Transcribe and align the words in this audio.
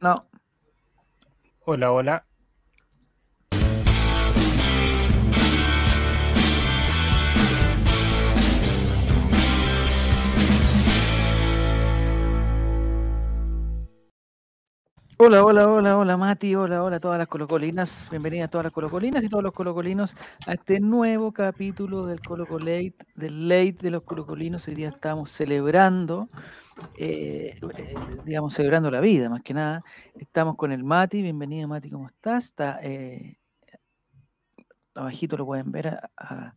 No. 0.00 0.28
Hola, 1.64 1.92
hola. 1.92 2.27
Hola, 15.20 15.42
hola, 15.44 15.66
hola, 15.68 15.96
hola 15.98 16.16
Mati, 16.16 16.54
hola, 16.54 16.82
hola 16.84 16.96
a 16.96 17.00
todas 17.00 17.18
las 17.18 17.26
colocolinas, 17.26 18.08
bienvenidas 18.10 18.46
a 18.46 18.50
todas 18.50 18.64
las 18.66 18.72
colocolinas 18.72 19.24
y 19.24 19.28
todos 19.28 19.42
los 19.42 19.52
colocolinos 19.52 20.14
a 20.46 20.52
este 20.54 20.78
nuevo 20.78 21.32
capítulo 21.32 22.06
del 22.06 22.20
Colocolate, 22.20 22.94
del 23.16 23.48
late 23.48 23.76
de 23.80 23.90
los 23.90 24.02
colocolinos. 24.04 24.68
Hoy 24.68 24.76
día 24.76 24.90
estamos 24.90 25.30
celebrando, 25.32 26.28
eh, 26.96 27.58
digamos, 28.24 28.54
celebrando 28.54 28.92
la 28.92 29.00
vida 29.00 29.28
más 29.28 29.42
que 29.42 29.54
nada. 29.54 29.82
Estamos 30.14 30.54
con 30.56 30.70
el 30.70 30.84
Mati, 30.84 31.20
bienvenido 31.20 31.66
Mati, 31.66 31.90
¿cómo 31.90 32.06
estás? 32.06 32.44
Está 32.46 32.78
eh, 32.82 33.38
abajito 34.94 35.36
lo 35.36 35.46
pueden 35.46 35.72
ver 35.72 35.88
a, 35.88 36.10
a 36.16 36.54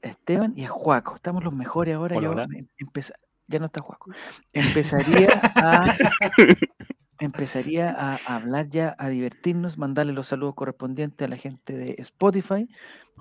Esteban 0.00 0.52
y 0.56 0.64
a 0.64 0.68
Juaco. 0.68 1.14
Estamos 1.14 1.44
los 1.44 1.52
mejores 1.54 1.94
ahora. 1.94 2.16
Hola, 2.16 2.26
Yo 2.26 2.32
hola. 2.32 2.46
em- 2.52 2.66
empeza- 2.78 3.14
ya 3.46 3.58
no 3.60 3.66
está 3.66 3.80
Juaco. 3.82 4.10
Empezaría 4.52 5.28
a 5.56 5.84
empezaría 7.24 7.90
a 7.90 8.16
hablar 8.36 8.68
ya, 8.68 8.94
a 8.98 9.08
divertirnos, 9.08 9.78
mandarle 9.78 10.12
los 10.12 10.26
saludos 10.28 10.54
correspondientes 10.54 11.24
a 11.26 11.30
la 11.30 11.36
gente 11.36 11.72
de 11.74 11.94
Spotify, 11.98 12.68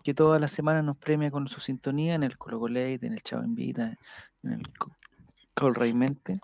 que 0.04 0.14
todas 0.14 0.42
las 0.42 0.52
semanas 0.52 0.84
nos 0.84 0.98
premia 0.98 1.30
con 1.32 1.48
su 1.48 1.60
sintonía 1.62 2.16
en 2.16 2.24
el 2.24 2.38
Colocolate, 2.38 3.00
en 3.06 3.14
el 3.14 3.22
Chavo 3.22 3.44
Invita, 3.44 3.96
en 4.44 4.52
el 4.52 4.74
Co- 4.78 4.96
Col 5.54 5.76
Raimente. 5.76 6.40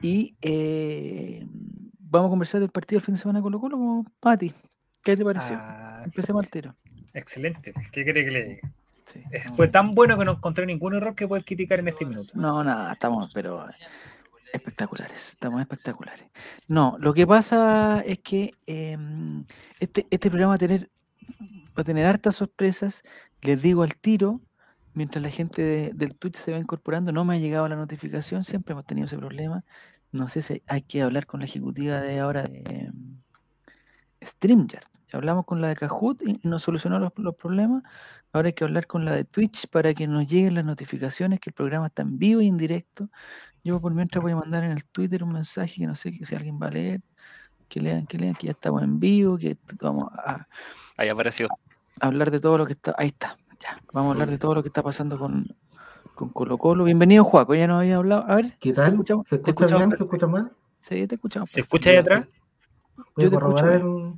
Y 0.00 0.34
eh, 0.42 1.46
vamos 1.98 2.28
a 2.28 2.30
conversar 2.30 2.60
del 2.60 2.70
partido 2.70 2.98
del 2.98 3.04
fin 3.04 3.14
de 3.14 3.20
semana 3.20 3.42
Colo 3.42 3.60
Colo, 3.60 4.04
Pati. 4.20 4.54
¿Qué 5.02 5.16
te 5.16 5.24
pareció? 5.24 5.56
Ah, 5.58 6.02
Empecemos 6.04 6.42
al 6.44 6.50
tiro. 6.50 6.74
excelente. 7.12 7.72
¿Qué 7.92 8.04
quiere 8.04 8.24
que 8.24 8.30
le 8.30 8.42
diga? 8.48 8.72
Sí, 9.06 9.20
Eh. 9.32 9.40
Fue 9.56 9.68
tan 9.68 9.94
bueno 9.94 10.18
que 10.18 10.24
no 10.24 10.32
encontré 10.32 10.66
ningún 10.66 10.94
error 10.94 11.14
que 11.14 11.26
poder 11.26 11.44
criticar 11.44 11.80
en 11.80 11.88
este 11.88 12.04
minuto. 12.06 12.30
No, 12.34 12.62
nada, 12.62 12.92
estamos, 12.92 13.30
pero 13.32 13.66
espectaculares, 14.52 15.30
estamos 15.30 15.60
espectaculares. 15.60 16.24
No, 16.68 16.96
lo 17.00 17.12
que 17.14 17.26
pasa 17.26 18.00
es 18.06 18.18
que 18.20 18.54
em, 18.66 19.44
este, 19.80 20.06
este 20.10 20.28
programa 20.30 20.50
va 20.52 20.54
a 20.56 20.58
tener, 20.58 20.90
va 21.76 21.82
a 21.82 21.84
tener 21.84 22.06
hartas 22.06 22.36
sorpresas. 22.36 23.02
Les 23.42 23.60
digo 23.62 23.82
al 23.82 23.96
tiro, 23.96 24.40
mientras 24.94 25.22
la 25.22 25.30
gente 25.30 25.62
de- 25.62 25.92
del 25.94 26.16
Twitch 26.16 26.36
se 26.36 26.52
va 26.52 26.58
incorporando, 26.58 27.12
no 27.12 27.24
me 27.24 27.36
ha 27.36 27.38
llegado 27.38 27.68
la 27.68 27.76
notificación, 27.76 28.44
siempre 28.44 28.72
hemos 28.72 28.84
tenido 28.86 29.06
ese 29.06 29.16
problema. 29.18 29.64
No 30.12 30.28
sé 30.28 30.42
si 30.42 30.62
hay 30.66 30.82
que 30.82 31.02
hablar 31.02 31.26
con 31.26 31.40
la 31.40 31.46
ejecutiva 31.46 32.00
de 32.00 32.18
ahora 32.20 32.42
de 32.42 32.62
em, 32.66 33.20
StreamYard. 34.24 34.86
Hablamos 35.12 35.46
con 35.46 35.60
la 35.60 35.68
de 35.68 35.76
Kahoot 35.76 36.22
y 36.22 36.38
nos 36.42 36.62
solucionó 36.62 36.98
los, 36.98 37.12
los 37.16 37.34
problemas. 37.34 37.82
Ahora 38.32 38.48
hay 38.48 38.52
que 38.52 38.64
hablar 38.64 38.86
con 38.86 39.04
la 39.04 39.12
de 39.12 39.24
Twitch 39.24 39.68
para 39.68 39.94
que 39.94 40.06
nos 40.06 40.26
lleguen 40.26 40.54
las 40.54 40.64
notificaciones 40.64 41.40
que 41.40 41.50
el 41.50 41.54
programa 41.54 41.86
está 41.86 42.02
en 42.02 42.18
vivo 42.18 42.40
y 42.42 42.48
en 42.48 42.56
directo. 42.58 43.08
Yo 43.64 43.80
por 43.80 43.94
mientras 43.94 44.22
voy 44.22 44.32
a 44.32 44.36
mandar 44.36 44.64
en 44.64 44.72
el 44.72 44.84
Twitter 44.84 45.24
un 45.24 45.32
mensaje 45.32 45.74
que 45.76 45.86
no 45.86 45.94
sé 45.94 46.12
que 46.12 46.24
si 46.26 46.34
alguien 46.34 46.58
va 46.62 46.66
a 46.66 46.70
leer, 46.70 47.00
que 47.68 47.80
lean, 47.80 48.06
que 48.06 48.18
lean, 48.18 48.34
que 48.34 48.46
ya 48.46 48.52
estamos 48.52 48.82
en 48.82 49.00
vivo, 49.00 49.38
que 49.38 49.56
vamos 49.80 50.10
a 50.12 50.46
Ahí 50.96 51.08
apareció. 51.08 51.48
hablar 52.00 52.30
de 52.30 52.38
todo 52.38 52.58
lo 52.58 52.66
que 52.66 52.74
está. 52.74 52.94
Ahí 52.98 53.08
está, 53.08 53.36
ya. 53.60 53.80
Vamos 53.92 54.10
a 54.10 54.12
hablar 54.12 54.30
de 54.30 54.38
todo 54.38 54.54
lo 54.54 54.62
que 54.62 54.68
está 54.68 54.82
pasando 54.82 55.18
con, 55.18 55.46
con 56.14 56.28
Colo 56.30 56.58
Colo. 56.58 56.84
Bienvenido, 56.84 57.24
Juaco, 57.24 57.54
ya 57.54 57.66
nos 57.66 57.80
había 57.80 57.96
hablado. 57.96 58.24
A 58.30 58.34
ver, 58.36 58.52
¿Qué 58.60 58.70
¿te 58.70 58.76
tal? 58.76 58.90
escuchamos? 58.92 59.26
¿Se 59.28 59.38
¿Te 59.38 59.50
escucha 59.50 59.64
escuchamos 59.66 59.86
bien? 59.88 59.96
¿Se 59.98 60.04
escucha 60.04 60.26
mal? 60.26 60.52
Sí, 60.80 61.06
te 61.06 61.14
escuchamos. 61.14 61.50
¿Se 61.50 61.60
escucha 61.60 61.90
ahí 61.90 61.96
atrás? 61.96 62.28
Voy 63.16 63.24
Yo 63.24 63.26
a 63.26 63.30
te 63.30 63.36
escucho 63.36 63.72
el- 63.72 64.12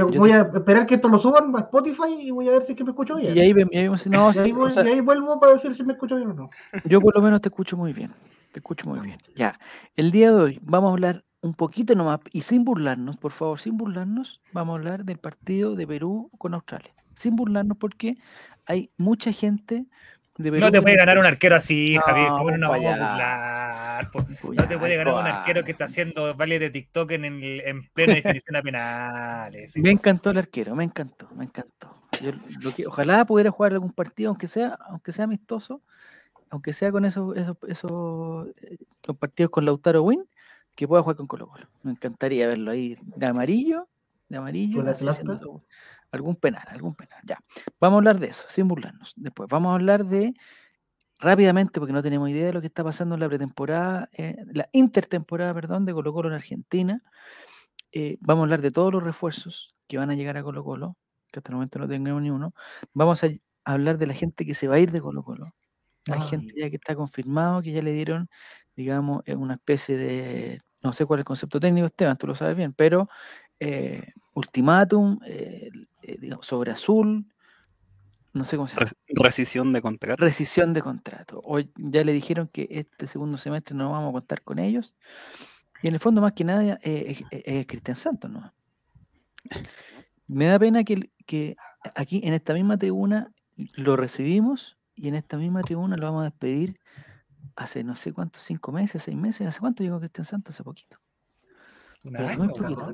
Voy 0.00 0.32
a, 0.32 0.50
te- 0.50 0.58
esperar 0.58 0.86
que 0.86 0.94
esto 0.94 1.08
lo 1.08 1.18
suban 1.18 1.54
a 1.54 1.60
Spotify 1.60 2.14
y 2.20 2.30
voy 2.30 2.48
a 2.48 2.52
ver 2.52 2.62
si 2.62 2.72
es 2.72 2.78
que 2.78 2.84
me 2.84 2.90
escucho 2.90 3.16
bien. 3.16 3.36
Y 3.36 3.40
ahí, 3.40 3.52
y 3.70 3.76
ahí 3.76 3.88
no, 4.06 4.32
Y 4.32 4.38
ahí, 4.38 4.52
o 4.52 4.56
voy- 4.56 4.70
sea, 4.72 4.84
y 4.84 4.88
ahí 4.88 5.00
vuelvo 5.00 5.38
para 5.38 5.52
decir 5.54 5.74
si 5.74 5.84
me 5.84 5.92
escucho 5.92 6.16
bien 6.16 6.30
o 6.30 6.34
no. 6.34 6.50
Yo 6.84 7.00
por 7.00 7.14
lo 7.14 7.22
menos 7.22 7.40
te 7.40 7.48
escucho 7.48 7.76
muy 7.76 7.92
bien. 7.92 8.10
Te 8.52 8.58
escucho 8.60 8.88
muy 8.88 9.00
bien. 9.00 9.18
Ya. 9.34 9.58
El 9.96 10.10
día 10.10 10.30
de 10.32 10.40
hoy 10.40 10.60
vamos 10.62 10.90
a 10.90 10.92
hablar 10.92 11.24
un 11.40 11.54
poquito 11.54 11.94
nomás 11.94 12.20
y 12.32 12.42
sin 12.42 12.64
burlarnos, 12.64 13.16
por 13.16 13.32
favor, 13.32 13.58
sin 13.58 13.76
burlarnos, 13.76 14.40
vamos 14.52 14.74
a 14.74 14.78
hablar 14.78 15.04
del 15.04 15.18
partido 15.18 15.74
de 15.74 15.86
Perú 15.86 16.30
con 16.38 16.54
Australia. 16.54 16.94
Sin 17.14 17.34
burlarnos 17.36 17.76
porque 17.78 18.16
hay 18.66 18.90
mucha 18.96 19.32
gente 19.32 19.86
de 20.36 20.50
Perú. 20.50 20.64
No 20.64 20.70
te 20.70 20.82
puede 20.82 20.96
ganar 20.96 21.18
un 21.18 21.26
arquero 21.26 21.56
así, 21.56 21.96
No, 21.96 22.02
Javier. 22.02 22.28
¿Cómo 22.36 22.50
no 22.56 22.68
pues 22.68 22.82
vamos 22.82 23.00
a 23.00 23.10
burlar? 23.10 24.10
Pues 24.10 24.26
No 24.54 24.68
te 24.68 24.78
puede 24.78 24.96
ganar 24.96 25.14
un 25.14 25.20
guau. 25.22 25.34
arquero 25.34 25.64
que 25.64 25.72
está 25.72 25.84
haciendo 25.84 26.34
vale 26.34 26.58
de 26.58 26.70
TikTok 26.70 27.10
en, 27.12 27.24
el- 27.24 27.60
en 27.60 27.88
plena 27.92 28.14
definición 28.14 28.56
a 28.56 28.62
penales. 28.62 29.76
Es 29.76 29.76
Me 29.82 29.90
encantó 29.90 30.30
el 30.30 30.38
arquero, 30.38 30.74
me 30.74 30.84
encantó, 30.84 31.28
me 31.34 31.44
encantó. 31.44 31.96
Yo 32.20 32.32
lo 32.60 32.74
que, 32.74 32.86
ojalá 32.86 33.24
pudiera 33.24 33.50
jugar 33.50 33.72
algún 33.72 33.92
partido, 33.92 34.30
aunque 34.30 34.46
sea, 34.46 34.78
aunque 34.88 35.12
sea 35.12 35.24
amistoso, 35.24 35.82
aunque 36.50 36.72
sea 36.72 36.92
con 36.92 37.04
esos, 37.04 37.36
esos, 37.36 37.56
esos 37.68 38.48
eh, 38.62 38.76
los 39.06 39.16
partidos 39.16 39.50
con 39.50 39.64
Lautaro 39.64 40.02
Win, 40.02 40.24
que 40.76 40.86
pueda 40.86 41.02
jugar 41.02 41.16
con 41.16 41.26
Colo 41.26 41.46
Colo. 41.48 41.66
Me 41.82 41.92
encantaría 41.92 42.46
verlo 42.46 42.70
ahí 42.70 42.96
de 43.02 43.26
amarillo, 43.26 43.88
de 44.28 44.36
amarillo, 44.38 44.78
Con 44.78 44.88
haciendo 44.88 45.62
algún 46.12 46.36
penal, 46.36 46.64
algún 46.68 46.94
penal. 46.94 47.20
Ya. 47.24 47.38
Vamos 47.80 47.96
a 47.96 47.98
hablar 47.98 48.20
de 48.20 48.28
eso, 48.28 48.46
sin 48.48 48.68
burlarnos. 48.68 49.12
Después, 49.16 49.48
vamos 49.50 49.72
a 49.72 49.74
hablar 49.74 50.04
de 50.04 50.34
rápidamente, 51.18 51.80
porque 51.80 51.92
no 51.92 52.02
tenemos 52.02 52.28
idea 52.30 52.46
de 52.46 52.52
lo 52.52 52.60
que 52.60 52.66
está 52.66 52.84
pasando 52.84 53.14
en 53.14 53.20
la 53.20 53.28
pretemporada, 53.28 54.08
eh, 54.12 54.36
la 54.52 54.68
intertemporada, 54.72 55.54
perdón, 55.54 55.84
de 55.84 55.92
Colo 55.92 56.12
Colo 56.12 56.28
en 56.28 56.34
Argentina. 56.34 57.02
Eh, 57.92 58.18
vamos 58.20 58.42
a 58.42 58.44
hablar 58.44 58.62
de 58.62 58.70
todos 58.70 58.92
los 58.92 59.02
refuerzos 59.02 59.74
que 59.86 59.98
van 59.98 60.10
a 60.10 60.14
llegar 60.14 60.36
a 60.36 60.42
Colo 60.42 60.64
Colo, 60.64 60.96
que 61.30 61.40
hasta 61.40 61.50
el 61.50 61.56
momento 61.56 61.78
no 61.78 61.88
tenemos 61.88 62.22
ni 62.22 62.30
uno. 62.30 62.54
Vamos 62.92 63.22
a 63.24 63.28
hablar 63.64 63.98
de 63.98 64.06
la 64.06 64.14
gente 64.14 64.44
que 64.44 64.54
se 64.54 64.68
va 64.68 64.76
a 64.76 64.78
ir 64.78 64.90
de 64.90 65.00
Colo 65.00 65.22
Colo. 65.22 65.54
Hay 66.10 66.20
gente 66.22 66.54
ya 66.56 66.68
que 66.68 66.76
está 66.76 66.96
confirmado, 66.96 67.62
que 67.62 67.70
ya 67.70 67.82
le 67.82 67.92
dieron, 67.92 68.28
digamos, 68.74 69.22
eh, 69.26 69.36
una 69.36 69.54
especie 69.54 69.96
de, 69.96 70.58
no 70.82 70.92
sé 70.92 71.06
cuál 71.06 71.20
es 71.20 71.22
el 71.22 71.26
concepto 71.26 71.60
técnico, 71.60 71.86
Esteban, 71.86 72.16
tú 72.16 72.26
lo 72.26 72.34
sabes 72.34 72.56
bien, 72.56 72.72
pero 72.72 73.08
eh, 73.60 74.12
ultimátum, 74.34 75.20
eh, 75.24 75.70
eh, 76.02 76.18
digamos, 76.20 76.46
sobre 76.46 76.70
azul, 76.72 77.26
no 78.32 78.44
sé 78.44 78.56
cómo 78.56 78.68
se 78.68 78.76
llama 78.76 78.86
Res- 78.86 78.96
rescisión 79.08 79.72
de 79.72 79.82
contrato. 79.82 80.24
rescisión 80.24 80.72
de 80.72 80.82
contrato. 80.82 81.40
Hoy 81.44 81.70
ya 81.76 82.02
le 82.04 82.12
dijeron 82.12 82.48
que 82.48 82.66
este 82.70 83.06
segundo 83.06 83.36
semestre 83.38 83.74
no 83.76 83.90
vamos 83.90 84.10
a 84.10 84.12
contar 84.12 84.42
con 84.42 84.58
ellos. 84.58 84.94
Y 85.82 85.88
en 85.88 85.94
el 85.94 86.00
fondo, 86.00 86.20
más 86.20 86.32
que 86.32 86.44
nada, 86.44 86.78
eh, 86.82 87.04
es, 87.08 87.22
es- 87.30 87.42
es 87.46 87.66
Cristian 87.66 87.96
Santos, 87.96 88.30
¿no? 88.30 88.52
Me 90.26 90.46
da 90.46 90.58
pena 90.58 90.84
que, 90.84 91.10
que 91.26 91.56
aquí 91.94 92.20
en 92.24 92.32
esta 92.34 92.54
misma 92.54 92.78
tribuna 92.78 93.32
lo 93.76 93.96
recibimos 93.96 94.78
y 94.94 95.08
en 95.08 95.14
esta 95.14 95.36
misma 95.36 95.62
tribuna 95.62 95.96
lo 95.96 96.06
vamos 96.06 96.22
a 96.22 96.24
despedir 96.30 96.78
hace 97.56 97.84
no 97.84 97.96
sé 97.96 98.12
cuántos, 98.12 98.42
cinco 98.44 98.72
meses, 98.72 99.02
seis 99.02 99.16
meses. 99.16 99.46
¿Hace 99.46 99.60
cuánto 99.60 99.82
llegó 99.82 99.98
Cristian 99.98 100.24
Santos? 100.24 100.54
Hace 100.54 100.64
poquito. 100.64 100.98
Un 102.04 102.12
Pero 102.14 102.28
año, 102.28 102.38
muy 102.38 102.48
poquito. 102.48 102.92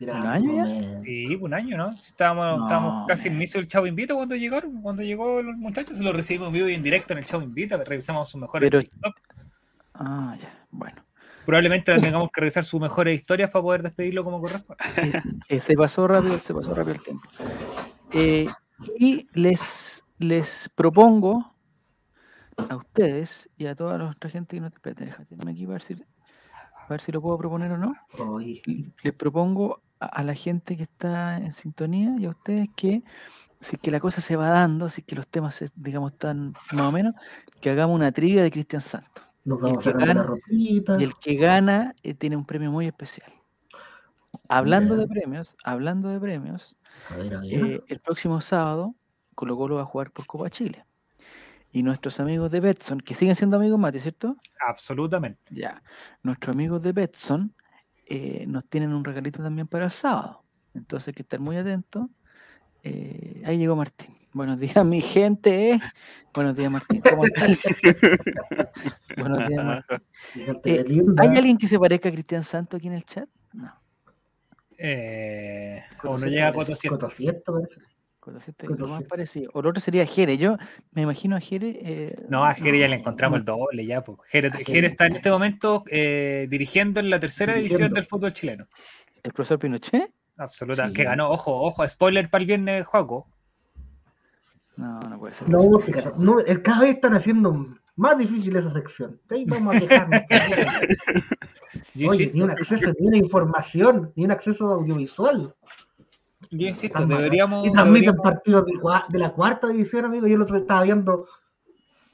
¿Un 0.00 0.10
año 0.10 0.54
ya? 0.54 0.98
Sí, 0.98 1.36
un 1.40 1.52
año, 1.54 1.76
¿no? 1.76 1.90
Estábamos, 1.92 2.62
estábamos 2.62 3.06
casi 3.06 3.28
en 3.28 3.34
man. 3.34 3.42
inicio 3.42 3.60
del 3.60 3.68
Chavo 3.68 3.86
Invita 3.86 4.14
cuando 4.14 4.34
llegaron, 4.34 4.80
cuando 4.80 5.02
llegó 5.02 5.42
los 5.42 5.56
muchachos, 5.56 5.98
se 5.98 6.04
lo 6.04 6.12
recibimos 6.12 6.48
en 6.48 6.54
vivo 6.54 6.68
y 6.68 6.74
en 6.74 6.82
directo 6.82 7.12
en 7.12 7.18
el 7.18 7.26
Chavo 7.26 7.42
Invita, 7.42 7.76
revisamos 7.84 8.28
sus 8.28 8.40
mejores 8.40 8.68
Pero- 8.70 8.80
TikTok. 8.80 9.16
Ah, 9.94 10.36
ya. 10.40 10.66
Bueno. 10.70 11.02
Probablemente 11.44 11.98
tengamos 11.98 12.30
que 12.30 12.40
revisar 12.40 12.64
sus 12.64 12.80
mejores 12.80 13.14
historias 13.14 13.50
para 13.50 13.62
poder 13.62 13.82
despedirlo 13.82 14.24
como 14.24 14.40
corresponde. 14.40 14.76
Eh, 15.48 15.60
se 15.60 15.74
pasó 15.74 16.06
rápido, 16.06 16.38
se 16.38 16.54
pasó 16.54 16.74
rápido 16.74 16.94
el 16.96 17.02
tiempo. 17.02 17.28
Eh, 18.12 18.46
y 18.98 19.26
les, 19.34 20.04
les 20.18 20.70
propongo 20.74 21.54
a 22.56 22.76
ustedes 22.76 23.50
y 23.56 23.66
a 23.66 23.74
toda 23.74 23.98
la 23.98 24.10
otra 24.10 24.30
gente 24.30 24.56
que 24.56 24.60
no 24.60 24.68
espérate, 24.68 25.04
déjate, 25.06 25.26
déjame 25.34 25.52
aquí 25.52 25.64
para 25.64 25.74
ver 25.74 25.82
si, 25.82 25.94
a 25.94 26.86
ver 26.88 27.00
si 27.00 27.10
lo 27.10 27.20
puedo 27.20 27.36
proponer 27.38 27.72
o 27.72 27.78
no. 27.78 27.94
Les 29.02 29.12
propongo 29.14 29.80
a, 30.00 30.06
a 30.06 30.24
la 30.24 30.34
gente 30.34 30.76
que 30.76 30.82
está 30.84 31.36
en 31.36 31.52
sintonía 31.52 32.14
y 32.18 32.26
a 32.26 32.30
ustedes 32.30 32.68
que 32.74 33.02
si 33.60 33.76
es 33.76 33.82
que 33.82 33.90
la 33.90 34.00
cosa 34.00 34.20
se 34.22 34.36
va 34.36 34.48
dando, 34.48 34.88
si 34.88 35.02
es 35.02 35.06
que 35.06 35.14
los 35.14 35.28
temas 35.28 35.54
se- 35.54 35.70
digamos 35.76 36.12
están 36.12 36.54
más 36.72 36.86
o 36.86 36.92
menos, 36.92 37.14
que 37.60 37.68
hagamos 37.70 37.94
una 37.94 38.10
trivia 38.10 38.42
de 38.42 38.50
Cristian 38.50 38.80
Santos. 38.80 39.22
nos 39.44 39.60
Y 39.62 39.70
el 39.72 39.78
que 39.78 39.92
gana-. 39.92 40.26
Y 40.98 41.04
el 41.04 41.14
que 41.16 41.34
gana 41.34 41.94
eh, 42.02 42.14
tiene 42.14 42.36
un 42.36 42.46
premio 42.46 42.70
muy 42.70 42.86
especial. 42.86 43.30
Hablando 44.48 44.96
de 44.96 45.06
premios, 45.06 45.56
hablando 45.64 46.08
de 46.08 46.18
premios, 46.20 46.76
A 47.10 47.16
ver, 47.16 47.34
a 47.34 47.40
ver. 47.40 47.52
eh, 47.52 47.80
el 47.88 48.00
próximo 48.00 48.40
sábado 48.40 48.94
Colo 49.34 49.56
Colo 49.56 49.76
va 49.76 49.82
a 49.82 49.86
jugar 49.86 50.10
por 50.10 50.26
Copa 50.26 50.50
Chile. 50.50 50.84
Y 51.72 51.82
nuestros 51.84 52.18
amigos 52.18 52.50
de 52.50 52.58
Betson, 52.60 53.00
que 53.00 53.14
siguen 53.14 53.36
siendo 53.36 53.56
amigos, 53.56 53.78
Mati, 53.78 54.00
¿cierto? 54.00 54.36
Absolutamente. 54.66 55.54
Ya. 55.54 55.82
Nuestros 56.22 56.54
amigos 56.54 56.82
de 56.82 56.92
Betson 56.92 57.54
eh, 58.12 58.44
nos 58.48 58.64
tienen 58.68 58.92
un 58.92 59.04
regalito 59.04 59.40
también 59.40 59.68
para 59.68 59.84
el 59.84 59.92
sábado. 59.92 60.42
Entonces 60.74 61.08
hay 61.08 61.14
que 61.14 61.22
estar 61.22 61.38
muy 61.38 61.56
atentos. 61.56 62.08
Eh, 62.82 63.40
ahí 63.46 63.56
llegó 63.56 63.76
Martín. 63.76 64.16
Buenos 64.32 64.58
días, 64.58 64.74
mi 64.84 65.00
gente. 65.00 65.70
Eh. 65.74 65.80
Buenos 66.34 66.56
días, 66.56 66.72
Martín. 66.72 67.02
¿Cómo 67.08 67.24
estás? 67.24 67.62
Buenos 69.16 69.48
días, 69.48 69.64
Martín. 69.64 71.14
¿Hay 71.18 71.28
alguien 71.36 71.56
que 71.56 71.68
se 71.68 71.78
parezca 71.78 72.08
a 72.08 72.12
Cristian 72.12 72.42
Santo 72.42 72.78
aquí 72.78 72.88
en 72.88 72.94
el 72.94 73.04
chat? 73.04 73.28
No. 73.52 73.72
Eh, 74.76 75.84
o 76.02 76.18
no 76.18 76.26
llega 76.26 76.48
a 76.48 76.52
400. 76.52 76.98
400 76.98 77.78
con 78.20 78.34
los 78.34 78.44
siete, 78.44 78.66
lo 78.68 78.86
más 78.86 79.02
parecido. 79.04 79.50
O 79.54 79.62
lo 79.62 79.70
otro 79.70 79.80
sería 79.80 80.04
Jere. 80.04 80.36
Yo 80.36 80.58
me 80.92 81.02
imagino 81.02 81.36
a 81.36 81.40
Jere. 81.40 81.80
Eh, 81.82 82.26
no, 82.28 82.44
a 82.44 82.52
Jere 82.52 82.78
ya 82.78 82.86
le 82.86 82.96
encontramos 82.96 83.38
el 83.38 83.46
doble, 83.46 83.86
ya. 83.86 84.04
Pues. 84.04 84.18
Jere, 84.28 84.50
Jere, 84.52 84.88
está 84.88 85.06
en 85.06 85.16
este 85.16 85.30
momento 85.30 85.84
eh, 85.90 86.46
dirigiendo 86.50 87.00
en 87.00 87.08
la 87.08 87.18
tercera 87.18 87.54
división 87.54 87.92
del 87.94 88.04
fútbol 88.04 88.34
chileno. 88.34 88.66
¿El 89.22 89.32
profesor 89.32 89.58
Pinochet? 89.58 90.12
Absolutamente. 90.36 90.98
Que 90.98 91.04
ganó, 91.04 91.30
ojo, 91.30 91.62
ojo, 91.62 91.88
spoiler 91.88 92.28
para 92.28 92.42
el 92.42 92.46
viernes, 92.46 92.86
Juaco. 92.86 93.26
No, 94.76 95.00
no 95.00 95.18
puede 95.18 95.32
ser. 95.34 95.48
No, 95.48 95.62
música, 95.62 96.12
no, 96.16 96.36
cada 96.62 96.80
vez 96.80 96.96
están 96.96 97.14
haciendo 97.14 97.54
más 97.96 98.16
difícil 98.16 98.56
esa 98.56 98.72
sección. 98.72 99.20
Oye, 102.08 102.30
ni 102.32 102.40
un 102.40 102.50
acceso, 102.50 102.92
ni 102.98 103.06
una 103.08 103.18
información, 103.18 104.12
ni 104.16 104.24
un 104.24 104.30
acceso 104.30 104.72
audiovisual 104.72 105.54
yo 106.50 106.68
insisto, 106.68 107.04
deberíamos. 107.06 107.66
Y 107.66 107.72
transmiten 107.72 108.14
deberíamos- 108.14 108.22
partidos 108.22 108.64
de, 109.08 109.18
la 109.18 109.32
cuarta 109.32 109.68
división, 109.68 110.04
amigo. 110.04 110.26
Yo 110.26 110.36
el 110.36 110.42
otro 110.42 110.54
día 110.54 110.62
estaba 110.62 110.82
viendo 110.82 111.26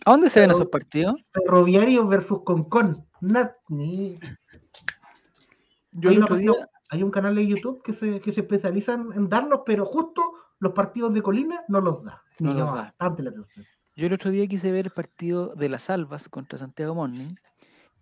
¿A 0.07 0.13
dónde 0.13 0.31
se 0.31 0.39
ven 0.39 0.53
esos 0.53 0.69
partidos? 0.69 1.17
Ferroviario 1.33 2.07
versus 2.07 2.45
Concon. 2.45 3.05
Ni... 3.69 4.17
Yo 5.91 6.11
hay, 6.11 6.19
otro 6.19 6.37
día. 6.37 6.53
hay 6.91 7.03
un 7.03 7.11
canal 7.11 7.35
de 7.35 7.45
YouTube 7.45 7.83
que 7.83 7.93
se, 7.93 8.21
que 8.21 8.31
se 8.31 8.43
especializa 8.43 8.95
en, 8.95 9.29
darnos, 9.29 9.63
pero 9.67 9.85
justo 9.85 10.23
los 10.61 10.75
partidos 10.75 11.13
de 11.13 11.23
Colina 11.23 11.65
no 11.67 11.81
los 11.81 12.05
da. 12.05 12.23
No 12.39 12.51
Me 12.51 12.55
los 12.55 12.57
llama 12.57 12.77
da. 12.77 12.83
bastante 12.83 13.23
la 13.25 13.31
atención. 13.31 13.67
Yo 13.97 14.07
el 14.07 14.13
otro 14.13 14.31
día 14.31 14.47
quise 14.47 14.71
ver 14.71 14.87
el 14.87 14.93
partido 14.93 15.55
de 15.57 15.69
las 15.69 15.91
Albas 15.91 16.29
contra 16.29 16.57
Santiago 16.57 16.95
Morning 16.95 17.35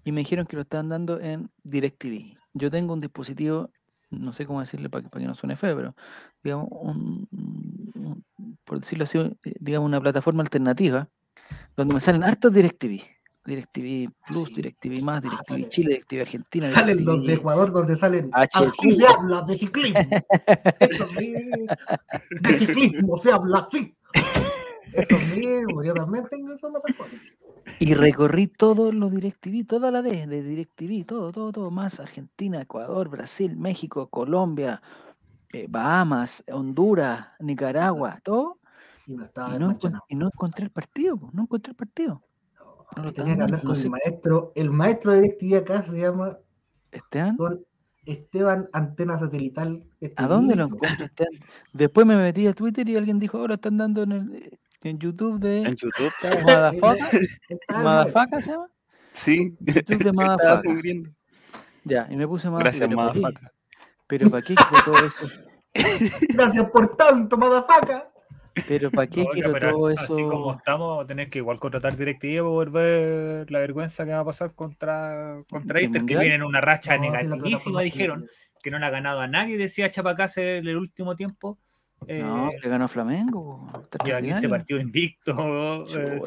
y 0.05 0.13
me 0.13 0.21
dijeron 0.21 0.45
que 0.45 0.57
lo 0.57 0.63
estaban 0.63 0.91
dando 0.91 1.21
en 1.21 1.51
DirecTV. 1.63 2.37
Yo 2.53 2.71
tengo 2.71 2.93
un 2.93 3.01
dispositivo, 3.01 3.71
no 4.21 4.33
sé 4.33 4.47
cómo 4.47 4.61
decirle 4.61 4.89
para 4.91 5.03
que, 5.03 5.09
para 5.11 5.21
que 5.23 5.29
no 5.29 5.35
suene 5.35 5.57
feo, 5.57 5.77
pero 5.77 5.95
digamos, 6.43 6.69
un, 6.71 7.27
un- 7.33 8.25
por 8.65 8.81
decirlo 8.81 9.05
así, 9.05 9.19
eh, 9.19 9.35
digamos 9.61 9.87
una 9.89 10.01
plataforma 10.01 10.43
alternativa 10.43 11.09
donde 11.77 11.95
me 11.95 12.01
salen 12.01 12.25
hartos 12.25 12.53
DirecTV. 12.53 13.01
DirecTV 13.47 14.11
Plus, 14.27 14.49
Sí. 14.49 14.55
DirecTV 14.55 15.03
más, 15.03 15.21
DirecTV 15.21 15.47
sale. 15.49 15.69
Chile, 15.69 15.89
DirecTV 15.91 16.21
Argentina. 16.23 16.71
Salen 16.73 17.05
los 17.05 17.27
de 17.27 17.35
Ecuador 17.35 17.73
donde 17.73 17.95
salen. 17.97 18.31
Aquí 18.33 18.91
se 18.93 19.07
habla 19.07 19.43
de 19.43 19.59
ciclismo. 19.59 20.01
Eso 20.81 21.07
mismo. 21.09 21.67
De 22.41 22.59
ciclismo 22.59 23.19
se 23.19 23.31
habla 23.33 23.59
así. 23.71 23.95
Eso 24.95 25.19
mismo, 25.37 25.83
yo 25.85 25.93
también 25.93 26.25
tengo 26.31 26.55
esa 26.55 26.69
plataforma. 26.71 27.19
Y 27.79 27.95
recorrí 27.95 28.47
todos 28.47 28.95
los 28.95 29.13
DirecTV, 29.13 29.67
toda 29.67 29.91
la 29.91 30.03
D 30.03 30.27
de 30.27 30.43
DirecTV, 30.43 31.05
todo, 31.07 31.33
todo, 31.33 31.53
todo, 31.53 31.71
más 31.71 32.01
Argentina, 32.01 32.61
Ecuador, 32.61 33.09
Brasil, 33.09 33.57
México, 33.57 34.09
Colombia, 34.09 34.83
eh, 35.53 35.67
Bahamas, 35.69 36.45
Honduras, 36.53 37.29
Nicaragua, 37.41 38.19
todo. 38.23 38.59
Y 39.07 39.17
no, 39.17 39.79
y 40.09 40.15
no 40.15 40.27
encontré 40.27 40.65
el 40.65 40.71
partido, 40.71 41.31
no 41.33 41.43
encontré 41.43 41.71
el 41.71 41.77
partido. 41.77 42.23
No 42.97 43.05
lo 43.05 43.13
Tenía 43.13 43.37
que 43.37 43.43
hablar 43.43 43.63
con 43.63 43.75
no 43.75 43.81
el 43.81 43.91
maestro. 43.91 44.53
El 44.55 44.71
maestro 44.71 45.13
de 45.13 45.23
DirecTV 45.23 45.57
acá 45.57 45.83
se 45.83 45.99
llama 45.99 46.39
Esteban, 46.93 47.37
Esteban 48.07 48.69
Antena 48.73 49.19
Satelital. 49.19 49.85
¿a 50.17 50.27
dónde 50.27 50.57
lo 50.57 50.65
encuentro, 50.65 51.05
Esteban? 51.05 51.33
Después 51.73 52.07
me 52.07 52.17
metí 52.17 52.47
a 52.47 52.53
Twitter 52.53 52.89
y 52.89 52.97
alguien 52.97 53.19
dijo, 53.19 53.39
ahora 53.39 53.55
están 53.55 53.77
dando 53.77 54.03
en, 54.05 54.13
el, 54.13 54.59
en 54.85 54.99
YouTube 54.99 55.35
En 55.45 55.65
de 55.65 55.77
YouTube. 55.77 56.13
Madafaca, 56.45 57.11
Madafaca 57.69 58.41
se 58.41 58.51
llama, 58.51 58.69
Sí. 59.13 59.57
YouTube 59.61 60.05
de 60.05 60.13
Madafaca. 60.13 60.73
Ya, 61.85 62.07
y 62.11 62.17
me 62.17 62.27
puse 62.27 62.49
más 62.51 62.61
Gracias. 62.61 62.89
Madafaca. 62.91 63.53
pero 64.07 64.31
¿para 64.31 64.43
qué 64.43 64.55
quiero 64.55 64.85
todo 64.85 65.07
eso? 65.07 65.27
Gracias 66.29 66.71
por 66.71 66.97
tanto, 66.97 67.37
madafaca. 67.37 68.11
Pero 68.69 68.91
¿para 68.93 69.09
qué 69.09 69.25
quiero 69.33 69.53
pero 69.53 69.71
todo 69.73 69.89
así 69.89 70.23
como 70.23 70.51
eso? 70.53 70.59
estamos, 70.59 70.89
vamos 70.89 71.05
a 71.05 71.07
tener 71.09 71.29
que 71.29 71.39
igual 71.39 71.59
contratar 71.59 71.97
DirecTV 71.97 72.37
para 72.39 72.45
poder 72.45 72.71
ver 72.71 73.51
la 73.51 73.59
vergüenza 73.59 74.05
que 74.05 74.13
va 74.13 74.21
a 74.21 74.25
pasar 74.25 74.55
contra, 74.55 75.43
contra 75.51 75.81
¿El 75.81 75.87
Inter, 75.87 76.01
que 76.07 76.15
Mundial? 76.15 76.21
viene 76.21 76.35
en 76.37 76.43
una 76.45 76.61
racha 76.61 76.97
No, 76.97 77.11
la 77.11 77.23
negativísima, 77.23 77.83
dijeron, 77.83 78.27
que 78.63 78.71
no 78.71 78.79
le 78.79 78.87
ha 78.87 78.91
ganado 78.91 79.21
a 79.21 79.27
nadie, 79.27 79.59
decía 79.59 79.91
Chapacase 79.91 80.59
en 80.59 80.69
el 80.69 80.77
último 80.77 81.17
tiempo. 81.17 81.59
Eh, 82.09 82.21
No, 82.21 82.51
le 82.63 82.69
ganó 82.69 82.89
Flamengo. 82.89 83.67
lleva 84.05 84.21
15 84.21 84.47
extraordinario. 84.47 84.51
partidos 84.51 84.83
eh, 85.95 86.19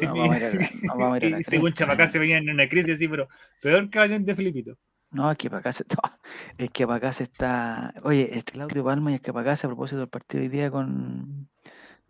y 1.40 1.44
según 1.44 1.72
cresta. 1.72 1.74
Chapacase 1.74 2.20
venía 2.20 2.38
en 2.38 2.50
una 2.50 2.68
crisis 2.68 2.96
así, 2.96 3.08
pero 3.08 3.28
peor 3.62 3.90
que 3.90 4.00
la 4.00 4.08
de 4.20 4.36
Felipito. 4.36 4.78
No, 5.12 5.32
es 5.32 5.38
que 5.38 5.50
para 5.50 5.60
acá 5.62 5.72
se 5.72 5.84
está. 5.84 6.20
Es 6.58 6.70
que 6.72 6.86
para 6.86 6.98
acá 6.98 7.14
se 7.14 7.24
está. 7.24 7.94
Oye, 8.04 8.34
el 8.34 8.44
Claudio 8.44 8.84
Palma 8.84 9.12
y 9.12 9.16
es 9.16 9.22
que 9.22 9.32
para 9.32 9.54
acá 9.54 9.66
a 9.66 9.70
propósito 9.70 10.00
del 10.00 10.10
partido 10.10 10.44
hoy 10.44 10.50
día 10.50 10.70
con 10.70 11.50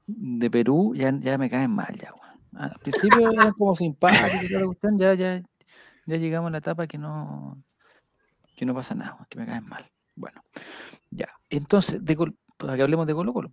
de 0.07 0.49
Perú, 0.49 0.93
ya, 0.95 1.11
ya 1.19 1.37
me 1.37 1.49
caen 1.49 1.71
mal 1.71 1.93
ya, 1.95 2.11
weón. 2.13 2.27
Al 2.71 2.79
principio 2.79 3.29
eran 3.31 3.51
como 3.51 3.75
simpáticos 3.75 4.77
ya, 4.97 5.13
ya, 5.13 5.43
ya 6.05 6.17
llegamos 6.17 6.47
a 6.47 6.51
la 6.51 6.57
etapa 6.59 6.87
que 6.87 6.97
no, 6.97 7.61
que 8.55 8.65
no 8.65 8.73
pasa 8.73 8.95
nada, 8.95 9.27
que 9.29 9.37
me 9.37 9.45
caen 9.45 9.65
mal. 9.65 9.85
Bueno, 10.15 10.41
ya. 11.11 11.27
Entonces, 11.49 12.03
de 12.03 12.15
para 12.57 12.75
que 12.75 12.81
hablemos 12.81 13.05
de 13.07 13.13
Colo 13.13 13.33
Colo. 13.33 13.51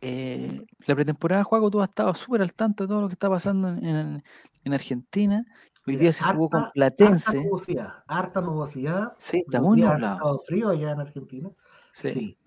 eh, 0.00 0.64
la 0.86 0.94
pretemporada, 0.94 1.44
Juaco, 1.44 1.70
tú 1.70 1.80
has 1.80 1.88
estado 1.88 2.14
súper 2.14 2.42
al 2.42 2.54
tanto 2.54 2.84
de 2.84 2.88
todo 2.88 3.00
lo 3.02 3.08
que 3.08 3.14
está 3.14 3.28
pasando 3.30 3.68
en, 3.68 3.84
en- 3.84 4.24
en 4.64 4.74
Argentina. 4.74 5.44
Hoy 5.86 5.94
Mira, 5.94 6.00
día 6.02 6.12
se 6.12 6.24
jugó 6.24 6.48
con 6.50 6.60
harta- 6.60 6.66
Harta 6.66 6.72
Platense. 6.74 7.44
nubosidad, 7.44 7.92
harta 8.06 8.40
nubosidad. 8.40 9.12
Sí, 9.18 9.38
está 9.46 9.60
muy 9.60 9.80
nublado. 9.80 10.40
frío 10.46 10.68
allá 10.70 10.92
en 10.92 11.00
Argentina. 11.00 11.50
Sí. 11.92 12.12
Sí. 12.12 12.38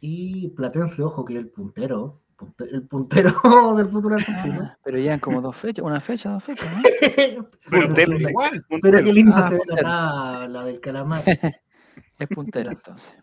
Y 0.00 0.48
Platense, 0.50 1.02
ojo, 1.02 1.24
que 1.24 1.34
es 1.34 1.40
el 1.40 1.48
puntero. 1.50 2.20
punte- 2.36 2.64
El 2.70 2.86
puntero 2.86 3.32
del 3.76 3.88
fútbol 3.90 4.14
argentino. 4.14 4.60
Ah, 4.64 4.78
pero 4.82 4.96
llevan 4.98 5.20
como 5.20 5.42
dos 5.42 5.54
fechas, 5.56 5.84
una 5.84 6.00
fecha, 6.00 6.30
dos 6.30 6.42
fechas, 6.44 6.68
¿no? 6.74 6.82
Pero 7.00 7.50
Pero 7.70 7.86
Puntero, 7.86 8.12
pero 8.16 8.30
igual. 8.30 8.64
Qué 9.04 9.12
lindo 9.12 9.32
Ah, 9.36 9.48
se 9.50 9.54
ve 9.56 9.62
la 9.68 9.76
tabla 9.76 10.64
del 10.64 10.80
calamar. 10.80 11.22
Es 12.18 12.28
puntero 12.28 12.70
entonces. 12.70 13.14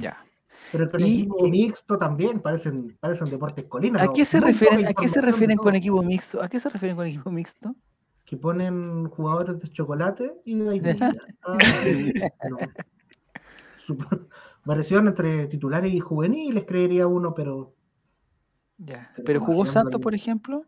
Ya. 0.00 0.22
Pero 0.74 0.90
con 0.90 1.00
Y- 1.02 1.20
equipo 1.20 1.46
mixto 1.48 1.96
también 1.96 2.40
parecen, 2.40 2.96
parecen 2.98 3.30
deportes 3.30 3.64
colinas. 3.66 4.02
¿A 4.02 4.06
¿no? 4.06 4.12
qué 4.12 4.24
se 4.24 4.40
refieren, 4.40 4.84
a 4.88 4.92
qué 4.92 5.06
se 5.08 5.20
refieren 5.20 5.56
con 5.56 5.72
equipo 5.76 6.02
mixto? 6.02 6.42
¿A 6.42 6.48
qué 6.48 6.58
se 6.58 6.68
refieren 6.68 6.96
con 6.96 7.06
equipo 7.06 7.30
mixto? 7.30 7.76
Que 8.24 8.36
ponen 8.36 9.08
jugadores 9.08 9.60
de 9.60 9.68
chocolate 9.68 10.32
y 10.44 10.58
de 10.58 10.64
vainilla. 10.64 11.12
Ah, 11.46 11.58
no. 12.50 12.58
Variación 14.64 15.06
entre 15.06 15.46
titulares 15.46 15.92
y 15.94 16.00
juveniles, 16.00 16.64
creería 16.64 17.06
uno, 17.06 17.34
pero 17.34 17.76
Ya. 18.76 19.12
Pero 19.14 19.24
¿Pero 19.26 19.40
como 19.40 19.52
jugó 19.52 19.66
Santos, 19.66 20.00
por 20.00 20.14
ejemplo? 20.14 20.64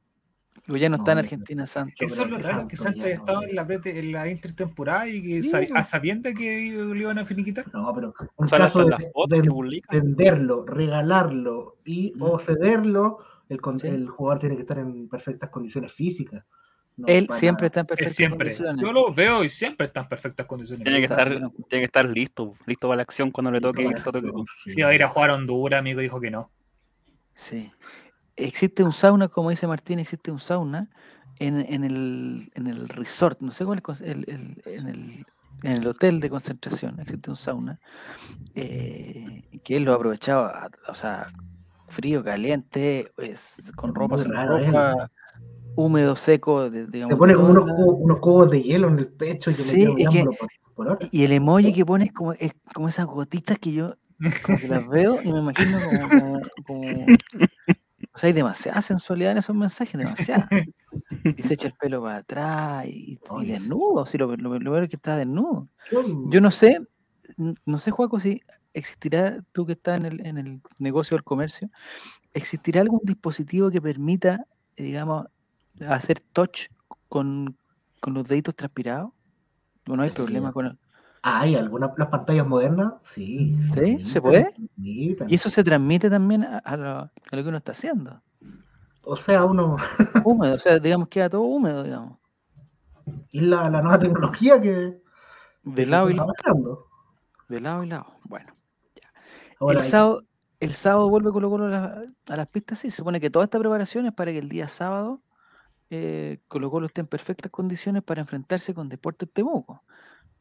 ¿O 0.68 0.76
ya 0.76 0.88
no, 0.88 0.96
No, 0.96 1.02
está 1.02 1.12
en 1.12 1.18
Argentina 1.18 1.66
Santos? 1.66 1.94
Eso 2.00 2.22
es 2.22 2.30
lo 2.30 2.36
pero 2.38 2.48
raro, 2.48 2.68
que 2.68 2.76
Santos 2.76 3.02
Santos 3.02 3.04
ya 3.04 3.10
ha 3.10 3.14
estado 3.14 3.40
no- 3.42 3.48
en 3.48 3.54
la, 3.56 3.90
en 4.00 4.12
la 4.12 4.28
intertemporada 4.30 5.08
y 5.08 5.22
que 5.22 5.42
Sí, 5.42 5.50
sab- 5.50 5.70
a 5.76 5.84
sabienda 5.84 6.32
que 6.34 6.72
lo 6.76 6.94
iban 6.96 7.18
a 7.18 7.24
finiquitar. 7.24 7.66
no, 7.72 7.92
pero 7.94 8.14
en 8.38 8.48
caso 8.48 8.78
de 8.84 8.90
las 8.90 9.02
fotos 9.12 9.28
que 9.36 9.42
ven- 9.42 9.46
publican. 9.50 10.00
venderlo, 10.00 10.64
regalarlo 10.66 11.76
y 11.84 12.12
Mm. 12.16 12.22
o 12.22 12.38
cederlo, 12.38 13.18
el, 13.48 13.60
con- 13.60 13.78
Sí. 13.78 13.86
el 13.86 14.08
jugador 14.08 14.40
tiene 14.40 14.56
que 14.56 14.62
estar 14.62 14.78
en 14.78 15.08
perfectas 15.08 15.50
condiciones 15.50 15.92
físicas. 15.92 16.44
No 16.96 17.06
Él 17.08 17.28
siempre 17.30 17.66
está 17.66 17.80
en 17.80 17.84
Es 17.84 17.88
perfectas 17.88 18.14
siempre. 18.16 18.38
condiciones. 18.48 18.82
Yo 18.82 18.92
lo 18.92 19.12
veo 19.12 19.44
y 19.44 19.50
siempre 19.50 19.86
está 19.86 20.00
en 20.00 20.08
perfectas 20.08 20.46
condiciones. 20.46 20.82
Tiene 20.82 20.98
que 20.98 21.04
estar, 21.04 21.28
tiene 21.28 21.50
que 21.68 21.84
estar 21.84 22.08
listo, 22.08 22.54
listo 22.66 22.88
para 22.88 22.96
la 22.96 23.02
acción 23.02 23.30
cuando 23.30 23.50
le 23.50 23.60
toque 23.60 23.82
equipo. 23.82 24.44
sí. 24.64 24.70
Si 24.72 24.80
va 24.82 24.88
a 24.88 24.94
ir 24.94 25.02
a 25.04 25.08
jugar 25.08 25.28
a 25.30 25.34
Honduras, 25.34 25.78
amigo, 25.78 26.00
dijo 26.00 26.20
que 26.20 26.30
no. 26.30 26.50
Sí. 27.34 27.70
Existe 28.36 28.82
un 28.84 28.92
sauna, 28.92 29.28
como 29.28 29.50
dice 29.50 29.66
Martín, 29.66 29.98
existe 29.98 30.30
un 30.30 30.38
sauna 30.40 30.90
en, 31.38 31.60
en 31.72 31.84
el, 31.84 32.50
en 32.54 32.66
el 32.66 32.88
resort, 32.88 33.40
no 33.40 33.50
sé 33.50 33.64
cuál 33.64 33.82
es, 33.88 34.00
el, 34.02 34.24
el- 34.28 34.62
en, 34.66 34.86
el, 34.88 35.26
en 35.62 35.72
el 35.72 35.86
hotel 35.86 36.20
de 36.20 36.28
concentración, 36.30 37.00
existe 37.00 37.30
un 37.30 37.36
sauna, 37.36 37.80
eh, 38.54 39.42
que 39.64 39.76
él 39.76 39.84
lo 39.84 39.94
aprovechaba, 39.94 40.68
o 40.88 40.94
sea, 40.94 41.32
frío, 41.88 42.22
caliente, 42.22 43.10
pues, 43.16 43.56
con 43.74 43.90
Es 43.90 43.96
ropa, 43.96 44.18
sin 44.18 44.32
ropa, 44.34 45.10
húmedo, 45.74 46.14
seco, 46.16 46.68
de- 46.70 46.86
digamos. 46.86 47.14
Se 47.14 47.18
pone 47.18 47.34
como 47.34 47.50
unos, 47.50 47.64
cubos, 47.64 47.96
unos 48.00 48.18
cubos 48.18 48.50
de 48.50 48.62
hielo 48.62 48.88
en 48.88 48.98
el 48.98 49.08
pecho 49.08 49.50
y 49.50 49.54
Sí, 49.54 49.82
es 49.98 50.08
que- 50.10 50.24
por, 50.24 50.36
por. 50.74 50.98
Y 51.10 51.24
el 51.24 51.32
emoji 51.32 51.72
que 51.72 51.84
pone 51.86 52.04
es 52.06 52.12
como, 52.12 52.32
es 52.32 52.52
como 52.74 52.88
esas 52.88 53.06
gotitas 53.06 53.58
que 53.58 53.72
yo 53.72 53.96
como 54.42 54.58
que 54.58 54.68
las 54.68 54.88
veo 54.88 55.20
y 55.24 55.32
me 55.32 55.38
imagino 55.40 55.78
como, 55.82 56.08
como, 56.10 56.40
como- 56.66 57.06
O 58.16 58.18
sea, 58.18 58.28
hay 58.28 58.32
demasiada 58.32 58.80
sensualidad 58.80 59.32
en 59.32 59.38
esos 59.38 59.54
mensajes, 59.54 59.98
demasiada. 59.98 60.48
Y 61.24 61.42
se 61.42 61.52
echa 61.52 61.68
el 61.68 61.74
pelo 61.74 62.02
para 62.02 62.16
atrás 62.16 62.86
y, 62.86 63.18
desnudo, 63.44 64.06
sí, 64.06 64.16
lo, 64.16 64.34
lo, 64.34 64.58
lo 64.58 64.70
peor 64.72 64.84
es 64.84 64.88
que 64.88 64.96
está 64.96 65.18
desnudo. 65.18 65.68
Yo, 66.30 66.40
no 66.40 66.50
sé, 66.50 66.80
no 67.36 67.78
sé, 67.78 67.90
Juaco, 67.90 68.18
si 68.18 68.40
existirá, 68.72 69.44
tú 69.52 69.66
que 69.66 69.72
estás 69.72 70.00
en 70.00 70.06
el, 70.06 70.26
en 70.26 70.38
el 70.38 70.62
negocio 70.78 71.14
del 71.14 71.24
comercio, 71.24 71.68
¿existirá 72.32 72.80
algún 72.80 73.00
dispositivo 73.02 73.70
que 73.70 73.82
permita, 73.82 74.46
eh, 74.76 74.84
digamos, 74.84 75.26
hacer 75.86 76.20
touch 76.32 76.68
con, 77.10 77.58
con 78.00 78.14
los 78.14 78.26
deditos 78.26 78.56
transpirados? 78.56 79.10
¿O 79.86 79.94
no 79.94 80.02
hay 80.02 80.10
problema 80.10 80.52
con. 80.52 80.78
Hay 81.28 81.56
algunas 81.56 81.90
las 81.96 82.06
pantallas 82.08 82.46
modernas, 82.46 82.94
sí. 83.02 83.58
¿Sí? 83.74 83.98
se 83.98 84.04
¿Se 84.12 84.20
puede? 84.20 84.48
Y 84.76 85.16
eso 85.34 85.50
se 85.50 85.64
transmite 85.64 86.08
también 86.08 86.44
a, 86.44 86.58
a 86.58 86.76
lo, 86.76 86.88
a 86.98 87.10
lo 87.32 87.42
que 87.42 87.48
uno 87.48 87.58
está 87.58 87.72
haciendo. 87.72 88.22
O 89.02 89.16
sea, 89.16 89.44
uno. 89.44 89.76
Húmedo, 90.24 90.54
o 90.54 90.58
sea, 90.58 90.78
digamos 90.78 91.08
queda 91.08 91.28
todo 91.28 91.42
húmedo, 91.42 91.82
digamos. 91.82 92.18
Y 93.30 93.40
la, 93.40 93.68
la 93.70 93.82
nueva 93.82 93.98
tecnología 93.98 94.60
que. 94.60 95.00
De 95.64 95.86
lado 95.86 96.10
y 96.10 96.14
lado. 96.14 96.32
De 97.48 97.60
lado 97.60 97.82
y 97.82 97.88
lado. 97.88 98.06
Bueno. 98.24 98.52
Ahora, 99.58 99.78
el, 99.80 99.84
sábado, 99.84 100.22
el 100.60 100.74
sábado 100.74 101.08
vuelve 101.08 101.30
Colo 101.32 101.50
Colo 101.50 101.66
a, 101.66 101.68
la- 101.68 102.02
a 102.28 102.36
las 102.36 102.46
pistas, 102.48 102.78
sí. 102.78 102.90
Se 102.90 102.98
supone 102.98 103.20
que 103.20 103.30
toda 103.30 103.44
esta 103.46 103.58
preparación 103.58 104.06
es 104.06 104.12
para 104.12 104.30
que 104.30 104.38
el 104.38 104.48
día 104.48 104.68
sábado 104.68 105.22
eh, 105.90 106.38
Colo 106.46 106.70
Colo 106.70 106.86
esté 106.86 107.00
en 107.00 107.06
perfectas 107.08 107.50
condiciones 107.50 108.02
para 108.04 108.20
enfrentarse 108.20 108.74
con 108.74 108.88
Deportes 108.88 109.28
Temuco. 109.32 109.82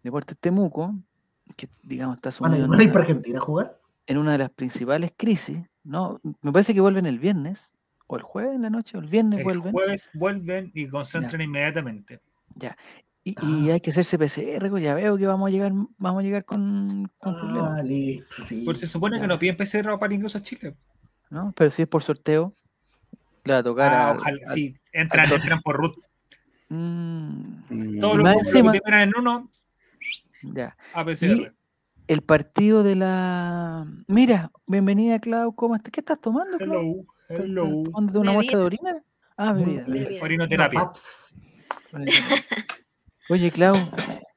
Deportes 0.05 0.37
Temuco, 0.39 0.93
que 1.57 1.67
digamos 1.83 2.17
está 2.17 2.29
¿van 2.39 2.51
a, 2.53 2.55
sumido 2.55 2.65
en 2.65 2.69
van 2.71 2.79
a 2.79 2.83
ir 2.83 2.89
una- 2.89 2.93
para 2.93 3.05
Argentina 3.05 3.39
a 3.39 3.41
jugar? 3.41 3.79
en 4.07 4.17
una 4.19 4.31
de 4.33 4.37
las 4.37 4.49
principales 4.51 5.11
crisis, 5.17 5.57
¿no? 5.83 6.21
Me 6.43 6.51
parece 6.51 6.73
que 6.75 6.79
vuelven 6.81 7.07
el 7.07 7.17
viernes, 7.19 7.75
o 8.07 8.15
el 8.17 8.21
jueves 8.21 8.53
en 8.55 8.61
la 8.61 8.69
noche, 8.69 8.97
o 8.97 9.01
el 9.01 9.07
viernes 9.07 9.39
El 9.39 9.43
vuelven. 9.45 9.71
jueves 9.73 10.11
vuelven 10.13 10.71
y 10.75 10.87
concentran 10.87 11.41
inmediatamente. 11.41 12.21
Y, 13.23 13.33
Ah. 13.37 13.41
y 13.43 13.71
hay 13.71 13.79
que 13.81 13.89
hacerse 13.89 14.19
PCR, 14.19 14.69
pues, 14.69 14.83
ya 14.83 14.93
veo 14.93 15.17
que 15.17 15.25
vamos 15.25 15.47
a 15.47 15.51
llegar, 15.51 15.71
vamos 15.97 16.19
a 16.19 16.23
llegar 16.23 16.45
con, 16.45 17.11
con 17.17 17.33
problemas, 17.35 17.79
Ah, 17.79 17.81
listo, 17.83 18.43
sí. 18.45 18.61
Porque 18.63 18.81
se 18.81 18.85
supone 18.87 19.15
Ya. 19.17 19.21
que 19.23 19.27
no 19.27 19.39
piden 19.39 19.57
PCR 19.57 19.97
para 19.97 20.13
ingreso 20.13 20.37
a 20.37 20.41
Chile. 20.43 20.75
¿no? 21.31 21.51
Pero 21.57 21.71
si 21.71 21.81
es 21.81 21.87
por 21.87 22.03
sorteo, 22.03 22.53
le 23.43 23.53
va 23.53 23.59
a 23.59 23.63
tocar 23.63 23.91
Ah, 23.91 24.09
al- 24.11 24.17
ojalá, 24.17 24.37
al- 24.45 24.53
sí, 24.53 24.77
entran, 24.93 25.25
al- 25.25 25.33
entran 25.33 25.61
por 25.63 25.77
root. 25.77 25.95
Mm, 26.69 27.99
Todos 27.99 28.17
los 28.17 28.27
encima- 28.35 28.71
que 28.71 28.79
en 28.85 29.13
uno 29.17 29.49
ya. 30.53 30.77
El 32.07 32.21
partido 32.21 32.83
de 32.83 32.95
la. 32.95 33.87
Mira, 34.07 34.51
bienvenida, 34.67 35.19
Clau. 35.19 35.55
¿Cómo 35.55 35.75
estás? 35.75 35.91
¿Qué 35.91 36.01
estás 36.01 36.19
tomando, 36.21 36.57
Clau? 36.57 36.79
Hello, 36.79 37.05
¿Estás- 37.29 37.45
hello. 37.45 37.83
estás 37.99 38.15
una 38.15 38.31
muestra 38.33 38.59
de 38.59 38.63
orina? 38.63 39.03
Ah, 39.37 39.53
bebida. 39.53 39.85
Orinoterapia. 40.21 40.91
Oye, 43.29 43.51
Clau, 43.51 43.75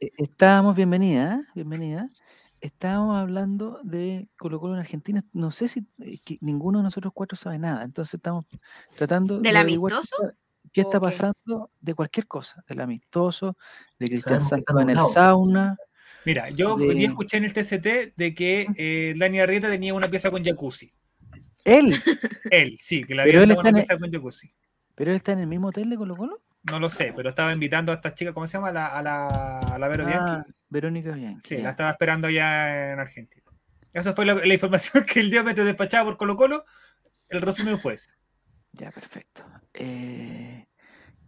eh, 0.01 0.11
estábamos, 0.17 0.75
bienvenida, 0.75 1.35
¿eh? 1.41 1.47
bienvenida. 1.55 2.11
Estábamos 2.61 3.17
hablando 3.19 3.79
de 3.85 4.29
Colo 4.39 4.59
Colo 4.59 4.75
en 4.75 4.81
Argentina. 4.81 5.23
No 5.33 5.51
sé 5.51 5.69
si 5.69 5.87
eh, 6.01 6.19
que 6.25 6.39
ninguno 6.41 6.79
de 6.79 6.85
nosotros 6.85 7.13
cuatro 7.15 7.37
sabe 7.37 7.59
nada. 7.59 7.85
Entonces 7.85 8.15
estamos 8.15 8.47
tratando 8.97 9.39
¿Del 9.41 9.53
de 9.55 9.59
amistoso? 9.61 10.17
está- 10.23 10.35
¿Qué 10.73 10.83
está 10.83 11.01
pasando 11.01 11.71
de 11.81 11.95
cualquier 11.95 12.27
cosa? 12.27 12.63
Del 12.69 12.81
amistoso, 12.81 13.57
de 13.99 14.07
Cristian 14.07 14.41
está 14.41 14.57
en 14.83 14.91
el 14.91 14.99
sauna. 15.01 15.77
Mira, 16.29 16.51
yo 16.51 16.77
de- 16.77 16.95
día 16.95 17.09
escuché 17.09 17.39
en 17.39 17.45
el 17.45 17.53
TCT 17.55 18.13
de 18.17 18.35
que 18.35 18.67
eh, 18.77 19.15
Dani 19.17 19.41
Arrieta 19.41 19.69
tenía 19.71 19.95
una 19.95 20.09
pieza 20.11 20.31
con 20.31 20.45
jacuzzi. 20.45 20.93
Él, 21.65 22.03
Él, 22.51 22.77
sí, 22.79 23.01
que 23.03 23.09
Pero 23.17 23.23
había 23.23 23.43
una 23.57 23.69
en 23.69 23.75
pieza 23.75 23.99
con 23.99 24.13
jacuzzi. 24.13 24.53
pero 24.95 25.11
él 25.11 25.17
está 25.17 25.33
en 25.33 25.39
el 25.41 25.47
mismo 25.47 25.69
hotel 25.69 25.89
de 25.91 25.97
Colo 25.97 26.17
Colo. 26.17 26.43
No 26.65 26.79
lo 26.81 26.91
sé, 26.91 27.13
pero 27.17 27.31
estaba 27.31 27.53
invitando 27.53 27.93
a 27.93 27.95
esta 27.95 28.15
chica, 28.15 28.33
¿cómo 28.35 28.47
se 28.47 28.59
llama? 28.59 28.69
A 28.69 28.73
la, 28.73 28.87
a 28.89 29.03
la, 29.03 29.59
a 29.61 29.79
la 29.79 29.89
Vero 29.89 30.05
Ah, 30.07 30.09
Bianchi. 30.27 30.53
Verónica 30.69 31.13
Bianchi. 31.13 31.49
Sí, 31.49 31.57
ya. 31.57 31.63
la 31.63 31.71
estaba 31.71 31.91
esperando 31.91 32.27
allá 32.29 32.93
en 32.93 32.99
Argentina. 33.01 33.43
Esa 33.95 34.13
fue 34.13 34.27
la, 34.27 34.35
la 34.35 34.53
información 34.55 35.05
que 35.11 35.21
el 35.21 35.31
diámetro 35.31 35.65
despachaba 35.65 36.05
por 36.05 36.19
Colo 36.19 36.37
Colo. 36.37 36.65
El 37.31 37.41
resumen 37.43 37.79
fue 37.79 37.95
ese. 37.95 38.15
Ya, 38.73 38.91
perfecto. 38.91 39.45
Eh, 39.75 40.58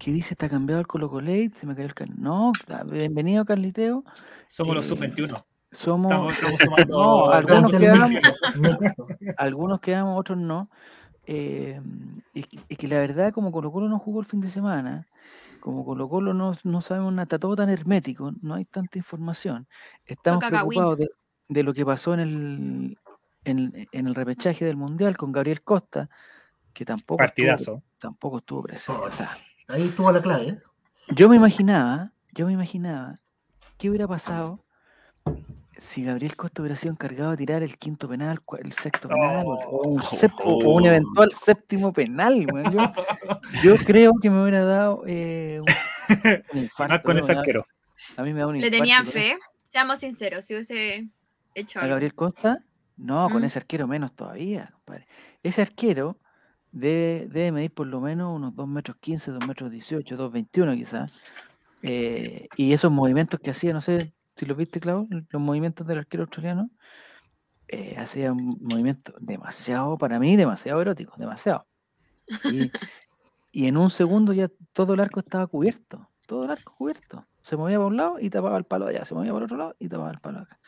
¿Qué 0.01 0.13
dice? 0.13 0.33
¿Está 0.33 0.49
cambiado 0.49 0.81
el 0.81 0.87
Colo 0.87 1.11
Colate? 1.11 1.53
Se 1.57 1.67
me 1.67 1.75
cayó 1.75 1.87
el 1.87 1.95
can... 1.95 2.15
No, 2.17 2.53
ah, 2.71 2.85
bienvenido 2.85 3.45
Carliteo. 3.45 4.03
Somos 4.47 4.75
los 4.75 4.87
Eh, 4.87 4.89
sub-21. 4.89 5.45
Somos, 5.73 6.11
Estamos, 6.11 6.35
estamos 6.35 6.61
sumando. 6.89 6.97
No, 6.97 7.31
algunos 7.31 7.71
quedamos, 7.73 8.11
algunos 9.37 9.81
quedamos, 9.81 10.19
otros 10.19 10.39
no. 10.39 10.71
Eh, 11.27 11.79
y, 12.33 12.43
que- 12.45 12.59
y 12.67 12.77
que 12.77 12.89
la 12.89 12.99
verdad, 12.99 13.33
como 13.35 13.53
Colo 13.53 13.71
Colo 13.71 13.89
no 13.91 13.99
jugó 13.99 14.21
el 14.21 14.27
fin 14.27 14.41
de 14.41 14.51
semana, 14.51 15.07
como 15.61 15.85
Colo 15.85 16.09
Colo 16.09 16.33
no, 16.33 16.55
no 16.65 16.81
sabemos 16.81 17.13
nada, 17.13 17.25
está 17.25 17.39
todo 17.39 17.55
tan 17.55 17.69
hermético, 17.69 18.33
no 18.41 18.55
hay 18.55 18.65
tanta 18.65 18.97
información. 18.99 19.69
Estamos 20.07 20.43
preocupados 20.43 20.99
de, 20.99 21.11
de 21.49 21.63
lo 21.63 21.75
que 21.75 21.85
pasó 21.85 22.15
en 22.15 22.21
el, 22.21 22.99
en, 23.45 23.87
en 23.93 24.07
el 24.07 24.15
repechaje 24.15 24.65
del 24.65 24.79
Mundial 24.79 25.19
con 25.19 25.31
Gabriel 25.31 25.63
Costa, 25.63 26.09
que 26.73 26.87
tampoco 26.87 27.23
estuvo, 27.23 27.47
Partidazo. 27.47 27.83
tampoco 27.99 28.39
estuvo 28.39 28.63
presente. 28.63 29.03
o 29.03 29.13
sea, 29.13 29.37
Ahí 29.71 29.85
estuvo 29.89 30.11
la 30.13 30.21
clave. 30.23 30.49
¿eh? 30.49 30.59
yo 31.15 31.29
me 31.29 31.37
imaginaba, 31.37 32.13
yo 32.35 32.47
me 32.47 32.53
imaginaba 32.53 33.15
qué 33.79 33.89
hubiera 33.89 34.07
pasado 34.09 34.65
si 35.79 36.05
Gabriel 36.05 36.37
Costa 36.37 36.61
hubiera 36.63 36.77
sido 36.77 36.93
encargado 36.93 37.31
de 37.31 37.37
tirar 37.39 37.63
el 37.63 37.79
quinto 37.79 38.09
penal, 38.09 38.39
el 38.63 38.73
sexto 38.73 39.09
penal, 39.09 39.47
o, 39.47 39.53
o 39.55 39.89
un, 39.89 40.03
sep- 40.03 40.33
o- 40.45 40.59
o 40.59 40.75
un 40.77 40.83
Oh. 40.83 40.87
eventual 40.87 41.33
séptimo 41.33 41.93
penal. 41.93 42.47
Yo, 42.71 42.93
yo 43.63 43.77
creo 43.85 44.13
que 44.21 44.29
me 44.29 44.43
hubiera 44.43 44.65
dado 44.65 45.03
eh, 45.07 45.61
un, 45.61 45.67
un 46.53 46.59
infarto. 46.65 46.95
Más 46.95 47.03
con 47.03 47.19
ese 47.19 47.33
a- 47.33 47.39
arquero. 47.39 47.67
A 48.17 48.23
mí 48.23 48.33
me 48.35 48.41
da 48.41 48.47
un 48.47 48.59
¿Le 48.59 48.67
infarto 48.67 48.77
tenían 48.79 49.05
con 49.07 49.17
eso. 49.17 49.19
fe? 49.19 49.39
Seamos 49.65 50.01
sinceros, 50.01 50.45
si 50.45 50.55
hubiese 50.55 51.09
hecho 51.55 51.79
¿A 51.79 51.83
algo. 51.83 51.93
Gabriel 51.95 52.15
Costa? 52.15 52.59
No, 52.97 53.31
con 53.31 53.41
Mm. 53.43 53.45
ese 53.47 53.59
arquero 53.61 53.87
menos 53.87 54.13
todavía, 54.15 54.71
compadre. 54.75 55.07
Ese 55.43 55.63
arquero 55.63 56.19
debe, 56.73 57.29
debe 57.29 57.53
medir 57.53 57.73
por 57.73 57.87
lo 57.87 58.01
menos 58.01 58.35
unos 58.35 58.55
2 58.55 58.69
metros 58.69 58.97
15, 59.01 59.33
2 59.33 59.47
metros 59.47 59.71
18, 59.71 60.17
2 60.17 60.33
21 60.33 60.75
quizás. 60.75 61.13
Eh, 61.83 62.49
y 62.57 62.73
esos 62.73 62.93
movimientos 62.93 63.41
que 63.41 63.51
hacía, 63.51 63.73
no 63.73 63.81
sé 63.81 64.13
si 64.37 64.47
los 64.47 64.57
viste, 64.57 64.81
Clau, 64.81 65.09
los 65.11 65.43
movimientos 65.43 65.87
del 65.87 65.99
arquero 65.99 66.25
australiano, 66.25 66.71
eh, 67.69 67.97
hacía 67.99 68.33
un 68.33 68.59
movimiento 68.61 69.15
demasiado, 69.21 69.97
para 69.97 70.19
mí, 70.19 70.37
demasiado 70.37 70.81
erótico, 70.81 71.15
demasiado. 71.17 71.67
Y, 72.45 72.71
y 73.53 73.67
en 73.67 73.77
un 73.77 73.91
segundo 73.91 74.33
ya 74.33 74.51
todo 74.73 74.95
el 74.95 75.01
arco 75.01 75.21
estaba 75.21 75.47
cubierto, 75.47 76.09
todo 76.27 76.45
el 76.45 76.51
arco 76.51 76.75
cubierto. 76.75 77.25
Se 77.43 77.57
movía 77.57 77.79
para 77.79 77.87
un 77.87 77.97
lado 77.97 78.17
y 78.21 78.29
tapaba 78.29 78.59
el 78.59 78.65
palo 78.65 78.87
allá, 78.87 79.05
se 79.05 79.15
movía 79.15 79.33
para 79.33 79.39
el 79.39 79.45
otro 79.45 79.57
lado 79.57 79.77
y 79.79 79.89
tapaba 79.89 80.11
el 80.11 80.21
palo 80.21 80.41
acá. 80.41 80.59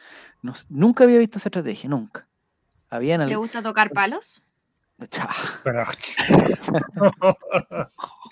No 0.43 0.55
nunca 0.69 1.05
había 1.05 1.19
visto 1.19 1.39
esa 1.39 1.49
estrategia, 1.49 1.89
nunca. 1.89 2.29
Habían 2.89 3.29
¿Le 3.29 3.37
gusta 3.37 3.63
tocar 3.63 3.91
palos? 3.91 4.45
Pero- 5.65 5.85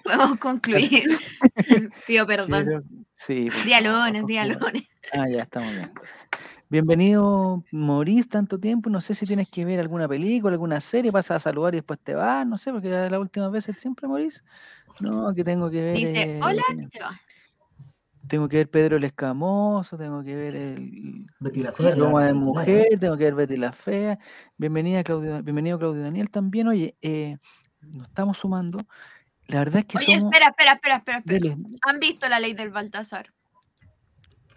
Podemos 0.04 0.38
concluir. 0.38 1.04
Pido 2.06 2.26
perdón. 2.26 2.64
quiero- 2.64 2.82
Sí, 3.16 3.50
favor. 3.50 4.26
dialones. 4.26 4.84
Ah, 5.12 5.26
ya 5.28 5.42
estamos 5.42 5.70
bien. 5.70 5.84
entonces. 5.88 6.28
Bienvenido, 6.70 7.64
Maurice, 7.72 8.28
tanto 8.28 8.58
tiempo. 8.58 8.88
No 8.90 9.00
sé 9.00 9.14
si 9.14 9.26
tienes 9.26 9.48
que 9.50 9.64
ver 9.64 9.80
alguna 9.80 10.08
película, 10.08 10.52
alguna 10.54 10.80
serie, 10.80 11.12
pasas 11.12 11.36
a 11.36 11.40
saludar 11.40 11.74
y 11.74 11.78
después 11.78 11.98
te 12.02 12.14
vas, 12.14 12.46
no 12.46 12.56
sé, 12.58 12.72
porque 12.72 12.88
la 12.88 13.18
última 13.18 13.48
vez 13.50 13.68
siempre, 13.76 14.08
Maurice. 14.08 14.40
No, 15.00 15.34
que 15.34 15.44
tengo 15.44 15.70
que 15.70 15.82
ver. 15.82 15.96
Dice, 15.96 16.22
eh, 16.36 16.40
hola, 16.42 16.62
y 16.74 16.78
se 16.96 17.00
va. 17.02 17.20
Tengo 18.30 18.48
que 18.48 18.58
ver 18.58 18.70
Pedro 18.70 18.96
el 18.96 19.02
Escamoso, 19.02 19.98
tengo 19.98 20.22
que 20.22 20.36
ver 20.36 20.54
el 20.54 21.26
Betty 21.40 21.64
la 21.64 21.72
Fea, 21.72 21.90
de 21.90 21.96
la- 21.96 22.32
Mujer, 22.32 22.86
tengo 23.00 23.16
que 23.16 23.24
ver 23.24 23.34
Betty 23.34 23.56
la 23.56 23.72
Fea. 23.72 24.20
Bienvenida, 24.56 25.02
Claudio, 25.02 25.42
bienvenido, 25.42 25.80
Claudio 25.80 26.02
Daniel, 26.02 26.30
también. 26.30 26.68
Oye, 26.68 26.94
eh, 27.02 27.38
nos 27.80 28.06
estamos 28.06 28.38
sumando. 28.38 28.78
La 29.48 29.58
verdad 29.58 29.80
es 29.80 29.86
que 29.86 29.98
Oye, 29.98 30.20
somos. 30.20 30.32
espera, 30.32 30.50
espera, 30.50 30.72
espera, 30.74 30.96
espera. 30.98 31.18
espera. 31.18 31.38
Dele. 31.40 31.56
¿Han 31.88 31.98
visto 31.98 32.28
la 32.28 32.38
ley 32.38 32.54
del 32.54 32.70
Baltasar? 32.70 33.32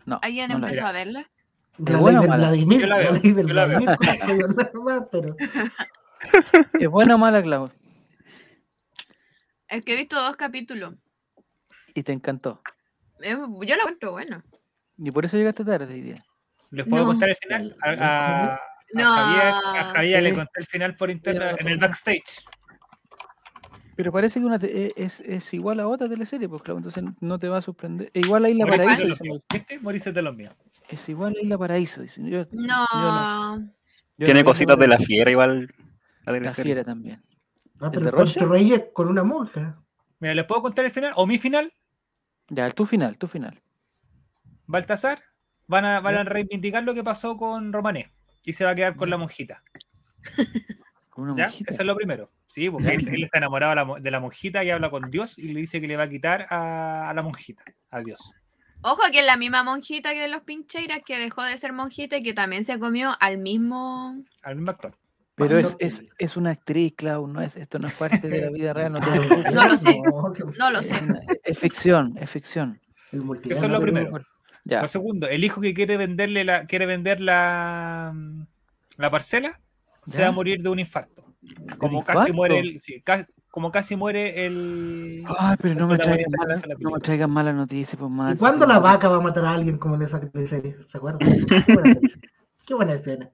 No, 0.05 0.19
¿Alguien 0.21 0.49
no 0.49 0.55
empezó 0.57 0.85
a 0.85 0.91
verla? 0.91 1.31
La 1.79 1.93
¿Es 1.95 1.99
buena 1.99 2.21
o 2.21 2.27
mala? 2.27 2.49
Vladimir, 2.49 2.87
la 2.87 3.09
ley 3.11 3.31
del. 3.31 3.47
Vladimir, 3.47 3.89
¿Es 6.79 6.89
buena 6.89 7.15
o 7.15 7.17
mala, 7.17 7.41
Clau? 7.41 7.71
Es 9.67 9.83
que 9.83 9.93
he 9.93 9.97
visto 9.97 10.21
dos 10.21 10.35
capítulos. 10.35 10.93
Y 11.95 12.03
te 12.03 12.11
encantó. 12.11 12.61
Eh, 13.23 13.35
Yo 13.37 13.75
lo 13.75 13.81
encuentro 13.81 14.11
bueno. 14.11 14.43
Y 14.97 15.11
por 15.11 15.25
eso 15.25 15.37
llegaste 15.37 15.65
tarde 15.65 15.93
hoy 15.93 16.01
día. 16.01 16.17
¿Les 16.71 16.85
puedo 16.87 17.03
No. 17.03 17.07
contar 17.09 17.29
el 17.29 17.35
final? 17.35 17.75
A, 17.83 17.89
a- 17.89 18.53
a 18.55 18.59
No. 18.93 19.03
Javier, 19.03 19.53
a 19.53 19.83
Javier 19.85 20.23
le 20.23 20.33
conté 20.33 20.59
el 20.59 20.65
final 20.65 20.95
por 20.95 21.09
interno 21.09 21.43
en 21.57 21.67
el 21.67 21.77
backstage. 21.77 22.43
Pero 23.95 24.11
parece 24.11 24.39
que 24.39 24.45
una 24.45 24.57
te- 24.57 24.87
e- 24.87 24.93
es, 24.95 25.19
es 25.21 25.53
igual 25.53 25.79
a 25.79 25.87
otra 25.87 26.09
teleserie, 26.09 26.49
pues 26.49 26.63
claro, 26.63 26.79
entonces 26.79 27.03
no 27.21 27.37
te 27.39 27.47
va 27.47 27.59
a 27.59 27.61
sorprender. 27.61 28.09
E 28.13 28.21
igual 28.21 28.45
a 28.45 28.49
Isla 28.49 28.65
Paraíso. 28.65 29.07
¿Viste? 29.51 29.79
Morirse 29.79 30.11
de 30.11 30.21
los 30.21 30.35
míos. 30.35 30.53
es 30.89 31.09
igual 31.09 31.35
a 31.39 31.41
Isla 31.43 31.57
Paraíso. 31.57 32.01
dice. 32.01 32.21
Yo- 32.23 32.43
yo 32.43 32.47
No. 32.51 33.57
yo 34.17 34.25
Tiene 34.25 34.43
cositas 34.43 34.77
de 34.77 34.87
la 34.87 34.97
fiera 34.97 35.29
igual. 35.31 35.73
La, 36.25 36.53
fiera 36.53 36.83
también. 36.83 37.21
Ah, 37.79 37.89
¿El 37.93 37.99
pero 38.03 38.25
con 38.93 39.07
una 39.09 39.23
monja. 39.23 39.79
Mira, 40.19 40.33
¿les 40.35 40.45
puedo 40.45 40.61
contar 40.61 40.85
el 40.85 40.91
final? 40.91 41.11
¿O 41.15 41.27
mi 41.27 41.37
final? 41.37 41.71
Ya, 42.49 42.69
tu 42.71 42.85
final, 42.85 43.17
tu 43.17 43.27
final. 43.27 43.61
Baltasar 44.67 45.21
van 45.67 45.85
a, 45.85 45.99
van 46.01 46.15
a 46.15 46.23
reivindicar 46.23 46.83
lo 46.83 46.93
que 46.93 47.03
pasó 47.03 47.37
con 47.37 47.71
Romané 47.73 48.11
y 48.43 48.53
se 48.53 48.65
va 48.65 48.71
a 48.71 48.75
quedar 48.75 48.95
con 48.95 49.09
la 49.09 49.17
monjita. 49.17 49.63
Con 51.09 51.25
una 51.25 51.35
¿ya? 51.37 51.45
monjita. 51.49 51.71
Eso 51.71 51.81
es 51.81 51.85
lo 51.85 51.95
primero. 51.95 52.31
Sí, 52.47 52.71
porque 52.71 52.95
él, 52.95 53.07
él 53.07 53.23
está 53.25 53.37
enamorado 53.37 53.69
de 53.69 53.75
la, 53.75 53.85
mo- 53.85 53.95
de 53.99 54.09
la 54.11 54.19
monjita 54.19 54.63
y 54.63 54.71
habla 54.71 54.89
con 54.89 55.11
Dios 55.11 55.37
y 55.37 55.53
le 55.53 55.59
dice 55.59 55.79
que 55.79 55.87
le 55.87 55.95
va 55.95 56.03
a 56.03 56.09
quitar 56.09 56.47
a, 56.49 57.07
a 57.07 57.13
la 57.13 57.21
monjita, 57.21 57.63
a 57.91 57.99
Dios. 58.01 58.31
Ojo 58.81 59.01
que 59.11 59.19
es 59.19 59.25
la 59.25 59.37
misma 59.37 59.61
monjita 59.61 60.11
que 60.13 60.21
de 60.21 60.27
los 60.27 60.41
Pincheiras 60.41 61.01
que 61.05 61.19
dejó 61.19 61.43
de 61.43 61.55
ser 61.59 61.71
monjita 61.71 62.17
y 62.17 62.23
que 62.23 62.33
también 62.33 62.65
se 62.65 62.79
comió 62.79 63.15
al 63.19 63.37
mismo. 63.37 64.23
Al 64.41 64.55
mismo 64.55 64.71
actor. 64.71 64.97
Pero 65.35 65.57
es, 65.57 65.75
es, 65.79 66.03
es 66.19 66.37
una 66.37 66.51
actriz, 66.51 66.93
Clau, 66.95 67.25
no 67.27 67.41
es, 67.41 67.57
esto 67.57 67.79
no 67.79 67.87
es 67.87 67.93
parte 67.95 68.29
de 68.29 68.41
la 68.41 68.51
vida 68.51 68.71
real, 68.73 68.93
no. 68.93 68.99
No 69.51 69.67
lo 69.67 69.77
sé. 69.77 69.97
No 70.59 70.71
lo 70.71 70.79
Es, 70.79 70.87
sé. 70.87 71.03
una- 71.03 71.21
es 71.43 71.57
ficción, 71.59 72.15
es 72.19 72.29
ficción. 72.29 72.79
Eso 73.11 73.65
es 73.65 73.69
lo 73.71 73.81
primero. 73.81 74.11
Ya, 74.65 74.81
Lo 74.81 74.87
segundo, 74.87 75.27
el 75.27 75.43
hijo 75.43 75.59
que 75.59 75.73
quiere 75.73 75.97
venderle 75.97 76.43
la, 76.45 76.65
quiere 76.65 76.85
vender 76.85 77.19
la, 77.19 78.15
la 78.97 79.11
parcela 79.11 79.59
se 80.05 80.21
va 80.21 80.27
a 80.29 80.31
morir 80.31 80.61
de 80.61 80.69
un 80.69 80.79
infarto. 80.79 81.25
Como 81.77 82.03
casi 82.05 82.31
muere 82.31 82.59
el. 82.59 82.79
sí, 82.79 83.03
como 83.49 83.71
casi 83.71 83.95
muere 83.97 84.45
el. 84.45 85.23
Ay, 85.37 85.57
pero 85.61 85.75
no 85.75 85.87
me 85.87 85.97
traigan 85.97 86.17
que 86.31 86.37
malas, 86.37 86.57
hace 86.59 86.67
la 86.67 86.73
no 86.75 86.77
me 86.77 86.83
película. 86.83 86.99
traigan 87.03 87.31
malas 87.31 87.55
noticias, 87.55 87.97
pues 87.99 88.09
más. 88.09 88.35
¿Y 88.35 88.37
cuándo 88.37 88.65
la 88.65 88.79
vaca 88.79 89.09
va 89.09 89.17
a 89.17 89.21
matar 89.21 89.45
a 89.45 89.51
alguien 89.53 89.77
como 89.77 89.95
en 89.95 90.03
esa 90.03 90.21
serie? 90.47 90.77
¿Se 90.91 90.97
acuerdan? 90.97 91.19
Qué 92.65 92.73
buena 92.73 92.93
escena. 92.93 93.29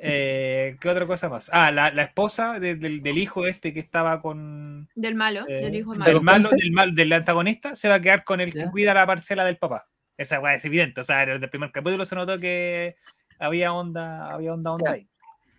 Eh, 0.00 0.76
¿Qué 0.80 0.88
otra 0.88 1.06
cosa 1.06 1.28
más? 1.28 1.50
Ah, 1.52 1.70
la, 1.70 1.90
la 1.90 2.02
esposa 2.02 2.60
de- 2.60 2.76
del, 2.76 3.02
del 3.02 3.18
hijo 3.18 3.46
este 3.46 3.72
que 3.72 3.80
estaba 3.80 4.20
con. 4.20 4.88
Del 4.94 5.14
malo, 5.14 5.44
eh, 5.48 5.64
del 5.64 5.74
hijo 5.76 5.92
del 5.92 6.00
malo. 6.00 6.12
¿Con 6.18 6.24
malo, 6.24 6.50
del, 6.92 7.12
antagonista, 7.12 7.74
se 7.74 7.88
va 7.88 7.96
a 7.96 8.00
quedar 8.00 8.24
con 8.24 8.40
el 8.40 8.52
que 8.52 8.60
Ya. 8.60 8.70
cuida 8.70 8.94
la 8.94 9.06
parcela 9.06 9.44
del 9.44 9.56
papá. 9.56 9.86
Esa 10.16 10.40
weá 10.40 10.54
es 10.54 10.64
evidente. 10.64 11.00
O 11.00 11.04
sea, 11.04 11.24
desde 11.24 11.44
el 11.44 11.50
primer 11.50 11.70
capítulo 11.72 12.04
se 12.04 12.16
notó 12.16 12.38
que 12.38 12.96
había 13.38 13.72
onda, 13.72 14.28
había 14.30 14.52
onda, 14.52 14.72
onda 14.72 14.90
Ya. 14.90 14.94
ahí. 14.96 15.08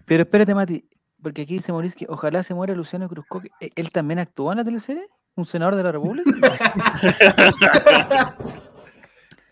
Pero 0.05 0.23
espérate, 0.23 0.53
Mati, 0.53 0.87
porque 1.21 1.43
aquí 1.43 1.55
dice 1.55 1.71
Mauricio 1.71 1.97
que 1.97 2.05
ojalá 2.13 2.43
se 2.43 2.53
muera 2.53 2.75
Luciano 2.75 3.07
Cruzco. 3.09 3.41
que- 3.41 3.49
¿e- 3.61 3.69
¿Él 3.75 3.91
también 3.91 4.19
actuó 4.19 4.51
en 4.51 4.57
la 4.59 4.63
teleserie? 4.65 5.07
¿Un 5.35 5.45
senador 5.45 5.75
de 5.75 5.83
la 5.83 5.91
República? 5.91 6.23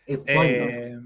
Eh, 0.09 0.97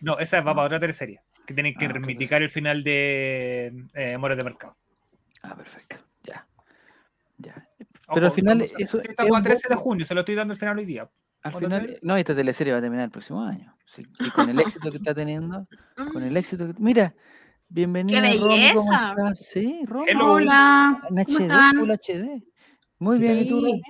no, 0.00 0.18
esa 0.18 0.40
va 0.40 0.54
para 0.54 0.66
otra 0.66 0.80
teleserie. 0.80 1.20
Que 1.46 1.54
tienen 1.54 1.74
que 1.74 1.86
Ah, 1.86 1.88
reivindicar 1.92 2.42
el 2.42 2.50
final 2.50 2.82
de 2.82 3.86
eh, 3.94 4.14
Amores 4.14 4.36
de 4.36 4.44
Mercado. 4.44 4.76
Ah, 5.42 5.54
perfecto. 5.56 5.96
Ya. 6.24 6.46
Ya. 7.38 7.68
Ojo, 8.08 8.14
Pero 8.14 8.26
al 8.26 8.32
final 8.32 8.60
eso 8.62 8.76
sí, 8.76 8.84
es 9.04 9.08
estamos 9.10 9.32
a 9.34 9.38
un 9.38 9.42
13 9.44 9.68
de 9.68 9.74
junio, 9.76 10.06
se 10.06 10.14
lo 10.14 10.20
estoy 10.20 10.34
dando 10.34 10.52
el 10.54 10.58
final 10.58 10.78
hoy 10.78 10.84
día. 10.84 11.08
Al 11.42 11.52
¿Cuándo 11.52 11.68
final, 11.80 11.98
no, 12.02 12.16
esta 12.16 12.34
teleserie 12.34 12.72
va 12.72 12.78
a 12.80 12.82
terminar 12.82 13.04
el 13.04 13.10
próximo 13.10 13.42
año. 13.44 13.76
Sí, 13.86 14.02
y 14.18 14.30
con 14.30 14.48
el 14.48 14.58
éxito 14.58 14.90
que 14.90 14.96
está 14.96 15.14
teniendo, 15.14 15.66
con 16.12 16.22
el 16.24 16.36
éxito 16.36 16.66
que. 16.66 16.74
Mira, 16.78 17.14
bienvenida. 17.68 18.22
¡Qué 18.22 18.38
Romy, 18.38 18.40
¿cómo 18.74 18.90
belleza! 18.90 19.10
estás? 19.16 19.38
Sí, 19.46 19.82
Romy. 19.86 20.06
Hello. 20.10 20.32
Hola, 20.32 21.00
En 21.10 21.24
¿cómo 21.24 21.38
HD, 21.38 21.42
están? 21.42 21.76
Full 21.76 21.90
HD. 21.90 22.42
Muy 22.98 23.18
bien, 23.18 23.38
¿y 23.38 23.48
tú, 23.48 23.60
Sí. 23.60 23.66
Romy? 23.66 23.82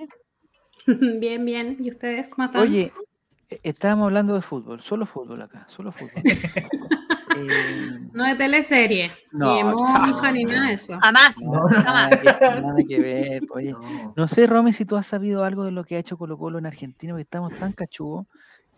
Bien, 1.19 1.43
bien. 1.43 1.77
¿Y 1.81 1.89
ustedes 1.89 2.29
cómo 2.29 2.45
están? 2.45 2.61
Oye, 2.61 2.93
e- 3.49 3.59
estábamos 3.63 4.05
hablando 4.05 4.35
de 4.35 4.41
fútbol, 4.41 4.81
solo 4.81 5.05
fútbol 5.05 5.41
acá, 5.41 5.65
solo 5.69 5.91
fútbol. 5.91 6.23
Eh, 7.37 7.99
No 8.13 8.23
de 8.25 8.35
teleserie, 8.35 9.11
No, 9.31 9.51
ni 9.53 9.57
de 9.57 9.63
monja, 9.63 10.31
ni 10.31 10.43
nada 10.43 10.67
de 10.67 10.73
eso. 10.73 10.97
Jamás. 10.99 11.35
no, 11.39 11.67
nada, 11.69 12.09
que, 12.09 12.25
nada 12.61 12.75
que 12.87 12.99
ver. 12.99 13.43
Oye, 13.51 13.71
No. 13.71 14.13
no 14.15 14.27
sé, 14.27 14.47
Romy, 14.47 14.73
si 14.73 14.85
tú 14.85 14.95
has 14.97 15.07
sabido 15.07 15.43
algo 15.43 15.63
de 15.65 15.71
lo 15.71 15.83
que 15.83 15.95
ha 15.95 15.99
hecho 15.99 16.17
Colo 16.17 16.37
Colo 16.37 16.57
en 16.59 16.65
Argentina, 16.65 17.13
porque 17.13 17.23
estamos 17.23 17.57
tan 17.57 17.71
cachugos 17.73 18.25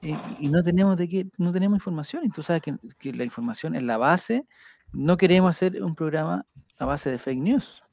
eh, 0.02 0.16
y 0.40 0.48
no 0.50 0.64
tenemos 0.64 0.96
de 0.98 1.10
qué, 1.10 1.28
no 1.38 1.52
tenemos 1.52 1.78
información. 1.78 2.24
Y 2.26 2.30
tú 2.30 2.42
sabes 2.44 2.62
que, 2.62 2.76
que 3.00 3.12
la 3.14 3.24
información 3.26 3.76
es 3.76 3.84
la 3.84 3.98
base. 3.98 4.46
No 4.94 5.18
queremos 5.18 5.50
hacer 5.50 5.84
un 5.84 5.94
programa 5.96 6.46
a 6.78 6.86
base 6.86 7.12
de 7.12 7.20
fake 7.20 7.40
news. 7.40 7.84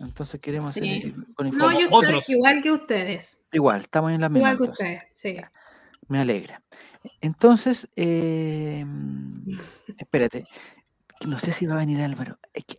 Entonces 0.00 0.40
queremos 0.40 0.70
hacer 0.70 0.82
Sí. 0.82 0.90
eh, 0.90 1.14
con 1.34 1.46
No, 1.46 1.52
información. 1.54 1.90
yo 1.90 1.96
otros. 1.96 2.18
estoy 2.20 2.34
igual 2.34 2.62
que 2.62 2.72
ustedes. 2.72 3.44
Igual, 3.52 3.82
estamos 3.82 4.10
en 4.12 4.20
las 4.20 4.30
mismas. 4.30 4.54
Igual 4.54 4.58
que 4.58 4.64
entonces. 4.82 5.02
ustedes, 5.14 5.48
sí. 5.50 6.02
Me 6.08 6.18
alegra. 6.20 6.60
Entonces, 7.20 7.88
eh, 7.96 8.84
espérate, 9.98 10.44
no 11.26 11.38
sé 11.38 11.52
si 11.52 11.66
va 11.66 11.74
a 11.74 11.78
venir 11.78 12.00
Álvaro. 12.00 12.38
Es 12.52 12.64
que 12.64 12.78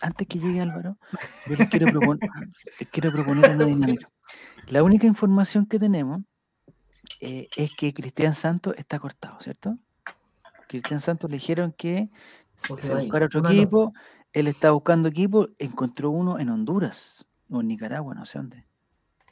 antes 0.00 0.26
que 0.26 0.38
llegue 0.38 0.60
Álvaro, 0.60 0.96
yo 1.46 1.56
les 1.56 1.68
quiero, 1.68 1.86
propon- 1.88 2.18
les 2.78 2.88
quiero 2.88 3.10
proponer 3.12 3.50
una 3.50 3.64
dinámica. 3.64 4.08
La 4.68 4.82
única 4.82 5.06
información 5.06 5.66
que 5.66 5.78
tenemos 5.78 6.22
eh, 7.20 7.48
es 7.56 7.74
que 7.74 7.92
Cristian 7.92 8.34
Santos 8.34 8.74
está 8.78 8.98
cortado, 8.98 9.38
¿cierto? 9.40 9.76
Cristian 10.68 11.00
Santos 11.00 11.28
le 11.30 11.36
dijeron 11.36 11.72
que 11.76 12.08
Porque 12.68 12.86
se 12.86 12.92
ahí, 12.92 13.00
buscara 13.04 13.26
otro 13.26 13.42
no. 13.42 13.50
equipo. 13.50 13.92
Él 14.32 14.46
está 14.46 14.70
buscando 14.70 15.08
equipo, 15.08 15.48
encontró 15.58 16.10
uno 16.10 16.38
en 16.38 16.50
Honduras 16.50 17.26
o 17.48 17.60
en 17.60 17.66
Nicaragua, 17.66 18.14
no 18.14 18.24
sé 18.24 18.38
dónde. 18.38 18.64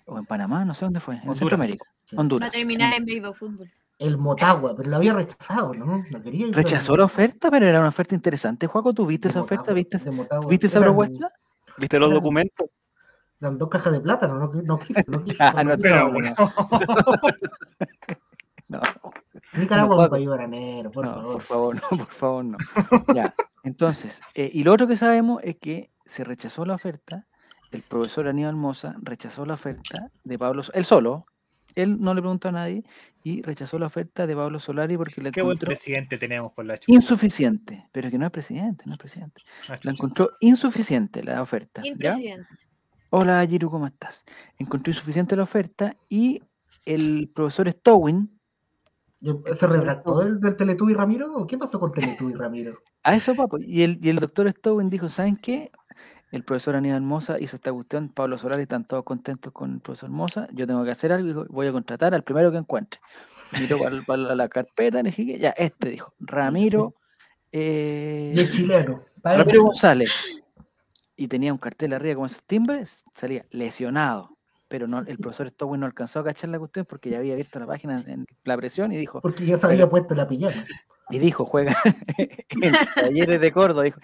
O 0.06 0.18
en 0.18 0.26
Panamá, 0.26 0.64
no 0.64 0.74
sé 0.74 0.84
dónde 0.84 0.98
fue. 0.98 1.14
En 1.16 1.20
Honduras. 1.20 1.38
Centroamérica. 1.38 1.84
Honduras. 2.16 2.46
Va 2.46 2.48
a 2.48 2.50
terminar 2.50 2.94
en 2.94 3.04
Vivo 3.04 3.32
Fútbol. 3.32 3.70
El 3.98 4.16
Motagua, 4.18 4.76
pero 4.76 4.90
lo 4.90 4.96
había 4.96 5.12
rechazado, 5.14 5.74
¿no? 5.74 6.04
No 6.10 6.22
quería 6.22 6.46
ir 6.46 6.54
Rechazó 6.54 6.96
la 6.96 7.04
oferta, 7.04 7.50
pero 7.50 7.66
era 7.66 7.80
una 7.80 7.88
oferta 7.88 8.14
interesante. 8.14 8.66
Juaco, 8.68 8.94
¿tú 8.94 9.04
viste 9.06 9.28
de 9.28 9.30
esa 9.32 9.40
oferta? 9.42 9.72
¿Viste, 9.72 9.98
de 9.98 10.10
Motagua. 10.12 10.48
¿viste 10.48 10.68
esa 10.68 10.80
propuesta? 10.80 11.32
¿Viste 11.76 11.98
los 11.98 12.12
documentos? 12.12 12.68
Eran 13.40 13.58
dos 13.58 13.68
cajas 13.68 13.92
de 13.92 14.00
plátano, 14.00 14.34
no, 14.38 14.46
no, 14.52 14.62
no 14.62 14.78
quiso, 14.78 15.00
Ah, 15.40 15.62
no 15.64 15.70
no, 15.70 15.76
quiso. 15.76 15.82
Pero 15.82 16.04
no, 16.04 16.12
bueno, 16.12 16.34
No, 18.68 18.80
Nicaragua 19.54 19.96
no, 19.96 20.02
es 20.02 20.04
un 20.04 20.04
Paco. 20.04 20.10
país 20.10 20.28
bananero, 20.28 20.90
por 20.90 21.04
no, 21.06 21.14
favor. 21.14 21.32
por 21.32 21.42
favor, 21.42 21.74
no, 21.76 21.88
por 21.98 22.06
favor, 22.08 22.44
no. 22.44 22.58
Ya, 23.14 23.34
entonces, 23.64 24.20
eh, 24.34 24.50
y 24.52 24.62
lo 24.62 24.72
otro 24.74 24.86
que 24.86 24.96
sabemos 24.96 25.40
es 25.42 25.56
que 25.56 25.88
se 26.04 26.22
rechazó 26.24 26.66
la 26.66 26.74
oferta, 26.74 27.26
el 27.70 27.82
profesor 27.82 28.28
Aníbal 28.28 28.56
Moza 28.56 28.94
rechazó 29.00 29.46
la 29.46 29.54
oferta 29.54 30.10
de 30.22 30.38
Pablo, 30.38 30.62
él 30.74 30.84
solo, 30.84 31.24
él 31.74 32.00
no 32.00 32.14
le 32.14 32.20
preguntó 32.20 32.48
a 32.48 32.52
nadie, 32.52 32.84
y 33.24 33.42
rechazó 33.42 33.78
la 33.78 33.86
oferta 33.86 34.26
de 34.26 34.34
Pablo 34.34 34.58
Solari 34.58 34.96
porque 34.96 35.20
le 35.20 35.30
qué 35.32 35.42
buen 35.42 35.52
encontró 35.56 35.66
presidente 35.68 36.16
tenemos 36.18 36.52
por 36.52 36.64
la 36.64 36.78
chucha. 36.78 36.92
insuficiente, 36.94 37.88
pero 37.92 38.10
que 38.10 38.18
no 38.18 38.26
es 38.26 38.32
presidente, 38.32 38.84
no 38.86 38.92
es 38.94 38.98
presidente. 38.98 39.42
Ah, 39.68 39.78
La 39.82 39.90
encontró 39.92 40.30
insuficiente 40.40 41.22
la 41.22 41.42
oferta. 41.42 41.82
¿ya? 41.82 41.88
Impresidente. 41.90 42.48
Hola 43.10 43.46
Giru, 43.46 43.70
¿cómo 43.70 43.86
estás? 43.86 44.24
Encontró 44.58 44.90
insuficiente 44.92 45.34
la 45.36 45.42
oferta 45.44 45.96
y 46.08 46.42
el 46.84 47.30
profesor 47.34 47.68
Stowin, 47.70 48.34
Yo- 49.20 49.42
¿Se 49.58 49.66
retractó 49.66 50.20
del, 50.20 50.38
del 50.40 50.56
Teletubby 50.56 50.94
Ramiro? 50.94 51.34
¿O 51.34 51.44
qué 51.46 51.58
pasó 51.58 51.80
con 51.80 51.90
Teletubby 51.90 52.34
Ramiro? 52.38 52.78
a 53.02 53.14
eso 53.16 53.34
papo, 53.34 53.58
y 53.58 53.82
el, 53.82 53.98
y 54.02 54.10
el 54.10 54.16
doctor 54.20 54.48
Stowin 54.50 54.88
dijo, 54.90 55.08
¿saben 55.08 55.36
qué? 55.36 55.70
El 56.30 56.44
profesor 56.44 56.76
Aníbal 56.76 57.00
Moza 57.00 57.38
hizo 57.40 57.56
esta 57.56 57.72
cuestión, 57.72 58.10
Pablo 58.10 58.36
Solari 58.36 58.62
están 58.62 58.84
todos 58.84 59.04
contentos 59.04 59.52
con 59.52 59.74
el 59.74 59.80
profesor 59.80 60.10
Moza, 60.10 60.48
yo 60.52 60.66
tengo 60.66 60.84
que 60.84 60.90
hacer 60.90 61.12
algo, 61.12 61.26
dijo, 61.26 61.46
voy 61.48 61.66
a 61.66 61.72
contratar 61.72 62.14
al 62.14 62.22
primero 62.22 62.50
que 62.50 62.58
encuentre. 62.58 63.00
Miró 63.58 63.78
para, 63.78 64.02
para 64.02 64.34
la 64.34 64.48
carpeta, 64.48 65.02
le 65.02 65.10
dije, 65.10 65.38
ya, 65.38 65.50
este 65.50 65.90
dijo, 65.90 66.12
Ramiro, 66.20 66.94
eh, 67.52 68.34
Y 68.36 68.48
chileno. 68.50 69.04
Ramiro 69.22 69.64
González. 69.64 70.10
Y 71.16 71.28
tenía 71.28 71.52
un 71.52 71.58
cartel 71.58 71.94
arriba 71.94 72.14
como 72.14 72.26
esos 72.26 72.42
timbres, 72.44 73.04
salía 73.14 73.46
lesionado. 73.50 74.36
Pero 74.68 74.86
no, 74.86 74.98
el 75.00 75.16
profesor 75.16 75.48
Stowin 75.48 75.80
no 75.80 75.86
alcanzó 75.86 76.20
a 76.20 76.24
cachar 76.24 76.50
la 76.50 76.58
cuestión 76.58 76.84
porque 76.84 77.08
ya 77.08 77.18
había 77.18 77.32
abierto 77.32 77.58
la 77.58 77.66
página 77.66 78.04
en 78.06 78.26
la 78.44 78.56
presión 78.56 78.92
y 78.92 78.98
dijo, 78.98 79.22
Porque 79.22 79.46
ya 79.46 79.56
se 79.56 79.66
había 79.66 79.88
puesto 79.88 80.14
la 80.14 80.28
pijama. 80.28 80.62
Y 81.10 81.18
dijo, 81.18 81.44
juega 81.44 81.76
en 82.62 82.74
talleres 82.94 83.40
de 83.40 83.52
Córdoba. 83.52 83.84
Dijo, 83.84 84.00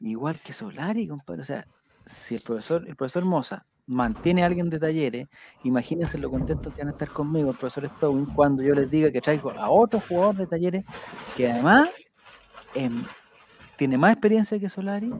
igual 0.00 0.38
que 0.40 0.52
Solari, 0.52 1.08
compadre. 1.08 1.42
O 1.42 1.44
sea, 1.44 1.66
si 2.04 2.36
el 2.36 2.42
profesor, 2.42 2.84
el 2.86 2.96
profesor 2.96 3.24
Moza 3.24 3.66
mantiene 3.86 4.42
a 4.42 4.46
alguien 4.46 4.70
de 4.70 4.78
talleres, 4.78 5.28
imagínense 5.64 6.18
lo 6.18 6.30
contentos 6.30 6.72
que 6.72 6.80
van 6.80 6.88
a 6.88 6.92
estar 6.92 7.08
conmigo, 7.08 7.50
el 7.50 7.56
profesor 7.56 7.88
Stowin, 7.96 8.26
cuando 8.26 8.62
yo 8.62 8.74
les 8.74 8.90
diga 8.90 9.10
que 9.10 9.20
traigo 9.20 9.50
a 9.50 9.70
otro 9.70 10.00
jugador 10.00 10.36
de 10.36 10.46
talleres 10.46 10.84
que 11.36 11.50
además 11.50 11.90
em, 12.74 13.04
tiene 13.76 13.98
más 13.98 14.12
experiencia 14.12 14.58
que 14.58 14.68
Solari 14.68 15.12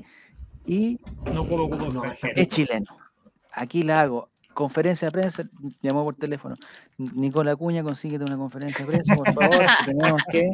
y 0.64 1.00
No 1.34 1.44
No, 1.44 2.02
es 2.04 2.48
chileno. 2.48 2.86
Aquí 3.52 3.82
la 3.82 4.00
hago. 4.00 4.31
Conferencia 4.54 5.08
de 5.08 5.12
prensa, 5.12 5.42
llamó 5.80 6.02
por 6.02 6.14
teléfono. 6.14 6.54
Nicola 6.98 7.56
Cuña, 7.56 7.82
consíguete 7.82 8.24
una 8.24 8.36
conferencia 8.36 8.84
de 8.84 8.92
prensa, 8.92 9.16
por 9.16 9.32
favor. 9.32 9.50
que 9.50 9.92
tenemos 9.92 10.22
que 10.30 10.50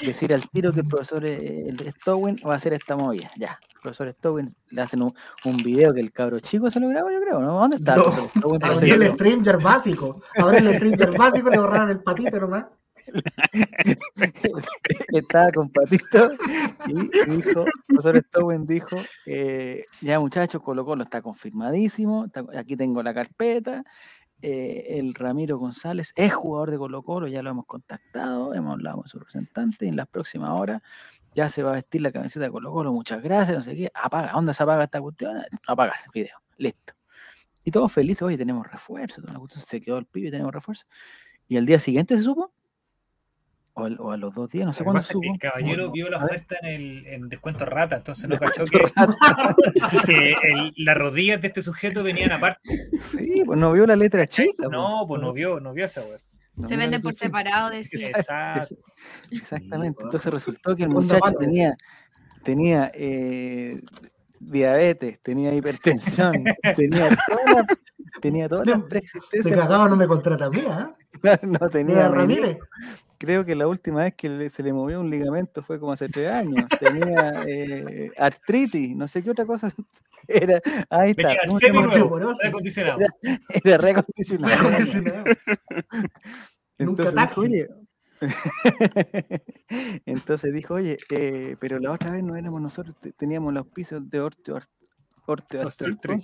decir 0.00 0.32
al 0.32 0.48
tiro 0.50 0.72
que 0.72 0.80
el 0.80 0.88
profesor 0.88 1.24
eh, 1.24 1.68
el 1.68 1.92
Stowin 2.00 2.36
va 2.46 2.54
a 2.54 2.56
hacer 2.56 2.72
esta 2.72 2.96
movida. 2.96 3.30
Ya, 3.36 3.58
el 3.74 3.80
profesor 3.80 4.10
Stowin 4.12 4.54
le 4.70 4.82
hacen 4.82 5.02
un, 5.02 5.12
un 5.44 5.56
video 5.58 5.92
que 5.92 6.00
el 6.00 6.12
cabro 6.12 6.40
chico 6.40 6.70
se 6.70 6.80
lo 6.80 6.88
grabó, 6.88 7.10
yo 7.10 7.20
creo, 7.20 7.40
¿no? 7.40 7.54
¿Dónde 7.54 7.76
está 7.76 7.94
el 7.94 8.02
No, 8.02 8.58
hacer 8.62 8.88
el 8.90 9.02
eso? 9.02 9.14
Stranger 9.14 9.58
básico. 9.58 10.22
Abrió 10.36 10.70
el 10.70 10.76
Stranger 10.76 11.16
básico, 11.16 11.50
le 11.50 11.58
borraron 11.58 11.90
el 11.90 12.00
patito 12.00 12.40
nomás. 12.40 12.66
Estaba 15.12 15.50
con 15.52 15.70
Patito 15.70 16.30
y 16.86 17.30
dijo, 17.30 17.64
profesor 17.86 18.18
Stowin 18.18 18.66
dijo, 18.66 18.96
eh, 19.26 19.84
ya 20.00 20.20
muchachos, 20.20 20.62
Colo 20.62 20.84
Colo 20.84 21.04
está 21.04 21.22
confirmadísimo, 21.22 22.26
aquí 22.56 22.76
tengo 22.76 23.02
la 23.02 23.14
carpeta, 23.14 23.84
eh, 24.40 24.98
el 24.98 25.14
Ramiro 25.14 25.58
González 25.58 26.12
es 26.14 26.32
jugador 26.32 26.70
de 26.70 26.78
Colo 26.78 27.02
Colo, 27.02 27.26
ya 27.26 27.42
lo 27.42 27.50
hemos 27.50 27.66
contactado, 27.66 28.54
hemos 28.54 28.72
hablado 28.72 28.98
con 28.98 29.08
su 29.08 29.18
representante 29.18 29.86
y 29.86 29.88
en 29.88 29.96
las 29.96 30.06
próximas 30.06 30.50
horas 30.50 30.82
ya 31.34 31.48
se 31.48 31.62
va 31.62 31.70
a 31.70 31.74
vestir 31.74 32.02
la 32.02 32.12
camiseta 32.12 32.46
de 32.46 32.50
Colo 32.50 32.72
Colo, 32.72 32.92
muchas 32.92 33.22
gracias, 33.22 33.56
no 33.56 33.62
sé 33.62 33.74
qué, 33.74 33.90
apaga, 33.94 34.32
¿dónde 34.32 34.54
se 34.54 34.62
apaga 34.62 34.84
esta 34.84 35.00
cuestión? 35.00 35.42
Apagar 35.66 35.96
el 36.04 36.10
video, 36.12 36.36
listo. 36.56 36.94
Y 37.64 37.70
todos 37.70 37.92
felices, 37.92 38.22
oye, 38.22 38.38
tenemos 38.38 38.66
refuerzo, 38.66 39.22
se 39.60 39.80
quedó 39.80 39.98
el 39.98 40.06
pibe 40.06 40.28
y 40.28 40.30
tenemos 40.30 40.52
refuerzo. 40.52 40.84
y 41.48 41.56
al 41.56 41.66
día 41.66 41.78
siguiente 41.78 42.16
se 42.16 42.22
supo. 42.22 42.52
O, 43.78 44.10
a 44.12 44.16
los 44.16 44.34
dos 44.34 44.48
días, 44.50 44.66
no 44.66 44.72
sé 44.72 44.82
cuándo 44.84 45.00
se 45.02 45.12
supo. 45.12 45.32
el 45.32 45.38
caballero 45.38 45.86
No, 45.86 45.92
vio 45.92 46.10
la 46.10 46.18
oferta 46.18 46.56
en 46.62 46.66
el 46.68 47.06
en 47.06 47.28
descuento 47.28 47.64
rata, 47.64 47.96
entonces 47.96 48.28
no 48.28 48.36
cachó 48.38 48.64
que, 48.66 48.78
que 50.06 50.32
el- 50.52 50.72
las 50.84 50.96
rodillas 50.98 51.40
de 51.40 51.48
este 51.48 51.62
sujeto 51.62 52.02
venían 52.02 52.32
aparte. 52.32 52.60
Sí, 53.10 53.42
pues 53.46 53.58
no 53.58 53.72
vio 53.72 53.86
la 53.86 53.96
letra 53.96 54.26
chica. 54.26 54.68
No, 54.70 55.04
pues 55.06 55.20
no 55.22 55.32
vio, 55.32 55.60
no 55.60 55.72
vio 55.74 55.84
esa 55.84 56.02
weá. 56.02 56.18
no 56.56 56.68
Se 56.68 56.74
vio 56.74 56.76
la 56.76 56.82
vende 56.84 56.96
letra 56.96 57.02
por 57.02 57.14
separado 57.14 57.70
de 57.70 57.84
sí. 57.84 58.04
Exacto. 58.04 58.76
Exactamente. 59.30 60.02
Entonces 60.02 60.32
resultó 60.32 60.74
que 60.74 60.82
el 60.82 60.88
muchacho 60.90 61.32
tenía, 61.38 61.76
tenía 62.42 62.90
eh, 62.94 63.80
diabetes, 64.40 65.20
tenía 65.22 65.54
hipertensión, 65.54 66.32
tenía 66.76 67.08
todas 67.28 67.54
las 67.54 67.66
tenía 68.20 68.48
De 68.48 68.78
preexistencias. 68.88 69.54
cagado 69.56 69.88
no 69.88 69.94
me 69.96 70.06
contrata 70.08 70.46
a 70.46 70.50
mí, 70.50 70.62
¿ah? 70.68 70.90
No 71.42 71.68
tenía 71.70 72.08
Ramírez. 72.08 72.58
Creo 73.18 73.44
que 73.44 73.54
la 73.56 73.66
última 73.66 74.02
vez 74.04 74.14
que 74.14 74.28
le- 74.28 74.48
se 74.48 74.62
le 74.62 74.72
movió 74.72 75.00
un 75.00 75.10
ligamento 75.10 75.62
fue 75.62 75.80
como 75.80 75.92
hace 75.92 76.08
tres 76.08 76.30
años. 76.30 76.64
Tenía 76.78 77.42
eh, 77.46 78.10
artritis, 78.16 78.94
no 78.96 79.08
sé 79.08 79.22
qué 79.22 79.30
otra 79.30 79.44
cosa. 79.44 79.74
Era, 80.28 80.60
ahí 80.90 81.10
está. 81.10 81.34
Nuevo, 81.46 81.54
Osteoporosis. 81.56 82.38
recondicionado. 82.44 82.98
Era 83.64 83.78
recondicionado. 83.78 84.68
Nunca 86.78 87.02
Entonces 87.04 87.14
dijo, 87.14 87.26
taje. 87.26 87.40
oye. 87.40 87.68
Entonces 90.06 90.52
dijo, 90.52 90.74
oye, 90.74 90.96
eh, 91.10 91.56
pero 91.60 91.78
la 91.78 91.92
otra 91.92 92.10
vez 92.10 92.22
no 92.22 92.36
éramos 92.36 92.60
nosotros, 92.60 92.96
te- 93.00 93.12
teníamos 93.12 93.52
los 93.54 93.66
pisos 93.68 94.08
de 94.10 94.20
orteo, 94.20 94.58
Osteoartritis. 95.26 96.22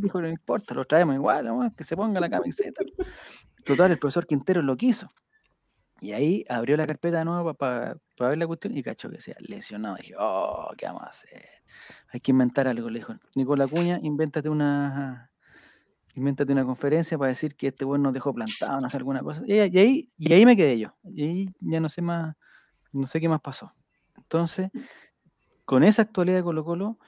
dijo, 0.00 0.20
no 0.20 0.28
importa, 0.28 0.74
los 0.74 0.86
traemos 0.88 1.14
igual, 1.16 1.44
¿no? 1.46 1.72
que 1.76 1.84
se 1.84 1.96
ponga 1.96 2.18
la 2.20 2.30
camiseta. 2.30 2.82
Total, 3.64 3.90
el 3.90 3.98
profesor 3.98 4.26
Quintero 4.26 4.62
lo 4.62 4.76
quiso. 4.76 5.10
Y 6.06 6.12
ahí 6.12 6.44
abrió 6.48 6.76
la 6.76 6.86
carpeta 6.86 7.18
de 7.18 7.24
nuevo 7.24 7.52
para 7.54 7.96
ver 8.16 8.38
la 8.38 8.46
cuestión 8.46 8.76
y 8.76 8.82
cachó 8.84 9.10
que 9.10 9.20
sea 9.20 9.34
lesionado. 9.40 9.96
Dije, 9.96 10.14
oh, 10.16 10.70
¿qué 10.78 10.86
vamos 10.86 11.02
a 11.02 11.06
hacer? 11.06 11.42
Hay 12.12 12.20
que 12.20 12.30
inventar 12.30 12.68
algo, 12.68 12.88
le 12.88 13.00
dijo. 13.00 13.14
Nicola 13.34 13.66
Cuña, 13.66 13.98
invéntate 14.00 14.48
una, 14.48 15.32
invéntate 16.14 16.52
una 16.52 16.64
conferencia 16.64 17.18
para 17.18 17.30
decir 17.30 17.56
que 17.56 17.66
este 17.66 17.84
weón 17.84 18.02
nos 18.02 18.12
dejó 18.12 18.32
plantado, 18.32 18.80
no 18.80 18.88
sé, 18.88 18.96
alguna 18.98 19.20
cosa. 19.20 19.42
Y 19.46 19.58
ahí, 19.58 20.08
y 20.16 20.32
ahí 20.32 20.46
me 20.46 20.56
quedé 20.56 20.78
yo. 20.78 20.94
Y 21.02 21.24
ahí 21.24 21.48
ya 21.58 21.80
no 21.80 21.88
sé 21.88 22.02
más, 22.02 22.36
no 22.92 23.08
sé 23.08 23.20
qué 23.20 23.28
más 23.28 23.40
pasó. 23.40 23.72
Entonces, 24.16 24.70
con 25.64 25.82
esa 25.82 26.02
actualidad 26.02 26.36
de 26.36 26.44
Colo 26.44 26.64
Colo, 26.64 26.98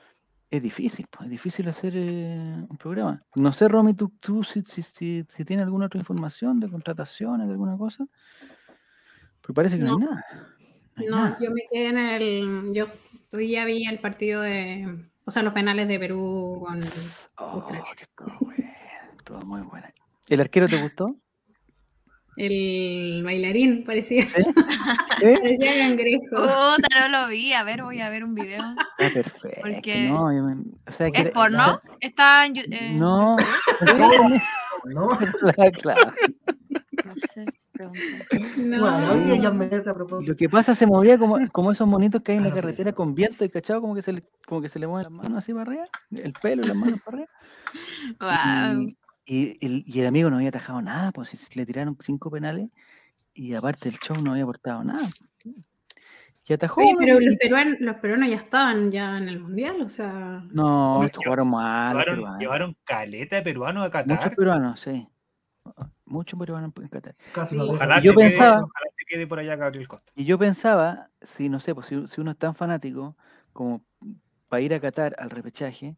es 0.51 0.61
difícil, 0.61 1.07
pues, 1.09 1.27
es 1.27 1.31
difícil 1.31 1.69
hacer 1.69 1.93
eh, 1.95 2.67
un 2.69 2.77
programa. 2.77 3.21
No 3.37 3.53
sé, 3.53 3.69
Romy, 3.69 3.95
tú, 3.95 4.13
tú 4.21 4.43
si, 4.43 4.63
si, 4.63 4.83
si, 4.83 5.25
si 5.29 5.45
tienes 5.45 5.67
alguna 5.67 5.87
otra 5.87 6.01
información 6.01 6.59
de 6.59 6.69
contrataciones, 6.69 7.47
de 7.47 7.53
alguna 7.53 7.77
cosa. 7.79 8.09
Pero 9.49 9.55
parece 9.55 9.79
que 9.79 9.85
no, 9.85 9.99
No. 9.99 10.07
hay 10.09 10.13
nada. 10.13 10.25
No 10.97 11.01
hay 11.03 11.07
No, 11.07 11.17
nada. 11.17 11.39
yo 11.41 11.51
me 11.51 11.63
quedé 11.73 11.87
en 11.87 11.99
el. 11.99 12.67
Yo 12.75 12.87
hoy 13.33 13.49
ya 13.51 13.65
vi 13.65 13.87
el 13.87 13.99
partido 13.99 14.43
de. 14.43 15.07
O 15.25 15.31
sea, 15.31 15.43
los 15.43 15.55
penales 15.55 15.89
de 15.89 15.99
Perú 15.99 16.63
con. 16.67 16.79
Oh, 17.39 17.45
Australia. 17.45 17.85
que 17.97 18.03
estuvo 18.03 18.31
bueno, 18.41 18.65
estuvo 19.17 19.41
muy 19.47 19.63
buena. 19.63 19.91
¿El 20.29 20.41
arquero 20.43 20.69
te 20.69 20.77
gustó? 20.83 21.17
El 22.37 23.23
bailarín, 23.25 23.85
parecía. 23.85 24.23
¿Sí? 24.29 24.43
¿Sí? 25.19 25.35
Parecía 25.41 25.79
cangrejo. 25.79 26.23
Puta, 26.31 27.01
no 27.01 27.09
lo 27.09 27.29
vi. 27.29 27.53
A 27.55 27.65
ver, 27.65 27.83
voy 27.83 28.01
a 28.01 28.11
ver 28.11 28.23
un 28.25 28.35
video. 28.35 28.63
Está 28.99 29.15
perfecto. 29.23 29.61
Porque- 29.63 30.09
No, 30.11 30.33
yo 30.33 30.43
me- 30.45 30.63
o 30.87 30.93
sea, 30.93 31.11
que 31.11 31.23
¿Es 31.23 31.31
porno? 31.31 31.59
o 31.59 31.81
sea, 31.81 31.97
Está 32.01 32.47
en. 32.47 32.55
Yu- 32.55 32.67
en- 32.71 32.99
no, 32.99 33.37
No, 34.85 35.09
claro. 35.83 36.13
No 37.05 37.15
sé, 37.35 37.47
pregunta. 37.79 38.01
No. 38.59 38.81
bueno, 38.81 39.13
oye, 39.13 39.41
ya 39.41 39.51
me 39.51 39.65
a 39.67 39.95
propósito. 39.95 40.31
Lo 40.33 40.37
que 40.37 40.49
pasa 40.49 40.75
se 40.75 40.87
movía 40.87 41.17
como, 41.19 41.39
como 41.53 41.73
esos 41.73 41.87
monitos 41.89 42.23
que 42.23 42.33
hay 42.33 42.39
en 42.39 42.45
la 42.45 42.53
carretera 42.53 42.93
con 42.93 43.15
viento 43.15 43.45
y 43.45 43.49
cachado, 43.49 43.81
como 43.81 43.95
que 43.95 44.03
se 44.03 44.13
le, 44.13 44.25
como 44.47 44.61
que 44.61 44.69
se 44.69 44.79
le 44.79 44.87
mueven 44.87 45.05
las 45.05 45.13
manos 45.13 45.39
así 45.39 45.53
para 45.53 45.63
arriba, 45.71 45.85
el 46.11 46.33
pelo 46.33 46.65
y 46.65 46.67
las 46.67 46.77
manos 46.77 47.01
para 47.05 47.19
arriba. 47.19 47.31
Y, 49.31 49.61
y 49.61 49.65
el, 49.67 49.85
y 49.87 50.01
el 50.01 50.07
amigo 50.07 50.31
no 50.31 50.37
había 50.37 50.49
atajado 50.49 50.81
nada, 50.81 51.13
pues 51.13 51.29
si 51.29 51.59
le 51.59 51.67
tiraron 51.67 51.97
cinco 52.01 52.31
penales 52.31 52.71
y 53.35 53.53
aparte 53.55 53.91
el 53.91 53.99
show 53.99 54.17
no 54.23 54.31
había 54.33 54.45
aportado 54.45 54.83
nada. 54.83 55.07
Y 56.47 56.53
atajó. 56.55 56.81
Oye, 56.81 56.95
pero 56.99 57.21
y- 57.21 57.27
los 57.27 57.37
peruanos, 57.37 57.75
los 57.79 57.97
peruanos 57.97 58.31
ya 58.31 58.37
estaban 58.37 58.91
ya 58.91 59.19
en 59.19 59.29
el 59.29 59.39
mundial, 59.41 59.83
o 59.83 59.89
sea. 59.91 60.43
no, 60.51 61.07
jugaron 61.15 61.51
mal. 61.51 61.93
Llevaron, 61.95 62.39
llevaron 62.39 62.77
caleta 62.85 63.37
de 63.37 63.43
peruanos 63.43 63.83
a 63.85 63.99
Muchos 63.99 64.17
Qatar. 64.17 64.35
peruanos, 64.35 64.81
sí. 64.81 65.07
Muchos 66.09 66.39
peruanos 66.39 66.73
en 66.77 66.89
Qatar. 66.89 67.15
Casi 67.35 67.55
no. 67.57 67.65
Ojalá, 67.65 68.01
Yo 68.01 68.13
se 68.13 68.17
quede, 68.17 68.29
pensaba- 68.29 68.57
ojalá 68.65 68.87
se 68.97 69.05
quede 69.05 69.27
por 69.27 69.39
allá 69.39 69.57
Gabriel 69.57 69.87
Costa. 69.87 70.13
Y 70.17 70.25
yo 70.25 70.39
pensaba, 70.39 71.11
si 71.21 71.49
no 71.49 71.61
sé, 71.61 71.75
pues 71.75 71.87
si, 71.87 72.07
si 72.09 72.21
uno 72.21 72.31
es 72.31 72.39
tan 72.39 72.55
fanático 72.55 73.17
como 73.53 73.85
para 74.49 74.61
ir 74.63 74.73
a 74.75 74.81
Qatar 74.81 75.15
al 75.19 75.31
repechaje, 75.31 75.97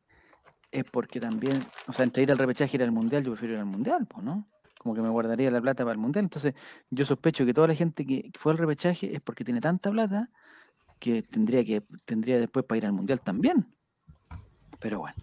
es 0.73 0.85
porque 0.85 1.21
también, 1.21 1.65
o 1.87 1.93
sea, 1.93 2.05
entre 2.05 2.23
ir 2.25 2.31
al 2.33 2.39
repechaje 2.39 2.77
y 2.77 2.79
ir 2.79 2.83
al 2.85 2.93
mundial, 2.93 3.23
yo 3.25 3.31
prefiero 3.33 3.55
ir 3.55 3.61
al 3.61 3.67
mundial, 3.67 4.07
pues, 4.07 4.25
¿no? 4.25 4.49
Como 4.79 4.95
que 4.95 5.03
me 5.03 5.09
guardaría 5.11 5.51
la 5.51 5.61
plata 5.61 5.85
para 5.85 5.93
el 5.93 5.99
mundial. 5.99 6.25
Entonces, 6.25 6.55
yo 6.91 7.05
sospecho 7.05 7.45
que 7.45 7.53
toda 7.55 7.69
la 7.69 7.75
gente 7.75 8.05
que 8.07 8.31
fue 8.39 8.53
al 8.53 8.59
repechaje 8.59 9.15
es 9.15 9.21
porque 9.21 9.45
tiene 9.45 9.61
tanta 9.61 9.91
plata 9.91 10.31
que 10.99 11.23
tendría 11.23 11.65
que 11.65 11.83
tendría 12.05 12.39
después 12.39 12.65
para 12.65 12.79
ir 12.79 12.87
al 12.87 12.93
mundial 12.93 13.21
también. 13.21 13.67
Pero 14.81 15.01
bueno. 15.01 15.17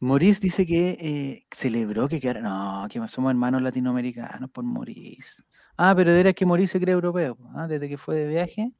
Maurice 0.00 0.40
dice 0.40 0.64
que 0.66 0.96
eh, 1.00 1.44
celebró 1.50 2.08
que 2.08 2.20
quedara. 2.20 2.40
No, 2.40 2.86
que 2.88 2.98
somos 3.08 3.30
hermanos 3.30 3.60
latinoamericanos 3.62 4.50
por 4.50 4.64
Maurice. 4.64 5.42
Ah, 5.76 5.92
pero 5.94 6.10
era 6.12 6.32
que 6.32 6.46
Maurice 6.46 6.72
se 6.72 6.80
cree 6.80 6.94
europeo. 6.94 7.36
ah, 7.54 7.66
Desde 7.66 7.88
que 7.88 7.98
fue 7.98 8.16
de 8.16 8.26
viaje, 8.28 8.72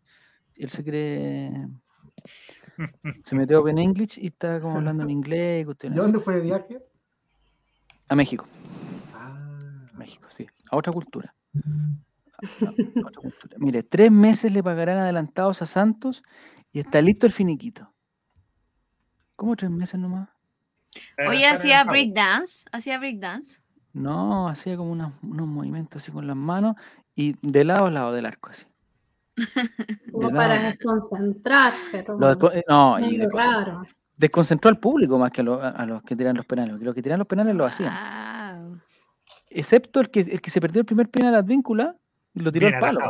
él 0.54 0.70
se 0.70 0.82
cree. 0.82 1.52
Se 3.24 3.34
metió 3.34 3.60
Open 3.60 3.78
English 3.78 4.18
y 4.18 4.28
está 4.28 4.60
como 4.60 4.76
hablando 4.78 5.02
en 5.04 5.10
inglés. 5.18 5.66
¿De 5.78 5.90
dónde 5.90 6.20
fue 6.20 6.36
de 6.36 6.40
viaje? 6.42 6.78
A 8.08 8.14
México. 8.16 8.46
Ah, 9.14 9.86
a 9.92 9.96
México, 9.98 10.26
sí. 10.30 10.46
A 10.70 10.76
otra 10.76 10.92
cultura. 10.92 11.34
A- 11.54 12.68
a 12.68 12.70
otra 13.06 13.22
cultura. 13.22 13.56
Mire, 13.58 13.82
tres 13.82 14.10
meses 14.10 14.52
le 14.52 14.62
pagarán 14.62 14.98
adelantados 14.98 15.60
a 15.62 15.66
Santos 15.66 16.22
y 16.72 16.80
está 16.80 17.00
listo 17.02 17.26
el 17.26 17.32
finiquito. 17.32 17.92
¿Cómo 19.36 19.54
tres 19.56 19.70
meses 19.70 19.98
nomás? 20.00 20.28
Oye, 21.28 21.46
hacía 21.46 21.84
breakdance. 21.84 22.64
Hacía 22.72 22.98
breakdance. 22.98 23.58
No, 23.92 24.48
hacía 24.48 24.76
como 24.76 24.92
unos, 24.92 25.12
unos 25.22 25.46
movimientos 25.46 26.02
así 26.02 26.12
con 26.12 26.26
las 26.26 26.36
manos 26.36 26.76
y 27.14 27.34
de 27.42 27.64
lado 27.64 27.86
a 27.86 27.90
lado 27.90 28.12
del 28.12 28.26
arco 28.26 28.50
así. 28.50 28.66
Como 30.12 30.28
de 30.28 30.34
para 30.34 30.54
lado. 30.56 30.66
desconcentrar, 30.68 31.72
pero. 31.90 32.18
Lo 32.18 32.30
desco- 32.36 32.52
eh, 32.54 32.64
no, 32.68 32.98
y 33.00 33.18
raro. 33.26 33.82
desconcentró 34.16 34.68
al 34.68 34.78
público 34.78 35.18
más 35.18 35.30
que 35.30 35.40
a, 35.40 35.44
lo- 35.44 35.62
a- 35.62 35.70
a 35.70 35.86
los 35.86 36.02
que 36.02 36.14
tiran 36.16 36.36
los 36.36 36.44
penales, 36.46 36.72
porque 36.72 36.84
los 36.84 36.94
que 36.94 37.02
tiran 37.02 37.18
los 37.18 37.26
penales 37.28 37.54
lo 37.54 37.64
hacían. 37.64 37.92
Wow. 38.62 38.80
Excepto 39.48 40.00
el 40.00 40.10
que, 40.10 40.20
el 40.20 40.40
que 40.40 40.50
se 40.50 40.60
perdió 40.60 40.80
el 40.80 40.86
primer 40.86 41.08
penal 41.08 41.34
a 41.34 41.38
Advíncula 41.38 41.96
y 42.34 42.40
lo 42.42 42.52
tiró 42.52 42.66
Bien 42.68 42.74
al 42.76 42.80
palo. 42.80 43.00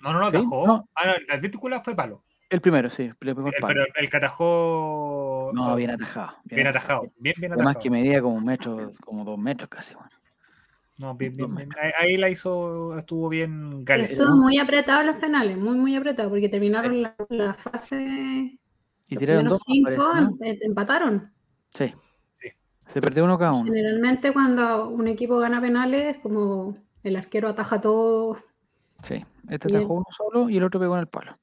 No, 0.00 0.12
no, 0.12 0.18
no, 0.20 0.30
¿Sí? 0.30 0.36
atajó. 0.36 0.66
No. 0.66 0.88
Ah, 0.94 1.06
no, 1.06 1.12
la 1.28 1.34
advíncula 1.34 1.80
fue 1.80 1.96
palo. 1.96 2.22
El 2.54 2.60
primero, 2.60 2.88
sí, 2.88 3.02
el- 3.02 3.16
pero 3.18 3.42
el 3.96 4.10
que 4.10 4.16
atajó. 4.16 5.50
No, 5.52 5.72
oh, 5.72 5.76
bien 5.76 5.90
atajado. 5.90 6.36
Bien 6.44 6.68
atajado. 6.68 7.02
Bien, 7.18 7.34
bien 7.36 7.52
Además 7.52 7.72
atajado. 7.72 7.82
que 7.82 7.90
medía 7.90 8.22
como 8.22 8.36
un 8.36 8.44
metro, 8.44 8.92
como 9.04 9.24
dos 9.24 9.36
metros 9.38 9.68
casi. 9.68 9.92
Bueno. 9.94 10.08
No, 10.98 11.16
bien, 11.16 11.36
bien, 11.36 11.52
bien. 11.52 11.68
Ahí, 11.98 12.16
la 12.16 12.28
hizo, 12.30 12.96
estuvo 12.96 13.28
bien 13.28 13.84
Gales. 13.84 14.10
Estuvo 14.12 14.36
muy 14.36 14.58
apretado 14.60 15.02
los 15.02 15.16
penales, 15.16 15.58
muy, 15.58 15.76
muy 15.76 15.96
apretado, 15.96 16.30
porque 16.30 16.48
terminaron 16.48 17.02
la, 17.02 17.16
la 17.30 17.54
fase. 17.54 18.56
Y 19.08 19.16
tiraron 19.16 19.48
dos, 19.48 19.60
cinco, 19.66 19.86
parece, 19.86 20.02
¿no? 20.04 20.36
em- 20.40 20.58
empataron. 20.62 21.32
Sí. 21.70 21.92
Sí. 22.30 22.50
Se 22.86 23.00
perdió 23.02 23.24
uno 23.24 23.36
cada 23.36 23.52
uno. 23.54 23.64
Generalmente 23.64 24.32
cuando 24.32 24.88
un 24.88 25.08
equipo 25.08 25.38
gana 25.38 25.60
penales, 25.60 26.18
como 26.22 26.76
el 27.02 27.16
arquero 27.16 27.48
ataja 27.48 27.80
todo. 27.80 28.38
Sí. 29.02 29.24
Este 29.50 29.76
atajó 29.76 29.94
uno 29.94 30.06
solo 30.16 30.48
y 30.48 30.56
el 30.58 30.62
otro 30.62 30.78
pegó 30.78 30.94
en 30.94 31.00
el 31.00 31.08
palo. 31.08 31.36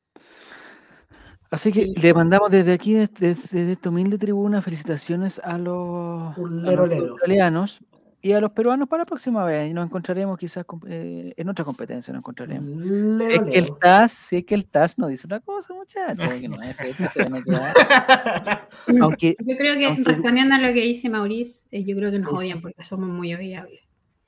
Así 1.52 1.72
que 1.72 1.86
Sí. 1.88 1.94
le 2.02 2.14
mandamos 2.14 2.50
desde 2.50 2.72
aquí, 2.74 2.94
desde, 2.94 3.28
desde 3.36 3.72
esta 3.74 3.90
humilde 3.90 4.18
tribuna, 4.18 4.62
felicitaciones 4.62 5.40
a 5.44 5.58
los, 5.58 6.34
a 6.34 6.36
australianos 6.38 7.82
y 8.22 8.32
a 8.32 8.40
los 8.40 8.52
peruanos 8.52 8.88
para 8.88 9.02
la 9.02 9.06
próxima 9.06 9.44
vez. 9.44 9.70
Y 9.70 9.74
nos 9.74 9.86
encontraremos 9.86 10.38
quizás 10.38 10.64
eh, 10.88 11.34
en 11.36 11.50
otra 11.50 11.66
competencia, 11.66 12.14
nos 12.14 12.22
encontraremos. 12.22 12.70
Si 12.70 12.88
Lero, 13.28 13.46
es 13.48 13.52
que 13.52 13.58
el. 13.60 13.78
TAS, 13.80 14.12
si 14.14 14.38
es 14.38 14.46
que 14.46 14.56
el 14.56 14.66
TAS 14.66 14.98
nos 14.98 15.10
dice 15.10 15.28
una 15.28 15.42
cosa, 15.42 15.74
muchachos, 15.74 16.32
que 16.40 16.48
no 16.48 16.62
es 16.64 16.80
esto, 16.80 17.04
se 17.12 17.24
van 17.24 17.36
a 17.36 17.44
quedar. 17.44 17.74
Aunque, 19.02 19.36
Yo 19.40 19.58
creo 19.58 19.78
que 19.78 19.86
Aunque- 19.88 20.04
respondiendo 20.04 20.56
a 20.56 20.60
lo 20.60 20.68
que 20.68 20.82
dice 20.86 21.10
Maurice, 21.10 21.68
eh, 21.72 21.84
yo 21.84 21.96
creo 21.98 22.12
que 22.12 22.20
nos 22.20 22.32
odian 22.32 22.62
porque 22.62 22.82
somos 22.84 23.10
muy 23.10 23.34
odiables. 23.36 23.82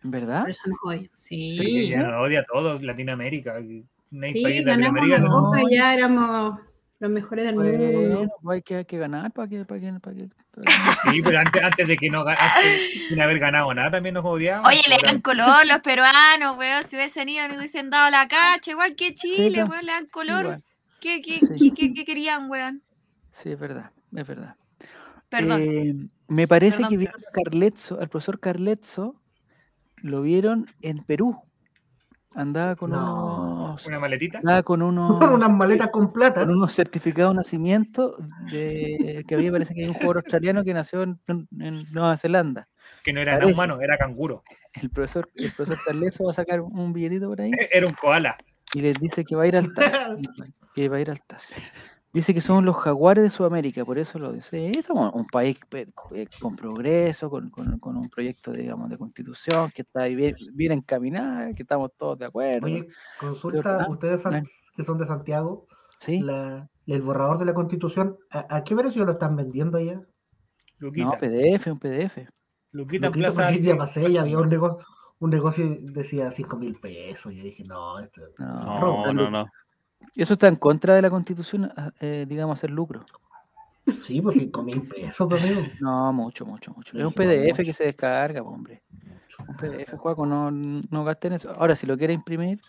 verdad, 0.03 0.41
Por 0.41 0.49
eso 0.49 0.63
nos 0.69 0.79
odian. 0.83 1.09
Sí. 1.15 1.51
Sí, 1.53 1.87
ya 1.89 2.03
nos 2.03 2.15
odia 2.27 2.41
a 2.41 2.43
todos 2.51 2.81
Latinoamérica. 2.83 3.53
No 4.11 4.25
hay 4.25 4.33
Sí, 4.33 4.41
país 4.43 4.65
de 4.65 4.71
Latinoamérica. 4.71 5.19
no- 5.19 5.51
ya 5.71 5.93
éramos 5.93 6.59
Los 7.03 7.11
mejores 7.11 7.45
del 7.45 7.55
mundo. 7.55 7.71
Bueno, 8.17 8.31
pues 8.41 8.55
hay 8.55 8.61
que, 8.61 8.75
hay 8.77 8.85
que 8.85 8.97
ganar 8.97 9.31
para 9.33 9.49
que, 9.49 9.65
para 9.65 9.81
que, 9.81 9.91
para 9.99 10.15
que- 10.15 10.29
para 10.51 10.65
que- 10.65 10.71
Sí, 11.11 11.21
pero 11.21 11.39
antes, 11.39 11.61
antes 11.61 11.85
de 11.85 11.97
que 11.97 12.09
no 12.09 12.23
antes 12.23 13.21
haber 13.21 13.39
ganado 13.39 13.73
nada 13.73 13.91
también 13.91 14.15
nos 14.15 14.23
odiaban. 14.23 14.65
Oye, 14.65 14.81
le 14.87 14.95
Ahora- 14.95 15.11
dan 15.11 15.19
color 15.21 15.65
los 15.67 15.79
peruanos, 15.83 16.57
weón. 16.57 16.83
Si 16.89 16.95
hubiesen 16.95 17.27
ido, 17.27 17.45
no 17.49 17.55
hubiesen 17.57 17.89
dado 17.89 18.09
la 18.09 18.29
cacha, 18.29 18.71
igual 18.71 18.95
que 18.95 19.13
Chile, 19.15 19.63
tam- 19.63 19.69
weón, 19.69 19.85
le 19.85 19.91
dan 19.91 20.05
color. 20.07 20.61
¿Qué, 21.01 21.21
qué, 21.21 21.39
Sí. 21.39 21.71
qué, 21.71 21.73
qué- 21.73 21.93
qué 21.93 22.05
querían, 22.05 22.49
weón? 22.49 22.81
Sí, 23.31 23.51
es 23.51 23.59
verdad, 23.59 23.91
es 24.15 24.25
verdad. 24.25 24.55
Perdón. 25.27 25.61
Eh, 25.61 25.93
me 26.29 26.47
parece 26.47 26.77
Perdón, 26.77 26.89
que 26.89 26.97
vieron 26.97 27.19
a 27.19 27.31
Carletzo, 27.43 27.99
al 27.99 28.07
profesor 28.07 28.39
Carletzo, 28.39 29.19
lo 29.97 30.21
vieron 30.21 30.67
en 30.81 30.99
Perú. 30.99 31.37
Andaba 32.33 32.77
con 32.77 32.91
No. 32.91 33.41
unos. 33.41 33.62
Una 33.85 33.99
maletita. 33.99 34.39
Andaba 34.39 34.63
con 34.63 34.81
unos. 34.81 35.19
Con 35.19 35.33
unas 35.33 35.49
maletas 35.49 35.89
con 35.91 36.11
plata. 36.13 36.41
con 36.41 36.51
unos 36.51 36.73
certificados 36.73 37.33
de 37.33 37.37
nacimiento 37.37 38.15
de 38.51 39.23
que 39.27 39.35
había 39.35 39.51
parece 39.51 39.73
que 39.73 39.81
hay 39.83 39.87
un 39.87 39.93
jugador 39.93 40.17
australiano 40.17 40.63
que 40.63 40.73
nació 40.73 41.03
en, 41.03 41.19
en 41.27 41.83
Nueva 41.91 42.15
Zelanda. 42.17 42.67
Que 43.03 43.13
no 43.13 43.19
era 43.21 43.33
Parece. 43.33 43.53
humano, 43.53 43.79
era 43.81 43.97
canguro. 43.97 44.43
El 44.73 44.89
profesor, 44.89 45.29
el 45.35 45.51
profesor 45.51 45.79
Carletzo 45.85 46.25
va 46.25 46.31
a 46.31 46.33
sacar 46.33 46.61
un 46.61 46.93
billetito 46.93 47.27
por 47.29 47.41
ahí 47.41 47.51
Era 47.71 47.85
un 47.87 47.93
koala. 47.93 48.37
y 48.73 48.81
les 48.81 48.99
dice 48.99 49.23
que 49.25 49.35
va 49.35 49.43
a 49.43 49.47
ir 49.47 49.57
al 49.57 49.71
TAS. 49.73 50.09
que 50.73 50.89
va 50.89 50.97
a 50.97 51.01
ir 51.01 51.09
al 51.09 51.21
TAS. 51.21 51.53
Dice 52.13 52.31
que 52.33 52.41
somos 52.41 52.63
los 52.63 52.75
jaguares 52.77 53.23
de 53.23 53.29
Sudamérica, 53.31 53.83
por 53.85 53.97
eso 53.97 54.19
lo 54.19 54.31
dice. 54.33 54.71
Somos 54.85 55.11
un 55.15 55.25
país 55.25 55.57
eh, 55.71 56.27
con 56.39 56.55
progreso, 56.55 57.27
con, 57.29 57.49
con- 57.49 57.79
con 57.79 57.97
un 57.97 58.07
proyecto, 58.07 58.51
digamos, 58.51 58.87
de 58.91 58.97
constitución 58.99 59.71
que 59.73 59.81
está 59.81 60.03
ahí 60.03 60.15
bien, 60.15 60.35
bien 60.55 60.73
encaminada, 60.73 61.51
que 61.53 61.63
estamos 61.63 61.89
todos 61.97 62.19
de 62.19 62.25
acuerdo. 62.25 62.67
Oye, 62.67 62.87
consulta, 63.19 63.87
ustedes 63.89 64.21
que 64.75 64.83
son 64.83 64.99
de 64.99 65.07
Santiago, 65.07 65.65
sí, 65.99 66.19
la- 66.21 66.69
el 66.85 67.01
borrador 67.01 67.39
de 67.39 67.45
la 67.45 67.53
constitución, 67.55 68.15
¿a, 68.29 68.57
a 68.57 68.63
qué 68.63 68.75
precio 68.75 69.05
lo 69.05 69.13
están 69.13 69.35
vendiendo 69.35 69.79
allá? 69.79 69.99
Luquita. 70.77 71.05
no, 71.05 71.11
PDF, 71.17 71.71
un 71.71 71.79
PDF. 71.79 72.27
Luquita 72.73 73.07
en 73.07 73.11
Lo 73.11 73.15
quito 73.15 73.23
Plaza. 73.33 73.45
porque 73.47 73.61
ya 73.63 73.75
pasé 73.77 74.09
y 74.11 74.17
había 74.17 74.37
un 74.37 74.49
negocio, 74.49 74.85
un 75.19 75.29
negocio 75.31 75.65
y 75.65 75.85
decía 75.91 76.31
5 76.31 76.57
mil 76.57 76.75
pesos. 76.79 77.33
Yo 77.33 77.41
dije, 77.43 77.63
no, 77.63 77.97
esto 77.99 78.21
No, 78.37 79.03
No, 79.05 79.13
no, 79.13 79.29
no. 79.31 79.45
Eso 80.15 80.33
está 80.33 80.47
en 80.47 80.55
contra 80.57 80.95
de 80.95 81.01
la 81.01 81.09
constitución, 81.09 81.71
ah, 81.75 81.91
eh, 81.99 82.25
digamos, 82.27 82.59
hacer 82.59 82.69
lucro. 82.69 83.05
sí, 84.05 84.21
pues 84.21 84.37
5 84.37 84.63
mil 84.63 84.81
pesos, 84.87 85.31
amigo. 85.31 85.61
No, 85.79 86.13
mucho, 86.13 86.45
mucho, 86.45 86.71
mucho. 86.73 86.97
Es 86.97 87.03
un 87.03 87.13
PDF 87.13 87.49
mucho. 87.51 87.63
que 87.63 87.73
se 87.73 87.83
descarga, 87.85 88.41
hombre. 88.41 88.81
Un 89.47 89.55
PDF, 89.57 89.97
Juaco, 89.97 90.25
no, 90.25 90.51
no 90.51 91.03
gasten 91.03 91.33
eso. 91.33 91.51
Ahora, 91.57 91.75
si 91.75 91.85
lo 91.87 91.97
quiere 91.97 92.13
imprimir, 92.13 92.61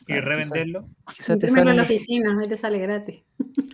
Y 0.00 0.04
claro, 0.06 0.26
revenderlo. 0.28 0.80
quizás 0.82 1.14
quizás 1.16 1.38
te 1.38 1.46
Imprímelo 1.46 1.70
en 1.70 1.76
la 1.78 1.82
oficina, 1.84 2.36
ahí 2.40 2.48
te 2.48 2.56
sale 2.56 2.78
gratis. 2.78 3.22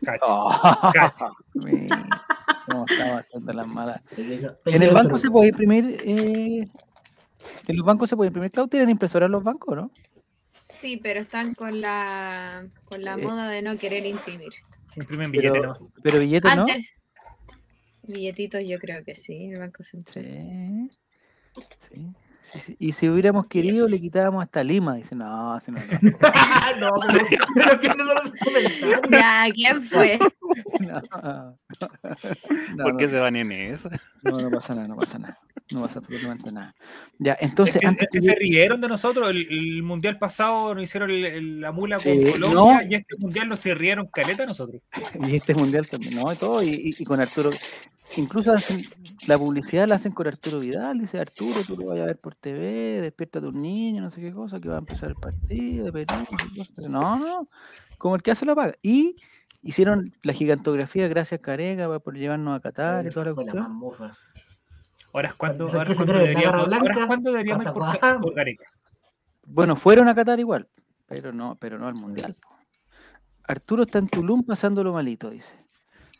Cacho. 0.04 0.24
Oh, 0.28 0.90
Cacho. 0.92 1.34
mira, 1.54 2.06
¿Cómo 2.66 2.84
estamos 2.88 3.18
haciendo 3.18 3.52
las 3.54 3.66
malas? 3.66 4.00
En 4.66 4.82
el 4.82 4.90
banco 4.90 5.08
pero- 5.08 5.18
se 5.18 5.30
puede 5.30 5.48
imprimir. 5.48 5.96
eh, 6.04 6.68
en 7.66 7.76
los 7.76 7.84
bancos 7.86 8.10
se 8.10 8.16
puede 8.16 8.28
imprimir. 8.28 8.50
Clau, 8.52 8.68
¿tienen 8.68 8.90
impresora 8.90 9.26
en 9.26 9.32
los 9.32 9.42
bancos, 9.42 9.74
no? 9.74 9.90
Sí, 10.80 10.96
pero 11.02 11.20
están 11.20 11.54
con 11.54 11.80
la, 11.80 12.66
con 12.84 13.02
la 13.02 13.14
Eh, 13.14 13.22
moda 13.22 13.48
de 13.48 13.62
no 13.62 13.76
querer 13.76 14.06
imprimir. 14.06 14.52
Imprimen 14.96 15.30
billete, 15.30 15.52
Pero, 15.60 15.74
¿no? 15.74 15.92
pero 16.02 16.18
billetes, 16.18 16.56
¿no? 16.56 16.62
Antes, 16.62 16.98
billetitos 18.02 18.62
yo 18.66 18.78
creo 18.78 19.04
que 19.04 19.14
sí, 19.14 19.46
el 19.52 19.58
Banco 19.58 19.82
Central. 19.82 20.24
Sí. 20.24 20.90
Sí, 21.92 22.12
sí, 22.42 22.60
sí. 22.60 22.76
Y 22.78 22.92
si 22.92 23.08
hubiéramos 23.08 23.46
querido, 23.46 23.86
le 23.86 24.00
quitábamos 24.00 24.42
hasta 24.42 24.62
Lima. 24.64 24.94
Dice, 24.94 25.14
no, 25.14 25.60
si 25.60 25.70
no, 25.72 25.78
no, 26.80 26.90
pero, 27.12 27.44
pero 27.54 27.80
que 27.80 27.88
no 27.88 28.04
lo 28.04 28.14
comentario. 28.22 29.00
Ya, 29.10 29.46
¿quién 29.52 29.82
fue? 29.82 30.18
no. 30.80 31.02
no. 31.22 31.58
No, 32.76 32.84
¿Por 32.84 32.96
qué 32.96 33.04
no, 33.04 33.10
se 33.10 33.18
van 33.18 33.36
en 33.36 33.52
eso? 33.52 33.88
no, 34.22 34.36
no 34.36 34.50
pasa 34.50 34.74
nada, 34.74 34.88
no 34.88 34.96
pasa 34.96 35.18
nada. 35.18 35.38
No 35.72 35.82
pasa 35.82 35.98
absolutamente 35.98 36.50
nada. 36.52 36.74
Ya, 37.18 37.36
entonces, 37.40 37.76
Es 37.76 37.80
que, 37.82 37.86
antes 37.86 38.08
es 38.12 38.20
que 38.20 38.26
se 38.26 38.34
rieron 38.36 38.80
de 38.80 38.88
nosotros. 38.88 39.28
El, 39.30 39.46
el 39.50 39.82
mundial 39.82 40.18
pasado 40.18 40.74
nos 40.74 40.84
hicieron 40.84 41.10
el- 41.10 41.24
el- 41.24 41.60
la 41.60 41.72
mula 41.72 41.98
Sí, 41.98 42.08
con 42.10 42.32
Colombia 42.32 42.82
no. 42.84 42.90
y 42.90 42.94
este 42.94 43.16
mundial 43.18 43.48
nos 43.48 43.60
se 43.60 43.74
rieron 43.74 44.06
caleta 44.06 44.44
a 44.44 44.46
nosotros. 44.46 44.80
y 45.28 45.36
este 45.36 45.54
mundial 45.54 45.86
también, 45.88 46.14
¿no? 46.16 46.32
Y 46.32 46.36
todo, 46.36 46.62
y, 46.62 46.68
y- 46.68 46.94
y 46.98 47.04
con 47.04 47.20
Arturo. 47.20 47.50
Incluso 48.16 48.52
hacen- 48.52 48.84
la 49.26 49.36
publicidad 49.38 49.86
la 49.88 49.96
hacen 49.96 50.12
con 50.12 50.26
Arturo 50.26 50.60
Vidal. 50.60 50.98
Dice 50.98 51.18
Arturo, 51.20 51.60
tú 51.66 51.76
lo 51.76 51.86
vas 51.86 51.98
a 52.00 52.04
ver 52.06 52.18
por 52.18 52.34
TV, 52.34 53.00
despierta 53.02 53.38
a 53.38 53.42
tus 53.42 53.54
niños, 53.54 54.02
no 54.04 54.10
sé 54.10 54.20
qué 54.22 54.32
cosa, 54.32 54.60
que 54.60 54.68
va 54.68 54.76
a 54.76 54.78
empezar 54.78 55.10
el 55.10 55.16
partido 55.16 55.84
de 55.86 55.92
Perú. 55.92 56.24
no. 56.88 57.18
No, 57.18 57.48
como 57.98 58.14
el 58.16 58.22
que 58.22 58.30
hace 58.30 58.46
lo 58.46 58.54
paga. 58.56 58.74
Y 58.82 59.16
hicieron 59.62 60.14
la 60.22 60.32
gigantografía, 60.32 61.08
gracias 61.08 61.40
Carega, 61.40 61.98
por 61.98 62.16
llevarnos 62.16 62.56
a 62.56 62.60
Qatar 62.60 63.06
y 63.06 63.10
toda 63.10 63.26
la 63.26 63.34
cuestión. 63.34 63.80
Ahora 65.12 65.28
es 65.28 65.34
cuando, 65.34 65.66
deberíamos, 66.06 66.68
cuando 67.06 67.30
deberíamos 67.32 67.66
ir 67.66 67.72
por, 67.72 68.20
por 68.20 68.34
Gareca. 68.34 68.64
Bueno, 69.46 69.76
fueron 69.76 70.08
a 70.08 70.14
Qatar 70.14 70.38
igual, 70.38 70.68
pero 71.06 71.32
no, 71.32 71.56
pero 71.56 71.78
no 71.78 71.86
al 71.88 71.94
mundial. 71.94 72.36
Arturo 73.44 73.84
está 73.84 73.98
en 73.98 74.08
Tulum 74.08 74.44
pasándolo 74.44 74.92
malito, 74.92 75.30
dice. 75.30 75.54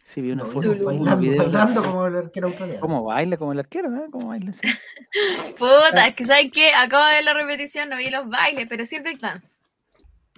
Sí, 0.02 0.22
vi 0.22 0.30
una 0.32 0.44
No, 0.44 0.48
foto, 0.48 0.74
bailando, 0.86 1.18
videos 1.18 1.36
de- 1.36 1.42
bailando 1.44 1.82
como 1.84 2.06
el 2.06 2.16
arquero 2.16 2.46
australiano. 2.46 2.80
¿Cómo 2.80 3.04
baila? 3.04 3.36
Como 3.36 3.52
el 3.52 3.58
arquero, 3.58 3.94
¿eh? 3.94 4.06
¿Cómo 4.10 4.28
baila? 4.28 4.54
sí. 4.54 4.62
Puta, 5.58 6.06
es 6.06 6.14
que 6.14 6.24
¿sabes 6.24 6.50
qué? 6.50 6.72
Acabo 6.72 7.04
de 7.04 7.12
ver 7.16 7.24
la 7.24 7.34
repetición, 7.34 7.90
no 7.90 7.98
vi 7.98 8.08
los 8.08 8.26
bailes, 8.26 8.66
pero 8.70 8.86
sí 8.86 8.96
el 8.96 9.02
breakdance. 9.02 9.58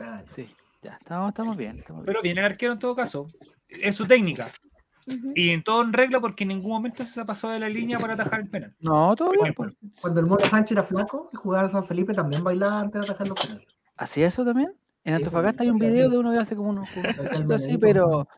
Ah, 0.01 0.23
Sí, 0.35 0.53
ya, 0.83 0.97
estamos, 1.01 1.29
estamos 1.29 1.57
bien. 1.57 1.79
Estamos 1.79 2.03
bien. 2.03 2.07
Pero 2.07 2.23
viene 2.23 2.40
el 2.40 2.47
arquero 2.47 2.73
en 2.73 2.79
todo 2.79 2.95
caso. 2.97 3.27
Es 3.69 3.95
su 3.95 4.07
técnica. 4.07 4.51
Y 5.35 5.51
en 5.51 5.62
todo 5.64 5.83
en 5.83 5.93
regla 5.93 6.21
porque 6.21 6.45
en 6.45 6.49
ningún 6.49 6.71
momento 6.71 7.05
se 7.05 7.25
pasó 7.25 7.51
de 7.51 7.59
la 7.59 7.69
línea 7.69 7.99
para 7.99 8.14
atajar 8.14 8.40
el 8.40 8.49
penal. 8.49 8.75
No, 8.81 9.14
todo 9.16 9.31
bien. 9.40 9.53
Pues. 9.55 9.75
Cuando 10.01 10.21
el 10.21 10.27
Mono 10.27 10.45
Sánchez 10.47 10.73
era 10.73 10.83
flaco 10.85 11.31
y 11.33 11.37
jugaba 11.37 11.66
en 11.66 11.73
San 11.73 11.85
Felipe 11.85 12.14
también 12.14 12.45
bailaba 12.45 12.81
antes 12.81 13.01
de 13.01 13.07
atajar 13.07 13.27
los 13.29 13.40
penales. 13.40 13.66
¿Hacía 13.97 14.29
eso 14.29 14.45
también? 14.45 14.73
En 15.05 15.14
Antofagasta 15.14 15.62
hay 15.64 15.71
un 15.71 15.79
video 15.79 16.11
de 16.11 16.19
uno 16.19 16.31
que 16.31 16.38
hace 16.38 16.55
como 16.55 16.71
unos 16.71 16.88
así, 17.55 17.79
pero, 17.79 18.29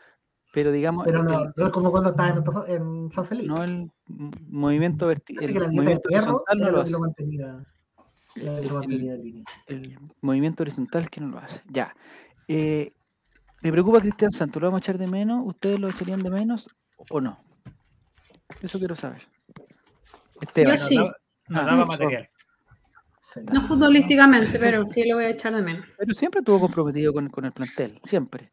pero 0.54 0.72
digamos, 0.72 1.04
Pero 1.04 1.22
no, 1.22 1.44
el- 1.44 1.52
no 1.56 1.66
es 1.66 1.72
como 1.72 1.90
cuando 1.90 2.10
estaba 2.10 2.30
en, 2.68 2.74
en 2.82 3.12
San 3.12 3.26
Felipe. 3.26 3.48
no 3.48 3.62
el 3.64 3.90
movimiento 4.48 5.10
verti- 5.12 5.34
Parece 5.34 5.58
el 5.58 5.72
movimiento 5.72 6.08
horizontal 6.08 6.58
no 6.58 6.70
lo 6.70 6.80
hace. 6.80 6.92
lo 6.92 7.00
mantenía. 7.00 7.66
El 9.66 9.98
movimiento 10.20 10.62
horizontal 10.62 11.10
que 11.10 11.20
no 11.20 11.28
lo 11.28 11.38
hace. 11.38 11.60
Ya. 11.68 11.94
Eh, 12.54 12.92
me 13.62 13.72
preocupa 13.72 14.00
Cristian 14.00 14.30
Santos, 14.30 14.60
¿lo 14.60 14.68
vamos 14.68 14.78
a 14.78 14.82
echar 14.84 14.98
de 14.98 15.06
menos? 15.06 15.40
¿Ustedes 15.46 15.78
lo 15.80 15.88
echarían 15.88 16.22
de 16.22 16.28
menos 16.30 16.68
o 17.08 17.20
no? 17.20 17.38
Eso 18.60 18.78
quiero 18.78 18.94
saber. 18.94 19.22
Esteban, 20.40 20.76
Yo 20.78 20.86
sí. 20.86 20.96
daba, 20.96 21.12
nos 21.48 21.88
Ah, 21.90 21.96
sí. 21.96 22.02
material. 22.02 22.28
No 23.52 23.66
futbolísticamente, 23.66 24.58
pero 24.58 24.84
sí 24.86 25.08
lo 25.08 25.16
voy 25.16 25.24
a 25.24 25.30
echar 25.30 25.54
de 25.54 25.62
menos. 25.62 25.86
pero 25.96 26.12
siempre 26.12 26.40
estuvo 26.40 26.60
comprometido 26.60 27.14
con, 27.14 27.30
con 27.30 27.46
el 27.46 27.52
plantel, 27.52 27.98
siempre. 28.04 28.52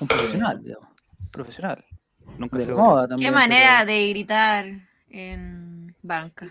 Un 0.00 0.08
profesional, 0.08 0.60
digamos. 0.64 0.88
Profesional. 1.30 1.84
Nunca 2.38 2.58
De 2.58 2.64
se 2.64 2.72
moda 2.72 3.06
también. 3.06 3.30
Qué 3.30 3.34
manera 3.34 3.76
pero- 3.84 3.92
de 3.92 4.08
gritar 4.08 4.66
en 5.10 5.94
banca. 6.02 6.46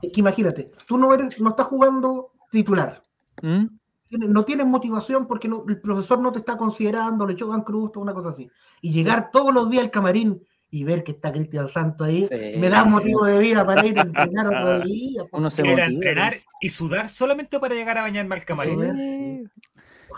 Es 0.00 0.10
que 0.12 0.20
imagínate, 0.20 0.70
tú 0.86 0.96
no 0.96 1.12
eres, 1.12 1.38
no 1.40 1.50
estás 1.50 1.66
jugando 1.66 2.32
titular. 2.50 3.02
¿Mm? 3.42 3.66
No 4.10 4.44
tienes 4.44 4.66
motivación 4.66 5.26
porque 5.26 5.48
no- 5.48 5.64
el 5.68 5.80
profesor 5.80 6.18
no 6.18 6.32
te 6.32 6.38
está 6.38 6.56
considerando, 6.56 7.26
le 7.26 7.36
chocan 7.36 7.62
cruz, 7.62 7.90
una 7.96 8.14
cosa 8.14 8.30
así. 8.30 8.50
Y 8.80 8.92
llegar 8.92 9.30
todos 9.30 9.52
los 9.52 9.68
días 9.70 9.84
al 9.84 9.90
camarín 9.90 10.42
y 10.70 10.84
ver 10.84 11.02
que 11.04 11.12
está 11.12 11.32
Cristian 11.32 11.68
Santos 11.68 12.06
ahí, 12.06 12.26
Sí. 12.26 12.58
me 12.58 12.68
da 12.68 12.84
motivo 12.84 13.24
de 13.24 13.38
vida 13.38 13.64
para 13.66 13.86
ir 13.86 13.98
a 13.98 14.02
entrenar 14.02 14.46
otro 14.80 14.80
día. 14.80 15.22
Uno 15.32 15.50
se 15.50 15.62
Ir 15.62 15.68
a 15.68 15.70
motiva, 15.72 15.86
entrenar 15.86 16.34
y 16.60 16.68
sudar 16.70 17.08
solamente 17.08 17.58
para 17.58 17.74
llegar 17.74 17.98
a 17.98 18.02
bañarme 18.02 18.34
al 18.34 18.44
camarín. 18.44 18.96
Sí. 18.96 19.64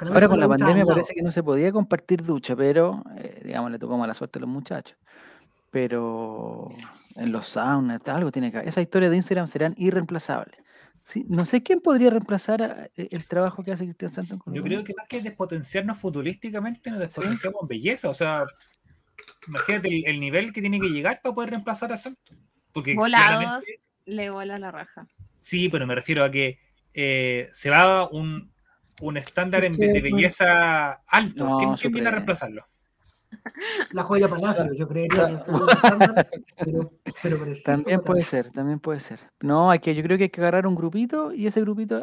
Ahora 0.07 0.29
con 0.29 0.41
la 0.41 0.49
pandemia 0.49 0.85
parece 0.87 1.15
que 1.15 1.23
no 1.23 1.31
se 1.33 1.43
podía 1.43 1.71
compartir 1.73 2.23
ducha, 2.25 2.55
pero 2.57 3.03
eh, 3.19 3.43
digamos 3.45 3.71
le 3.71 3.79
tocó 3.79 3.99
mala 3.99 4.15
suerte 4.15 4.39
a 4.39 4.41
los 4.41 4.49
muchachos. 4.49 4.97
Pero 5.71 6.69
en 7.17 7.33
los 7.33 7.47
saunas, 7.49 8.07
algo 8.09 8.33
tiene 8.33 8.51
que 8.51 8.59
haber. 8.59 8.69
Esas 8.69 8.83
historias 8.83 9.11
de 9.11 9.19
Instagram 9.19 9.47
serán 9.49 9.75
irreemplazables. 9.77 10.57
Sí, 11.03 11.25
no 11.29 11.45
sé 11.47 11.63
quién 11.63 11.81
podría 11.81 12.11
reemplazar 12.11 12.63
a- 12.63 12.91
e- 12.97 13.09
el 13.11 13.27
trabajo 13.27 13.63
que 13.65 13.73
hace 13.73 13.85
Cristian 13.85 14.13
Santos. 14.13 14.39
con 14.39 14.55
Yo 14.55 14.63
creo 14.63 14.85
que 14.85 14.95
más 14.97 15.07
que 15.09 15.21
despotenciarnos 15.23 15.99
futbolísticamente, 15.99 16.91
nos 16.91 17.01
despotenciamos 17.01 17.63
en 17.63 17.69
belleza. 17.69 18.09
O 18.11 18.15
sea, 18.15 18.45
imagínate 19.49 19.89
el, 19.89 20.07
el 20.07 20.21
nivel 20.21 20.53
que 20.53 20.61
tiene 20.61 20.81
que 20.81 20.89
llegar 20.89 21.21
para 21.23 21.35
poder 21.35 21.51
reemplazar 21.51 21.93
a 21.93 21.97
Santos. 21.97 22.37
Porque 22.73 22.95
Volados. 22.95 23.65
Le 24.07 24.31
vuela 24.31 24.59
la 24.59 24.71
raja. 24.71 25.07
sí, 25.39 25.69
pero 25.69 25.87
me 25.87 25.95
refiero 25.95 26.25
a 26.25 26.31
que 26.31 26.59
eh, 26.95 27.49
se 27.53 27.71
va 27.71 28.09
un, 28.09 28.53
un 29.01 29.17
estándar 29.17 29.65
en- 29.65 29.77
de 29.77 30.01
belleza 30.01 31.01
alto. 31.07 31.45
No, 31.49 31.59
¿Quién, 31.59 31.75
quién 31.75 31.93
viene 31.93 32.09
a 32.09 32.13
reemplazarlo? 32.13 32.67
La 33.93 34.03
joya 34.03 34.29
Palacio, 34.29 34.73
yo 34.75 34.87
creería 34.89 35.45
pero, 36.65 36.93
pero 37.23 37.37
También 37.65 38.01
puede 38.01 38.25
ser, 38.25 38.51
también 38.51 38.81
puede 38.81 39.01
ser. 39.01 39.21
No, 39.41 39.71
hay 39.71 39.79
que, 39.79 39.95
yo 39.95 40.03
creo 40.03 40.17
que 40.19 40.25
hay 40.25 40.31
que 40.31 40.41
agarrar 40.41 40.67
un 40.67 40.75
grupito 40.75 41.33
y 41.33 41.47
ese 41.47 41.61
grupito 41.61 42.03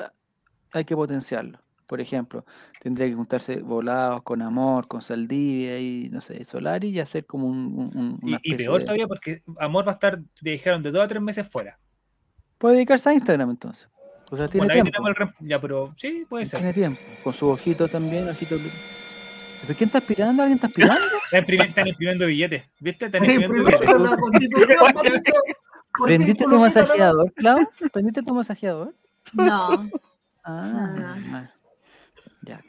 hay 0.73 0.83
que 0.85 0.95
potenciarlo. 0.95 1.59
por 1.85 2.01
ejemplo, 2.01 2.45
tendría 2.81 3.07
que 3.07 3.13
juntarse 3.15 3.57
volados 3.57 4.21
con 4.23 4.41
Amor, 4.41 4.87
con 4.87 5.01
Saldivia 5.01 5.79
y 5.79 6.09
no 6.09 6.19
sé, 6.21 6.43
Solari 6.43 6.89
y 6.89 6.99
hacer 6.99 7.25
como 7.25 7.47
un. 7.47 8.19
Y, 8.43 8.55
peor 8.55 8.79
de- 8.79 8.85
todavía 8.85 9.07
porque 9.07 9.41
Amor 9.59 9.85
va 9.87 9.91
a 9.91 9.93
estar, 9.93 10.19
dijeron, 10.41 10.83
de 10.83 10.91
dos 10.91 11.03
a 11.03 11.07
tres 11.07 11.21
meses 11.21 11.47
fuera. 11.47 11.79
Puede 12.57 12.75
dedicarse 12.75 13.09
a 13.09 13.13
Instagram 13.13 13.51
entonces. 13.51 13.87
O 14.29 14.35
sea, 14.35 14.47
tiene 14.49 14.65
Bueno, 14.67 14.73
ahí 14.73 14.81
tiempo. 14.81 15.03
tenemos 15.03 15.09
el 15.09 15.27
rem- 15.27 15.47
Ya, 15.49 15.61
pero 15.61 15.93
sí, 15.95 16.25
puede 16.27 16.45
ser. 16.45 16.59
Tiene 16.59 16.73
tiempo. 16.73 16.99
Con 17.23 17.33
su 17.33 17.47
ojito 17.47 17.87
también, 17.87 18.27
ojito. 18.27 18.57
Blu- 19.57 19.67
¿Pero 19.67 19.77
quién 19.77 19.87
está 19.89 19.97
aspirando? 19.99 20.43
¿Alguien 20.43 20.57
está 20.57 20.67
aspirando? 20.67 21.01
Están 21.31 21.43
imprimi- 21.45 21.67
están 21.69 21.87
imprimiendo 21.87 22.25
billetes. 22.25 22.63
¿Viste? 22.79 23.05
Están 23.05 23.23
imprimiendo 23.25 23.63
billetes. 23.65 23.87
¿Prendiste 26.03 26.45
tu 26.45 26.59
masajeador, 26.59 27.33
Clau? 27.33 27.59
¿Prendiste 27.91 28.21
tu 28.23 28.33
masajeador? 28.33 28.95
No. 29.33 29.89
Ah, 30.43 30.93
No. 31.29 31.49
Ya. 32.43 32.61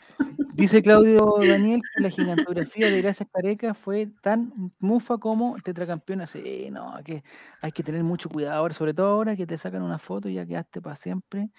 Dice 0.55 0.83
Claudio 0.83 1.37
Daniel 1.46 1.81
que 1.94 2.03
la 2.03 2.11
gigantografía 2.11 2.88
de 2.90 3.01
Gracias 3.01 3.29
Careca 3.33 3.74
fue 3.74 4.09
tan 4.22 4.72
mufa 4.81 5.18
como 5.18 5.55
tetracampeona. 5.62 6.27
Sí, 6.27 6.68
no, 6.72 6.96
que 7.05 7.22
hay 7.62 7.70
que 7.70 7.85
tener 7.85 8.03
mucho 8.03 8.29
cuidado 8.29 8.57
ahora, 8.57 8.74
sobre 8.74 8.94
todo 8.94 9.07
ahora 9.07 9.37
que 9.37 9.46
te 9.46 9.57
sacan 9.57 9.83
una 9.83 10.01
foto 10.01 10.29
y 10.29 10.35
ya 10.35 10.44
quedaste 10.46 10.81
para 10.83 10.96
siempre. 10.96 11.51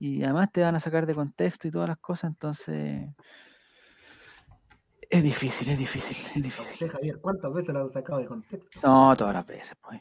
Y 0.00 0.24
además 0.24 0.50
te 0.50 0.62
van 0.62 0.74
a 0.74 0.80
sacar 0.80 1.06
de 1.06 1.14
contexto 1.14 1.68
y 1.68 1.70
todas 1.70 1.88
las 1.88 1.98
cosas, 1.98 2.30
entonces 2.30 3.06
es 5.10 5.22
difícil, 5.22 5.68
es 5.70 5.78
difícil, 5.78 6.16
es 6.34 6.42
difícil. 6.42 6.88
Javier, 6.88 7.18
¿cuántas 7.20 7.52
veces 7.52 7.74
la 7.74 7.80
han 7.80 7.92
sacado 7.92 8.18
de 8.18 8.26
contexto? 8.26 8.80
No, 8.86 9.16
todas 9.16 9.34
las 9.34 9.46
veces, 9.46 9.74
pues. 9.80 10.00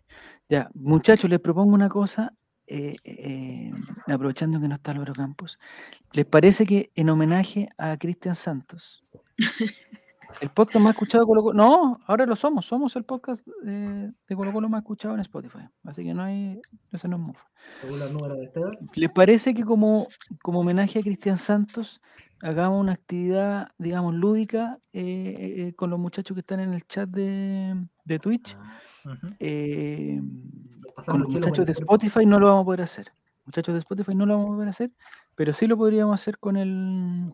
Ya, 0.50 0.70
muchachos, 0.74 1.30
les 1.30 1.39
propongo 1.39 1.74
una 1.74 1.88
cosa, 1.88 2.34
eh, 2.67 2.96
eh, 3.06 3.72
aprovechando 4.08 4.60
que 4.60 4.67
no 4.67 4.76
está 4.76 4.91
Álvaro 4.91 5.13
Campos. 5.13 5.60
¿Les 6.12 6.26
parece 6.26 6.65
que 6.65 6.91
en 6.96 7.10
homenaje 7.10 7.70
a 7.78 7.96
Cristian 7.98 8.36
Santos, 8.36 9.06
el 10.41 10.50
podcast 10.50 10.84
más 10.84 10.93
escuchado 10.93 11.24
de 11.24 11.28
Colo 11.28 11.41
Colo, 11.41 11.54
no, 11.54 12.00
ahora 12.06 12.26
lo 12.26 12.36
somos, 12.36 12.65
somos 12.65 12.93
el 12.98 13.06
podcast 13.06 13.48
eh, 13.65 14.12
de 14.28 14.36
Colo 14.36 14.52
Colo 14.52 14.67
más 14.67 14.82
escuchado 14.82 15.13
en 15.13 15.22
Spotify, 15.22 15.70
así 15.86 16.04
que 16.04 16.13
no 16.13 16.24
hay, 16.24 16.60
no 16.91 17.17
números 18.12 18.38
de 18.38 18.43
Esteban. 18.43 18.78
¿Les 18.93 19.10
parece 19.10 19.54
que 19.54 19.63
como, 19.63 20.08
como 20.41 20.60
homenaje 20.60 21.00
a 21.00 21.02
Cristian 21.02 21.38
Santos 21.38 22.02
hagamos 22.41 22.80
una 22.82 22.93
actividad, 22.93 23.69
digamos, 23.78 24.13
lúdica 24.15 24.80
eh, 24.93 25.65
eh, 25.69 25.73
con 25.76 25.89
los 25.89 26.00
muchachos 26.00 26.36
que 26.36 26.41
están 26.41 26.60
en 26.60 26.73
el 26.73 26.86
chat 26.88 27.10
de, 27.10 27.76
de 28.04 28.19
Twitch? 28.19 28.56
Ujú. 29.06 29.36
eh, 29.39 30.21
con 31.06 31.21
los 31.21 31.30
muchachos 31.30 31.65
de. 31.65 31.71
Spotify 31.71 32.26
no 32.26 32.39
lo 32.39 32.47
vamos 32.47 32.63
a 32.63 32.65
poder 32.65 32.82
hacer. 32.82 33.12
Muchachos 33.45 33.73
de 33.76 33.80
Spotify 33.80 34.13
no 34.15 34.26
lo 34.26 34.34
vamos 34.38 34.52
a 34.52 34.56
poder 34.56 34.69
hacer, 34.69 34.91
pero 35.36 35.54
sí 35.54 35.67
lo 35.67 35.78
podríamos 35.78 36.13
hacer 36.19 36.38
con 36.38 36.58
el 36.58 37.34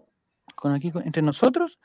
con 0.56 0.74
aquí 0.74 0.92
con- 0.92 1.04
entre 1.06 1.24
nosotros 1.24 1.80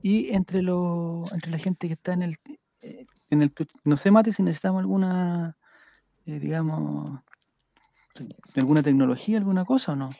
y 0.00 0.32
entre 0.32 0.62
los 0.62 1.30
entre 1.32 1.50
la 1.50 1.58
gente 1.58 1.86
que 1.88 1.92
está 1.94 2.14
en 2.14 2.22
el 2.22 2.36
eh, 2.80 3.04
en 3.28 3.42
el 3.42 3.52
Twitch. 3.52 3.70
No 3.84 3.96
sé, 3.98 4.10
Mati, 4.10 4.32
si 4.32 4.42
necesitamos 4.42 4.80
alguna 4.80 5.56
eh, 6.24 6.38
digamos 6.38 7.10
alguna 8.56 8.82
tecnología, 8.82 9.36
alguna 9.38 9.64
cosa 9.66 9.92
o 9.92 9.96
no. 9.96 10.10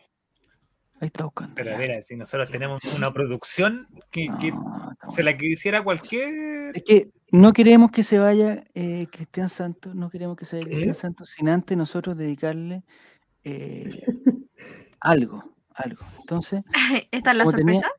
Ahí 1.05 1.09
está 1.09 1.25
buscando. 1.25 1.55
Pero 1.55 1.73
ya. 1.73 1.77
mira, 1.79 2.03
si 2.03 2.17
nosotros 2.17 2.51
tenemos 2.51 2.83
una 2.97 3.13
producción 3.13 3.87
que, 4.11 4.29
que 4.41 4.53
No, 4.53 4.91
se 5.11 5.23
la 5.23 5.37
quisiera 5.37 5.83
cualquier. 5.85 6.75
Es 6.77 6.83
que 6.83 7.11
no 7.31 7.53
queremos 7.53 7.91
que 7.91 8.03
se 8.03 8.19
vaya 8.19 8.65
eh, 8.75 9.07
Cristian 9.13 9.49
Santos, 9.51 9.95
no 9.95 10.09
queremos 10.09 10.37
que 10.37 10.47
se 10.47 10.57
vaya 10.57 10.67
¿Qué? 10.69 10.73
Cristian 10.73 10.95
Santos 10.95 11.29
sin 11.29 11.49
antes 11.51 11.77
nosotros 11.77 12.17
dedicarle 12.17 12.85
eh, 13.45 13.89
algo, 15.01 15.45
algo. 15.75 16.05
Entonces, 16.21 16.63
¿Esta 17.11 17.31
es 17.33 17.37
la 17.37 17.45
como, 17.45 17.57
tenía- 17.57 17.75
sorpresa? 17.81 17.95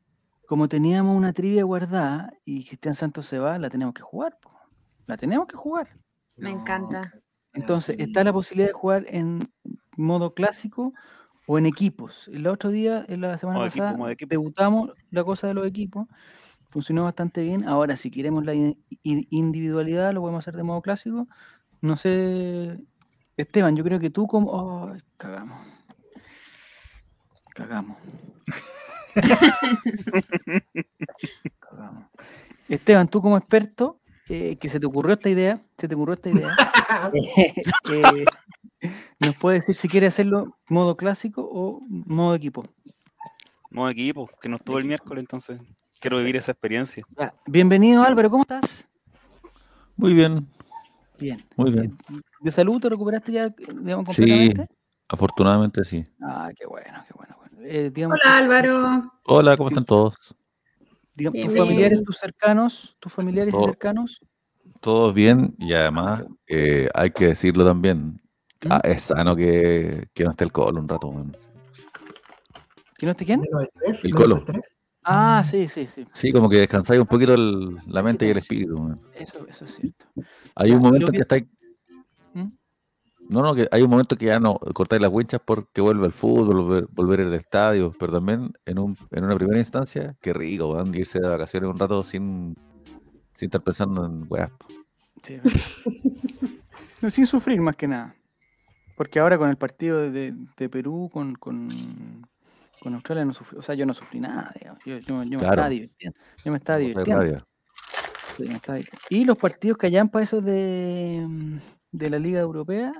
como 0.48 0.68
teníamos 0.68 1.16
una 1.16 1.32
trivia 1.32 1.64
guardada 1.64 2.32
y 2.44 2.64
Cristian 2.66 2.94
Santos 2.94 3.26
se 3.26 3.38
va, 3.38 3.58
la 3.58 3.70
tenemos 3.70 3.94
que 3.94 4.02
jugar. 4.02 4.36
po. 4.42 4.50
La 5.06 5.16
tenemos 5.16 5.46
que 5.46 5.56
jugar. 5.56 5.96
Me 6.36 6.50
encanta. 6.50 7.12
Entonces, 7.52 7.96
está 7.98 8.24
la 8.24 8.32
posibilidad 8.32 8.68
de 8.68 8.72
jugar 8.74 9.04
en 9.08 9.48
modo 9.96 10.34
clásico 10.34 10.92
o 11.46 11.58
en 11.58 11.66
equipos. 11.66 12.28
El 12.32 12.46
otro 12.46 12.70
día, 12.70 13.04
en 13.08 13.20
la 13.20 13.38
semana 13.38 13.58
Modo 13.60 13.68
pasada, 13.68 14.12
equipo. 14.12 14.28
debutamos 14.28 14.90
la 15.10 15.24
cosa 15.24 15.46
de 15.46 15.54
los 15.54 15.66
equipos. 15.66 16.06
Funcionó 16.70 17.04
bastante 17.04 17.42
bien. 17.42 17.66
Ahora, 17.68 17.96
si 17.96 18.10
queremos 18.10 18.44
la 18.44 18.52
in- 18.54 18.76
individualidad, 19.02 20.12
lo 20.12 20.20
podemos 20.20 20.42
hacer 20.44 20.56
de 20.56 20.62
modo 20.64 20.82
clásico. 20.82 21.28
No 21.80 21.96
sé, 21.96 22.78
Esteban, 23.36 23.76
yo 23.76 23.84
creo 23.84 24.00
que 24.00 24.10
tú 24.10 24.26
como... 24.26 24.92
Cagamos. 25.16 25.62
Cagamos. 27.54 27.96
Cagamos. 31.60 32.04
Esteban, 32.68 33.08
tú 33.08 33.22
como 33.22 33.36
experto, 33.36 34.00
eh, 34.28 34.56
que 34.56 34.68
se 34.68 34.80
te 34.80 34.86
ocurrió 34.86 35.14
esta 35.14 35.28
idea, 35.30 35.60
se 35.78 35.86
te 35.88 35.94
ocurrió 35.94 36.14
esta 36.14 36.30
idea, 36.30 36.48
eh, 37.92 38.24
nos 39.20 39.36
puede 39.36 39.58
decir 39.58 39.74
si 39.74 39.88
quiere 39.88 40.06
hacerlo 40.06 40.56
modo 40.68 40.96
clásico 40.96 41.48
o 41.50 41.80
modo 41.88 42.34
equipo. 42.34 42.64
Modo 43.70 43.90
equipo, 43.90 44.30
que 44.40 44.48
no 44.48 44.56
estuvo 44.56 44.78
el 44.78 44.84
miércoles, 44.84 45.22
entonces 45.22 45.60
quiero 46.00 46.18
vivir 46.18 46.36
esa 46.36 46.52
experiencia. 46.52 47.04
Ya, 47.18 47.34
Bienvenido 47.46 48.02
Álvaro, 48.02 48.30
¿cómo 48.30 48.42
estás? 48.42 48.88
Muy 49.96 50.12
bien, 50.14 50.46
Bien. 51.18 51.44
muy 51.56 51.70
bien. 51.70 51.96
¿De 52.40 52.52
salud 52.52 52.80
te 52.80 52.88
recuperaste 52.88 53.32
ya, 53.32 53.48
digamos, 53.48 54.14
Sí. 54.14 54.22
completamente? 54.22 54.66
Afortunadamente 55.08 55.84
sí. 55.84 56.04
Ah, 56.20 56.50
qué 56.54 56.66
bueno, 56.66 57.04
qué 57.06 57.14
bueno. 57.14 57.36
bueno. 57.38 57.56
Eh, 57.62 57.90
digamos, 57.90 58.18
Hola 58.24 58.38
Álvaro. 58.38 59.12
Hola, 59.24 59.56
¿cómo 59.56 59.68
están 59.68 59.84
todos? 59.84 60.16
digamos, 61.14 61.34
Bien, 61.34 61.46
tus 61.48 61.56
familiares, 61.56 62.02
tus 62.02 62.16
cercanos, 62.18 62.96
tus 63.00 63.12
familiares 63.12 63.54
y 63.54 63.64
cercanos. 63.64 64.20
Todos 64.80 65.14
bien 65.14 65.54
y 65.58 65.72
además 65.72 66.24
eh, 66.46 66.88
hay 66.94 67.10
que 67.10 67.28
decirlo 67.28 67.64
también. 67.64 68.20
¿Mm? 68.66 68.72
ah, 68.72 68.80
es 68.84 69.02
sano 69.02 69.34
que, 69.36 70.08
que 70.14 70.24
no 70.24 70.30
esté 70.30 70.44
el 70.44 70.52
colo 70.52 70.80
un 70.80 70.88
rato. 70.88 71.12
¿Que 72.98 73.06
no 73.06 73.12
esté 73.12 73.24
quién? 73.24 73.42
El 74.02 74.14
colo. 74.14 74.44
Ah, 75.04 75.44
sí, 75.48 75.68
sí, 75.68 75.86
sí. 75.86 76.06
Sí, 76.12 76.32
como 76.32 76.48
que 76.48 76.56
descansáis 76.58 77.00
un 77.00 77.06
poquito 77.06 77.34
el- 77.34 77.76
la 77.86 78.02
mente 78.02 78.26
y 78.26 78.30
el 78.30 78.38
espíritu. 78.38 78.98
Eso, 79.14 79.46
eso 79.48 79.64
es 79.64 79.74
cierto. 79.76 80.06
Hay 80.54 80.72
un 80.72 80.82
momento 80.82 81.06
que 81.06 81.12
que- 81.18 81.22
estáis. 81.22 81.44
¿Mm? 82.34 82.48
No, 83.28 83.42
no, 83.42 83.54
que 83.54 83.68
hay 83.70 83.82
un 83.82 83.90
momento 83.90 84.16
que 84.16 84.26
ya 84.26 84.40
no 84.40 84.54
cortáis 84.58 85.02
las 85.02 85.10
winchas 85.12 85.40
porque 85.44 85.80
vuelve 85.80 86.06
el 86.06 86.12
fútbol, 86.12 86.56
volver, 86.56 86.86
volver 86.90 87.20
al 87.20 87.34
estadio, 87.34 87.92
pero 87.98 88.12
también 88.14 88.52
en, 88.64 88.78
un, 88.78 88.96
en 89.10 89.24
una 89.24 89.34
primera 89.36 89.58
instancia, 89.58 90.16
qué 90.20 90.32
rico, 90.32 90.80
irse 90.92 91.20
de 91.20 91.28
vacaciones 91.28 91.70
un 91.70 91.78
rato 91.78 92.02
sin, 92.02 92.56
sin 93.34 93.46
estar 93.46 93.62
pensando 93.62 94.04
en 94.06 94.26
weas. 94.28 94.50
Sí, 95.22 95.38
sin 97.10 97.26
sufrir 97.26 97.60
más 97.60 97.76
que 97.76 97.88
nada. 97.88 98.14
Porque 98.96 99.20
ahora 99.20 99.38
con 99.38 99.48
el 99.50 99.56
partido 99.56 100.10
de, 100.10 100.34
Perú, 100.70 101.10
con, 101.12 101.34
con, 101.34 101.68
con 102.80 102.94
Australia, 102.94 103.24
no 103.24 103.34
sufrí, 103.34 103.58
o 103.58 103.62
sea, 103.62 103.74
yo 103.74 103.86
no 103.86 103.94
sufrí 103.94 104.20
nada, 104.20 104.52
digamos. 104.58 104.80
Yo, 104.84 104.98
yo- 104.98 105.04
yo 105.06 105.14
me 105.14 105.26
Claro. 105.36 105.52
estaba 105.52 105.68
divirtiendo. 105.68 106.18
Yo 106.44 106.50
me 106.52 106.58
estaba 106.58 106.76
Otra 106.78 106.88
divirtiendo. 106.88 107.22
rabia. 107.22 107.46
sí, 108.36 108.42
me 108.48 108.54
estaba 108.54 108.78
divirtiendo. 108.78 109.06
Y 109.10 109.24
los 109.24 109.38
partidos 109.38 109.78
que 109.78 109.86
hayan 109.86 110.08
para 110.08 110.24
esos 110.24 110.42
de, 110.44 111.26
de 111.92 112.10
la 112.10 112.18
Liga 112.18 112.40
Europea, 112.40 112.92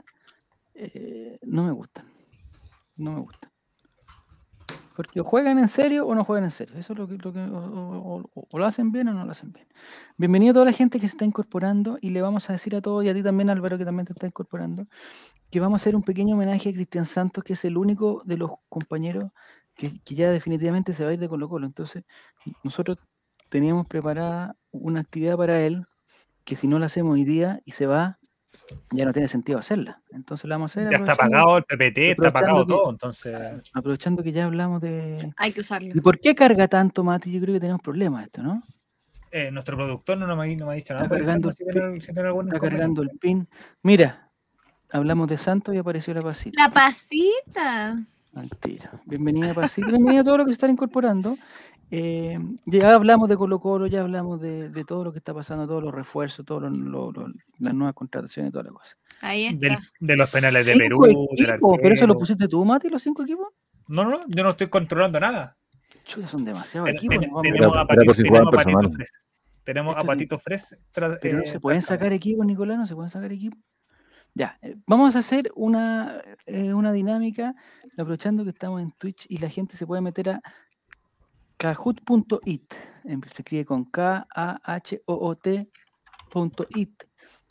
eh, 0.75 1.39
no 1.43 1.65
me 1.65 1.73
gustan. 1.73 2.07
No 2.97 3.13
me 3.13 3.21
gustan. 3.21 3.51
Porque 4.97 5.21
juegan 5.21 5.59
en 5.59 5.69
serio 5.69 6.07
o 6.07 6.15
no 6.15 6.25
juegan 6.25 6.45
en 6.45 6.51
serio. 6.51 6.75
Eso 6.79 6.95
es 6.95 6.99
lo 6.99 7.07
que, 7.07 7.19
lo 7.19 7.33
que- 7.33 7.47
o 7.51 8.59
lo 8.59 8.65
hacen 8.65 8.91
bien 8.93 9.09
o 9.09 9.13
no 9.13 9.27
lo 9.27 9.31
hacen 9.31 9.53
bien. 9.53 9.67
Bienvenido 10.17 10.53
a 10.53 10.55
toda 10.55 10.65
la 10.65 10.73
gente 10.73 10.99
que 10.99 11.07
se 11.07 11.13
está 11.13 11.27
incorporando 11.27 11.99
y 12.01 12.11
le 12.11 12.23
vamos 12.23 12.49
a 12.49 12.55
decir 12.55 12.75
a 12.75 12.81
todos 12.81 13.05
y 13.05 13.11
a 13.11 13.15
ti 13.15 13.23
también 13.23 13.51
Álvaro 13.51 13.77
que 13.77 13.85
también 13.85 14.07
te 14.07 14.15
está 14.15 14.27
incorporando 14.27 14.87
que 15.51 15.61
vamos 15.61 15.81
a 15.81 15.83
hacer 15.83 15.97
un 15.97 16.03
pequeño 16.03 16.35
homenaje 16.35 16.71
a 16.71 16.73
Cristian 16.73 17.05
Santos 17.05 17.45
que 17.45 17.53
es 17.53 17.65
el 17.67 17.77
único 17.77 18.23
de 18.25 18.39
los 18.39 18.53
compañeros 18.69 19.31
que, 19.75 20.01
que 20.01 20.15
ya 20.15 20.31
definitivamente 20.31 20.95
se 20.95 21.05
va 21.05 21.11
a 21.11 21.13
ir 21.13 21.21
de 21.21 21.29
Colo 21.29 21.49
Colo. 21.49 21.67
Entonces 21.67 22.05
nosotros 22.65 22.99
teníamos 23.51 23.87
preparada 23.87 24.57
una 24.71 25.01
actividad 25.01 25.37
para 25.37 25.61
él 25.61 25.85
que 26.45 26.57
si 26.57 26.69
no 26.69 26.79
la 26.79 26.87
hacemos 26.87 27.15
hoy 27.15 27.25
día 27.25 27.61
y 27.65 27.73
se 27.73 27.87
va 27.87 28.19
ya 28.91 29.05
no 29.05 29.13
tiene 29.13 29.29
sentido 29.29 29.59
hacerla. 29.59 30.01
Entonces 30.11 30.49
la 30.49 30.57
vamos 30.57 30.77
a 30.77 30.81
hacer 30.81 30.91
Ya 30.91 30.99
está 30.99 31.15
pagado 31.15 31.59
el 31.59 31.65
PPT, 31.65 31.99
está 32.13 32.33
pagado 32.33 32.67
que- 32.67 32.73
todo. 32.73 32.91
Entonces, 32.91 33.37
aprovechando 33.75 34.23
que 34.23 34.33
ya 34.33 34.45
hablamos 34.45 34.81
de... 34.81 35.33
Hay 35.37 35.53
que 35.53 35.61
usarlo. 35.61 35.93
¿Y 35.95 36.01
por 36.01 36.19
qué 36.21 36.35
carga 36.35 36.69
tanto, 36.69 37.03
Mati? 37.05 37.31
Yo 37.33 37.41
creo 37.41 37.55
que 37.55 37.61
tenemos 37.61 37.81
problemas 37.83 38.25
esto, 38.27 38.43
¿no? 38.43 38.63
eh, 39.33 39.51
nuestro 39.51 39.77
productor 39.77 40.17
no, 40.17 40.27
me 40.27 40.33
ha- 40.33 40.57
no 40.57 40.67
me 40.67 40.73
ha 40.73 40.77
dicho 40.77 40.95
nada. 40.95 41.05
Está 41.07 41.17
el 41.17 41.23
cargando 41.23 41.51
si 41.51 41.65
el 41.65 41.73
tiene- 41.73 42.01
si 42.01 42.13
tiene 42.15 42.29
algún 42.29 42.47
Está 42.49 42.61
cargando 42.61 43.03
el 43.03 43.11
pin. 43.19 43.47
Mira, 43.83 44.31
hablamos 44.93 45.29
de 45.29 45.37
Santos 45.37 45.75
y 45.75 45.79
apareció 45.79 46.15
la 46.15 46.23
pasita. 46.23 46.63
La 46.63 46.71
pasita. 46.73 47.99
Tiro. 48.61 48.91
Bienvenida, 49.07 49.53
Pasita. 49.55 49.89
Bienvenida 49.89 50.21
a 50.21 50.25
todos 50.25 50.39
los 50.39 50.47
que 50.47 50.51
se 50.53 50.55
están 50.55 50.71
incorporando. 50.71 51.37
Eh, 51.91 52.39
ya 52.65 52.95
hablamos 52.95 53.29
de 53.29 53.37
Colo 53.37 53.61
Colo, 53.61 53.87
ya 53.87 54.01
hablamos 54.01 54.41
de, 54.41 54.71
de 54.71 54.85
todo 54.85 55.05
lo 55.05 55.13
que 55.13 55.19
está 55.19 55.33
pasando, 55.33 55.67
todos 55.69 55.83
los 55.85 55.95
refuerzos, 55.95 56.45
todas 56.45 56.73
las 56.77 57.75
nuevas 57.75 57.95
contrataciones, 57.95 58.51
toda 58.53 58.65
la 58.65 58.71
cosa. 58.71 58.97
Ahí 59.21 59.47
está. 59.47 59.69
Del- 59.69 59.79
de 60.01 60.17
los 60.17 60.31
penales 60.33 60.67
de 60.67 60.77
Perú, 60.77 61.03
del 61.03 61.11
equipos, 61.51 61.79
¿Pero 61.81 61.95
eso 61.95 62.07
lo 62.07 62.19
pusiste 62.19 62.49
tú, 62.49 62.65
Mati, 62.65 62.89
los 62.89 63.03
cinco 63.03 63.23
equipos? 63.23 63.49
No, 63.89 64.05
no, 64.05 64.25
yo 64.27 64.43
no 64.43 64.51
estoy 64.51 64.67
controlando 64.67 65.21
nada. 65.21 65.57
Chuta, 66.05 66.27
son 66.29 66.45
demasiados 66.45 66.89
Ten- 66.89 66.97
equipos. 66.97 67.19
ten- 67.43 67.53
tenemos 67.53 67.77
a 67.77 67.87
Patito, 67.87 68.13
tenemos. 68.15 68.93
Fres. 68.95 69.11
Tenemos 69.65 69.97
a. 69.97 70.03
Patito 70.03 70.39
Fres. 70.39 70.77
no 70.97 71.15
eh, 71.23 71.49
se 71.51 71.61
pueden 71.61 71.83
sacar 71.83 72.13
equipos, 72.13 72.45
Nicolás, 72.47 72.79
no 72.79 72.87
se 72.87 72.95
pueden 72.95 73.11
sacar 73.11 73.33
equipos. 73.33 73.59
Ya, 74.35 74.59
eh, 74.61 74.77
vamos 74.87 75.17
a 75.17 75.21
hacer 75.21 75.51
una, 75.55 76.21
eh, 76.47 76.75
una 76.75 76.93
dinámica, 76.93 77.55
aprovechando 77.97 78.45
que 78.45 78.51
estamos 78.51 78.83
en 78.83 78.93
Twitch 78.93 79.25
y 79.29 79.39
la 79.39 79.49
gente 79.49 79.77
se 79.77 79.87
puede 79.87 80.03
meter 80.03 80.29
a 80.31 80.43
kahoot.it. 81.57 82.75
em, 83.05 83.21
Se 83.23 83.43
escribe 83.43 83.65
con 83.65 83.85
K-A-H-O-O-T.it. 83.85 84.23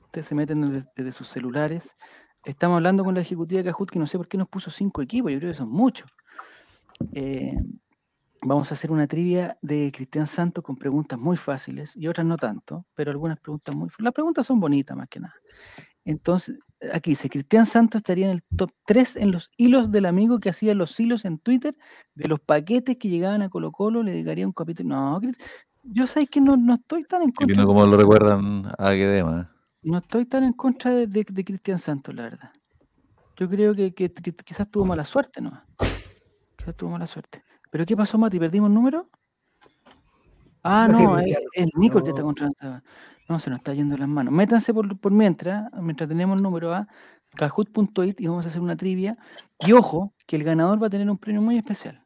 Ustedes 0.04 0.26
se 0.26 0.36
meten 0.36 0.62
desde, 0.72 0.90
desde 0.96 1.12
sus 1.12 1.28
celulares. 1.28 1.96
Estamos 2.44 2.76
hablando 2.78 3.04
con 3.04 3.16
la 3.16 3.22
ejecutiva 3.22 3.62
de 3.62 3.72
Kahoot, 3.72 3.90
que 3.90 4.00
no 4.00 4.08
sé 4.08 4.18
por 4.18 4.28
qué 4.28 4.38
nos 4.38 4.48
puso 4.48 4.70
cinco 4.70 5.02
equipos, 5.02 5.32
yo 5.32 5.40
creo 5.40 5.52
que 5.52 5.58
son 5.58 5.70
muchos. 5.70 6.10
Eh, 7.14 7.58
Vamos 8.48 8.70
a 8.70 8.76
hacer 8.76 8.92
una 8.92 9.08
trivia 9.08 9.58
de 9.64 9.92
Cristian 9.92 10.28
Santos 10.28 10.64
con 10.64 10.76
preguntas 10.76 11.18
muy 11.18 11.36
fáciles 11.36 11.96
y 11.96 12.08
otras 12.08 12.28
no 12.28 12.38
tanto, 12.38 12.86
pero 12.94 13.10
algunas 13.10 13.40
preguntas 13.40 13.76
muy... 13.76 13.90
Las 13.98 14.14
preguntas 14.14 14.46
son 14.46 14.60
bonitas 14.60 14.96
más 14.96 15.10
que 15.10 15.20
nada. 15.20 15.34
Entonces, 16.04 16.60
aquí 16.94 17.12
dice, 17.12 17.30
Cristian 17.30 17.66
Santos 17.66 18.00
estaría 18.00 18.26
en 18.26 18.32
el 18.32 18.44
top 18.56 18.72
3 18.86 19.16
en 19.18 19.32
los 19.32 19.50
hilos 19.58 19.92
del 19.92 20.06
amigo 20.06 20.40
que 20.40 20.50
hacía 20.50 20.74
los 20.76 21.00
hilos 21.00 21.26
en 21.26 21.38
Twitter 21.40 21.76
de 22.14 22.28
los 22.28 22.40
paquetes 22.40 22.98
que 22.98 23.10
llegaban 23.10 23.42
a 23.42 23.50
Colo 23.50 23.72
Colo, 23.72 24.04
le 24.04 24.12
dedicaría 24.12 24.46
un 24.46 24.54
capítulo... 24.54 24.90
No, 24.90 25.22
yo 25.84 26.08
sé 26.08 26.26
que 26.28 26.42
no, 26.42 26.58
no 26.58 26.76
estoy 26.76 27.04
tan 27.04 27.22
en 27.22 27.32
contra... 27.32 27.62
de 27.62 27.66
como 27.68 27.86
lo 27.86 27.96
recuerdan 27.96 28.64
a 28.78 28.92
Guedema. 28.92 29.52
No 29.84 30.00
estoy 30.00 30.26
tan 30.26 30.44
en 30.44 30.54
contra 30.54 30.92
de, 30.92 31.06
de- 31.08 31.26
de 31.30 31.44
Cristian 31.46 31.78
Santos, 31.78 32.16
la 32.16 32.24
verdad. 32.24 32.52
Yo 33.38 33.48
creo 33.50 33.76
que, 33.76 33.94
que- 33.94 34.12
que 34.12 34.32
quizás 34.34 34.70
tuvo 34.72 34.86
mala 34.86 35.06
suerte, 35.06 35.42
¿no? 35.42 35.62
Quizás 36.58 36.76
tuvo 36.76 36.90
mala 36.92 37.06
suerte. 37.06 37.44
¿Pero 37.70 37.86
qué 37.86 37.96
pasó, 37.96 38.18
Mati? 38.18 38.40
¿Perdimos 38.40 38.72
número? 38.72 39.10
Ah, 40.64 40.88
No, 40.90 41.00
no, 41.00 41.20
es 41.20 41.38
el 41.54 41.70
Nico 41.76 42.00
el 42.00 42.04
que 42.04 42.10
está 42.10 42.24
No. 42.24 42.82
No, 43.28 43.40
se 43.40 43.50
nos 43.50 43.60
está 43.60 43.74
yendo 43.74 43.98
las 43.98 44.08
manos. 44.08 44.34
Métanse 44.34 44.74
por, 44.74 44.98
por 45.00 45.12
mientras, 45.12 45.72
mientras 45.82 46.08
tenemos 46.08 46.38
el 46.38 46.44
número 46.44 46.74
a 46.74 46.88
kahoot.it 47.36 48.22
y 48.22 48.28
vamos 48.28 48.46
a 48.46 48.50
hacer 48.50 48.62
una 48.62 48.76
trivia. 48.76 49.18
Y 49.60 49.72
ojo, 49.72 50.14
que 50.28 50.36
el 50.36 50.44
ganador 50.44 50.82
va 50.82 50.88
a 50.88 50.90
tener 50.90 51.10
un 51.10 51.18
premio 51.18 51.42
muy 51.42 51.58
especial. 51.58 52.02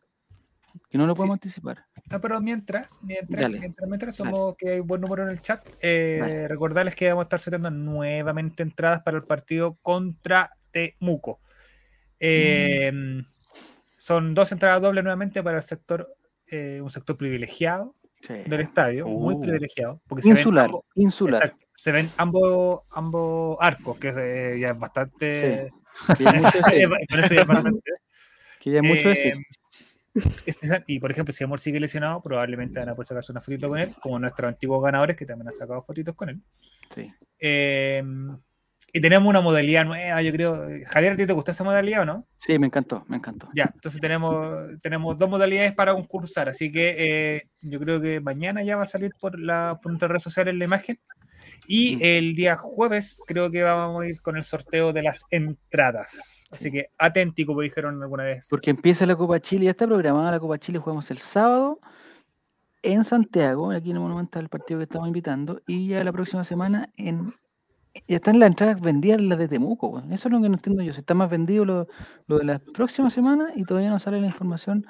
Que 0.89 0.97
no 0.97 1.05
lo 1.05 1.13
Sí. 1.13 1.17
podemos 1.17 1.35
anticipar. 1.35 1.85
No, 2.09 2.21
pero 2.21 2.39
mientras, 2.41 2.97
mientras, 3.01 3.41
Dale. 3.41 3.59
mientras, 3.59 3.87
mientras 3.89 4.17
Dale. 4.17 4.31
somos 4.31 4.55
que 4.55 4.69
hay 4.71 4.79
buen 4.79 5.01
número 5.01 5.23
en 5.23 5.29
el 5.29 5.41
chat, 5.41 5.63
eh, 5.81 6.47
recordarles 6.47 6.95
que 6.95 7.09
vamos 7.09 7.23
a 7.23 7.25
estar 7.25 7.39
sorteando 7.39 7.69
nuevamente 7.69 8.63
entradas 8.63 9.01
para 9.01 9.17
el 9.17 9.23
partido 9.23 9.77
contra 9.81 10.51
Temuco. 10.71 11.41
Eh, 12.19 12.91
Son 13.97 14.33
dos 14.33 14.51
entradas 14.53 14.81
dobles 14.81 15.03
nuevamente 15.03 15.43
para 15.43 15.57
el 15.57 15.63
sector, 15.63 16.15
eh, 16.47 16.79
un 16.81 16.89
sector 16.89 17.17
privilegiado 17.17 17.95
Sí. 18.21 18.33
del 18.45 18.61
estadio, 18.61 19.07
muy 19.07 19.35
Uh. 19.35 19.41
privilegiado, 19.41 20.01
porque 20.07 20.21
se 20.23 20.29
ven 20.29 20.37
Insular, 20.39 20.65
ambos- 20.65 20.83
insular. 20.95 21.43
exacto, 21.43 21.65
se 21.75 21.91
ven 21.91 22.09
ambos, 22.17 22.81
ambos 22.91 23.57
arcos, 23.61 23.97
que 23.97 24.09
eh, 24.09 24.59
ya 24.59 24.69
es 24.69 24.77
bastante. 24.79 25.71
Que 26.17 26.23
ya 26.23 26.29
es 26.31 26.41
mucho 26.41 26.59
decir, 26.65 26.89
Por 27.09 27.19
eso 27.19 27.33
ya 27.33 27.41
es 27.41 27.47
bastante. 27.47 27.91
que 28.59 28.71
ya 28.71 28.79
es 28.79 28.85
mucho 28.85 29.09
decir. 29.09 29.33
Eh, 30.15 30.83
y 30.87 30.99
por 30.99 31.11
ejemplo, 31.11 31.33
si 31.33 31.43
Amor 31.43 31.59
sigue 31.59 31.79
lesionado, 31.79 32.21
probablemente 32.21 32.79
van 32.79 32.89
a 32.89 32.95
poder 32.95 33.07
sacarse 33.07 33.31
una 33.31 33.41
fotito 33.41 33.69
con 33.69 33.79
él, 33.79 33.93
como 34.01 34.19
nuestros 34.19 34.49
antiguos 34.49 34.81
ganadores 34.83 35.15
que 35.15 35.25
también 35.25 35.47
han 35.49 35.53
sacado 35.53 35.81
fotitos 35.83 36.15
con 36.15 36.29
él. 36.29 36.41
Sí. 36.93 37.13
Eh, 37.39 38.03
y 38.93 39.01
tenemos 39.01 39.27
una 39.27 39.41
modalidad 39.41 39.85
nueva, 39.85 40.21
yo 40.21 40.31
creo. 40.31 40.67
Javier, 40.87 41.13
¿a 41.13 41.15
ti 41.17 41.25
te 41.25 41.33
gustó 41.33 41.51
esa 41.51 41.63
modalidad 41.63 42.01
o 42.01 42.05
no? 42.05 42.27
sí, 42.37 42.57
me 42.57 42.67
encantó, 42.67 43.05
me 43.07 43.17
encantó. 43.17 43.49
Ya, 43.55 43.71
entonces 43.73 43.99
tenemos, 44.01 44.79
tenemos 44.81 45.17
dos 45.17 45.29
modalidades 45.29 45.73
para 45.73 45.93
concursar, 45.93 46.49
así 46.49 46.71
que 46.71 46.95
eh, 46.97 47.43
yo 47.61 47.79
creo 47.79 48.01
que 48.01 48.19
mañana 48.21 48.63
ya 48.63 48.77
va 48.77 48.83
a 48.83 48.87
salir 48.87 49.11
por, 49.19 49.39
la, 49.39 49.79
por 49.81 49.91
nuestras 49.91 50.09
redes 50.09 50.23
sociales 50.23 50.55
la 50.55 50.65
imagen. 50.65 50.99
Y 51.67 51.97
Mm. 51.97 51.99
el 52.01 52.35
día 52.35 52.55
jueves 52.57 53.21
creo 53.27 53.51
que 53.51 53.61
vamos 53.63 54.01
a 54.03 54.07
ir 54.07 54.21
con 54.21 54.37
el 54.37 54.43
sorteo 54.43 54.91
de 54.93 55.03
las 55.03 55.23
entradas. 55.29 56.45
Así 56.51 56.71
que 56.71 56.87
atenti, 56.97 57.45
como 57.45 57.61
dijeron 57.61 58.01
alguna 58.01 58.23
vez. 58.23 58.47
Porque 58.49 58.71
empieza 58.71 59.05
la 59.05 59.15
Copa 59.15 59.39
Chile, 59.39 59.65
ya 59.65 59.71
está 59.71 59.85
programada 59.85 60.31
la 60.31 60.39
Copa 60.39 60.57
Chile, 60.57 60.79
jugamos 60.79 61.11
el 61.11 61.19
sábado 61.19 61.79
en 62.81 63.03
Santiago, 63.03 63.71
aquí 63.71 63.91
en 63.91 63.97
el 63.97 64.01
Monumental, 64.01 64.43
el 64.43 64.49
partido 64.49 64.79
que 64.79 64.85
estamos 64.85 65.07
invitando, 65.07 65.61
y 65.67 65.89
ya 65.89 66.03
la 66.03 66.11
próxima 66.13 66.43
semana 66.43 66.89
en 66.97 67.33
ya 68.07 68.17
están 68.17 68.39
las 68.39 68.47
entradas 68.47 68.79
vendidas 68.81 69.21
las 69.21 69.37
de 69.37 69.47
Temuco, 69.47 69.87
weón. 69.87 70.11
eso 70.13 70.27
es 70.27 70.31
lo 70.33 70.41
que 70.41 70.49
no 70.49 70.55
entiendo 70.55 70.81
yo, 70.83 70.93
si 70.93 70.99
está 70.99 71.13
más 71.13 71.29
vendido 71.29 71.65
lo, 71.65 71.87
lo 72.27 72.37
de 72.39 72.45
la 72.45 72.59
próxima 72.59 73.09
semana 73.09 73.49
y 73.55 73.63
todavía 73.65 73.89
no 73.89 73.99
sale 73.99 74.19
la 74.21 74.27
información 74.27 74.85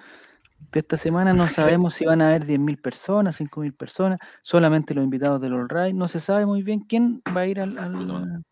de 0.72 0.80
esta 0.82 0.98
semana, 0.98 1.34
no 1.34 1.48
sabemos 1.48 1.94
si 1.96 2.06
van 2.06 2.22
a 2.22 2.28
haber 2.30 2.46
10.000 2.46 2.78
personas, 2.82 3.40
5.000 3.40 3.74
personas, 3.74 4.20
solamente 4.42 4.94
los 4.94 5.04
invitados 5.04 5.40
del 5.42 5.54
All 5.54 5.70
Right, 5.70 5.96
no 5.96 6.08
se 6.08 6.20
sabe 6.20 6.46
muy 6.46 6.64
bien 6.64 6.82
quién 6.82 7.22
va 7.36 7.42
a 7.42 7.48
ir 7.48 7.60
al... 7.60 7.78
al- 7.78 8.44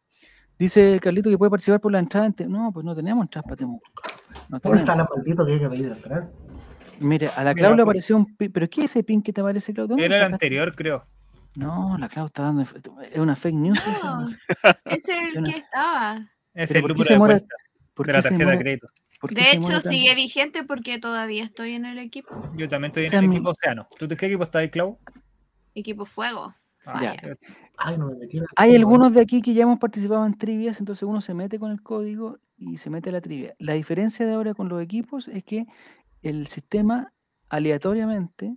Dice 0.60 1.00
Carlito 1.00 1.30
que 1.30 1.38
puede 1.38 1.52
participar 1.52 1.80
por 1.80 1.92
la 1.92 2.00
entrada, 2.00 2.26
en 2.36 2.52
no, 2.52 2.72
pues 2.74 2.84
no 2.84 2.96
tenemos 2.96 3.24
entradas 3.26 3.44
para 3.44 3.56
Temuco. 3.58 3.84
No 4.50 4.58
¿Dónde 4.58 4.60
tenemos. 4.62 4.80
está 4.80 4.96
la 4.96 5.08
maldito 5.16 5.46
que 5.46 5.52
hay 5.54 5.60
que 5.60 5.70
pedir 5.70 5.88
entrar? 5.92 6.32
Mire, 7.00 7.30
a 7.36 7.44
la 7.44 7.54
Mira, 7.54 7.68
Clau 7.68 7.72
le 7.78 7.84
por- 7.84 7.92
apareció 7.92 8.18
un 8.18 8.36
pin, 8.36 8.52
pero 8.52 8.68
¿qué 8.68 8.82
es 8.86 8.92
ese 8.92 9.04
pin 9.04 9.22
que 9.22 9.32
te 9.32 9.42
aparece, 9.42 9.72
Clau? 9.72 9.86
¿Dónde 9.86 10.10
lo 10.10 10.16
Era 10.16 10.26
el 10.26 10.34
anterior, 10.34 10.74
creo. 10.74 11.06
No, 11.58 11.98
la 11.98 12.08
Clau 12.08 12.28
está 12.28 12.44
dando, 12.44 12.62
es 12.62 13.18
una 13.18 13.36
fake 13.36 13.56
news. 13.56 13.80
No, 14.04 14.28
es 14.86 15.10
el 15.10 15.44
que 15.44 15.58
estaba. 15.58 16.30
Es 16.54 16.72
el 16.72 16.82
¿por 16.82 16.96
qué 16.96 17.14
número 17.16 17.34
se 17.38 17.42
de 17.42 17.48
¿Por 17.94 18.06
de 18.08 18.14
la 18.14 18.22
se 18.22 18.30
tarjeta 18.30 18.52
de 18.52 18.60
crédito. 18.60 18.88
De 19.32 19.52
hecho, 19.52 19.82
sigue 19.82 20.14
vigente 20.14 20.64
porque 20.64 21.00
todavía 21.00 21.44
estoy 21.44 21.72
en 21.74 21.86
el 21.86 21.98
equipo. 21.98 22.30
Yo 22.56 22.70
también 22.70 22.90
estoy 22.92 23.06
en 23.06 23.10
sea, 23.10 23.20
el 23.20 23.28
mi- 23.28 23.38
equipo 23.38 23.50
Océano. 23.50 23.88
¿Tú 23.98 24.08
de 24.08 24.16
qué 24.16 24.28
equipo 24.28 24.44
estás 24.44 24.60
ahí, 24.62 24.70
Clau? 24.70 25.00
Equipo 25.74 26.06
Fuego. 26.06 26.54
Ah, 26.86 27.00
Ya. 27.02 27.16
Falla. 27.16 27.38
Ay, 27.78 27.98
no 27.98 28.08
me 28.08 28.16
metí 28.16 28.38
en 28.38 28.44
el 28.44 28.50
Hay 28.56 28.76
algunos 28.76 29.14
de 29.14 29.22
aquí 29.22 29.42
que 29.42 29.54
ya 29.56 29.64
hemos 29.64 29.80
participado 29.80 30.26
en 30.28 30.38
trivias, 30.38 30.80
entonces 30.80 31.04
uno 31.04 31.22
se 31.22 31.34
mete 31.34 31.58
con 31.58 31.72
el 31.72 31.82
código 31.82 32.38
y 32.56 32.78
se 32.78 32.92
mete 32.92 33.10
a 33.10 33.14
la 33.14 33.22
trivia. 33.22 33.56
La 33.58 33.74
diferencia 33.74 34.26
de 34.28 34.34
ahora 34.34 34.54
con 34.54 34.70
los 34.70 34.82
equipos 34.82 35.28
es 35.28 35.44
que 35.44 35.66
el 36.22 36.46
sistema 36.48 37.12
aleatoriamente, 37.50 38.56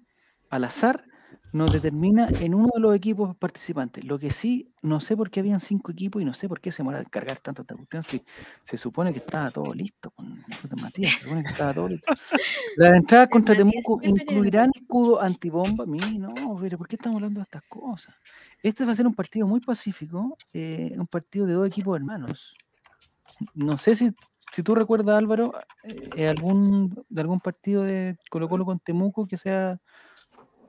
al 0.50 0.64
azar, 0.64 1.04
nos 1.52 1.72
determina 1.72 2.28
en 2.40 2.54
uno 2.54 2.68
de 2.74 2.80
los 2.80 2.94
equipos 2.94 3.36
participantes. 3.36 4.04
Lo 4.04 4.18
que 4.18 4.30
sí, 4.30 4.72
no 4.82 5.00
sé 5.00 5.16
por 5.16 5.30
qué 5.30 5.40
habían 5.40 5.60
cinco 5.60 5.90
equipos 5.92 6.22
y 6.22 6.24
no 6.24 6.32
sé 6.34 6.48
por 6.48 6.60
qué 6.60 6.70
se 6.70 6.82
demora 6.82 7.04
cargar 7.04 7.38
tanto 7.38 7.62
esta 7.62 7.74
cuestión. 7.74 8.02
Si 8.02 8.22
se 8.62 8.76
supone 8.76 9.12
que 9.12 9.18
estaba 9.18 9.50
todo 9.50 9.74
listo. 9.74 10.10
con- 10.12 10.44
Matías, 10.80 11.14
se 11.16 11.22
supone 11.24 11.42
que 11.42 11.50
estaba 11.50 11.74
todo 11.74 11.88
listo. 11.88 12.12
Las 12.76 12.94
entradas 12.94 13.28
contra 13.28 13.54
Temuco 13.56 13.98
incluirán 14.02 14.70
escudo 14.74 15.20
antibomba. 15.20 15.86
Mí, 15.86 15.98
no, 16.18 16.32
pero 16.60 16.78
¿por 16.78 16.86
qué 16.88 16.96
estamos 16.96 17.16
hablando 17.16 17.40
de 17.40 17.44
estas 17.44 17.62
cosas? 17.68 18.14
Este 18.62 18.84
va 18.84 18.92
a 18.92 18.94
ser 18.94 19.06
un 19.06 19.14
partido 19.14 19.46
muy 19.46 19.60
pacífico, 19.60 20.36
eh, 20.52 20.94
un 20.96 21.06
partido 21.06 21.46
de 21.46 21.54
dos 21.54 21.66
equipos 21.66 21.96
hermanos. 21.96 22.54
No 23.54 23.78
sé 23.78 23.96
si, 23.96 24.10
si 24.52 24.62
tú 24.62 24.74
recuerdas, 24.74 25.16
Álvaro, 25.16 25.52
eh, 26.16 26.28
algún, 26.28 27.04
de 27.08 27.20
algún 27.20 27.40
partido 27.40 27.82
de 27.82 28.16
Colo 28.30 28.48
Colo 28.48 28.64
con 28.64 28.78
Temuco 28.80 29.26
que 29.26 29.36
sea, 29.36 29.80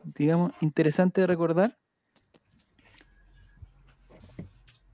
digamos, 0.04 0.52
interesante 0.62 1.22
de 1.22 1.28
recordar. 1.28 1.78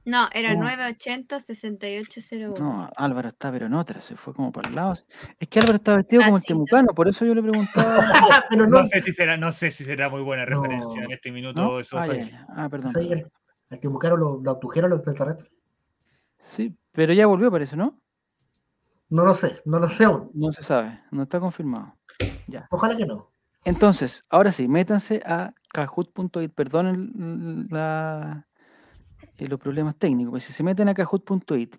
No, 0.05 0.30
era 0.34 0.53
Oh. 0.53 0.58
980-6801. 0.64 2.58
No, 2.60 2.89
Álvaro 2.95 3.28
está, 3.28 3.51
pero 3.51 3.66
en 3.66 3.74
otra, 3.74 3.99
se 3.99 4.16
fue 4.16 4.34
como 4.34 4.53
para 4.53 4.70
el 4.70 4.76
lado. 4.76 4.93
Es 5.38 5.49
que 5.49 5.60
Álvaro 5.60 5.76
está 5.76 5.97
vestido 5.97 6.24
como 6.24 6.38
el 6.38 6.43
temucano, 6.43 6.88
por 6.95 7.10
eso 7.10 7.26
yo 7.26 7.36
le 7.36 7.41
preguntaba. 7.41 8.05
Pero 8.49 8.68
no, 8.68 8.80
No 8.80 8.86
sé 8.86 9.01
si 9.01 9.12
será, 9.12 9.36
no 9.36 9.51
sé 9.51 9.70
si 9.70 9.84
será 9.84 10.08
muy 10.08 10.22
buena 10.22 10.45
No. 10.45 10.62
referencia 10.62 11.03
en 11.03 11.12
este 11.12 11.30
minuto. 11.30 11.62
¿no? 11.62 11.80
eso 11.82 11.97
Ah. 11.97 12.08
Ah, 12.55 12.70
perdón. 12.70 12.93
el, 12.95 13.30
el 13.70 13.82
lo, 13.91 14.39
lo 14.41 14.51
abdujeron 14.51 14.89
los 14.91 14.99
extraterrestres. 14.99 15.51
Sí, 16.39 16.74
pero 16.93 17.12
ya 17.12 17.26
volvió, 17.28 17.51
parece, 17.51 17.76
¿no? 17.76 17.99
No 19.10 19.26
lo 19.26 19.36
sé, 19.36 19.62
no 19.66 19.80
lo 19.80 19.89
sé 19.89 20.05
aún. 20.05 20.32
No 20.34 20.53
se 20.53 20.64
sabe, 20.64 21.01
no 21.12 21.24
está 21.24 21.41
confirmado. 21.41 21.97
Ya. 22.47 22.66
Ojalá 22.72 22.95
que 22.95 23.05
no. 23.05 23.30
Entonces, 23.68 24.24
ahora 24.30 24.53
sí, 24.53 24.70
métanse 24.70 25.22
a 25.26 25.53
kahoot.it, 25.74 26.53
perdonen 26.53 27.68
la, 27.70 28.47
eh, 29.38 29.47
los 29.49 29.59
problemas 29.59 29.97
técnicos, 29.97 30.32
pues 30.32 30.45
si 30.45 30.53
se 30.53 30.63
meten 30.63 30.88
a 30.88 30.93
kahoot.it 30.93 31.76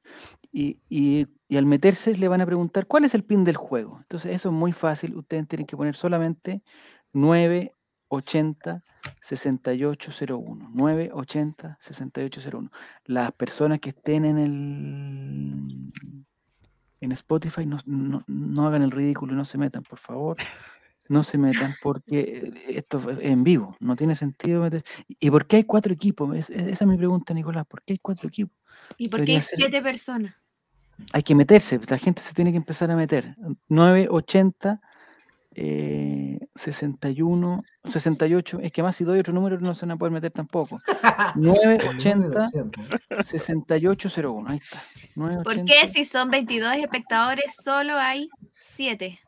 y, 0.53 1.27
al 1.57 1.65
meterse 1.65 2.15
le 2.19 2.29
van 2.29 2.43
a 2.43 2.47
preguntar 2.47 2.87
cuál 2.87 3.07
es 3.07 3.15
el 3.15 3.25
pin 3.25 3.43
del 3.43 3.57
juego. 3.57 4.01
Entonces, 4.03 4.35
eso 4.35 4.51
es 4.51 4.55
muy 4.55 4.73
fácil, 4.73 5.17
ustedes 5.17 5.49
tienen 5.49 5.67
que 5.67 5.79
poner 5.79 5.97
solamente 5.97 6.63
980 7.15 8.85
6801. 9.23 10.71
980 10.75 11.79
6801. 11.81 12.71
Las 13.07 13.33
personas 13.33 13.81
que 13.81 13.91
estén 13.91 14.27
en 14.27 14.37
el 14.37 15.93
en 17.01 17.13
Spotify 17.13 17.65
no- 17.65 17.79
no 18.27 18.67
hagan 18.67 18.83
el 18.83 18.91
ridículo 18.91 19.33
y 19.33 19.37
no 19.37 19.47
se 19.47 19.57
metan, 19.57 19.85
por 19.85 19.99
favor. 19.99 20.37
No 21.09 21.23
se 21.23 21.39
metan 21.39 21.75
porque 21.83 22.21
eh, 22.21 22.65
esto 22.77 23.11
es 23.11 23.19
en 23.23 23.43
vivo, 23.45 23.77
no 23.81 23.97
tiene 23.97 24.15
sentido 24.15 24.63
meter. 24.63 24.83
¿Y 25.09 25.31
por 25.31 25.47
qué 25.47 25.57
hay 25.57 25.65
cuatro 25.65 25.93
equipos? 25.93 26.37
Es- 26.37 26.51
es- 26.51 26.67
esa 26.69 26.85
es 26.85 26.89
mi 26.91 26.97
pregunta, 26.97 27.33
Nicolás. 27.35 27.67
¿Por 27.67 27.83
qué 27.83 27.95
hay 27.95 27.99
cuatro 27.99 28.29
equipos? 28.29 28.57
¿Y 28.97 29.09
por 29.09 29.25
qué 29.25 29.37
hay 29.37 29.43
ser- 29.43 29.59
siete 29.59 29.81
personas? 29.83 30.35
Hay 31.13 31.23
que 31.23 31.35
meterse, 31.35 31.81
la 31.89 31.97
gente 31.99 32.21
se 32.21 32.35
tiene 32.35 32.51
que 32.51 32.57
empezar 32.57 32.91
a 32.91 32.97
meter. 32.97 33.37
980 33.69 34.81
eh, 35.61 36.39
61, 36.55 37.65
68, 37.91 38.61
es 38.63 38.71
que 38.71 38.83
más 38.83 38.95
si 38.97 39.03
doy 39.05 39.19
otro 39.19 39.33
número 39.33 39.59
no 39.59 39.75
se 39.75 39.87
van 39.87 39.93
a 39.93 39.97
poder 39.97 40.13
meter 40.13 40.31
tampoco. 40.31 40.81
980 41.35 42.51
6801, 43.23 44.47
ahí 44.51 44.57
está. 44.59 44.83
¿Por 45.15 45.57
980. 45.57 45.65
qué 45.73 45.89
si 45.93 46.05
son 46.05 46.31
22 46.31 46.77
espectadores 46.77 47.55
solo 47.65 47.97
hay 47.97 48.29
7? 48.77 49.19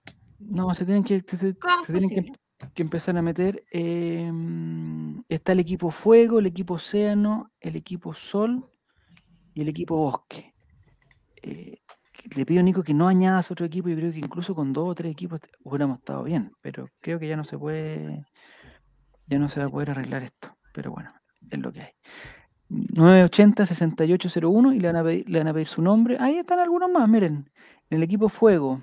No, 0.41 0.74
se 0.74 0.84
tienen 0.84 1.05
que, 1.05 1.22
se, 1.26 1.36
se- 1.36 1.59
¿Cómo 1.59 1.84
se 1.84 1.93
tienen 1.93 2.11
que, 2.11 2.16
posible? 2.16 2.38
que 2.74 2.82
empezar 2.82 3.16
a 3.16 3.22
meter. 3.22 3.64
eh, 3.72 4.30
está 5.28 5.53
el 5.53 5.61
equipo 5.61 5.91
Fuego, 5.91 6.38
el 6.38 6.47
equipo 6.47 6.74
Océano, 6.74 7.51
el 7.61 7.76
equipo 7.76 8.14
Sol 8.14 8.68
y 9.55 9.62
el 9.62 9.68
equipo 9.68 9.97
Bosque. 9.97 10.55
Eh, 11.43 11.78
le 12.36 12.47
pido, 12.47 12.62
Nico, 12.62 12.82
que 12.82 12.95
no 12.95 13.09
añadas 13.09 13.51
otro 13.51 13.66
equipo. 13.66 13.88
Yo 13.88 13.97
creo 13.97 14.12
que 14.12 14.18
incluso 14.18 14.55
con 14.55 14.72
dos 14.72 14.88
o 14.88 14.95
tres 14.95 15.12
equipos 15.12 15.41
hubiéramos 15.64 15.99
estado 15.99 16.22
bien, 16.24 16.53
pero 16.61 16.88
creo 17.01 17.18
que 17.18 17.28
ya 17.28 17.36
no 17.36 17.45
se 17.45 17.59
puede, 17.59 18.24
ya 19.26 19.38
no 19.38 19.49
se 19.49 19.61
va 19.61 19.66
a 19.66 19.70
poder 19.70 19.91
arreglar 19.91 20.22
esto. 20.22 20.57
Pero 20.74 20.93
bueno, 20.93 21.11
es 21.51 21.59
lo 21.59 21.72
que 21.72 21.80
hay. 21.82 21.91
980-6801 22.68 24.74
y 24.74 24.80
le 24.80 24.88
van, 24.88 24.97
a 24.97 25.05
pedir, 25.05 25.28
le 25.28 25.38
van 25.38 25.49
a 25.49 25.53
pedir 25.55 25.66
su 25.66 25.82
nombre. 25.82 26.16
Ahí 26.20 26.36
están 26.38 26.61
algunos 26.61 26.91
más, 26.91 27.09
miren. 27.09 27.51
En 27.91 27.97
el 27.97 28.03
equipo 28.03 28.28
Fuego. 28.28 28.82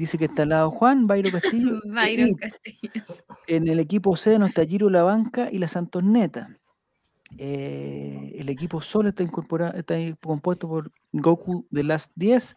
Dice 0.00 0.16
que 0.16 0.24
está 0.24 0.44
al 0.44 0.48
lado 0.48 0.70
Juan, 0.70 1.06
Bayro 1.06 1.30
Castillo. 1.42 1.78
Byron 1.84 2.28
It. 2.28 2.38
Castillo. 2.38 3.04
En 3.46 3.68
el 3.68 3.78
equipo 3.80 4.10
Océano 4.10 4.46
está 4.46 4.64
Giro 4.64 4.88
La 4.88 5.02
Banca 5.02 5.48
y 5.52 5.58
la 5.58 5.68
Santoneta. 5.68 6.56
Eh, 7.38 8.32
el 8.38 8.48
equipo 8.48 8.80
Sol 8.80 9.06
está 9.06 9.22
incorporado, 9.22 9.74
está 9.74 9.94
compuesto 10.22 10.68
por 10.68 10.90
Goku 11.12 11.66
de 11.70 11.84
las 11.84 12.10
10, 12.14 12.56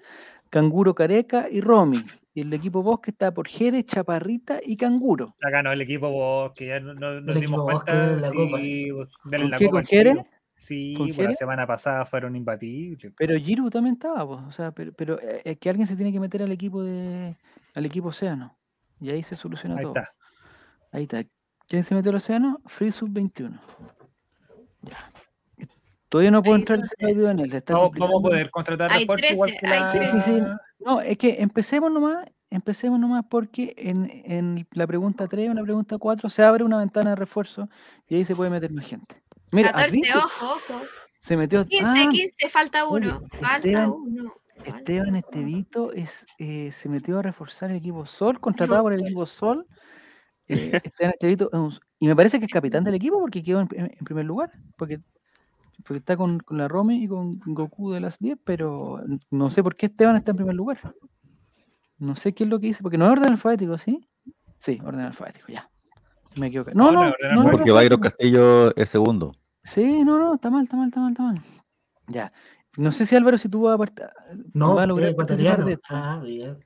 Canguro 0.50 0.96
Careca 0.96 1.48
y 1.52 1.62
Romy. 1.62 1.98
Y 2.34 2.42
el 2.42 2.54
equipo 2.54 2.82
Bosque 2.82 3.12
está 3.12 3.32
por 3.34 3.48
Jerez, 3.48 3.86
Chaparrita 3.86 4.60
y 4.66 4.76
Canguro. 4.76 5.36
Acá 5.42 5.62
no, 5.62 5.72
el 5.72 5.82
equipo 5.82 6.10
Bosque, 6.10 6.68
ya 6.68 6.80
no, 6.80 6.94
no- 6.96 7.22
nos 7.22 7.40
dimos 7.40 7.62
cuenta. 7.64 8.16
de 8.16 8.22
la 8.22 8.30
Copa. 8.32 8.60
¿Con 9.38 9.50
la 9.52 9.58
qué? 9.58 9.66
copa 9.66 9.78
¿Con. 9.80 9.86
Jerez? 9.86 10.18
Sí, 10.64 10.94
¿Con 10.96 11.10
pues, 11.10 11.28
la 11.28 11.34
semana 11.34 11.68
pasada 11.68 12.06
fueron 12.06 12.38
imbatibles. 12.38 13.12
Pero 13.18 13.38
Giro 13.38 13.70
también 13.70 13.96
estaba, 13.96 14.26
pues, 14.26 14.40
o 14.48 14.52
sea, 14.52 14.72
pero, 14.72 14.94
pero, 14.94 15.20
eh, 15.20 15.42
es 15.44 15.58
que 15.58 15.70
alguien 15.70 15.86
se 15.86 15.98
tiene 15.98 16.14
que 16.14 16.22
meter 16.22 16.42
al 16.42 16.54
equipo 16.54 16.82
de 16.82 17.36
al 17.76 17.86
equipo 17.86 18.08
Océano. 18.08 18.56
Y 19.02 19.10
ahí 19.10 19.24
se 19.24 19.36
soluciona 19.36 19.76
Ahí 19.76 19.84
todo. 19.84 19.94
está. 19.94 20.14
Ahí 20.94 21.04
está. 21.04 21.24
¿Quién 21.68 21.84
se 21.84 21.94
metió 21.94 22.12
al 22.12 22.16
océano? 22.16 22.62
Free 22.66 22.94
Sub 22.94 23.10
21. 23.12 23.60
Ya. 24.84 25.12
Todavía 26.08 26.32
no 26.32 26.42
puedo 26.42 26.56
entrar 26.56 26.80
en 27.00 27.40
él. 27.40 27.50
le 27.50 27.58
está 27.58 27.74
complicando. 27.74 28.22
poder 28.22 28.50
contratar 28.50 28.90
Hay 28.92 29.02
refuerzo 29.02 29.34
igual 29.34 29.50
13, 29.60 29.60
que 29.60 29.68
hay 29.68 29.80
la... 29.82 29.88
Sí, 29.90 29.98
sí, 30.08 30.22
sí. 30.22 30.42
No, 30.80 31.02
es 31.02 31.18
que 31.18 31.42
empecemos 31.42 31.92
nomás, 31.92 32.26
empecemos 32.50 33.00
nomás 33.00 33.26
porque 33.30 33.74
en, 33.76 34.10
en 34.26 34.68
la 34.72 34.88
pregunta 34.88 35.28
3 35.28 35.50
o 35.50 35.54
la 35.56 35.64
pregunta 35.64 35.98
4 35.98 36.30
se 36.30 36.44
abre 36.44 36.64
una 36.64 36.78
ventana 36.78 37.10
de 37.10 37.16
refuerzo 37.18 37.68
y 38.08 38.16
ahí 38.16 38.24
se 38.24 38.36
puede 38.36 38.50
meter 38.50 38.72
más 38.72 38.86
gente. 38.86 39.23
Mira, 39.54 39.72
14, 39.72 39.88
Adrián 39.88 40.18
ojo, 40.20 40.46
ojo. 40.46 40.82
se 41.20 41.38
metió. 41.38 41.66
15, 41.66 41.86
ah, 41.86 42.08
15, 42.12 42.50
falta 42.50 42.86
oye, 42.88 43.08
uno. 43.08 43.22
Falta 43.40 43.58
Esteban- 43.68 43.90
uno. 43.92 44.34
falta 44.58 44.78
Esteban. 44.78 45.16
Estevito 45.16 45.94
es, 45.94 46.26
eh, 46.40 46.72
se 46.72 46.90
metió 46.90 47.20
a 47.20 47.22
reforzar 47.22 47.72
el 47.72 47.78
equipo 47.78 48.06
Sol, 48.06 48.40
contratado 48.40 48.84
por 48.84 48.94
el 48.94 49.02
equipo 49.02 49.26
Sol. 49.26 49.66
Eh, 50.48 50.72
Esteban 50.94 51.12
Estevito 51.14 51.50
es 51.52 51.60
un- 51.60 51.80
y 52.00 52.08
me 52.08 52.16
parece 52.16 52.40
que 52.40 52.46
es 52.46 52.52
capitán 52.52 52.84
del 52.84 52.96
equipo 52.96 53.20
porque 53.20 53.42
quedó 53.44 53.62
en, 53.62 53.68
primer 54.04 54.26
lugar, 54.26 54.52
porque, 54.78 55.00
porque 55.86 56.00
está 56.00 56.18
con, 56.18 56.40
con 56.40 56.58
la 56.58 56.68
Romy 56.68 57.04
y 57.04 57.08
con 57.08 57.32
Goku 57.46 57.92
de 57.92 58.00
las 58.02 58.20
10, 58.20 58.38
pero 58.44 59.02
no 59.32 59.50
sé 59.50 59.64
por 59.64 59.76
qué 59.76 59.86
Esteban 59.86 60.16
está 60.18 60.32
en 60.32 60.38
primer 60.38 60.56
lugar. 60.56 60.80
No 61.98 62.16
sé 62.16 62.34
qué 62.34 62.44
es 62.44 62.50
lo 62.50 62.60
que 62.60 62.68
dice, 62.68 62.82
porque 62.82 62.98
no 62.98 63.06
es 63.06 63.12
orden 63.12 63.32
alfabético, 63.32 63.78
¿sí? 63.78 64.06
Sí, 64.58 64.82
orden 64.84 65.02
alfabético, 65.02 65.48
ya. 65.48 65.70
Me 66.36 66.48
equivoqué. 66.48 66.74
No, 66.74 66.92
No, 66.92 67.04
no, 67.06 67.14
no, 67.36 67.44
Porque 67.52 67.70
alfabético. 67.70 68.02
Castillo 68.02 68.76
es 68.76 68.90
segundo. 68.90 69.34
Sí, 69.64 70.04
no, 70.04 70.20
no, 70.20 70.36
está 70.36 70.50
mal, 70.50 70.64
está 70.64 70.76
mal, 70.78 70.88
está 70.90 71.00
mal, 71.02 71.12
está 71.12 71.24
mal. 71.24 71.42
Ya. 72.08 72.32
No 72.78 72.92
sé 72.92 73.06
si 73.06 73.16
Álvaro, 73.16 73.38
si 73.38 73.48
tú 73.50 73.62
vas 73.62 73.76
a, 73.76 73.78
part- 73.78 74.10
No, 74.54 74.76
vas 74.76 74.80
a 74.80 74.84
es 74.84 74.88
lograr 74.90 75.16
participar 75.16 75.60
ecuatoriano. 75.60 75.66
de 75.66 75.74
esto. 75.74 75.86
Ah, 75.90 76.22
bien. 76.24 76.58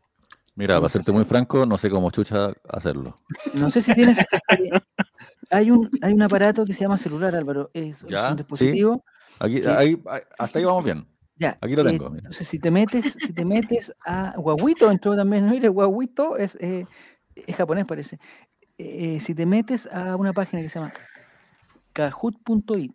Mira, 0.56 0.76
para 0.78 0.90
serte 0.90 1.12
muy 1.12 1.24
franco, 1.24 1.66
no 1.66 1.78
sé 1.78 1.90
cómo 1.90 2.10
chucha 2.10 2.52
hacerlo. 2.70 3.14
No 3.54 3.70
sé 3.70 3.82
si 3.82 3.94
tienes. 3.94 4.18
eh, 4.20 4.72
hay, 5.52 5.70
un, 5.70 5.90
hay 6.02 6.14
un 6.14 6.22
aparato 6.24 6.66
que 6.66 6.74
se 6.74 6.82
llama 6.82 6.98
celular, 6.98 7.36
Álvaro. 7.36 7.70
Es, 7.74 8.02
Ya, 8.08 8.24
sí. 8.24 8.32
un 8.32 8.38
dispositivo. 8.38 9.04
Aquí, 9.40 9.62
¿Qué? 9.62 9.70
ahí, 9.70 10.02
hasta 10.40 10.58
ahí 10.58 10.66
vamos 10.66 10.84
bien. 10.84 11.08
Ya. 11.36 11.56
Aquí 11.62 11.76
lo 11.76 11.84
eh, 11.84 11.92
tengo, 11.92 12.10
mira. 12.10 12.22
entonces, 12.22 12.48
si 12.48 12.58
te 12.58 12.72
metes, 12.72 13.14
si 13.20 13.32
te 13.34 13.46
metes 13.46 13.94
a. 14.04 14.34
Guaguito 14.38 14.90
entró 14.90 15.16
también. 15.16 15.48
Mire, 15.48 15.68
Guaguito 15.68 16.36
es, 16.38 16.56
eh, 16.60 16.88
es 17.36 17.56
japonés, 17.56 17.86
parece. 17.86 18.18
Eh, 18.80 19.20
si 19.20 19.36
te 19.36 19.46
metes 19.46 19.86
a 19.92 20.16
una 20.16 20.34
página 20.34 20.64
que 20.64 20.70
se 20.70 20.80
llama 20.80 20.92
kahoot.it. 21.98 22.94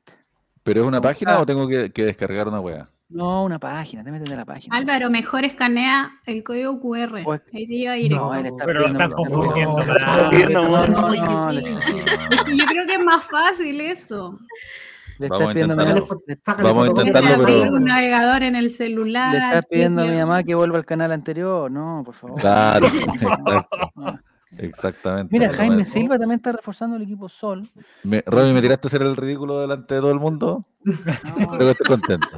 ¿Pero 0.63 0.83
es 0.83 0.87
una 0.87 1.01
página 1.01 1.35
ah. 1.35 1.41
o 1.41 1.47
tengo 1.47 1.67
que, 1.67 1.91
que 1.91 2.05
descargar 2.05 2.47
una 2.47 2.61
wea? 2.61 2.89
No, 3.09 3.43
una 3.45 3.59
página, 3.59 4.05
te 4.05 4.13
metes 4.13 4.31
en 4.31 4.37
la 4.39 4.45
página. 4.45 4.75
Álvaro, 4.77 5.11
mejor 5.11 5.45
escanea 5.45 6.13
el 6.25 6.45
código 6.45 6.81
QR. 6.81 7.17
Ahí 7.17 7.67
te 7.67 7.67
lleva 7.67 7.95
directo. 7.95 8.25
No, 8.25 8.35
él 8.35 8.47
está 8.47 8.65
Pero 8.65 8.81
lo 8.81 8.87
están 8.87 9.11
está 9.11 9.17
confundiendo, 9.17 9.79
yo 12.57 12.67
creo 12.67 12.87
que 12.87 12.95
es 12.95 13.05
más 13.05 13.25
fácil 13.25 13.81
eso. 13.81 14.39
le 15.19 15.29
Vamos 15.29 15.41
estás 15.41 15.51
a 15.51 15.53
pidiendo 15.53 15.75
a 15.75 15.77
mi 15.77 15.83
intentarlo. 15.83 16.19
mamá- 16.47 16.63
Vamos 16.63 16.85
a 16.85 16.91
intentarlo, 16.91 17.29
pero- 17.31 17.43
abrir 17.43 17.73
un 17.73 17.85
navegador 17.85 18.43
en 18.45 18.57
el 18.57 18.71
celular. 18.71 19.33
Le 19.33 19.39
estás 19.39 19.67
pidiendo 19.67 20.03
a 20.03 20.07
mi 20.07 20.17
mamá 20.17 20.43
que 20.45 20.55
vuelva 20.55 20.79
al 20.79 20.87
canal 20.87 21.11
anterior. 21.13 21.71
No, 21.71 22.03
por 22.05 22.15
favor. 22.15 22.41
Claro. 22.41 22.87
Exactamente. 24.59 25.33
Mira, 25.33 25.53
Jaime. 25.53 25.85
Silva 25.85 26.19
también 26.19 26.39
está 26.39 26.53
reforzando 26.53 26.97
el 26.97 27.03
equipo 27.03 27.29
Sol. 27.29 27.71
Me, 28.03 28.23
Romy, 28.27 28.53
¿me 28.53 28.61
tiraste 28.61 28.87
a 28.87 28.89
hacer 28.89 29.03
el 29.03 29.17
ridículo 29.17 29.61
delante 29.61 29.95
de 29.95 30.01
todo 30.01 30.13
el 30.13 30.21
mundo? 30.21 30.67
No, 30.85 31.59
que 31.59 31.71
estoy 31.71 31.87
contento. 31.87 32.29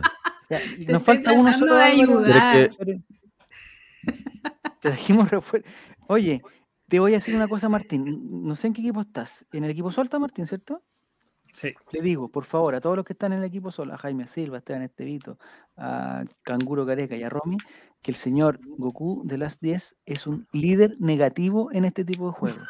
ya, 0.50 0.58
y 0.78 0.84
Te 0.86 0.92
nos 0.92 1.02
falta 1.02 1.32
uno 1.32 1.52
solo. 1.58 1.74
de 1.74 1.82
ayudar. 1.82 2.70
Pero 2.78 2.98
Trajimos 4.80 5.30
refuerzo. 5.30 5.68
Oye, 6.08 6.42
te 6.88 7.00
voy 7.00 7.12
a 7.12 7.16
decir 7.16 7.34
una 7.34 7.48
cosa, 7.48 7.68
Martín. 7.68 8.44
No 8.44 8.54
sé 8.54 8.66
en 8.68 8.74
qué 8.74 8.82
equipo 8.82 9.00
estás. 9.00 9.46
En 9.52 9.64
el 9.64 9.70
equipo 9.70 9.90
Sol 9.90 10.04
está 10.04 10.18
Martín, 10.18 10.46
¿cierto? 10.46 10.82
Sí. 11.54 11.72
Le 11.92 12.02
digo, 12.02 12.28
por 12.28 12.42
favor, 12.42 12.74
a 12.74 12.80
todos 12.80 12.96
los 12.96 13.04
que 13.04 13.12
están 13.12 13.32
en 13.32 13.38
el 13.38 13.44
equipo 13.44 13.70
Sol, 13.70 13.92
a 13.92 13.96
Jaime 13.96 14.26
Silva, 14.26 14.56
a 14.56 14.58
Esteban 14.58 14.82
Estevito, 14.82 15.38
a 15.76 16.24
Canguro 16.42 16.84
Careca 16.84 17.14
y 17.14 17.22
a 17.22 17.28
Romy, 17.28 17.56
que 18.02 18.10
el 18.10 18.16
señor 18.16 18.58
Goku 18.76 19.22
de 19.24 19.38
las 19.38 19.60
10 19.60 19.96
es 20.04 20.26
un 20.26 20.48
líder 20.52 20.96
negativo 20.98 21.70
en 21.72 21.84
este 21.84 22.04
tipo 22.04 22.26
de 22.26 22.32
juegos. 22.32 22.68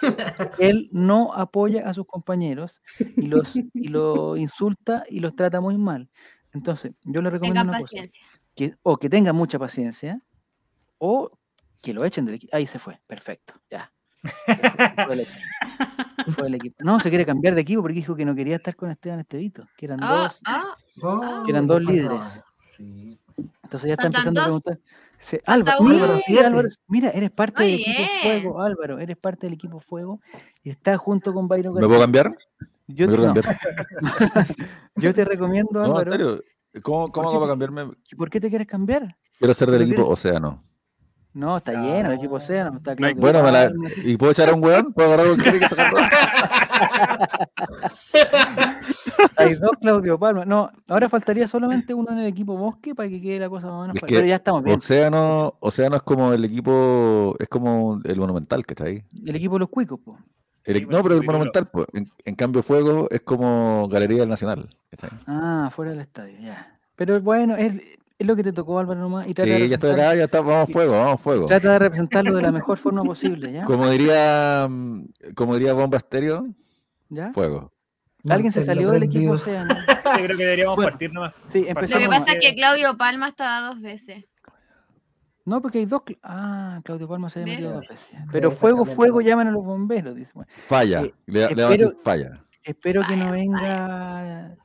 Él 0.59 0.91
no 0.93 1.33
apoya 1.33 1.89
a 1.89 1.95
sus 1.95 2.07
compañeros 2.07 2.83
y 3.17 3.27
los 3.27 3.57
y 3.57 3.71
insulta 4.39 5.05
y 5.09 5.21
los 5.21 5.35
trata 5.35 5.63
muy 5.63 5.79
mal. 5.79 6.11
Entonces, 6.53 6.93
yo 7.05 7.23
le 7.23 7.31
recomiendo 7.31 7.63
Tengan 7.63 7.69
una 7.75 7.81
cosa, 7.81 8.03
que 8.55 8.75
o 8.83 8.99
que 8.99 9.09
tenga 9.09 9.33
mucha 9.33 9.59
paciencia 9.59 10.21
o 10.99 11.31
que 11.81 11.95
lo 11.95 12.05
echen 12.05 12.27
del 12.27 12.35
equipo. 12.35 12.55
Ahí 12.55 12.67
se 12.67 12.79
fue, 12.79 13.01
perfecto, 13.07 13.55
ya. 13.71 13.94
Fue, 15.07 15.15
equipo. 15.23 15.33
Fue 16.35 16.57
equipo. 16.57 16.77
No, 16.81 17.01
se 17.01 17.09
quiere 17.11 17.27
cambiar 17.27 17.55
de 17.55 17.61
equipo 17.61 17.83
porque 17.83 17.95
dijo 17.97 18.15
que 18.17 18.25
no 18.25 18.35
quería 18.35 18.57
estar 18.57 18.75
con 18.77 18.91
Esteban 18.91 19.21
Estevito, 19.21 19.67
que 19.77 19.87
eran 19.87 19.99
Ah, 20.03 20.23
dos. 20.23 20.41
ah, 20.47 20.77
Oh, 21.03 21.43
Que 21.45 21.51
eran 21.51 21.67
dos 21.67 21.83
faltaba. 21.85 21.93
líderes. 21.97 22.41
Sí. 22.77 23.19
Entonces 23.65 23.89
ya 23.89 23.95
está 23.95 24.07
empezando 24.07 24.41
a 24.41 24.45
preguntar. 24.45 24.79
Se- 25.19 25.43
Álvaro, 25.47 25.83
mira. 25.83 26.47
Álvaro, 26.47 26.69
mira, 26.89 27.11
eres 27.11 27.31
parte 27.31 27.63
Muy 27.63 27.73
del 27.73 27.81
equipo 27.81 27.99
bien. 27.99 28.11
Fuego, 28.23 28.63
Álvaro, 28.63 28.99
eres 28.99 29.17
parte 29.17 29.47
del 29.47 29.55
equipo 29.55 29.81
Fuego 29.81 30.21
y 30.63 30.71
estás 30.71 30.99
junto 30.99 31.33
con 31.33 31.49
Byron 31.49 31.75
¿Me 31.75 31.87
puedo 31.87 32.01
cambiar? 32.01 32.37
Yo, 32.87 33.07
¿Me 33.07 33.13
te- 33.13 33.19
puedo 33.19 33.35
no, 33.35 33.41
cambiar? 33.43 33.59
yo 34.97 35.15
te 35.15 35.25
recomiendo, 35.25 35.83
Álvaro. 35.83 36.41
¿Cómo, 36.83 37.11
cómo 37.11 37.29
hago 37.31 37.41
para 37.41 37.53
cambiarme? 37.53 37.91
¿Por 38.17 38.29
qué 38.31 38.41
te 38.41 38.49
quieres 38.51 38.67
cambiar? 38.67 39.17
Quiero 39.39 39.55
ser 39.55 39.71
del 39.71 39.81
¿Pero 39.81 39.91
equipo 39.91 40.03
quieres? 40.03 40.13
Océano. 40.27 40.59
No, 41.35 41.57
está 41.57 41.73
lleno 41.73 42.11
el 42.11 42.15
equipo 42.17 42.37
Océano, 42.37 42.77
está 42.77 42.95
No 42.95 43.07
hay- 43.09 43.15
Claudio 43.15 43.21
Bueno, 43.21 43.43
me 43.43 43.51
la- 43.53 43.69
Palma, 43.69 43.89
¿y 44.05 44.17
puedo 44.17 44.33
echar 44.33 44.49
a 44.51 44.55
un 44.55 44.63
weón? 44.65 44.93
¿Puedo 44.93 45.13
agarrar 45.13 45.33
un 45.33 45.39
que 45.39 45.69
sacarlo? 45.69 45.99
Hay 49.37 49.55
dos 49.55 49.73
Claudio 49.81 50.19
Palma. 50.19 50.45
No, 50.45 50.71
ahora 50.89 51.09
faltaría 51.09 51.49
solamente 51.49 51.93
uno 51.95 52.11
en 52.13 52.19
el 52.19 52.27
equipo 52.27 52.57
Bosque 52.57 52.95
para 52.95 53.09
que 53.09 53.21
quede 53.21 53.41
la 53.41 53.49
cosa 53.49 53.67
más 53.67 53.75
o 53.75 53.81
menos. 53.83 53.97
Es 53.97 54.01
pa- 54.03 54.07
que 54.07 54.15
Pero 54.15 54.27
ya 54.27 54.37
estamos 54.37 54.63
bien. 54.63 54.79
Océano, 54.79 55.55
Océano 55.61 55.97
es 55.97 56.03
como 56.03 56.33
el 56.33 56.45
equipo, 56.45 57.35
es 57.39 57.49
como 57.49 58.01
el 58.05 58.17
monumental 58.19 58.65
que 58.65 58.75
está 58.75 58.85
ahí. 58.85 59.03
El 59.27 59.37
equipo 59.37 59.55
de 59.55 59.61
los 59.61 59.69
cuicos, 59.69 59.99
po. 60.05 60.19
El- 60.65 60.77
Sí, 60.79 60.87
no, 60.89 61.03
pero 61.03 61.17
el 61.17 61.25
monumental, 61.25 61.67
pues. 61.69 61.87
En, 61.93 62.11
en 62.25 62.35
cambio, 62.37 62.63
Fuego 62.63 63.09
es 63.11 63.21
como 63.21 63.89
Galería 63.89 64.21
del 64.21 64.29
Nacional. 64.31 64.69
¿cachai? 64.91 65.11
Ah, 65.27 65.69
fuera 65.75 65.91
del 65.91 66.01
estadio, 66.01 66.39
ya. 66.41 66.79
Pero 66.97 67.21
bueno, 67.21 67.57
es, 67.57 67.75
es 68.25 68.29
lo 68.29 68.37
que 68.37 68.43
te 68.43 68.53
tocó, 68.53 68.79
Álvaro, 68.79 69.01
nomás. 69.01 69.27
Y 69.29 69.35
trata, 69.35 69.51
de 69.53 69.59
Sí, 69.61 69.69
ya 69.69 69.75
estoy 69.75 69.91
acá, 69.93 70.15
ya 70.15 70.25
está, 70.25 70.41
vamos 70.41 70.71
Fuego, 70.73 70.93
vamos 70.93 71.21
Fuego. 71.21 71.47
trata 71.47 71.73
de 71.73 71.79
representarlo 71.79 72.35
de 72.37 72.43
la 72.43 72.53
mejor 72.53 72.77
forma 72.79 73.03
posible, 73.05 73.53
¿ya? 73.53 73.65
Como 73.65 73.89
diría, 73.89 74.67
mm, 74.69 75.05
como 75.35 75.55
diría 75.55 75.73
Bomba 75.73 75.97
Estéreo, 75.99 76.47
¿Ya? 77.09 77.33
Fuego. 77.33 77.73
Alguien 78.29 78.53
se 78.53 78.65
salió 78.65 78.91
del 78.91 79.03
equipo 79.05 79.35
prendido. 79.35 79.35
Océano. 79.35 79.75
Yo 80.19 80.25
creo 80.25 80.37
que 80.39 80.45
deberíamos 80.45 80.77
Bueno. 80.77 80.91
partir 80.91 81.13
nomás. 81.13 81.35
Sí, 81.49 81.61
Lo 81.69 81.75
que 81.81 82.09
pasa 82.09 82.33
es 82.33 82.39
que 82.41 82.55
Claudio 82.55 82.97
Palma 82.97 83.29
estaba 83.29 83.69
dos 83.69 83.81
veces. 83.83 84.25
No, 85.45 85.61
porque 85.61 85.79
hay 85.79 85.85
dos. 85.85 86.03
Ah, 86.23 86.81
Claudio 86.85 87.07
Palma 87.07 87.29
se 87.29 87.41
había 87.43 87.53
metido 87.55 87.73
dos 87.75 87.87
veces. 87.87 88.09
Pero 88.33 88.51
fuego, 88.51 88.87
fuego, 88.87 89.21
llaman 89.21 89.49
a 89.49 89.51
los 89.51 89.63
bomberos. 89.63 90.17
Dice. 90.17 90.31
Bueno, 90.35 90.51
Falla. 90.55 91.03
Eh, 91.03 91.15
le, 91.27 91.55
le 91.55 91.63
va 91.63 91.69
a 91.69 91.73
decir 91.73 91.87
espero- 91.89 92.03
falla. 92.03 92.45
espero 92.63 93.03
que 93.07 93.17
no 93.17 93.31
venga. 93.31 94.57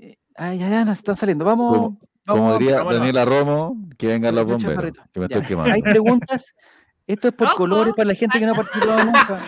Eh, 0.00 0.18
Ah, 0.38 0.54
ya, 0.54 0.68
ya, 0.68 0.84
nos 0.84 0.98
están 0.98 1.16
saliendo. 1.16 1.44
Vamos. 1.44 1.94
Como- 2.26 2.58
diría. 2.58 2.82
Daniela 2.82 3.24
Romo, 3.24 3.76
que 3.96 4.06
vengan 4.08 4.34
los 4.34 4.44
bomberos. 4.44 4.92
Que 5.12 5.20
me 5.20 5.28
Ya. 5.28 5.36
estoy 5.36 5.48
quemando. 5.48 5.72
Hay 5.74 5.82
preguntas. 5.82 6.54
Esto 7.06 7.28
es 7.28 7.34
por 7.34 7.46
Ojo, 7.48 7.56
colores 7.56 7.94
para 7.94 8.08
la 8.08 8.14
gente 8.14 8.38
que 8.40 8.46
no 8.46 8.52
ha 8.52 8.56
participado 8.56 9.04
nunca. 9.04 9.40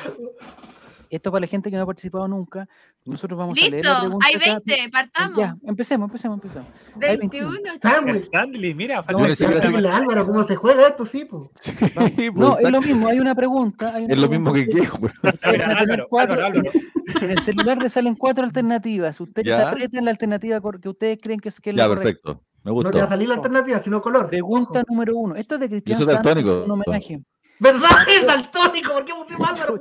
Esto 1.11 1.31
para 1.33 1.41
la 1.41 1.47
gente 1.47 1.71
que 1.71 1.77
no 1.77 1.85
ha 1.85 1.87
participado 1.87 2.29
nunca. 2.29 2.69
Nosotros 3.07 3.39
vamos 3.39 3.57
a 3.59 3.69
leer 3.71 3.83
la 3.83 4.01
pregunta. 4.01 4.27
hay 4.29 4.35
acá. 4.35 4.61
20, 4.67 4.91
partamos. 4.91 5.39
Ya, 5.39 5.55
empecemos, 5.65 6.07
empecemos, 6.09 6.37
empecemos. 6.37 6.69
hay 7.01 7.17
21. 7.17 7.51
21. 7.51 7.79
Sándwich. 7.81 8.23
Stanley, 8.25 8.75
mira, 8.75 8.97
No, 8.97 9.03
falta 9.05 9.89
a 9.91 9.97
Álvaro 9.97 10.27
cómo 10.27 10.47
se 10.47 10.55
juega 10.57 10.89
esto, 10.89 11.07
sí, 11.07 11.25
po. 11.25 11.51
Sí, 11.63 11.73
No, 12.35 12.53
pues, 12.53 12.65
es 12.67 12.71
lo 12.71 12.83
mismo, 12.83 13.09
hay 13.09 13.21
una 13.21 13.35
pregunta. 13.35 13.95
hay 13.95 14.05
una 14.05 14.15
Es 14.15 14.21
lo 14.21 14.29
mismo 14.29 14.53
que 14.53 14.67
quiero, 14.67 14.93
Álvaro, 15.43 16.07
cuatro- 16.11 16.35
Álvaro, 16.45 16.59
Álvaro. 16.59 16.71
En 17.23 17.31
el 17.31 17.39
celular 17.41 17.79
le 17.79 17.89
salen 17.89 18.15
cuatro 18.15 18.45
alternativas. 18.45 19.19
Ustedes 19.19 19.47
Ya. 19.49 19.71
aprietan 19.71 20.05
la 20.05 20.11
alternativa 20.11 20.61
que 20.61 20.89
ustedes 20.91 21.19
creen 21.23 21.41
que 21.41 21.49
es, 21.49 21.59
que 21.59 21.71
es 21.71 21.77
la 21.77 21.85
Ya, 21.85 21.89
correcta. 21.89 22.05
perfecto. 22.35 22.45
Me 22.65 22.73
No 22.73 22.91
te 22.91 22.99
va 22.99 23.05
a 23.05 23.09
salir 23.09 23.29
la 23.29 23.37
alternativa, 23.37 23.79
sino 23.81 24.03
color. 24.03 24.29
Pregunta 24.29 24.83
número 24.89 25.17
uno. 25.17 25.37
Esto 25.37 25.55
es 25.55 25.61
de 25.61 25.69
Cristian 25.69 25.99
Santos, 25.99 26.15
daltónico. 26.15 26.65
un 26.65 26.71
homenaje. 26.71 27.23
¿Verdad? 27.59 27.89
Es 28.09 28.27
daltónico. 28.27 28.93
¿Por 28.93 29.05
qué 29.05 29.15
pusimos 29.15 29.49
Álvaro? 29.51 29.79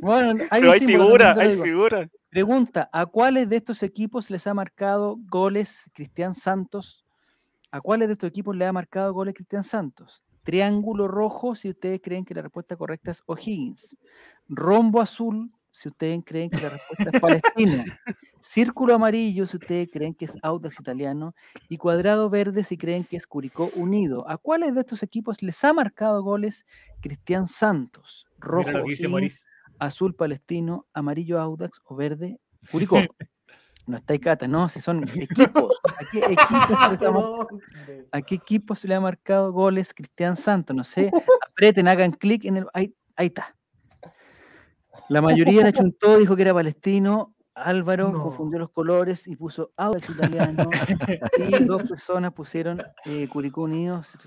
Bueno, 0.00 0.44
hay 0.50 0.60
Pero 0.60 0.72
hay 0.72 0.78
símbolo, 0.80 1.04
figura, 1.04 1.34
hay 1.38 1.56
figura. 1.56 2.08
Pregunta, 2.30 2.90
¿a 2.92 3.06
cuáles 3.06 3.48
de 3.48 3.56
estos 3.56 3.82
equipos 3.82 4.28
les 4.28 4.46
ha 4.46 4.54
marcado 4.54 5.16
goles 5.28 5.88
Cristian 5.94 6.34
Santos? 6.34 7.04
¿A 7.70 7.80
cuáles 7.80 8.08
de 8.08 8.12
estos 8.12 8.28
equipos 8.28 8.54
le 8.56 8.66
ha 8.66 8.72
marcado 8.72 9.12
goles 9.12 9.34
Cristian 9.34 9.64
Santos? 9.64 10.22
Triángulo 10.42 11.08
rojo, 11.08 11.54
si 11.54 11.70
ustedes 11.70 12.00
creen 12.02 12.24
que 12.24 12.34
la 12.34 12.42
respuesta 12.42 12.76
correcta 12.76 13.12
es 13.12 13.22
O'Higgins. 13.26 13.96
Rombo 14.48 15.00
azul, 15.00 15.50
si 15.74 15.88
ustedes 15.88 16.22
creen 16.24 16.50
que 16.50 16.60
la 16.60 16.68
respuesta 16.68 17.10
es 17.12 17.20
Palestina. 17.20 17.84
Círculo 18.38 18.94
amarillo, 18.94 19.44
si 19.44 19.56
ustedes 19.56 19.88
creen 19.90 20.14
que 20.14 20.26
es 20.26 20.36
Audax 20.40 20.78
Italiano. 20.78 21.34
Y 21.68 21.78
cuadrado 21.78 22.30
verde, 22.30 22.62
si 22.62 22.78
creen 22.78 23.02
que 23.02 23.16
es 23.16 23.26
Curicó 23.26 23.70
Unido. 23.74 24.24
¿A 24.30 24.38
cuáles 24.38 24.74
de 24.74 24.82
estos 24.82 25.02
equipos 25.02 25.42
les 25.42 25.62
ha 25.64 25.72
marcado 25.72 26.22
goles 26.22 26.64
Cristian 27.00 27.48
Santos? 27.48 28.26
Rojo 28.38 28.70
azul 29.80 30.14
palestino, 30.14 30.86
amarillo 30.94 31.40
Audax 31.40 31.80
o 31.84 31.96
verde 31.96 32.38
Curicó. 32.70 32.96
No 33.86 33.98
está 33.98 34.18
Cata, 34.18 34.48
no, 34.48 34.66
si 34.70 34.80
son 34.80 35.06
equipos. 35.14 35.78
¿A 35.84 36.04
qué 36.10 36.18
equipos, 36.30 37.48
a 38.12 38.22
qué 38.22 38.34
equipos 38.36 38.82
le 38.86 38.94
ha 38.94 39.00
marcado 39.00 39.52
goles 39.52 39.92
Cristian 39.92 40.38
Santos? 40.38 40.74
No 40.74 40.84
sé, 40.84 41.10
aprieten, 41.50 41.86
hagan 41.86 42.12
clic 42.12 42.46
en 42.46 42.56
el. 42.56 42.66
Ahí, 42.72 42.94
ahí 43.14 43.26
está. 43.26 43.54
La 45.08 45.20
mayoría 45.22 45.62
le 45.64 45.72
chuntó, 45.72 46.18
dijo 46.18 46.34
que 46.36 46.42
era 46.42 46.54
palestino. 46.54 47.34
Álvaro 47.56 48.10
No. 48.10 48.20
confundió 48.24 48.58
los 48.58 48.70
colores 48.70 49.28
y 49.28 49.36
puso 49.36 49.70
Audax 49.76 50.10
italiano. 50.10 50.68
y 51.38 51.64
dos 51.64 51.84
personas 51.84 52.32
pusieron 52.32 52.82
eh, 53.04 53.28
Curicó 53.28 53.62
Unidos. 53.62 54.18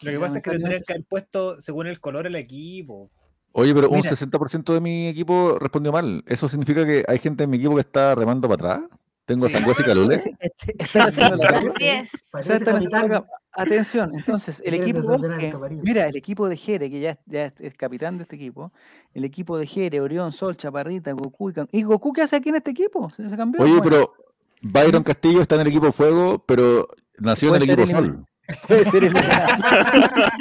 Lo 0.00 0.10
que 0.10 0.18
pasa 0.18 0.38
es 0.38 0.42
que 0.42 0.50
tendrían 0.50 0.82
que 0.84 0.92
haber 0.94 1.04
puesto 1.04 1.60
según 1.60 1.86
el 1.86 2.00
color 2.00 2.26
el 2.26 2.34
equipo. 2.34 3.08
Oye, 3.52 3.72
pero 3.74 3.88
un 3.90 3.98
Mira. 3.98 4.10
60% 4.10 4.72
de 4.74 4.80
mi 4.80 5.06
equipo 5.06 5.58
respondió 5.60 5.92
mal. 5.92 6.24
¿Eso 6.26 6.48
significa 6.48 6.84
que 6.84 7.04
hay 7.06 7.18
gente 7.18 7.44
en 7.44 7.50
mi 7.50 7.58
equipo 7.58 7.74
que 7.76 7.82
está 7.82 8.14
remando 8.16 8.48
para 8.48 8.74
atrás? 8.76 8.90
¿Tengo 9.26 9.46
Sí. 9.46 9.52
Sangüesa 9.52 9.82
y 9.82 9.84
Calule? 9.84 10.34
Este- 10.40 10.74
están 10.82 11.08
haciendo 11.08 11.36
la- 11.36 13.24
Atención, 13.54 14.12
entonces, 14.14 14.62
el 14.64 14.74
equipo 14.74 15.02
Bosque, 15.02 15.54
mira, 15.82 16.06
el 16.08 16.16
equipo 16.16 16.48
de 16.48 16.56
Jere, 16.56 16.90
que 16.90 17.00
ya, 17.00 17.10
es- 17.10 17.18
ya 17.26 17.44
es, 17.46 17.52
es 17.60 17.74
capitán 17.74 18.16
de 18.16 18.22
este 18.22 18.36
equipo, 18.36 18.72
el 19.12 19.24
equipo 19.24 19.58
de 19.58 19.66
Jere, 19.66 20.00
Orión, 20.00 20.32
Sol, 20.32 20.56
Chaparrita, 20.56 21.12
Goku 21.12 21.50
y, 21.50 21.54
¿y 21.70 21.82
Goku 21.82 22.12
qué 22.12 22.22
hace 22.22 22.36
aquí 22.36 22.48
en 22.48 22.54
este 22.56 22.70
equipo? 22.70 23.10
¿Se, 23.10 23.28
se 23.28 23.36
cambió? 23.36 23.62
Oye, 23.62 23.72
Bueno, 23.78 23.82
pero 23.84 24.14
Byron 24.62 25.02
Castillo 25.02 25.42
está 25.42 25.56
en 25.56 25.62
el 25.62 25.66
equipo 25.66 25.92
Fuego, 25.92 26.38
pero 26.46 26.88
nació 27.18 27.50
en 27.54 27.62
el 27.62 27.70
equipo. 27.70 27.86
Sol. 27.86 28.26
puede 28.68 28.84
ser 28.84 29.04
eliminado. 29.04 29.48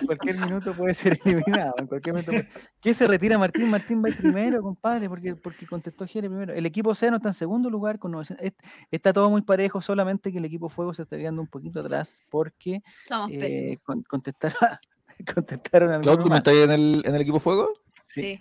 en 0.00 0.06
cualquier 0.06 0.38
minuto 0.38 0.74
puede 0.74 0.94
ser 0.94 1.18
eliminado. 1.24 1.74
En 1.78 1.86
cualquier 1.86 2.14
minuto 2.14 2.32
puede- 2.32 2.48
¿Qué 2.80 2.94
se 2.94 3.06
retira 3.06 3.38
Martín? 3.38 3.70
Martín 3.70 4.02
va 4.02 4.08
primero, 4.16 4.62
compadre, 4.62 5.08
porque, 5.08 5.34
porque 5.36 5.66
contestó 5.66 6.06
Jere 6.06 6.28
primero. 6.28 6.52
El 6.52 6.66
equipo 6.66 6.90
Océano 6.90 7.16
está 7.16 7.28
en 7.30 7.34
segundo 7.34 7.70
lugar 7.70 7.98
con 7.98 8.12
900. 8.12 8.46
est- 8.46 8.60
Está 8.90 9.12
todo 9.12 9.30
muy 9.30 9.42
parejo, 9.42 9.80
solamente 9.80 10.30
que 10.32 10.38
el 10.38 10.44
equipo 10.44 10.68
Fuego 10.68 10.94
se 10.94 11.02
está 11.02 11.16
quedando 11.16 11.42
un 11.42 11.48
poquito 11.48 11.80
atrás 11.80 12.20
porque 12.30 12.82
eh, 13.30 13.78
con- 13.82 14.02
contestaron, 14.02 14.56
contestaron 15.34 16.00
Claudio, 16.02 16.22
¿tú 16.24 16.28
mal. 16.28 16.38
estás 16.38 16.54
ahí 16.54 16.60
en 16.62 16.70
el, 16.70 17.02
en 17.04 17.14
el 17.14 17.20
equipo 17.22 17.40
Fuego? 17.40 17.72
sí. 18.06 18.20
Sí, 18.22 18.40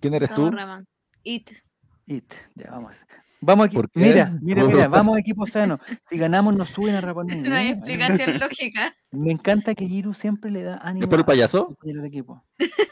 ¿Quién 0.00 0.14
eres 0.14 0.32
tú? 0.32 0.50
It. 1.24 1.50
It, 2.06 2.32
ya 2.54 2.70
vamos. 2.70 2.96
Vamos 3.40 3.66
aquí. 3.66 3.78
Mira, 3.94 4.36
mira, 4.42 4.64
mira, 4.64 4.88
vamos 4.88 5.18
equipo 5.18 5.46
sano. 5.46 5.78
Si 6.10 6.18
ganamos 6.18 6.56
nos 6.56 6.70
suben 6.70 6.94
a 6.96 7.00
Rapanui. 7.00 7.36
No 7.48 7.54
hay 7.54 7.68
¿eh? 7.68 7.70
explicación 7.70 8.38
lógica. 8.40 8.96
Me 9.12 9.30
encanta 9.32 9.74
que 9.74 9.86
Giru 9.86 10.12
siempre 10.14 10.50
le 10.50 10.62
da 10.64 10.78
ánimo 10.82 11.04
¿Es 11.04 11.08
por 11.08 11.18
el 11.18 11.22
a 11.22 11.26
payaso? 11.26 11.70
de 11.82 12.06
equipo. 12.06 12.44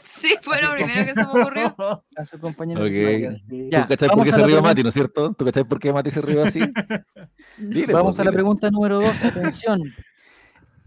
Sí, 0.05 0.35
fue 0.41 0.61
lo 0.61 0.73
primero 0.73 1.05
que 1.05 1.13
se 1.13 1.25
me 1.25 1.41
ocurrió. 1.41 1.75
A 2.15 2.25
sus 2.25 2.39
compañeros 2.39 2.89
de 2.89 2.89
Ok. 2.89 3.13
equipo. 3.13 3.45
Sí. 3.49 3.69
Ya, 3.71 3.81
¿Tú 3.83 3.87
cachai 3.89 4.09
por 4.09 4.23
qué 4.23 4.29
a 4.29 4.33
se 4.33 4.39
la 4.39 4.47
rió 4.47 4.55
pregunta. 4.55 4.69
Mati, 4.69 4.83
no 4.83 4.89
es 4.89 4.93
cierto? 4.95 5.33
¿Tú 5.33 5.45
cachai 5.45 5.63
por 5.65 5.79
qué 5.79 5.93
Mati 5.93 6.09
se 6.11 6.21
rió 6.21 6.43
así? 6.43 6.59
Dile, 7.57 7.93
Vamos 7.93 8.15
pues, 8.15 8.19
a 8.19 8.23
la 8.23 8.31
dile. 8.31 8.37
pregunta 8.37 8.71
número 8.71 8.99
dos. 8.99 9.23
Atención. 9.23 9.81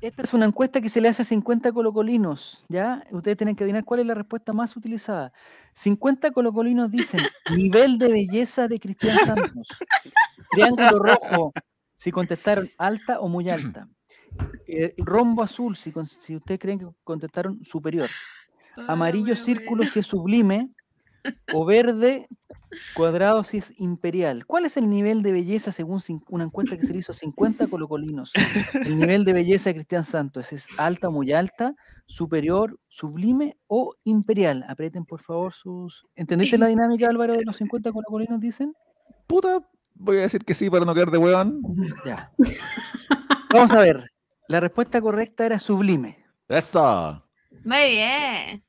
Esta 0.01 0.23
es 0.23 0.33
una 0.33 0.47
encuesta 0.47 0.81
que 0.81 0.89
se 0.89 1.01
le 1.03 1.09
hace 1.09 1.23
a 1.23 1.25
50 1.27 1.73
colocolinos, 1.73 2.65
¿ya? 2.69 3.05
Ustedes 3.11 3.37
tienen 3.37 3.55
que 3.55 3.65
adivinar 3.65 3.85
cuál 3.85 4.01
es 4.01 4.07
la 4.07 4.15
respuesta 4.15 4.55
más 4.55 4.75
utilizada. 4.75 5.31
50 5.81 6.33
colocolinos 6.33 6.91
dicen 6.91 7.21
nivel 7.57 7.97
de 7.97 8.13
belleza 8.13 8.69
de 8.69 8.79
Cristian 8.79 9.17
Santos. 9.25 9.69
Triángulo 10.51 10.99
rojo, 10.99 11.53
si 11.97 12.13
contestaron 12.13 12.69
alta 12.77 13.19
o 13.21 13.29
muy 13.29 13.49
alta. 13.49 13.89
Eh, 14.67 14.95
rombo 14.99 15.43
azul, 15.43 15.77
si, 15.77 15.91
si 16.21 16.37
ustedes 16.37 16.61
creen 16.61 16.81
que 16.81 16.87
contestaron 17.03 17.65
superior. 17.65 18.11
Amarillo 18.89 19.35
círculo 19.35 19.87
si 19.87 20.01
es 20.01 20.07
sublime. 20.07 20.69
O 21.53 21.65
verde 21.65 22.29
cuadrado 22.95 23.45
si 23.45 23.59
es 23.59 23.73
imperial. 23.79 24.47
¿Cuál 24.47 24.65
es 24.65 24.77
el 24.77 24.89
nivel 24.89 25.23
de 25.23 25.33
belleza 25.33 25.73
según 25.73 26.01
una 26.29 26.45
encuesta 26.45 26.77
que 26.79 26.87
se 26.87 26.93
le 26.93 27.01
hizo 27.01 27.13
a 27.13 27.15
50 27.15 27.67
colocolinos? 27.67 28.33
El 28.75 28.99
nivel 28.99 29.25
de 29.25 29.33
belleza 29.33 29.71
de 29.71 29.75
Cristian 29.75 30.05
Santos 30.05 30.53
es 30.53 30.69
alta, 30.79 31.11
muy 31.11 31.33
alta, 31.33 31.75
superior, 32.07 32.79
sublime 32.89 33.57
o 33.67 33.95
imperial. 34.05 34.65
Aprieten 34.69 35.05
por 35.05 35.21
favor 35.21 35.53
sus... 35.53 36.07
¿Entendiste 36.15 36.59
la 36.59 36.67
dinámica 36.67 37.09
Álvaro 37.09 37.35
de 37.35 37.45
los 37.45 37.57
50 37.57 37.93
colocolinos 37.93 38.41
dicen? 38.41 38.75
Puta, 39.27 39.61
voy 39.95 40.19
a 40.19 40.23
decir 40.23 40.45
que 40.45 40.55
sí 40.55 40.71
para 40.71 40.85
no 40.85 40.95
quedar 40.95 41.11
de 41.11 41.19
huevón. 41.19 41.63
Ya. 42.05 42.33
Vamos 43.53 43.73
a 43.73 43.81
ver. 43.81 44.11
La 44.49 44.61
respuesta 44.61 45.01
correcta 45.01 45.47
era 45.47 45.59
sublime. 45.59 46.25
¡Eso! 46.49 47.25
Muy 47.65 47.91
bien. 47.91 48.65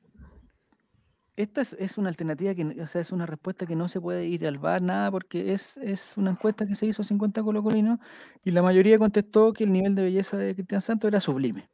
Esta 1.34 1.62
es, 1.62 1.72
es 1.78 1.96
una 1.96 2.10
alternativa 2.10 2.54
que, 2.54 2.62
o 2.82 2.86
sea, 2.86 3.00
es 3.00 3.10
una 3.10 3.24
respuesta 3.24 3.64
que 3.66 3.74
no 3.74 3.88
se 3.88 4.00
puede 4.00 4.26
ir 4.26 4.46
al 4.46 4.58
bar, 4.58 4.82
nada, 4.82 5.10
porque 5.10 5.54
es, 5.54 5.78
es 5.78 6.16
una 6.16 6.30
encuesta 6.32 6.66
que 6.66 6.74
se 6.74 6.84
hizo 6.86 7.00
a 7.02 7.04
50 7.06 7.42
colocolinos 7.42 7.98
y 8.44 8.50
la 8.50 8.62
mayoría 8.62 8.98
contestó 8.98 9.52
que 9.54 9.64
el 9.64 9.72
nivel 9.72 9.94
de 9.94 10.02
belleza 10.02 10.36
de 10.36 10.54
Cristian 10.54 10.82
Santos 10.82 11.08
era 11.08 11.20
sublime. 11.20 11.68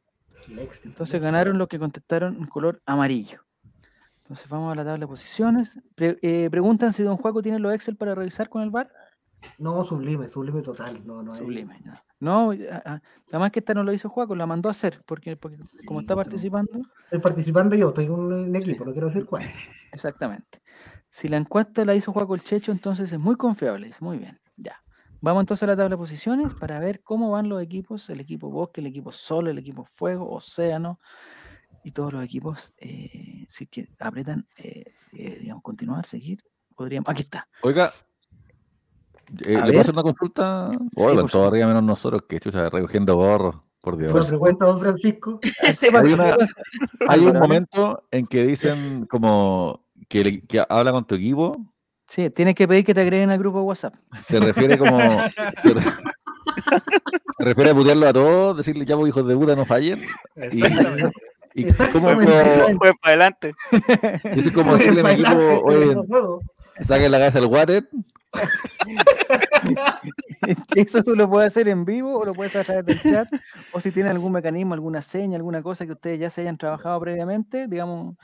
Entonces 0.85 1.21
ganaron 1.21 1.57
los 1.57 1.67
que 1.67 1.77
contestaron 1.77 2.37
en 2.37 2.45
color 2.45 2.81
amarillo. 2.85 3.43
Entonces 4.23 4.47
vamos 4.47 4.71
a 4.71 4.75
la 4.75 4.83
tabla 4.85 4.99
de 4.99 5.07
posiciones. 5.07 5.77
Pre- 5.95 6.19
eh, 6.21 6.47
preguntan 6.49 6.93
si 6.93 7.03
don 7.03 7.17
Juaco 7.17 7.41
tiene 7.41 7.59
los 7.59 7.73
Excel 7.73 7.97
para 7.97 8.15
revisar 8.15 8.47
con 8.47 8.61
el 8.61 8.69
bar. 8.69 8.89
No, 9.57 9.83
sublime, 9.83 10.27
sublime 10.29 10.61
total. 10.61 11.05
No, 11.05 11.21
no 11.23 11.33
hay- 11.33 11.39
Sublime. 11.39 11.79
ya. 11.83 12.03
No, 12.21 12.51
además 13.31 13.51
que 13.51 13.59
esta 13.59 13.73
no 13.73 13.83
lo 13.83 13.93
hizo 13.93 14.09
Juaco, 14.09 14.35
la 14.35 14.45
mandó 14.45 14.67
a 14.69 14.71
hacer, 14.71 14.99
porque, 15.05 15.37
porque 15.37 15.57
como 15.85 16.01
está 16.01 16.15
participando, 16.15 16.81
Estoy 17.05 17.19
participando 17.21 17.75
yo, 17.75 17.89
estoy 17.89 18.05
en 18.05 18.11
un 18.11 18.55
equipo, 18.55 18.85
no 18.85 18.91
quiero 18.91 19.07
decir 19.07 19.25
cuál. 19.25 19.43
exactamente. 19.91 20.61
Si 21.09 21.27
la 21.27 21.37
encuesta 21.37 21.83
la 21.85 21.95
hizo 21.95 22.11
Juaco 22.11 22.35
el 22.35 22.43
Checho, 22.43 22.71
entonces 22.71 23.11
es 23.11 23.19
muy 23.19 23.35
confiable. 23.35 23.87
dice, 23.87 23.97
Muy 24.01 24.17
bien, 24.19 24.37
ya. 24.57 24.81
Vamos 25.21 25.41
entonces 25.41 25.63
a 25.63 25.67
la 25.67 25.75
tabla 25.75 25.89
de 25.89 25.97
posiciones 25.97 26.53
para 26.53 26.79
ver 26.79 27.01
cómo 27.01 27.31
van 27.31 27.49
los 27.49 27.61
equipos, 27.61 28.09
el 28.09 28.19
equipo 28.21 28.49
Bosque, 28.49 28.79
el 28.81 28.87
equipo 28.87 29.11
Sol, 29.11 29.47
el 29.47 29.57
equipo 29.57 29.83
Fuego, 29.83 30.29
Océano 30.31 30.99
y 31.83 31.91
todos 31.91 32.13
los 32.13 32.23
equipos. 32.23 32.73
eh, 32.77 33.45
si 33.49 33.65
que 33.67 33.89
apretan, 33.99 34.47
eh, 34.57 34.83
eh, 35.13 35.37
digamos, 35.41 35.63
continuar, 35.63 36.05
seguir, 36.05 36.41
podríamos. 36.75 37.09
Aquí 37.09 37.21
está. 37.21 37.47
Oiga, 37.63 37.91
eh, 39.45 39.53
¿le 39.53 39.53
ver. 39.55 39.65
puedo 39.67 39.81
hacer 39.81 39.93
una 39.93 40.03
consulta? 40.03 40.69
Sí, 40.71 40.77
Oigan, 40.77 40.89
por 40.95 41.03
todo 41.03 41.15
supuesto. 41.15 41.45
arriba 41.47 41.67
menos 41.67 41.83
nosotros, 41.83 42.21
que 42.27 42.39
chucha, 42.39 42.69
recogiendo 42.69 43.15
borros, 43.15 43.55
por 43.81 43.97
Dios. 43.97 44.13
Una 44.13 44.25
pregunta, 44.25 44.65
don 44.65 44.79
Francisco. 44.79 45.39
Hay 47.07 47.19
un 47.25 47.37
momento 47.39 48.03
en 48.11 48.27
que 48.27 48.45
dicen 48.45 49.05
como 49.05 49.85
que, 50.07 50.23
le- 50.23 50.41
que 50.41 50.63
habla 50.67 50.91
con 50.91 51.05
tu 51.05 51.15
equipo, 51.15 51.57
Sí, 52.07 52.27
tienes 52.31 52.55
que 52.55 52.67
pedir 52.67 52.83
que 52.83 52.95
te 52.95 53.01
agreguen 53.01 53.29
al 53.29 53.37
grupo 53.37 53.59
de 53.59 53.65
WhatsApp. 53.65 53.93
se 54.23 54.39
refiere 54.39 54.79
como... 54.79 54.97
se, 55.61 55.73
re- 55.75 55.81
Se 57.37 57.43
refiere 57.45 57.69
a 57.69 57.75
putearlo 57.75 58.07
a 58.07 58.13
todos, 58.13 58.57
decirle 58.57 58.83
ya 58.85 58.95
vos 58.95 59.07
hijos 59.07 59.27
de 59.27 59.35
puta 59.35 59.55
no 59.55 59.63
fallen. 59.63 60.01
Exactamente. 60.35 61.11
Y 61.53 61.67
Exactamente. 61.67 62.31
cómo 62.31 62.77
Fue 62.79 62.91
para 63.01 63.07
adelante. 63.13 63.53
yo 64.35 64.41
soy 64.41 64.51
como 64.51 64.75
decirle 64.75 65.01
a 65.01 65.03
mi 65.03 65.11
equipo, 65.11 65.61
oye, 65.65 65.95
saquen 66.83 67.11
la 67.11 67.19
cabeza 67.19 67.39
del 67.41 67.49
water. 67.49 67.89
Eso 70.75 71.03
tú 71.03 71.15
lo 71.15 71.29
puedes 71.29 71.51
hacer 71.51 71.67
en 71.67 71.85
vivo 71.85 72.19
o 72.19 72.25
lo 72.25 72.33
puedes 72.33 72.55
hacer 72.55 72.77
a 72.77 72.83
través 72.83 72.85
del 72.85 73.01
chat. 73.13 73.27
O 73.73 73.79
si 73.81 73.91
tiene 73.91 74.09
algún 74.09 74.31
mecanismo, 74.31 74.73
alguna 74.73 75.01
seña, 75.01 75.35
alguna 75.37 75.61
cosa 75.61 75.85
que 75.85 75.93
ustedes 75.93 76.19
ya 76.19 76.29
se 76.29 76.41
hayan 76.41 76.57
trabajado 76.57 76.99
previamente, 76.99 77.67
digamos, 77.67 78.15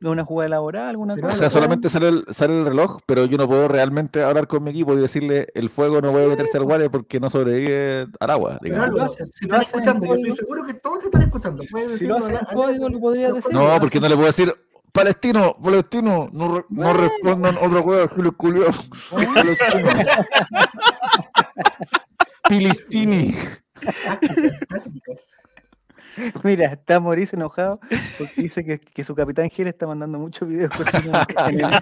de 0.00 0.10
una 0.10 0.24
jugada 0.24 0.48
elaborada, 0.48 0.90
alguna 0.90 1.14
Pero 1.14 1.28
O 1.28 1.30
cosa. 1.30 1.40
sea, 1.40 1.50
solamente 1.50 1.88
sale 1.88 2.08
el, 2.08 2.24
sale 2.30 2.58
el 2.58 2.64
reloj, 2.66 2.98
pero 3.06 3.24
yo 3.24 3.38
no 3.38 3.48
puedo 3.48 3.68
realmente 3.68 4.22
hablar 4.22 4.46
con 4.46 4.62
mi 4.62 4.70
equipo 4.70 4.92
y 4.92 4.96
decirle 5.00 5.48
el 5.54 5.70
fuego 5.70 6.00
no 6.02 6.12
puede 6.12 6.28
meterse 6.28 6.58
al 6.58 6.64
water 6.64 6.90
porque 6.90 7.18
no 7.20 7.30
sobrevive 7.30 8.06
al 8.20 8.30
agua. 8.30 8.58
Digamos. 8.60 8.84
Si 8.84 8.90
lo 8.98 9.04
haces- 9.04 9.30
si 9.34 9.46
lo 9.46 9.56
escuchando, 9.60 10.06
yo 10.06 10.14
estoy 10.14 10.36
seguro 10.36 10.64
que 10.66 10.74
todos 10.74 10.98
te 10.98 11.04
están 11.06 11.22
escuchando. 11.22 11.62
Si 11.62 12.06
lo 12.06 12.16
haces 12.16 12.30
en 12.38 12.54
código, 12.54 12.88
lo 12.88 13.00
podría 13.00 13.32
decir. 13.32 13.52
No, 13.52 13.78
porque 13.80 14.00
no 14.00 14.08
le 14.08 14.14
puedo 14.14 14.26
decir 14.26 14.52
palestino, 14.94 15.56
palestino, 15.60 16.30
no, 16.32 16.64
no 16.68 16.92
respondan 16.94 17.56
otra 17.60 17.82
cosa, 17.82 18.08
Julio 18.08 18.36
Culio. 18.36 18.66
Palestino. 19.10 19.90
Pilistini. 22.48 23.34
Mira, 26.44 26.66
está 26.66 27.00
Mauricio 27.00 27.36
enojado 27.36 27.80
porque 28.18 28.42
dice 28.42 28.64
que, 28.64 28.78
que 28.78 29.02
su 29.02 29.16
capitán 29.16 29.50
Gil 29.50 29.66
está 29.66 29.84
mandando 29.84 30.20
muchos 30.20 30.48
videos 30.48 30.70
en 31.48 31.60
el, 31.60 31.74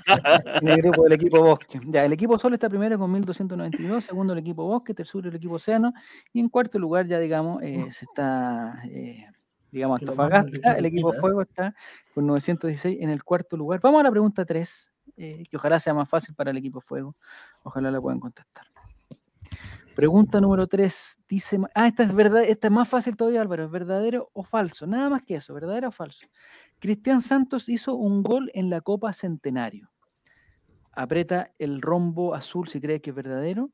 en 0.62 0.68
el 0.68 0.76
grupo 0.78 1.02
del 1.02 1.12
equipo 1.12 1.42
Bosque. 1.42 1.80
Ya, 1.84 2.06
el 2.06 2.14
equipo 2.14 2.38
Sol 2.38 2.54
está 2.54 2.70
primero 2.70 2.98
con 2.98 3.12
1292, 3.12 4.04
segundo 4.04 4.32
el 4.32 4.38
equipo 4.38 4.64
Bosque, 4.64 4.94
tercero 4.94 5.28
el 5.28 5.34
equipo 5.34 5.56
Océano 5.56 5.92
y 6.32 6.40
en 6.40 6.48
cuarto 6.48 6.78
lugar 6.78 7.06
ya 7.06 7.18
digamos 7.18 7.62
eh, 7.62 7.88
se 7.90 8.06
está 8.06 8.80
eh, 8.84 9.26
digamos 9.72 10.00
Antofagasta, 10.00 10.72
el 10.72 10.84
equipo. 10.84 11.12
Fuego 11.12 11.42
está 11.42 11.74
con 12.14 12.26
916 12.26 12.98
en 13.00 13.10
el 13.10 13.24
cuarto 13.24 13.56
lugar. 13.56 13.80
Vamos 13.82 14.00
a 14.00 14.04
la 14.04 14.10
pregunta 14.10 14.44
3, 14.44 14.92
que 15.16 15.56
ojalá 15.56 15.80
sea 15.80 15.94
más 15.94 16.08
fácil 16.08 16.34
para 16.34 16.50
el 16.50 16.58
equipo 16.58 16.80
Fuego. 16.80 17.16
Ojalá 17.64 17.90
la 17.90 18.00
puedan 18.00 18.20
contestar. 18.20 18.66
Pregunta 19.94 20.40
número 20.40 20.66
3. 20.66 21.18
Dice. 21.28 21.58
Ah, 21.74 21.86
esta 21.86 22.02
es 22.02 22.14
verdad, 22.14 22.44
esta 22.44 22.68
es 22.68 22.72
más 22.72 22.88
fácil 22.88 23.16
todavía, 23.16 23.40
Álvaro. 23.40 23.64
¿Es 23.64 23.70
verdadero 23.70 24.30
o 24.32 24.42
falso? 24.42 24.86
Nada 24.86 25.10
más 25.10 25.22
que 25.22 25.36
eso, 25.36 25.52
¿verdadero 25.54 25.88
o 25.88 25.92
falso? 25.92 26.26
Cristian 26.78 27.20
Santos 27.20 27.68
hizo 27.68 27.94
un 27.94 28.22
gol 28.22 28.50
en 28.54 28.70
la 28.70 28.80
Copa 28.80 29.12
Centenario. 29.12 29.90
Aprieta 30.92 31.52
el 31.58 31.80
rombo 31.80 32.34
azul 32.34 32.68
si 32.68 32.80
crees 32.80 33.00
que 33.00 33.10
es 33.10 33.16
verdadero. 33.16 33.70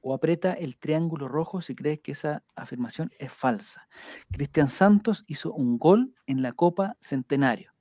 O 0.00 0.14
aprieta 0.14 0.52
el 0.52 0.78
triángulo 0.78 1.28
rojo 1.28 1.60
si 1.60 1.74
crees 1.74 2.00
que 2.00 2.12
esa 2.12 2.42
afirmación 2.56 3.10
es 3.18 3.32
falsa. 3.32 3.86
Cristian 4.30 4.68
Santos 4.68 5.24
hizo 5.26 5.52
un 5.52 5.78
gol 5.78 6.14
en 6.26 6.42
la 6.42 6.52
Copa 6.52 6.96
Centenario. 7.00 7.72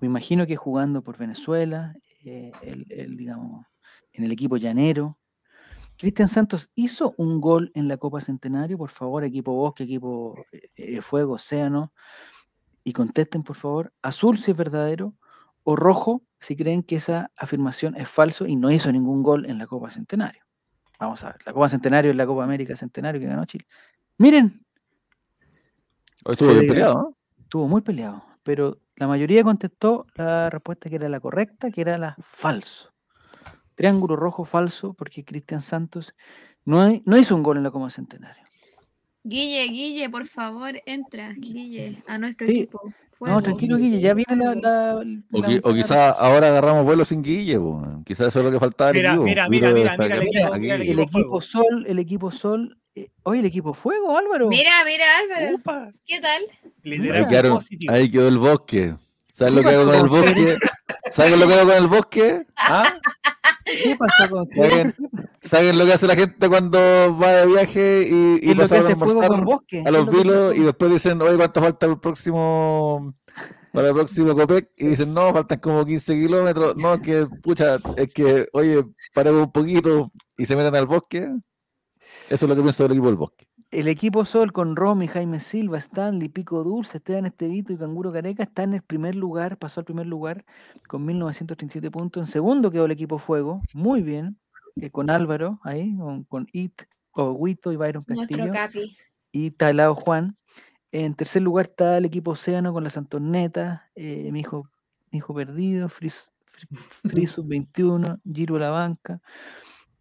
Me 0.00 0.06
imagino 0.06 0.46
que 0.46 0.56
jugando 0.56 1.02
por 1.02 1.18
Venezuela, 1.18 1.94
eh, 2.24 2.52
el- 2.62 3.16
digamos, 3.16 3.66
en 4.12 4.24
el 4.24 4.32
equipo 4.32 4.56
llanero. 4.56 5.18
Cristian 5.98 6.28
Santos 6.28 6.70
hizo 6.74 7.14
un 7.18 7.40
gol 7.40 7.70
en 7.74 7.86
la 7.88 7.96
Copa 7.96 8.20
Centenario, 8.20 8.78
por 8.78 8.90
favor, 8.90 9.24
equipo 9.24 9.52
Bosque, 9.52 9.84
equipo 9.84 10.34
eh, 10.52 10.68
eh, 10.76 11.00
Fuego, 11.00 11.34
Océano, 11.34 11.92
y 12.84 12.92
contesten, 12.92 13.42
por 13.42 13.56
favor, 13.56 13.92
azul 14.02 14.38
si 14.38 14.50
es 14.52 14.56
verdadero, 14.56 15.14
o 15.64 15.76
rojo 15.76 16.22
si 16.40 16.56
creen 16.56 16.82
que 16.82 16.96
esa 16.96 17.30
afirmación 17.36 17.94
es 17.96 18.08
falso 18.08 18.46
y 18.46 18.56
no 18.56 18.70
hizo 18.70 18.90
ningún 18.90 19.22
gol 19.22 19.46
en 19.46 19.58
la 19.58 19.66
Copa 19.66 19.90
Centenario. 19.90 20.41
Vamos 21.02 21.24
a 21.24 21.32
ver, 21.32 21.38
la 21.44 21.52
Copa 21.52 21.68
Centenario 21.68 22.12
es 22.12 22.16
la 22.16 22.26
Copa 22.26 22.44
América 22.44 22.76
Centenario 22.76 23.20
que 23.20 23.26
ganó 23.26 23.44
Chile. 23.44 23.66
Miren, 24.18 24.64
Hoy 26.24 26.32
estuvo 26.34 26.50
bien 26.50 26.62
le- 26.62 26.68
peleado, 26.68 26.94
¿no? 26.94 27.16
estuvo 27.42 27.66
muy 27.66 27.80
peleado, 27.82 28.24
pero 28.44 28.78
la 28.94 29.08
mayoría 29.08 29.42
contestó 29.42 30.06
la 30.14 30.48
respuesta 30.48 30.88
que 30.88 30.94
era 30.94 31.08
la 31.08 31.18
correcta, 31.18 31.72
que 31.72 31.80
era 31.80 31.98
la 31.98 32.16
falso. 32.20 32.92
Triángulo 33.74 34.14
rojo 34.14 34.44
falso, 34.44 34.94
porque 34.94 35.24
Cristian 35.24 35.60
Santos 35.60 36.14
no, 36.64 36.88
hi- 36.88 37.02
no 37.04 37.16
hizo 37.18 37.34
un 37.34 37.42
gol 37.42 37.56
en 37.56 37.64
la 37.64 37.72
Copa 37.72 37.90
Centenario. 37.90 38.44
Guille, 39.24 39.64
Guille, 39.66 40.08
por 40.08 40.28
favor, 40.28 40.80
entra, 40.86 41.32
Guille, 41.36 42.00
a 42.06 42.16
nuestro 42.18 42.46
Sí. 42.46 42.58
equipo. 42.60 42.92
No, 43.30 43.40
tranquilo, 43.42 43.76
Guille, 43.76 44.00
ya 44.00 44.14
viene 44.14 44.36
la. 44.36 44.54
la- 44.54 44.94
O, 44.96 45.02
la 45.04 45.48
qui- 45.48 45.60
o 45.62 45.72
ventana 45.72 45.74
quizá 45.74 46.10
ahora 46.10 46.48
agarramos 46.48 46.84
vuelo 46.84 47.04
sin 47.04 47.22
Guille, 47.22 47.58
quizás 48.04 48.28
eso 48.28 48.40
es 48.40 48.44
lo 48.44 48.50
que 48.50 48.58
faltaba 48.60 48.90
al 48.90 48.96
Mira, 48.96 49.10
equipo. 49.10 49.24
mira, 49.24 49.48
mira, 49.48 49.72
mira, 49.72 49.96
mira 49.96 50.16
el 50.16 50.22
equipo, 50.22 50.52
aquí- 50.52 50.60
mira 50.60 50.74
el 50.76 50.82
El 50.82 50.88
equipo 50.88 51.02
equipo 51.02 51.18
Fuego. 51.20 51.40
Sol, 51.40 51.84
el 51.86 51.98
equipo 51.98 52.30
Sol. 52.30 52.78
eh, 52.94 53.08
oye, 53.22 53.40
el 53.40 53.46
equipo 53.46 53.72
Fuego, 53.74 54.16
Álvaro. 54.18 54.48
Mira, 54.48 54.70
mira, 54.84 55.04
Álvaro, 55.20 55.54
Upa. 55.56 55.92
¿qué 56.06 56.20
tal? 56.20 56.42
Ahí, 56.84 57.26
quedaron- 57.28 57.60
ahí 57.88 58.10
quedó 58.10 58.28
el 58.28 58.38
bosque. 58.38 58.94
¿Sabes 59.28 59.54
¿Qué 59.54 59.62
lo 59.62 59.68
que 59.68 59.74
hago 59.76 59.86
con 59.86 59.94
el 59.94 60.08
bosque? 60.08 60.58
¿Sabes 61.10 61.38
lo 61.38 61.46
que 61.48 61.54
hago 61.54 61.68
con 61.68 61.76
el 61.82 61.86
bosque? 61.88 62.46
¿Ah? 62.56 62.92
¿Qué 63.64 63.96
pasó 63.96 64.28
con 64.28 64.46
¿Saben, 64.50 64.94
¿Saben 65.42 65.76
lo 65.76 65.84
que 65.84 65.92
hace 65.92 66.06
la 66.06 66.14
gente 66.14 66.48
cuando 66.48 66.78
va 67.18 67.32
de 67.32 67.46
viaje 67.46 68.08
y, 68.08 68.40
¿Qué 68.40 68.50
y 68.52 68.54
pasa 68.54 68.76
a 68.76 68.86
almorzar 68.86 69.44
Bosque? 69.44 69.80
a 69.80 69.84
¿Qué 69.84 69.90
los 69.90 70.08
vilos 70.08 70.56
y 70.56 70.60
después 70.60 70.92
dicen, 70.92 71.20
oye, 71.20 71.36
¿cuánto 71.36 71.60
falta 71.60 71.86
el 71.86 71.98
próximo 71.98 73.14
para 73.72 73.88
el 73.88 73.94
próximo 73.94 74.36
Copec? 74.36 74.70
Y 74.76 74.86
dicen, 74.88 75.12
no, 75.12 75.32
faltan 75.32 75.58
como 75.58 75.84
15 75.84 76.14
kilómetros. 76.14 76.76
No, 76.76 77.00
que, 77.02 77.26
pucha, 77.42 77.76
es 77.96 78.14
que, 78.14 78.48
oye, 78.52 78.84
paremos 79.12 79.46
un 79.46 79.52
poquito 79.52 80.12
y 80.38 80.46
se 80.46 80.54
meten 80.54 80.76
al 80.76 80.86
bosque. 80.86 81.28
Eso 82.30 82.44
es 82.46 82.48
lo 82.48 82.54
que 82.54 82.62
pienso 82.62 82.84
del 82.84 82.92
equipo 82.92 83.06
del 83.06 83.16
bosque. 83.16 83.46
El 83.72 83.88
equipo 83.88 84.24
Sol 84.26 84.52
con 84.52 84.76
Romy, 84.76 85.08
Jaime 85.08 85.40
Silva, 85.40 85.78
Stanley, 85.78 86.28
Pico 86.28 86.62
Dulce, 86.62 86.98
Esteban 86.98 87.24
Estevito 87.24 87.72
y 87.72 87.78
Canguro 87.78 88.12
Careca 88.12 88.42
está 88.42 88.64
en 88.64 88.74
el 88.74 88.82
primer 88.82 89.14
lugar, 89.14 89.56
pasó 89.56 89.80
al 89.80 89.86
primer 89.86 90.06
lugar 90.06 90.44
con 90.86 91.04
1937 91.06 91.90
puntos. 91.90 92.22
En 92.22 92.26
segundo 92.30 92.70
quedó 92.70 92.84
el 92.84 92.90
equipo 92.90 93.18
Fuego, 93.18 93.62
muy 93.72 94.02
bien, 94.02 94.38
eh, 94.76 94.90
con 94.90 95.10
Álvaro 95.10 95.60
ahí, 95.62 95.96
con, 95.96 96.24
con 96.24 96.46
It, 96.52 96.82
o 97.12 97.32
Huito 97.32 97.72
y 97.72 97.76
Byron 97.76 98.04
Nuestro 98.06 98.38
Castillo 98.38 98.52
capi. 98.52 98.96
y 99.30 99.50
Talao 99.50 99.94
Juan. 99.94 100.36
En 100.90 101.14
tercer 101.14 101.42
lugar 101.42 101.66
está 101.66 101.98
el 101.98 102.04
equipo 102.04 102.32
Océano 102.32 102.72
con 102.72 102.84
las 102.84 102.96
Antonetas, 102.96 103.80
eh, 103.94 104.30
mi 104.30 104.40
hijo, 104.40 104.68
mi 105.10 105.18
hijo 105.18 105.34
perdido, 105.34 105.88
Fris, 105.88 106.30
Frisus 107.04 107.46
21, 107.46 108.20
Giro 108.30 108.58
La 108.58 108.70
Banca. 108.70 109.20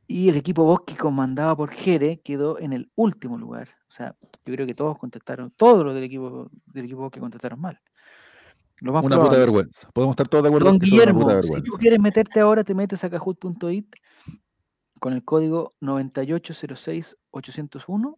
Y 0.07 0.27
el 0.27 0.35
equipo 0.35 0.65
Bosque, 0.65 0.97
comandado 0.97 1.55
por 1.55 1.71
Jere, 1.71 2.19
quedó 2.19 2.59
en 2.59 2.73
el 2.73 2.91
último 2.95 3.37
lugar. 3.37 3.69
O 3.87 3.91
sea, 3.91 4.15
yo 4.45 4.53
creo 4.53 4.67
que 4.67 4.73
todos 4.73 4.97
contestaron, 4.97 5.51
todos 5.51 5.85
los 5.85 5.95
del 5.95 6.03
equipo, 6.03 6.49
del 6.65 6.85
equipo 6.85 7.01
Bosque 7.01 7.21
contestaron 7.21 7.61
mal. 7.61 7.79
Lo 8.81 8.91
más 8.91 9.05
Una 9.05 9.19
puta 9.19 9.37
vergüenza. 9.37 9.89
Podemos 9.91 10.13
estar 10.13 10.27
todos 10.27 10.43
de 10.43 10.49
acuerdo 10.49 10.67
Don 10.67 10.79
Guillermo, 10.79 11.21
puta 11.21 11.43
si 11.43 11.61
tú 11.61 11.77
quieres 11.77 11.99
meterte 11.99 12.39
ahora, 12.39 12.63
te 12.63 12.73
metes 12.73 13.03
a 13.03 13.09
kahoot.it 13.09 13.95
con 15.01 15.13
el 15.13 15.23
código 15.25 15.73
9806801 15.81 18.17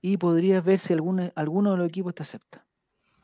y 0.00 0.16
podrías 0.16 0.64
ver 0.64 0.78
si 0.78 0.94
alguno, 0.94 1.30
alguno 1.34 1.72
de 1.72 1.76
los 1.78 1.88
equipos 1.88 2.14
te 2.14 2.22
acepta. 2.22 2.64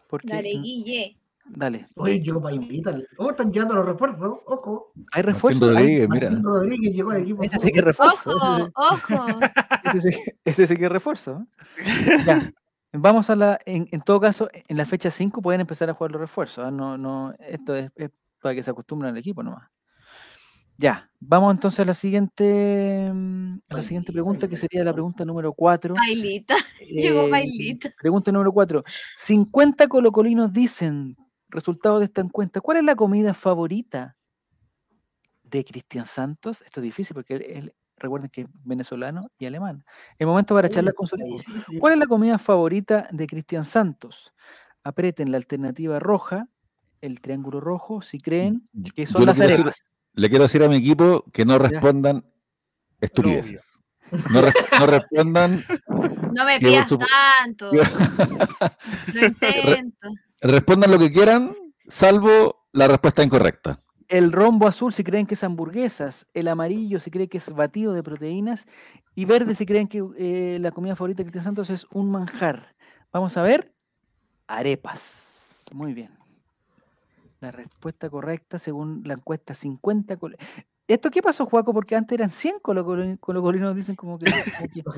Porque, 0.08 0.28
Dale, 0.28 0.50
Guille. 0.60 1.16
dale. 1.46 1.88
Oye, 1.96 2.20
llegó 2.20 2.42
para 2.42 2.54
invitar. 2.54 3.02
Oh, 3.16 3.30
están 3.30 3.50
llegando 3.50 3.74
los 3.76 3.86
refuerzos. 3.86 4.40
Ojo. 4.46 4.92
¿Hay 5.12 5.22
Martín 5.22 5.34
refuerzos? 5.34 5.68
Hay- 5.68 5.74
Rodríguez, 5.74 6.08
mira. 6.10 6.28
Martín 6.30 6.44
Rodríguez 6.44 6.94
llegó 6.94 7.10
al 7.12 7.22
equipo. 7.22 7.42
Ese 7.42 7.58
sí 7.58 7.72
que 7.72 7.78
es 7.78 7.84
refuerzo. 7.84 8.30
Ojo, 8.36 8.70
ojo. 8.74 8.74
Ese 9.84 10.00
sí, 10.12 10.20
ese 10.44 10.66
sí 10.66 10.76
que 10.76 10.84
es 10.84 10.92
refuerzo. 10.92 11.46
¿eh? 11.78 12.18
Ya. 12.26 12.52
Vamos 12.92 13.30
a 13.30 13.36
la. 13.36 13.58
En, 13.64 13.88
en 13.90 14.00
todo 14.02 14.20
caso, 14.20 14.50
en 14.68 14.76
la 14.76 14.84
fecha 14.84 15.10
5 15.10 15.40
pueden 15.40 15.62
empezar 15.62 15.88
a 15.88 15.94
jugar 15.94 16.10
los 16.12 16.20
refuerzos. 16.20 16.62
¿ah? 16.64 16.70
No, 16.70 16.98
no, 16.98 17.34
esto 17.38 17.74
es, 17.74 17.90
es 17.96 18.10
para 18.40 18.54
que 18.54 18.62
se 18.62 18.70
acostumbren 18.70 19.12
al 19.12 19.18
equipo 19.18 19.42
nomás. 19.42 19.66
Ya. 20.78 21.08
Vamos 21.20 21.54
entonces 21.54 21.80
a 21.80 21.84
la 21.84 21.94
siguiente. 21.94 23.10
mm, 23.12 23.60
A 23.68 23.74
la 23.74 23.82
siguiente 23.82 24.12
pregunta, 24.12 24.48
que 24.48 24.56
sería 24.56 24.82
la 24.82 24.92
pregunta 24.92 25.24
número 25.24 25.52
4. 25.52 25.94
Bailita. 25.94 26.56
Llegó 26.90 27.28
Bailita. 27.30 27.92
Pregunta 28.00 28.32
número 28.32 28.52
4. 28.52 28.82
50 29.16 29.86
colocolinos 29.86 30.52
dicen, 30.52 31.16
resultado 31.48 31.98
de 32.00 32.06
esta 32.06 32.20
encuesta, 32.22 32.60
¿cuál 32.60 32.78
es 32.78 32.84
la 32.84 32.96
comida 32.96 33.34
favorita 33.34 34.16
de 35.44 35.64
Cristian 35.64 36.06
Santos? 36.06 36.62
Esto 36.62 36.80
es 36.80 36.84
difícil 36.84 37.14
porque 37.14 37.34
él, 37.36 37.42
él- 37.48 37.74
recuerden 37.98 38.30
que 38.30 38.40
es 38.40 38.46
venezolano 38.64 39.30
y 39.38 39.46
alemán. 39.46 39.84
El 40.18 40.26
momento 40.26 40.56
para 40.56 40.68
charlar 40.68 40.92
con 40.94 41.06
su. 41.06 41.16
¿Cuál 41.78 41.92
es 41.92 41.98
la 42.00 42.06
comida 42.06 42.36
favorita 42.36 43.06
de 43.12 43.28
Cristian 43.28 43.64
Santos? 43.64 44.32
Aprieten 44.82 45.30
la 45.30 45.36
alternativa 45.36 46.00
roja, 46.00 46.48
el 47.00 47.20
triángulo 47.20 47.60
rojo, 47.60 48.02
si 48.02 48.18
creen 48.18 48.68
que 48.96 49.06
son 49.06 49.24
las 49.24 49.38
arepas. 49.40 49.84
Le 50.14 50.28
quiero 50.28 50.44
decir 50.44 50.62
a 50.62 50.68
mi 50.68 50.76
equipo 50.76 51.24
que 51.32 51.44
no 51.44 51.58
respondan 51.58 52.24
estupideces. 53.00 53.72
No, 54.30 54.42
res- 54.42 54.54
no 54.78 54.86
respondan, 54.86 55.64
No 56.32 56.44
me 56.46 56.58
pidas 56.58 56.88
tanto. 56.88 57.72
Lo 59.12 59.26
intento. 59.26 60.08
respondan 60.40 60.90
lo 60.90 60.98
que 60.98 61.12
quieran, 61.12 61.54
salvo 61.86 62.66
la 62.72 62.88
respuesta 62.88 63.22
incorrecta. 63.22 63.80
el 64.08 64.32
rombo 64.32 64.66
azul 64.66 64.92
si 64.94 65.04
creen 65.04 65.26
que 65.26 65.34
es 65.34 65.44
hamburguesas, 65.44 66.26
el 66.34 66.48
amarillo 66.48 67.00
si 67.00 67.10
creen 67.10 67.28
que 67.28 67.38
es 67.38 67.50
batido 67.50 67.92
de 67.92 68.02
proteínas 68.02 68.66
y 69.14 69.24
verde 69.26 69.54
si 69.54 69.66
creen 69.66 69.88
que 69.88 70.02
eh, 70.18 70.58
la 70.60 70.70
comida 70.72 70.96
favorita 70.96 71.18
de 71.18 71.24
Cristian 71.24 71.44
Santos 71.44 71.70
es 71.70 71.86
un 71.92 72.10
manjar. 72.10 72.74
Vamos 73.12 73.36
a 73.36 73.42
ver, 73.42 73.74
arepas. 74.46 75.64
Muy 75.72 75.92
bien. 75.94 76.10
La 77.42 77.50
respuesta 77.50 78.08
correcta 78.08 78.58
según 78.58 79.02
la 79.04 79.12
encuesta 79.14 79.52
50. 79.52 80.16
col- 80.16 80.36
¿Esto 80.88 81.10
qué 81.10 81.22
pasó, 81.22 81.44
Juaco? 81.46 81.72
Porque 81.74 81.96
antes 81.96 82.16
eran 82.18 82.30
100 82.30 82.56
colocoli- 82.62 83.18
colocolinos, 83.18 83.74
dicen 83.74 83.96
como 83.96 84.16
que, 84.18 84.26
como 84.30 84.70
que- 84.72 84.82
Lo 84.84 84.90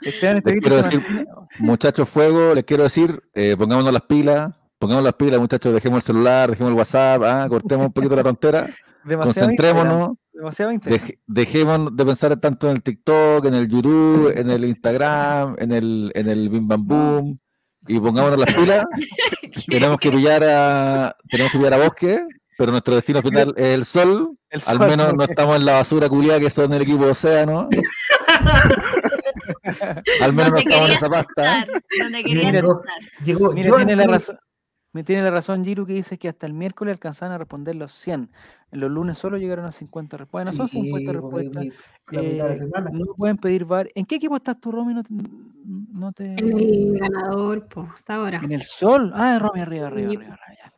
Esteban 0.00 0.36
Les 0.36 0.44
Estevito 0.44 0.68
quiero 0.68 0.82
decir, 0.82 1.26
muchachos, 1.58 2.08
fuego, 2.08 2.54
les 2.54 2.64
quiero 2.64 2.84
decir, 2.84 3.20
eh, 3.34 3.56
pongámonos 3.58 3.92
las 3.92 4.02
pilas, 4.02 4.54
pongamos 4.78 5.02
las 5.04 5.14
pilas, 5.14 5.40
muchachos, 5.40 5.74
dejemos 5.74 5.98
el 5.98 6.02
celular, 6.02 6.50
dejemos 6.50 6.70
el 6.72 6.78
WhatsApp, 6.78 7.22
ah, 7.24 7.46
cortemos 7.48 7.86
un 7.88 7.92
poquito 7.92 8.14
la 8.16 8.22
tontera, 8.22 8.68
demasiado 9.04 9.48
concentrémonos. 9.48 10.10
Deje- 11.00 11.18
dejemos 11.26 11.96
de 11.96 12.04
pensar 12.06 12.36
tanto 12.36 12.68
en 12.70 12.76
el 12.76 12.82
TikTok, 12.82 13.44
en 13.46 13.54
el 13.54 13.68
YouTube, 13.68 14.32
en 14.38 14.48
el 14.50 14.64
Instagram, 14.64 15.56
en 15.58 15.72
el, 15.72 16.12
en 16.14 16.28
el 16.28 16.48
Bim 16.48 16.68
Bam 16.68 16.86
Boom, 16.86 17.40
y 17.88 17.98
pongámonos 17.98 18.38
las 18.38 18.54
pilas. 18.54 18.84
tenemos 19.68 19.98
que 19.98 20.10
pillar 20.10 20.44
a, 20.44 21.16
tenemos 21.30 21.52
que 21.52 21.58
pillar 21.58 21.74
a 21.74 21.78
Bosque, 21.78 22.22
pero 22.56 22.72
nuestro 22.72 22.94
destino 22.94 23.22
final 23.22 23.54
es 23.56 23.74
el 23.74 23.84
sol. 23.84 24.30
El 24.50 24.62
Al 24.66 24.78
menos 24.78 25.14
¿no? 25.14 25.24
estamos 25.24 25.56
en 25.56 25.64
la 25.64 25.74
basura 25.74 26.08
culiada 26.08 26.40
que 26.40 26.50
son 26.50 26.72
el 26.72 26.82
equipo 26.82 27.04
de 27.04 27.10
Océano. 27.10 27.68
Al 30.20 30.32
menos 30.32 30.52
no 30.52 30.58
estamos 30.58 30.88
en 30.88 30.96
esa 30.96 31.08
pasta. 31.08 31.66
donde 32.00 32.24
querías 32.24 32.46
Mira, 32.46 32.58
estar. 32.58 33.24
Llegó 33.24 33.52
Mira, 33.52 33.76
tiene 33.76 33.96
la 33.96 34.06
razón. 34.06 34.38
Me 34.98 35.04
tiene 35.04 35.22
la 35.22 35.30
razón 35.30 35.64
Giru 35.64 35.86
que 35.86 35.92
dice 35.92 36.18
que 36.18 36.28
hasta 36.28 36.44
el 36.44 36.52
miércoles 36.54 36.90
alcanzaban 36.94 37.32
a 37.32 37.38
responder 37.38 37.76
los 37.76 37.92
100. 37.92 38.30
En 38.72 38.80
los 38.80 38.90
lunes 38.90 39.16
solo 39.16 39.36
llegaron 39.38 39.64
a 39.64 39.70
50 39.70 40.16
respuestas. 40.16 40.56
Bueno, 40.56 40.56
son 40.56 40.68
Sí, 40.68 40.82
50 40.82 41.12
porque 41.12 41.38
respuestas. 41.46 41.62
mi- 41.64 42.16
la 42.16 42.22
mitad 42.22 42.48
de 42.48 42.54
Eh, 42.54 42.58
semana. 42.58 42.90
no 42.92 43.04
pueden 43.16 43.36
pedir 43.36 43.64
VAR. 43.64 43.88
¿En 43.94 44.04
qué 44.06 44.16
equipo 44.16 44.34
estás 44.34 44.60
tú, 44.60 44.72
Romy? 44.72 44.94
No 44.94 45.04
te, 45.04 45.14
no 45.14 46.10
te- 46.10 46.32
En 46.32 46.58
el 46.58 46.98
ganador, 46.98 47.68
pues, 47.68 47.86
hasta 47.94 48.16
ahora. 48.16 48.40
En 48.42 48.50
el 48.50 48.62
sol. 48.62 49.12
Ah, 49.14 49.38
Romy, 49.38 49.60
arriba, 49.60 49.86
arriba, 49.86 50.10
Sí. 50.10 50.16
arriba. 50.16 50.34
arriba, 50.34 50.58
ya. 50.64 50.72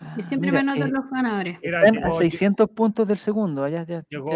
Ah, 0.00 0.14
Yo 0.16 0.22
siempre 0.22 0.50
mira, 0.50 0.62
me 0.62 0.70
anoto 0.70 0.86
eh, 0.86 0.88
en 0.88 0.94
los 0.94 1.10
ganadores. 1.10 1.58
Están 1.60 1.84
a 1.84 1.90
llegó, 1.90 2.16
600 2.18 2.70
puntos 2.70 3.06
del 3.06 3.18
segundo. 3.18 3.64
Allá, 3.64 3.82
ya, 3.82 3.96
ya 3.96 4.04
llegó 4.08 4.30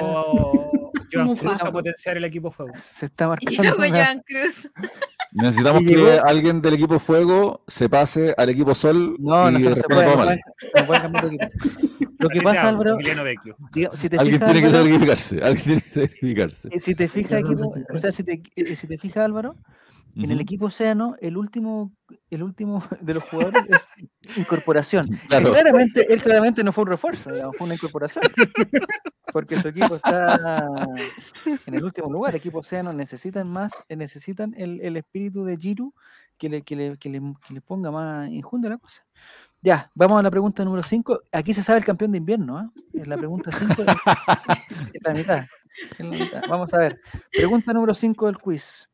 Joan 1.10 1.26
Mufasa. 1.26 1.48
Cruz 1.56 1.62
a 1.62 1.70
potenciar 1.70 2.18
el 2.18 2.24
equipo 2.24 2.50
fuego. 2.50 2.72
se 2.76 3.06
está 3.06 3.24
Y 3.24 3.28
marcando. 3.28 3.62
luego 3.62 3.78
una- 3.78 4.04
Joan 4.04 4.22
Cruz. 4.26 4.70
Necesitamos 5.32 5.80
que 5.82 5.94
llegó- 5.96 6.24
alguien 6.26 6.60
del 6.60 6.74
equipo 6.74 6.98
Fuego 6.98 7.64
se 7.66 7.88
pase 7.88 8.34
al 8.36 8.50
equipo 8.50 8.74
Sol 8.74 9.16
No, 9.18 9.50
no, 9.50 9.58
y 9.58 9.62
se- 9.62 9.68
no 9.70 9.74
se 9.76 9.82
responda 9.82 9.94
puede. 10.04 10.06
todo 10.06 10.16
No 10.16 10.24
mal. 10.24 10.26
pueden, 10.26 10.74
no 10.74 10.86
pueden 10.86 11.02
cambiar 11.02 11.28
de 11.30 11.34
equipo. 11.36 12.14
Lo 12.18 12.28
que 12.28 12.42
pasa, 12.42 12.68
Álvaro, 12.68 12.98
si 13.94 14.08
te 14.08 14.16
Alguien 14.18 14.34
fijas, 14.38 14.52
tiene 14.52 14.60
que 14.60 14.66
Álvaro, 14.66 14.84
sacrificarse. 14.84 15.42
Alguien 15.42 15.64
tiene 15.64 15.80
que 15.82 15.88
sacrificarse. 16.08 16.68
eh, 16.70 16.80
si 16.80 16.94
te 16.94 17.08
fijas, 17.08 17.40
equipo, 17.40 17.74
o 17.94 17.98
sea, 17.98 18.12
si 18.12 18.22
te, 18.22 18.42
eh, 18.56 18.76
si 18.76 18.86
te 18.86 18.98
fijas, 18.98 19.24
Álvaro, 19.24 19.56
en 20.16 20.30
el 20.30 20.40
equipo 20.40 20.66
Océano, 20.66 21.16
el 21.20 21.36
último, 21.36 21.92
el 22.30 22.42
último 22.42 22.82
de 23.00 23.14
los 23.14 23.24
jugadores 23.24 23.62
es 23.68 24.36
incorporación. 24.36 25.06
Claro. 25.28 25.52
Claramente, 25.52 26.12
él 26.12 26.22
claramente 26.22 26.62
no 26.62 26.72
fue 26.72 26.84
un 26.84 26.90
refuerzo, 26.90 27.30
digamos, 27.32 27.56
fue 27.56 27.64
una 27.64 27.74
incorporación. 27.74 28.24
Porque 29.32 29.60
su 29.60 29.68
equipo 29.68 29.96
está 29.96 30.66
en 31.66 31.74
el 31.74 31.84
último 31.84 32.12
lugar. 32.12 32.36
Equipo 32.36 32.58
Océano 32.58 32.92
necesitan 32.92 33.48
más, 33.48 33.72
eh, 33.88 33.96
necesitan 33.96 34.54
el, 34.58 34.80
el 34.82 34.96
espíritu 34.98 35.44
de 35.44 35.56
Giru 35.56 35.94
que 36.36 36.48
le, 36.48 36.62
que 36.62 36.76
le, 36.76 36.98
que 36.98 37.08
le, 37.08 37.20
que 37.46 37.54
le 37.54 37.60
ponga 37.60 37.90
más 37.90 38.28
injundia 38.28 38.68
la 38.68 38.78
cosa. 38.78 39.06
Ya, 39.62 39.90
vamos 39.94 40.18
a 40.18 40.22
la 40.22 40.30
pregunta 40.30 40.64
número 40.64 40.82
5. 40.82 41.20
Aquí 41.30 41.54
se 41.54 41.62
sabe 41.62 41.78
el 41.78 41.84
campeón 41.84 42.12
de 42.12 42.18
invierno, 42.18 42.58
¿ah? 42.58 42.70
En 42.92 43.08
la 43.08 43.16
pregunta 43.16 43.52
5 43.52 43.82
es 43.82 45.02
la 45.02 45.14
mitad. 45.14 45.46
es 45.92 46.00
la 46.00 46.10
mitad. 46.10 46.42
Vamos 46.48 46.74
a 46.74 46.78
ver. 46.78 47.00
Pregunta 47.30 47.72
número 47.72 47.94
5 47.94 48.26
del 48.26 48.38
quiz. 48.38 48.88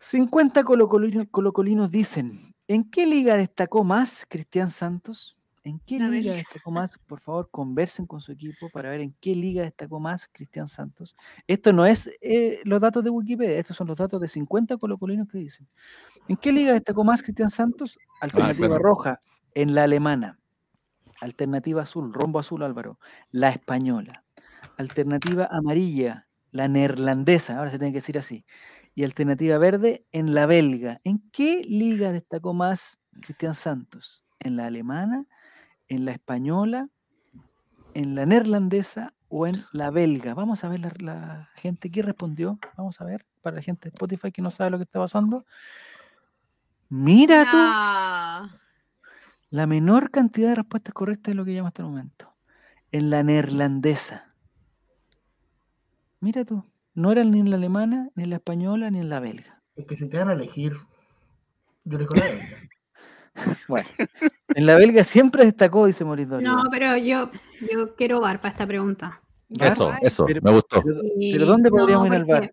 50 0.00 0.64
colocolinos, 0.64 1.26
colocolinos 1.30 1.90
dicen, 1.90 2.54
¿en 2.66 2.90
qué 2.90 3.06
liga 3.06 3.36
destacó 3.36 3.84
más 3.84 4.24
Cristian 4.28 4.70
Santos? 4.70 5.36
¿En 5.62 5.78
qué 5.80 5.98
La 5.98 6.08
liga 6.08 6.34
destacó 6.34 6.70
más? 6.70 6.96
Por 6.98 7.20
favor, 7.20 7.50
conversen 7.50 8.06
con 8.06 8.22
su 8.22 8.32
equipo 8.32 8.70
para 8.70 8.88
ver 8.88 9.02
en 9.02 9.14
qué 9.20 9.34
liga 9.34 9.62
destacó 9.62 10.00
más 10.00 10.26
Cristian 10.32 10.68
Santos. 10.68 11.14
Esto 11.46 11.74
no 11.74 11.84
es 11.84 12.10
eh, 12.22 12.60
los 12.64 12.80
datos 12.80 13.04
de 13.04 13.10
Wikipedia, 13.10 13.58
estos 13.58 13.76
son 13.76 13.88
los 13.88 13.98
datos 13.98 14.18
de 14.22 14.28
50 14.28 14.78
colocolinos 14.78 15.28
que 15.28 15.36
dicen. 15.36 15.68
¿En 16.28 16.38
qué 16.38 16.50
liga 16.50 16.72
destacó 16.72 17.04
más 17.04 17.22
Cristian 17.22 17.50
Santos? 17.50 17.98
Alternativa 18.22 18.68
claro. 18.68 18.82
roja, 18.82 19.20
en 19.54 19.74
la 19.74 19.84
alemana. 19.84 20.38
Alternativa 21.20 21.82
azul, 21.82 22.14
rombo 22.14 22.38
azul 22.38 22.62
Álvaro, 22.62 22.98
la 23.30 23.50
española. 23.50 24.24
Alternativa 24.78 25.46
amarilla, 25.50 26.26
la 26.52 26.68
neerlandesa, 26.68 27.58
ahora 27.58 27.70
se 27.70 27.78
tiene 27.78 27.92
que 27.92 27.98
decir 27.98 28.16
así. 28.16 28.46
Y 28.94 29.04
alternativa 29.04 29.58
verde, 29.58 30.04
en 30.12 30.34
la 30.34 30.46
belga. 30.46 31.00
¿En 31.04 31.18
qué 31.30 31.62
liga 31.64 32.12
destacó 32.12 32.52
más 32.54 33.00
Cristian 33.20 33.54
Santos? 33.54 34.24
¿En 34.40 34.56
la 34.56 34.66
alemana, 34.66 35.26
en 35.88 36.04
la 36.04 36.12
española, 36.12 36.88
en 37.94 38.14
la 38.14 38.26
neerlandesa 38.26 39.14
o 39.28 39.46
en 39.46 39.64
la 39.72 39.90
belga? 39.90 40.34
Vamos 40.34 40.64
a 40.64 40.68
ver 40.68 40.80
la, 40.80 40.92
la 40.98 41.50
gente 41.54 41.90
que 41.90 42.02
respondió. 42.02 42.58
Vamos 42.76 43.00
a 43.00 43.04
ver, 43.04 43.26
para 43.42 43.56
la 43.56 43.62
gente 43.62 43.88
de 43.88 43.94
Spotify 43.94 44.32
que 44.32 44.42
no 44.42 44.50
sabe 44.50 44.70
lo 44.70 44.78
que 44.78 44.84
está 44.84 44.98
pasando. 44.98 45.46
Mira 46.88 47.44
tú. 47.48 47.56
No. 47.56 48.60
La 49.50 49.66
menor 49.66 50.10
cantidad 50.10 50.50
de 50.50 50.54
respuestas 50.56 50.94
correctas 50.94 51.32
de 51.32 51.34
lo 51.36 51.44
que 51.44 51.52
llamo 51.52 51.68
hasta 51.68 51.82
el 51.82 51.88
momento. 51.88 52.34
En 52.92 53.10
la 53.10 53.22
neerlandesa. 53.22 54.34
Mira 56.20 56.44
tú. 56.44 56.64
No 56.94 57.12
era 57.12 57.24
ni 57.24 57.40
en 57.40 57.50
la 57.50 57.56
alemana, 57.56 58.08
ni 58.14 58.24
en 58.24 58.30
la 58.30 58.36
española, 58.36 58.90
ni 58.90 59.00
en 59.00 59.08
la 59.08 59.20
belga. 59.20 59.62
Es 59.76 59.86
que 59.86 59.96
si 59.96 60.08
te 60.08 60.18
van 60.18 60.28
a 60.28 60.32
elegir, 60.32 60.74
yo 61.84 61.98
le 61.98 62.06
conozco. 62.06 62.30
Bueno, 63.68 63.88
en 64.54 64.66
la 64.66 64.74
belga 64.74 65.04
siempre 65.04 65.44
destacó, 65.44 65.86
dice 65.86 66.04
Mauricio. 66.04 66.40
No, 66.40 66.64
pero 66.70 66.96
yo, 66.96 67.30
yo 67.70 67.94
quiero 67.94 68.20
bar 68.20 68.40
para 68.40 68.50
esta 68.50 68.66
pregunta. 68.66 69.22
Eso, 69.58 69.92
eso, 70.02 70.26
pero- 70.26 70.42
me 70.42 70.50
gustó. 70.50 70.82
Pero, 70.82 71.46
¿dónde 71.46 71.70
podríamos 71.70 72.08
ir 72.08 72.14
al 72.14 72.24
VAR? 72.24 72.52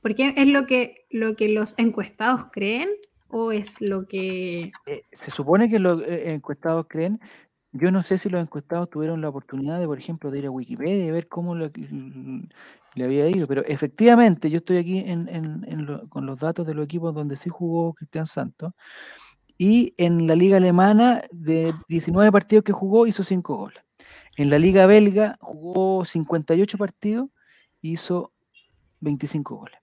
Porque 0.00 0.34
es 0.36 0.46
lo 0.46 0.66
que, 0.66 1.06
lo 1.10 1.34
que 1.34 1.48
los 1.48 1.74
encuestados 1.78 2.46
creen 2.52 2.88
o 3.28 3.52
es 3.52 3.80
lo 3.80 4.06
que... 4.06 4.70
Eh, 4.86 5.02
se 5.12 5.30
supone 5.30 5.68
que 5.68 5.78
los 5.78 6.00
eh, 6.02 6.32
encuestados 6.32 6.86
creen. 6.88 7.20
Yo 7.78 7.90
no 7.90 8.02
sé 8.02 8.18
si 8.18 8.28
los 8.28 8.42
encuestados 8.42 8.90
tuvieron 8.90 9.20
la 9.20 9.28
oportunidad 9.28 9.78
de, 9.78 9.86
por 9.86 9.98
ejemplo, 9.98 10.30
de 10.30 10.38
ir 10.38 10.46
a 10.46 10.50
Wikipedia 10.50 11.06
y 11.06 11.10
ver 11.10 11.28
cómo 11.28 11.54
le, 11.54 11.70
había 12.96 13.28
ido, 13.28 13.46
pero 13.46 13.64
efectivamente 13.66 14.50
yo 14.50 14.58
estoy 14.58 14.78
aquí 14.78 15.04
con 16.08 16.26
los 16.26 16.40
datos 16.40 16.66
de 16.66 16.74
los 16.74 16.84
equipos 16.84 17.14
donde 17.14 17.36
sí 17.36 17.50
jugó 17.50 17.94
Cristian 17.94 18.26
Santos 18.26 18.72
y 19.58 19.94
en 19.96 20.26
la 20.26 20.34
liga 20.34 20.58
alemana 20.58 21.22
de 21.30 21.74
19 21.88 22.30
partidos 22.32 22.64
que 22.64 22.72
jugó 22.72 23.06
hizo 23.06 23.22
5 23.22 23.56
goles. 23.56 23.82
En 24.36 24.50
la 24.50 24.58
liga 24.58 24.86
belga 24.86 25.36
jugó 25.40 26.04
58 26.04 26.78
partidos 26.78 27.28
hizo 27.80 28.32
25 29.00 29.56
goles. 29.56 29.78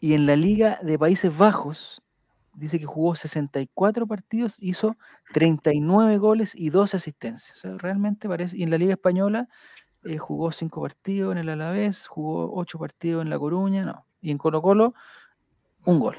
Y 0.00 0.14
en 0.14 0.26
la 0.26 0.36
liga 0.36 0.78
de 0.82 0.98
Países 0.98 1.36
Bajos 1.36 2.02
dice 2.58 2.78
que 2.78 2.86
jugó 2.86 3.14
64 3.14 4.06
partidos, 4.06 4.56
hizo 4.60 4.96
39 5.32 6.18
goles 6.18 6.54
y 6.54 6.70
12 6.70 6.96
asistencias. 6.96 7.56
O 7.56 7.60
sea, 7.60 7.76
realmente 7.78 8.28
parece. 8.28 8.56
Y 8.56 8.62
en 8.62 8.70
la 8.70 8.78
Liga 8.78 8.92
Española 8.92 9.48
eh, 10.04 10.18
jugó 10.18 10.52
5 10.52 10.80
partidos 10.82 11.32
en 11.32 11.38
el 11.38 11.48
Alavés, 11.48 12.06
jugó 12.06 12.52
8 12.54 12.78
partidos 12.78 13.22
en 13.22 13.30
La 13.30 13.38
Coruña, 13.38 13.84
no. 13.84 14.06
Y 14.20 14.30
en 14.30 14.38
Colo 14.38 14.60
Colo, 14.62 14.94
un 15.84 15.98
gol. 16.00 16.16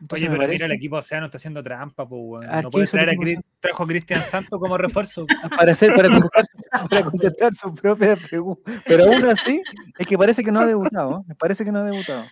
Entonces 0.00 0.26
Oye, 0.26 0.30
pero 0.30 0.40
parece- 0.44 0.54
mira, 0.54 0.66
el 0.66 0.72
equipo 0.72 0.96
Océano 0.96 1.26
está 1.26 1.36
haciendo 1.36 1.62
trampa, 1.62 2.08
pues, 2.08 2.48
No 2.50 2.62
¿qué 2.62 2.68
puede 2.70 2.86
traer 2.86 3.10
a 3.10 3.14
trajo 3.60 3.82
a 3.82 3.86
Cristian 3.86 4.22
Santos 4.24 4.58
como 4.58 4.78
refuerzo. 4.78 5.26
para, 5.58 5.72
hacer, 5.72 5.94
para, 5.94 6.08
contestar, 6.08 6.46
su- 6.46 6.88
para 6.88 7.04
contestar 7.04 7.54
su 7.54 7.74
propia 7.74 8.16
pregunta. 8.16 8.72
Pero 8.86 9.04
aún 9.04 9.26
así, 9.26 9.62
es 9.98 10.06
que 10.06 10.16
parece 10.16 10.42
que 10.42 10.50
no 10.50 10.60
ha 10.60 10.66
debutado. 10.66 11.22
Me 11.28 11.34
parece 11.34 11.66
que 11.66 11.70
no 11.72 11.80
ha 11.80 11.84
debutado. 11.84 12.24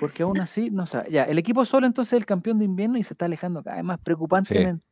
Porque 0.00 0.22
aún 0.22 0.40
así 0.40 0.70
no 0.70 0.86
sabe. 0.86 1.10
Ya, 1.10 1.24
el 1.24 1.38
equipo 1.38 1.64
solo 1.64 1.86
entonces 1.86 2.14
es 2.14 2.18
el 2.18 2.26
campeón 2.26 2.58
de 2.58 2.64
invierno 2.64 2.98
y 2.98 3.02
se 3.02 3.14
está 3.14 3.26
alejando 3.26 3.62
cada 3.62 3.76
vez 3.76 3.84
más 3.84 4.00
preocupantemente 4.00 4.84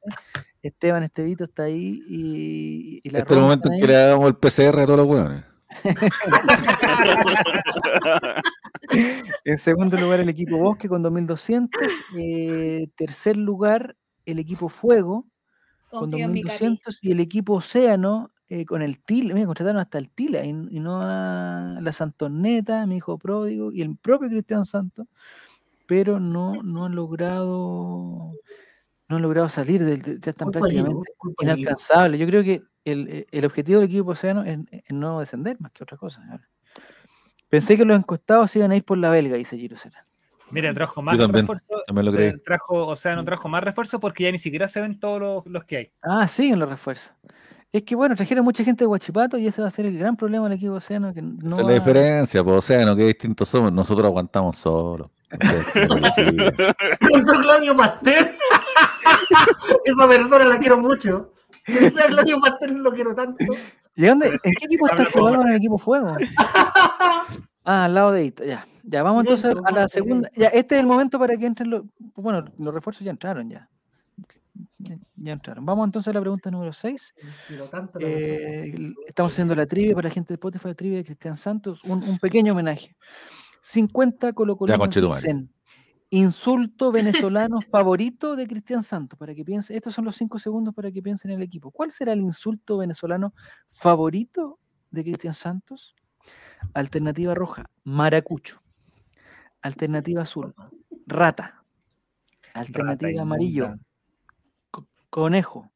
Esteban 0.62 1.02
Estevito 1.02 1.44
está 1.44 1.64
ahí 1.64 2.02
y, 2.08 3.00
y 3.02 3.10
la 3.10 3.20
Este 3.20 3.32
es 3.32 3.36
el 3.36 3.42
momento 3.42 3.72
en 3.72 3.80
que 3.80 3.86
le 3.86 3.96
hagamos 3.96 4.28
el 4.28 4.36
PCR 4.36 4.80
a 4.80 4.86
todos 4.86 4.98
los 4.98 5.06
hueones. 5.06 5.44
En 9.44 9.58
segundo 9.58 9.98
lugar, 9.98 10.20
el 10.20 10.28
equipo 10.28 10.56
Bosque 10.56 10.88
con 10.88 11.02
2200. 11.02 11.82
Eh, 12.16 12.88
tercer 12.96 13.36
lugar, 13.36 13.96
el 14.24 14.38
equipo 14.38 14.68
Fuego 14.68 15.26
con 15.90 16.10
Confío 16.10 16.26
en 16.26 16.32
mi 16.32 16.42
cari. 16.42 16.58
2200. 16.58 16.98
Y 17.02 17.12
el 17.12 17.20
equipo 17.20 17.54
Océano 17.54 18.30
eh, 18.48 18.64
con 18.64 18.82
el 18.82 18.98
Tila. 19.00 19.34
Mira, 19.34 19.46
contrataron 19.46 19.80
hasta 19.80 19.98
el 19.98 20.10
Tila 20.10 20.44
y, 20.44 20.48
y 20.50 20.80
no 20.80 21.00
a 21.02 21.78
la 21.80 21.92
Santoneta, 21.92 22.86
mi 22.86 22.96
hijo 22.96 23.18
pródigo, 23.18 23.72
y 23.72 23.82
el 23.82 23.96
propio 23.96 24.28
Cristian 24.28 24.64
Santos. 24.64 25.06
Pero 25.86 26.20
no, 26.20 26.62
no 26.62 26.86
han 26.86 26.94
logrado. 26.94 28.32
No 29.08 29.16
han 29.16 29.22
logrado 29.22 29.48
salir 29.48 29.82
del. 29.84 30.02
de- 30.02 30.12
están 30.30 30.50
de 30.50 30.60
Diego, 30.68 31.02
prácticamente 31.02 31.12
inalcanzables. 31.40 32.20
Yo 32.20 32.26
creo 32.26 32.42
que 32.42 32.62
el, 32.84 33.26
el 33.30 33.44
objetivo 33.44 33.80
del 33.80 33.88
equipo 33.88 34.10
Océano 34.10 34.42
es, 34.44 34.58
es 34.70 34.82
no 34.90 35.20
descender 35.20 35.56
más 35.60 35.72
que 35.72 35.82
otra 35.84 35.96
cosa. 35.96 36.22
Pensé 37.48 37.76
que 37.78 37.84
los 37.84 37.96
encostados 37.96 38.50
se 38.50 38.58
iban 38.58 38.70
a 38.72 38.76
ir 38.76 38.84
por 38.84 38.98
la 38.98 39.08
belga, 39.08 39.36
dice 39.36 39.56
Giro 39.56 39.76
Serrano. 39.76 40.06
Mira, 40.50 40.72
trajo 40.72 41.02
más 41.02 41.16
también, 41.18 41.42
refuerzo. 41.42 41.82
también 41.86 42.06
lo 42.06 42.12
creí. 42.12 42.28
eh, 42.28 42.38
trajo, 42.44 42.86
o 42.86 42.96
sea, 42.96 43.16
no 43.16 43.24
trajo 43.24 43.48
más 43.48 43.62
refuerzo 43.62 44.00
porque 44.00 44.24
ya 44.24 44.32
ni 44.32 44.38
siquiera 44.38 44.68
se 44.68 44.80
ven 44.80 44.98
todos 44.98 45.20
los, 45.20 45.46
los 45.46 45.64
que 45.64 45.76
hay. 45.76 45.92
Ah, 46.02 46.26
siguen 46.26 46.58
los 46.58 46.68
refuerzos. 46.68 47.12
Es 47.70 47.82
que 47.82 47.94
bueno, 47.94 48.16
trajeron 48.16 48.44
mucha 48.44 48.64
gente 48.64 48.84
de 48.84 48.86
Guachipato 48.86 49.36
y 49.36 49.46
ese 49.46 49.60
va 49.60 49.68
a 49.68 49.70
ser 49.70 49.84
el 49.86 49.98
gran 49.98 50.16
problema 50.16 50.48
del 50.48 50.56
equipo 50.56 50.72
Océano. 50.74 51.12
Que 51.12 51.20
no 51.20 51.36
Esa 51.46 51.56
es 51.56 51.64
va- 51.66 51.68
la 51.68 51.74
diferencia, 51.74 52.42
pues, 52.42 52.56
o 52.56 52.62
sea, 52.62 52.84
no 52.86 52.96
que 52.96 53.04
distintos 53.04 53.48
somos. 53.48 53.72
Nosotros 53.72 54.06
aguantamos 54.06 54.56
solos. 54.56 55.10
Contra 55.88 57.40
Claudio 57.42 57.76
Pastel. 57.76 58.30
Esa 59.84 60.08
persona 60.08 60.44
la 60.44 60.58
quiero 60.58 60.78
mucho. 60.78 61.32
Ese 61.66 61.92
Claudio 61.92 62.40
Pastel 62.40 62.74
lo 62.82 62.90
quiero 62.92 63.14
tanto. 63.14 63.44
¿Y 63.96 64.06
dónde? 64.06 64.28
¿En 64.28 64.38
qué 64.38 64.50
equipo 64.64 64.86
está 64.88 65.04
jugando 65.12 65.42
en 65.42 65.48
el 65.48 65.56
equipo 65.56 65.76
Fuego? 65.76 66.16
Ah, 67.64 67.84
al 67.84 67.94
lado 67.94 68.12
de 68.12 68.24
Ita, 68.24 68.44
ya. 68.44 68.66
Ya, 68.84 69.02
vamos 69.02 69.24
entonces 69.24 69.54
a 69.64 69.70
la 69.72 69.86
segunda. 69.88 70.30
Ya, 70.34 70.48
este 70.48 70.76
es 70.76 70.80
el 70.80 70.86
momento 70.86 71.18
para 71.18 71.36
que 71.36 71.44
entren 71.44 71.68
los. 71.68 71.82
Bueno, 72.14 72.46
los 72.56 72.72
refuerzos 72.72 73.04
ya 73.04 73.10
entraron 73.10 73.50
ya. 73.50 73.68
Ya, 74.78 75.32
entraron. 75.32 75.66
Vamos 75.66 75.86
entonces 75.86 76.08
a 76.08 76.12
la 76.12 76.20
pregunta 76.20 76.50
número 76.50 76.72
6. 76.72 77.14
Quiero 77.48 77.68
tanto 77.68 77.98
la 77.98 78.06
Eh, 78.06 78.94
estamos 79.06 79.32
haciendo 79.32 79.54
la 79.54 79.66
trivia 79.66 79.94
para 79.94 80.08
la 80.08 80.14
gente 80.14 80.28
de 80.28 80.34
Spotify, 80.34 80.68
la 80.68 80.74
trivia 80.74 80.98
de 80.98 81.04
Cristian 81.04 81.36
Santos, 81.36 81.82
un, 81.84 82.02
un 82.04 82.18
pequeño 82.18 82.52
homenaje. 82.52 82.96
50 83.60 84.32
colocolinos 84.32 84.78
insulto 86.10 86.90
venezolano 86.90 87.60
favorito 87.70 88.36
de 88.36 88.46
Cristian 88.46 88.82
Santos, 88.82 89.18
para 89.18 89.34
que 89.34 89.44
piense, 89.44 89.74
estos 89.76 89.94
son 89.94 90.04
los 90.04 90.16
5 90.16 90.38
segundos 90.38 90.74
para 90.74 90.90
que 90.90 91.02
piensen 91.02 91.30
en 91.30 91.38
el 91.38 91.42
equipo. 91.42 91.70
¿Cuál 91.70 91.90
será 91.90 92.12
el 92.12 92.20
insulto 92.20 92.78
venezolano 92.78 93.34
favorito 93.68 94.58
de 94.90 95.02
Cristian 95.04 95.34
Santos? 95.34 95.94
Alternativa 96.74 97.34
roja, 97.34 97.66
maracucho. 97.84 98.60
Alternativa 99.60 100.22
azul, 100.22 100.54
rata. 101.06 101.64
Alternativa 102.54 103.10
inmunda. 103.10 103.22
amarillo, 103.22 103.74
conejo. 105.10 105.70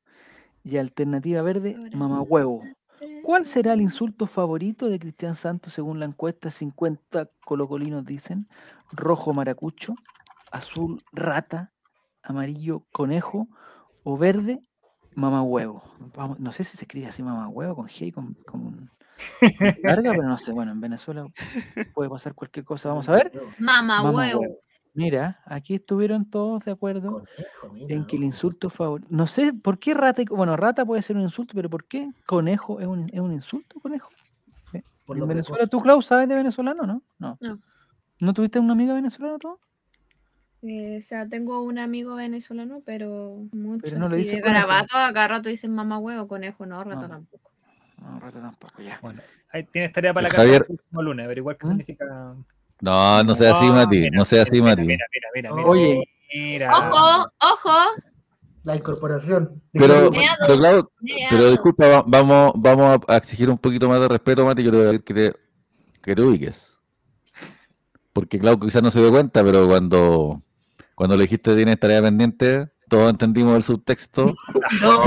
Y 0.65 0.77
alternativa 0.77 1.43
verde, 1.43 1.77
mamahuevo. 1.93 2.63
¿Cuál 3.25 3.45
será 3.45 3.73
el 3.73 3.81
insulto 3.81 4.27
favorito 4.27 4.89
de 4.89 4.99
Cristian 4.99 5.35
Santos 5.35 5.73
según 5.73 5.99
la 5.99 6.07
encuesta? 6.07 6.51
50 6.51 7.31
colocolinos 7.45 8.05
dicen. 8.05 8.49
Rojo 8.93 9.33
maracucho, 9.33 9.95
azul 10.51 11.03
rata, 11.13 11.73
amarillo 12.23 12.85
conejo 12.93 13.49
o 14.05 14.17
verde 14.17 14.61
mamahuevo. 15.15 15.83
No 16.39 16.53
sé 16.53 16.65
si 16.65 16.77
se 16.77 16.85
escribe 16.85 17.07
así 17.07 17.23
mamahuevo 17.23 17.77
con 17.77 17.89
G 17.89 18.07
y 18.07 18.13
con, 18.13 18.35
con 18.47 18.91
larga, 19.83 20.13
pero 20.13 20.29
no 20.29 20.39
sé. 20.39 20.53
Bueno, 20.53 20.73
en 20.73 20.81
Venezuela 20.81 21.27
puede 21.95 22.11
pasar 22.11 22.35
cualquier 22.35 22.65
cosa. 22.65 22.89
Vamos 22.89 23.09
a 23.09 23.13
ver. 23.13 23.33
Mamá 23.59 24.03
huevo. 24.03 24.13
Mamahuevo. 24.17 24.63
Mira, 24.95 25.41
aquí 25.47 25.75
estuvieron 25.75 26.29
todos 26.29 26.65
de 26.65 26.73
acuerdo 26.73 27.25
Conejo, 27.25 27.73
mira, 27.73 27.95
en 27.95 28.05
que 28.07 28.17
el 28.17 28.23
¿no? 28.23 28.27
insulto 28.27 28.69
favorito. 28.69 29.09
No 29.11 29.27
sé 29.27 29.53
por 29.55 29.79
qué 29.79 29.95
rata. 29.95 30.23
Bueno, 30.29 30.57
rata 30.57 30.85
puede 30.85 31.01
ser 31.03 31.17
un 31.17 31.23
insulto, 31.23 31.55
pero 31.55 31.71
¿por 31.71 31.87
qué 31.87 32.11
conejo 32.27 32.79
es 32.81 32.87
un, 32.87 33.07
es 33.13 33.21
un 33.21 33.33
insulto, 33.33 33.81
conejo? 33.81 34.11
Por 35.07 35.17
¿En 35.17 35.21
lo 35.21 35.27
Venezuela 35.27 35.67
tú, 35.67 35.81
Klaus, 35.81 36.07
sabes 36.07 36.29
de 36.29 36.35
venezolano, 36.35 36.85
no? 36.85 37.03
No. 37.19 37.37
No. 37.41 37.59
¿No 38.21 38.33
tuviste 38.35 38.61
una 38.61 38.73
amiga 38.75 38.95
venezolana 38.95 39.39
tú? 39.39 39.59
Eh, 40.63 40.99
o 40.99 41.03
sea, 41.03 41.29
tengo 41.29 41.61
un 41.63 41.79
amigo 41.79 42.15
venezolano, 42.15 42.83
pero 42.87 43.43
mucho. 43.53 43.97
no 43.97 44.09
le 44.09 44.15
así 44.15 44.17
dice 44.25 44.37
de 44.37 44.43
garabato, 44.43 44.97
a 44.97 45.13
cada 45.13 45.27
rato 45.27 45.49
dicen 45.49 45.75
mamá 45.75 45.99
huevo, 45.99 46.29
conejo, 46.29 46.67
no, 46.67 46.85
rata 46.85 47.09
No. 47.09 47.15
tampoco. 47.15 47.51
No, 48.01 48.21
rata 48.21 48.41
tampoco, 48.41 48.81
ya. 48.81 48.99
Bueno, 49.03 49.23
ahí 49.51 49.65
tienes 49.65 49.93
tarea 49.93 50.15
para 50.15 50.29
la 50.29 50.29
Eh, 50.29 50.33
casa 50.37 50.57
el 50.57 50.65
próximo 50.65 51.03
lunes, 51.03 51.25
averiguar 51.25 51.57
qué 51.57 51.67
¿Mm? 51.67 51.71
significa. 51.71 52.37
No, 52.83 53.23
no 53.25 53.35
sea 53.35 53.57
así, 53.57 53.65
Ah, 53.69 53.73
Mati. 53.73 53.99
mira, 54.01 54.11
No 54.13 54.25
sea 54.27 54.43
así, 54.43 54.53
mira, 54.53 54.65
Mati. 54.65 54.83
Mira, 54.83 55.05
mira, 55.15 55.29
mira, 55.35 55.55
mira. 55.55 55.69
Oye. 55.69 56.05
Mira. 56.35 56.77
¡Ojo! 56.77 57.31
¡Ojo! 57.41 57.71
La 58.65 58.77
incorporación. 58.77 59.63
Pero, 59.73 59.87
Claudio 60.11 60.11
pero, 60.47 60.59
Meado. 60.59 60.93
pero 61.31 61.51
disculpa, 61.51 61.87
va- 61.89 62.05
vamos, 62.07 62.53
vamos 62.57 63.01
a 63.09 63.17
exigir 63.17 63.49
un 63.51 63.59
poquito 63.59 63.89
más 63.89 64.01
de 64.01 64.09
respeto, 64.09 64.45
Mati. 64.45 64.63
Yo 64.63 64.71
te 64.71 64.77
voy 64.77 64.87
a 64.87 64.89
pedir 64.91 65.05
que 65.05 65.15
te, 65.15 65.33
que 66.03 66.15
te 66.15 66.23
ubiques. 66.23 66.79
Porque 68.13 68.39
Clau 68.39 68.59
quizás 68.61 68.83
no 68.83 68.91
se 68.91 69.01
dio 69.01 69.11
cuenta, 69.11 69.43
pero 69.43 69.67
cuando, 69.67 70.43
cuando 70.95 71.17
le 71.17 71.23
dijiste 71.23 71.55
tienes 71.57 71.79
tarea 71.81 72.03
pendiente, 72.03 72.69
todos 72.89 73.09
entendimos 73.11 73.57
el 73.57 73.63
subtexto. 73.63 74.35
No, 74.83 75.03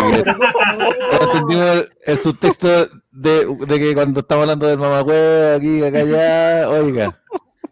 Todos 1.11 1.33
entendimos 1.33 1.65
el, 1.67 1.89
el 2.05 2.17
subtexto 2.17 2.67
de, 3.11 3.45
de 3.67 3.79
que 3.79 3.93
cuando 3.93 4.19
estamos 4.21 4.43
hablando 4.43 4.67
del 4.67 4.77
mamagüeo, 4.79 5.55
aquí, 5.57 5.83
acá, 5.83 5.99
allá, 5.99 6.69
oiga. 6.69 7.21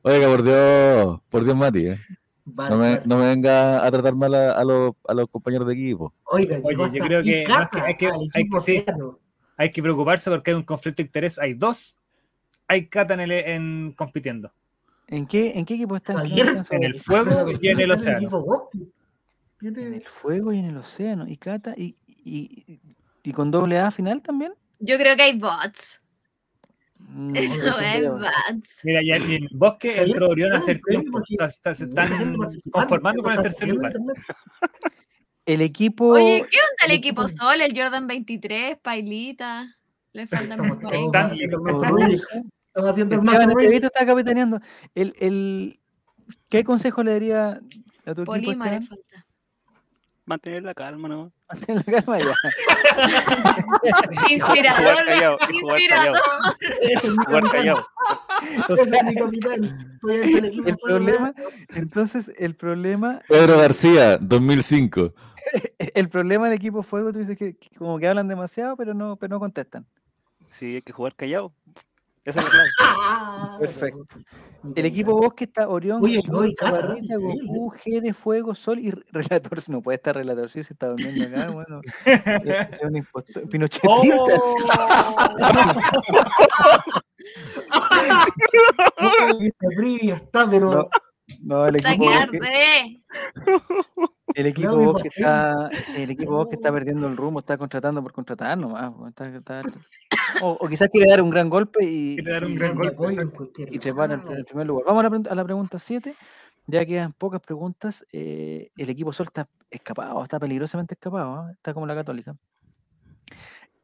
Oiga, 0.04 0.28
por 0.28 0.44
Dios, 0.44 1.20
por 1.30 1.44
Dios, 1.44 1.56
Mati. 1.56 1.88
eh. 1.88 1.98
Vale, 2.46 2.70
No, 2.72 2.78
me, 2.78 2.90
vale. 2.90 3.02
no 3.06 3.18
me 3.18 3.28
venga 3.28 3.86
a 3.86 3.90
tratar 3.92 4.16
mal 4.16 4.34
a, 4.36 4.52
a 4.52 4.64
los, 4.66 4.94
a 5.08 5.14
los 5.14 5.30
compañeros 5.30 5.66
de 5.68 5.74
equipo. 5.76 6.14
Oiga, 6.26 6.60
Oye, 6.62 6.76
yo 7.00 7.06
creo 7.06 7.24
que 7.24 7.46
más 7.48 7.70
que- 7.70 7.78
Icata 7.78 7.86
hay 7.86 7.96
que- 7.96 8.08
hay 8.34 8.50
que- 8.50 8.60
sí. 8.62 8.80
océano. 8.84 9.20
Hay 9.56 9.72
que 9.72 9.82
preocuparse 9.82 10.30
porque 10.30 10.52
hay 10.52 10.58
un 10.58 10.64
conflicto 10.64 11.02
de 11.02 11.06
interés. 11.08 11.40
Hay 11.40 11.54
dos. 11.54 11.96
Hay 12.68 12.88
Cata 12.88 13.14
en, 13.14 13.20
el, 13.22 13.32
en 13.32 13.94
compitiendo. 13.98 14.52
¿En 15.08 15.26
qué, 15.26 15.52
¿En 15.58 15.64
qué 15.66 15.76
equipo 15.76 15.96
están? 15.96 16.18
Cristian 16.18 16.66
en 16.72 16.84
el 16.84 16.96
fuego 17.00 17.52
y 17.62 17.68
en 17.70 17.80
el 17.80 17.92
océano. 17.92 18.18
En 19.62 19.94
el 19.94 20.04
fuego 20.04 20.52
y 20.52 20.60
en 20.60 20.66
el 20.66 20.78
océano. 20.78 21.28
¿Y 21.28 21.38
Cata? 21.38 21.74
¿Y, 21.78 21.96
y, 22.26 22.80
y 23.24 23.32
con 23.32 23.52
doble 23.52 23.80
A 23.80 23.90
final 23.92 24.22
también? 24.22 24.54
Yo 24.80 24.98
creo 24.98 25.16
que 25.16 25.24
hay 25.24 25.40
bots. 25.40 26.02
Mm, 27.10 27.36
Eso 27.36 27.80
es 27.80 28.10
bots. 28.12 28.80
Mira, 28.84 29.02
ya 29.04 29.18
y 29.18 29.36
en 29.36 29.44
el 29.44 29.50
bosque 29.54 29.90
Javier, 29.90 30.08
entró 30.10 30.30
Orión 30.30 30.54
a 30.54 30.58
hacer 30.58 30.80
claro, 30.82 31.02
tiempo. 31.02 31.18
porque- 31.20 31.36
O 31.36 31.38
sea, 31.38 31.48
está- 31.48 31.76
se 31.76 31.84
están 31.86 32.38
conformando 32.72 33.22
con 33.24 33.34
el 33.34 33.42
tercer 33.42 33.70
lugar. 33.70 33.94
El 35.46 35.62
equipo. 35.62 36.08
Oye, 36.10 36.46
¿qué 36.50 36.58
onda 36.58 36.86
el 36.86 36.92
el 36.92 36.98
equipo 36.98 37.24
equipo- 37.24 37.38
Sol? 37.44 37.62
El 37.62 37.78
Jordan 37.78 38.08
23, 38.08 38.78
Pailita. 38.82 39.76
Le 40.14 40.28
faltan 40.28 40.60
Stanley. 40.64 41.44
el 41.44 41.54
el 41.54 43.12
Esteban. 43.14 43.50
Estevito 43.50 43.88
está 43.88 44.06
capitaneando. 44.06 44.60
El, 44.96 45.14
el, 45.20 45.80
¿Qué 46.50 46.64
consejo 46.64 47.04
le 47.04 47.12
daría 47.12 47.50
a 48.06 48.14
tu 48.16 48.22
equipo? 48.22 48.26
Polima 48.26 48.72
le 48.72 48.82
falta. 48.82 49.26
Mantener 50.26 50.64
la 50.64 50.74
calma, 50.74 51.10
¿no? 51.10 51.32
Mantén 51.54 51.76
la 51.76 51.84
calma 51.84 52.18
ya. 52.20 52.34
Inspirador, 54.30 55.06
callado, 55.06 55.38
inspirador. 55.52 56.18
Jugar 57.26 57.44
callado. 57.52 57.86
Entonces, 61.76 62.32
el 62.38 62.56
problema, 62.56 63.22
Pedro 63.28 63.58
García, 63.58 64.18
2005. 64.18 65.14
el 65.94 66.10
problema 66.10 66.50
del 66.50 66.58
equipo 66.58 66.84
fuego, 66.84 67.14
tú 67.14 67.20
dices 67.20 67.38
que, 67.38 67.56
que 67.56 67.70
como 67.78 68.00
que 68.00 68.08
hablan 68.08 68.28
demasiado, 68.28 68.76
pero 68.76 68.94
no, 68.94 69.16
pero 69.16 69.36
no 69.36 69.40
contestan. 69.40 69.86
Sí, 70.50 70.76
hay 70.76 70.82
que 70.82 70.94
jugar 70.94 71.16
callado. 71.16 71.54
Esa 72.26 72.40
es 72.40 72.46
la 72.46 72.52
clave. 72.52 72.70
Ah, 72.80 73.58
Perfecto. 73.60 74.06
El 74.76 74.86
equipo 74.86 75.18
bosque 75.18 75.44
está 75.44 75.68
Orión, 75.68 76.02
Oye, 76.02 76.22
Goku, 76.26 77.70
Jere, 77.72 78.14
Fuego, 78.14 78.56
Sol 78.56 78.80
y 78.80 78.92
re- 78.92 79.04
Relator. 79.12 79.60
No 79.68 79.82
puede 79.82 79.98
estar 79.98 80.16
Relator, 80.16 80.50
sí, 80.50 80.64
se 80.64 80.72
está 80.74 80.88
durmiendo 80.88 81.26
acá, 81.38 81.52
bueno. 81.52 81.82
es 82.06 82.82
un 82.84 82.96
impostor. 82.96 83.44
Esta 89.40 89.68
trivia 89.76 90.16
está, 90.16 90.50
pero 90.50 90.90
No, 91.42 91.68
el 91.68 91.76
equipo. 91.76 92.12
El 94.36 94.46
equipo 94.48 94.76
bosque 94.78 95.10
Pastel. 95.10 95.26
está, 95.26 95.70
el 96.02 96.10
equipo 96.12 96.32
bosque 96.32 96.56
está 96.56 96.72
perdiendo 96.72 97.08
el 97.08 97.18
rumbo, 97.18 97.40
está 97.40 97.58
contratando 97.58 98.02
por 98.02 98.14
contratar 98.14 98.58
nomás. 98.58 98.92
está- 99.10 99.28
está- 99.36 99.62
o, 100.42 100.58
o 100.60 100.68
quizás 100.68 100.88
quiere 100.92 101.10
dar 101.10 101.22
un 101.22 101.30
gran 101.30 101.50
golpe 101.50 101.86
y, 101.86 102.22
dar 102.22 102.46
un 102.46 102.52
y- 102.54 102.56
gran 102.56 102.76
golpe, 102.76 103.18
y 103.70 103.80
trepar 103.80 104.12
al 104.14 104.28
al 104.28 104.46
primer 104.46 104.68
lugar. 104.68 104.86
Vamos 104.88 105.04
a 105.06 105.10
la, 105.10 105.32
a 105.32 105.36
la 105.36 105.44
pregunta 105.44 105.78
7. 105.80 106.16
Ya 106.68 106.86
quedan 106.86 107.12
pocas 107.12 107.42
preguntas. 107.42 108.06
eh, 108.14 108.72
el 108.78 108.90
equipo 108.90 109.12
Sol 109.12 109.26
está 109.28 109.50
escapado, 109.70 110.24
está 110.24 110.40
peligrosamente 110.40 110.94
escapado, 110.94 111.36
¿ah? 111.36 111.52
está 111.52 111.74
como 111.74 111.86
la 111.86 111.96
Católica. 111.96 112.36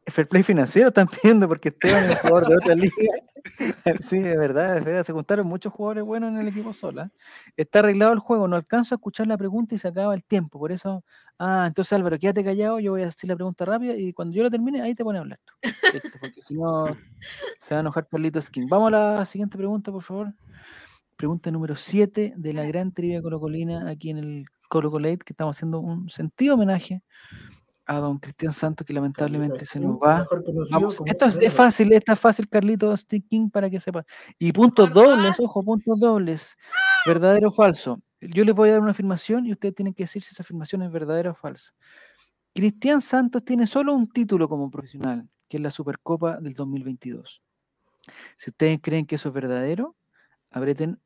El 0.10 0.14
Fair 0.14 0.28
play 0.28 0.42
financiero 0.42 0.88
están 0.88 1.08
pidiendo 1.08 1.48
porque 1.48 1.70
Esteban 1.70 2.06
es 2.06 2.10
un 2.10 2.16
jugador 2.16 2.48
de 2.48 2.56
otra 2.56 2.74
liga. 2.74 2.96
sí, 4.02 4.18
es 4.18 4.38
verdad, 4.38 4.78
es 4.78 4.84
verdad. 4.84 5.04
Se 5.04 5.14
juntaron 5.14 5.46
muchos 5.46 5.72
jugadores 5.72 6.04
buenos 6.04 6.32
en 6.32 6.40
el 6.40 6.48
equipo 6.48 6.74
Sola. 6.74 7.12
Está 7.56 7.80
arreglado 7.80 8.14
el 8.14 8.18
juego, 8.18 8.48
no 8.48 8.56
alcanzo 8.56 8.96
a 8.96 8.98
escuchar 8.98 9.28
la 9.28 9.38
pregunta 9.38 9.76
y 9.76 9.78
se 9.78 9.88
acaba 9.88 10.16
el 10.16 10.24
tiempo. 10.24 10.58
Por 10.58 10.72
eso, 10.72 11.04
ah, 11.38 11.66
entonces 11.68 11.94
Álvaro, 11.94 12.18
quédate 12.18 12.44
callado, 12.44 12.80
yo 12.80 12.94
voy 12.94 13.04
a 13.04 13.06
decir 13.06 13.30
la 13.30 13.36
pregunta 13.36 13.66
rápida 13.66 13.96
y 13.96 14.12
cuando 14.12 14.36
yo 14.36 14.42
la 14.42 14.50
termine, 14.50 14.82
ahí 14.82 14.96
te 14.96 15.04
pones 15.04 15.20
a 15.20 15.22
hablar 15.22 15.40
tú. 15.46 15.54
Porque 16.20 16.42
si 16.42 16.56
no, 16.56 16.86
se 17.60 17.76
va 17.76 17.78
a 17.78 17.82
enojar 17.82 18.08
Carlito 18.08 18.42
Skin. 18.42 18.68
Vamos 18.68 18.88
a 18.88 19.18
la 19.18 19.26
siguiente 19.28 19.60
pregunta, 19.60 19.92
por 19.92 20.02
favor. 20.02 20.34
Pregunta 21.18 21.52
número 21.52 21.76
7 21.76 22.34
de 22.36 22.54
la 22.54 22.64
gran 22.64 22.94
trivia 22.94 23.22
colocolina 23.22 23.88
aquí 23.88 24.10
en 24.10 24.18
el 24.18 24.46
Colo 24.70 24.90
Colate, 24.90 25.20
que 25.20 25.34
estamos 25.34 25.56
haciendo 25.56 25.80
un 25.80 26.10
sentido 26.10 26.56
homenaje 26.56 27.04
a 27.90 27.96
don 27.96 28.20
Cristian 28.20 28.54
Santos, 28.54 28.86
que 28.86 28.94
lamentablemente 28.94 29.66
se 29.66 29.80
nos 29.80 29.98
va. 29.98 30.28
Vamos, 30.70 31.02
esto 31.06 31.26
es, 31.26 31.40
es 31.40 31.52
fácil, 31.52 31.92
esta 31.92 32.14
es 32.14 32.20
fácil, 32.20 32.48
Carlito 32.48 32.94
King, 33.28 33.50
para 33.50 33.68
que 33.68 33.80
sepa. 33.80 34.06
Y 34.38 34.52
puntos 34.52 34.92
¿Por 34.92 35.06
dobles, 35.08 35.40
ojo, 35.40 35.64
puntos 35.64 36.00
dobles. 36.00 36.56
¿Verdadero 37.08 37.48
o 37.48 37.52
falso? 37.52 38.00
Yo 38.22 38.46
les 38.46 38.54
voy 38.54 38.70
a 38.70 38.74
dar 38.74 38.82
una 38.82 38.92
afirmación 38.92 39.48
y 39.48 39.54
ustedes 39.54 39.74
tienen 39.74 39.96
que 39.96 40.04
decir 40.04 40.22
si 40.22 40.34
esa 40.34 40.44
afirmación 40.44 40.84
es 40.84 40.92
verdadera 40.92 41.32
o 41.32 41.34
falsa. 41.34 41.74
Cristian 42.54 43.02
Santos 43.02 43.44
tiene 43.44 43.66
solo 43.66 43.94
un 43.94 44.08
título 44.08 44.48
como 44.48 44.70
profesional, 44.70 45.28
que 45.48 45.58
es 45.58 45.64
la 45.64 45.72
Supercopa 45.72 46.38
del 46.38 46.54
2022. 46.54 47.42
Si 48.36 48.52
ustedes 48.52 48.80
creen 48.84 49.08
que 49.08 49.16
eso 49.16 49.30
es 49.30 49.34
verdadero, 49.34 49.96
aprieten 50.52 51.02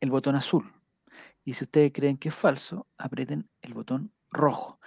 el 0.00 0.10
botón 0.10 0.36
azul. 0.36 0.70
Y 1.46 1.54
si 1.54 1.64
ustedes 1.64 1.92
creen 1.94 2.18
que 2.18 2.28
es 2.28 2.34
falso, 2.34 2.86
aprieten 2.98 3.48
el 3.62 3.72
botón 3.72 4.12
rojo. 4.30 4.78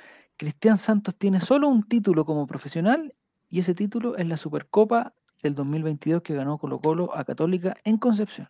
Cristian 0.44 0.78
Santos 0.78 1.16
tiene 1.16 1.40
solo 1.40 1.70
un 1.70 1.84
título 1.84 2.26
como 2.26 2.46
profesional 2.46 3.16
y 3.48 3.62
ese 3.62 3.74
título 3.74 4.18
es 4.18 4.28
la 4.28 4.36
Supercopa 4.36 5.14
del 5.42 5.56
2022 5.56 6.22
que 6.22 6.34
ganó 6.34 6.58
Colo 6.58 6.82
Colo 6.82 7.16
a 7.16 7.24
Católica 7.24 7.78
en 7.86 7.96
Concepción. 7.96 8.50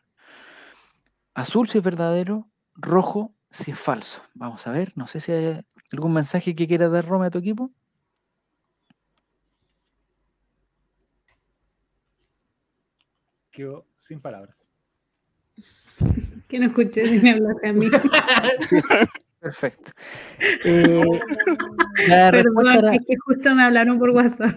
Azul 1.36 1.70
si 1.70 1.78
es 1.78 1.84
verdadero, 1.84 2.50
rojo 2.74 3.36
si 3.52 3.70
es 3.70 3.78
falso. 3.78 4.24
Vamos 4.34 4.66
a 4.66 4.72
ver, 4.72 4.92
no 4.96 5.06
sé 5.06 5.22
si 5.22 5.34
hay 5.34 5.62
algún 5.92 6.14
mensaje 6.14 6.56
que 6.56 6.68
quiera 6.68 6.90
dar 6.90 7.06
Rome 7.06 7.28
a 7.28 7.30
tu 7.30 7.38
equipo. 7.38 7.70
Quedó 13.52 13.86
sin 13.98 14.20
palabras. 14.20 14.68
Que 16.48 16.60
no 16.60 16.66
escuché 16.66 17.06
si 17.06 17.20
me 17.20 17.32
hablaste 17.32 17.70
a 17.70 17.74
mí. 17.74 17.88
Perfecto. 19.44 19.92
Eh, 20.64 21.04
Perdón, 22.32 22.68
era- 22.76 22.96
es 22.96 23.02
que 23.06 23.16
justo 23.18 23.54
me 23.54 23.64
hablaron 23.64 24.00
por 24.00 24.10
WhatsApp. 24.12 24.56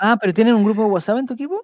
ah, 0.00 0.18
pero 0.20 0.34
¿tienen 0.34 0.54
un 0.56 0.64
grupo 0.64 0.82
de 0.82 0.88
WhatsApp 0.90 1.18
en 1.18 1.26
tu 1.26 1.34
equipo? 1.34 1.62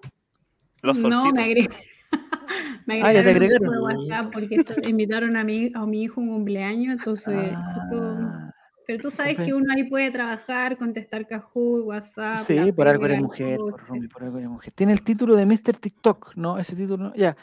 Los 0.81 0.97
No, 0.97 1.09
solcitos. 1.09 1.33
me 1.33 1.43
agregué. 1.43 1.69
Me 2.85 3.01
Ah, 3.03 3.11
ya 3.11 3.21
te 3.21 3.31
agregaron 3.31 3.67
al 3.67 3.71
grupo 3.73 3.87
agregaron. 3.87 4.05
de 4.07 4.09
WhatsApp 4.13 4.33
porque 4.33 4.55
esto- 4.55 4.89
invitaron 4.89 5.35
a 5.35 5.43
mi, 5.43 5.71
a 5.75 5.85
mi 5.85 6.03
hijo 6.03 6.21
un 6.21 6.29
cumpleaños, 6.29 6.93
entonces 6.99 7.35
justo- 7.75 8.17
Ah, 8.21 8.53
Pero 8.87 8.99
tú 9.01 9.11
sabes 9.11 9.35
que 9.37 9.53
uno 9.53 9.65
ahí 9.75 9.83
puede 9.89 10.09
trabajar, 10.11 10.77
contestar 10.77 11.27
Kahoot, 11.27 11.85
WhatsApp. 11.85 12.37
sí, 12.37 12.71
por 12.71 12.87
algo 12.87 13.03
eres 13.03 13.17
el 13.17 13.23
mujer, 13.23 13.57
por. 13.57 13.85
Romy, 13.85 14.07
por 14.07 14.23
algo 14.23 14.37
eres 14.37 14.49
mujer. 14.49 14.71
Tiene 14.73 14.93
el 14.93 15.01
título 15.01 15.35
de 15.35 15.45
Mr. 15.45 15.75
TikTok, 15.77 16.35
¿no? 16.37 16.57
Ese 16.57 16.77
título, 16.77 17.09
no. 17.09 17.13
ya. 17.15 17.35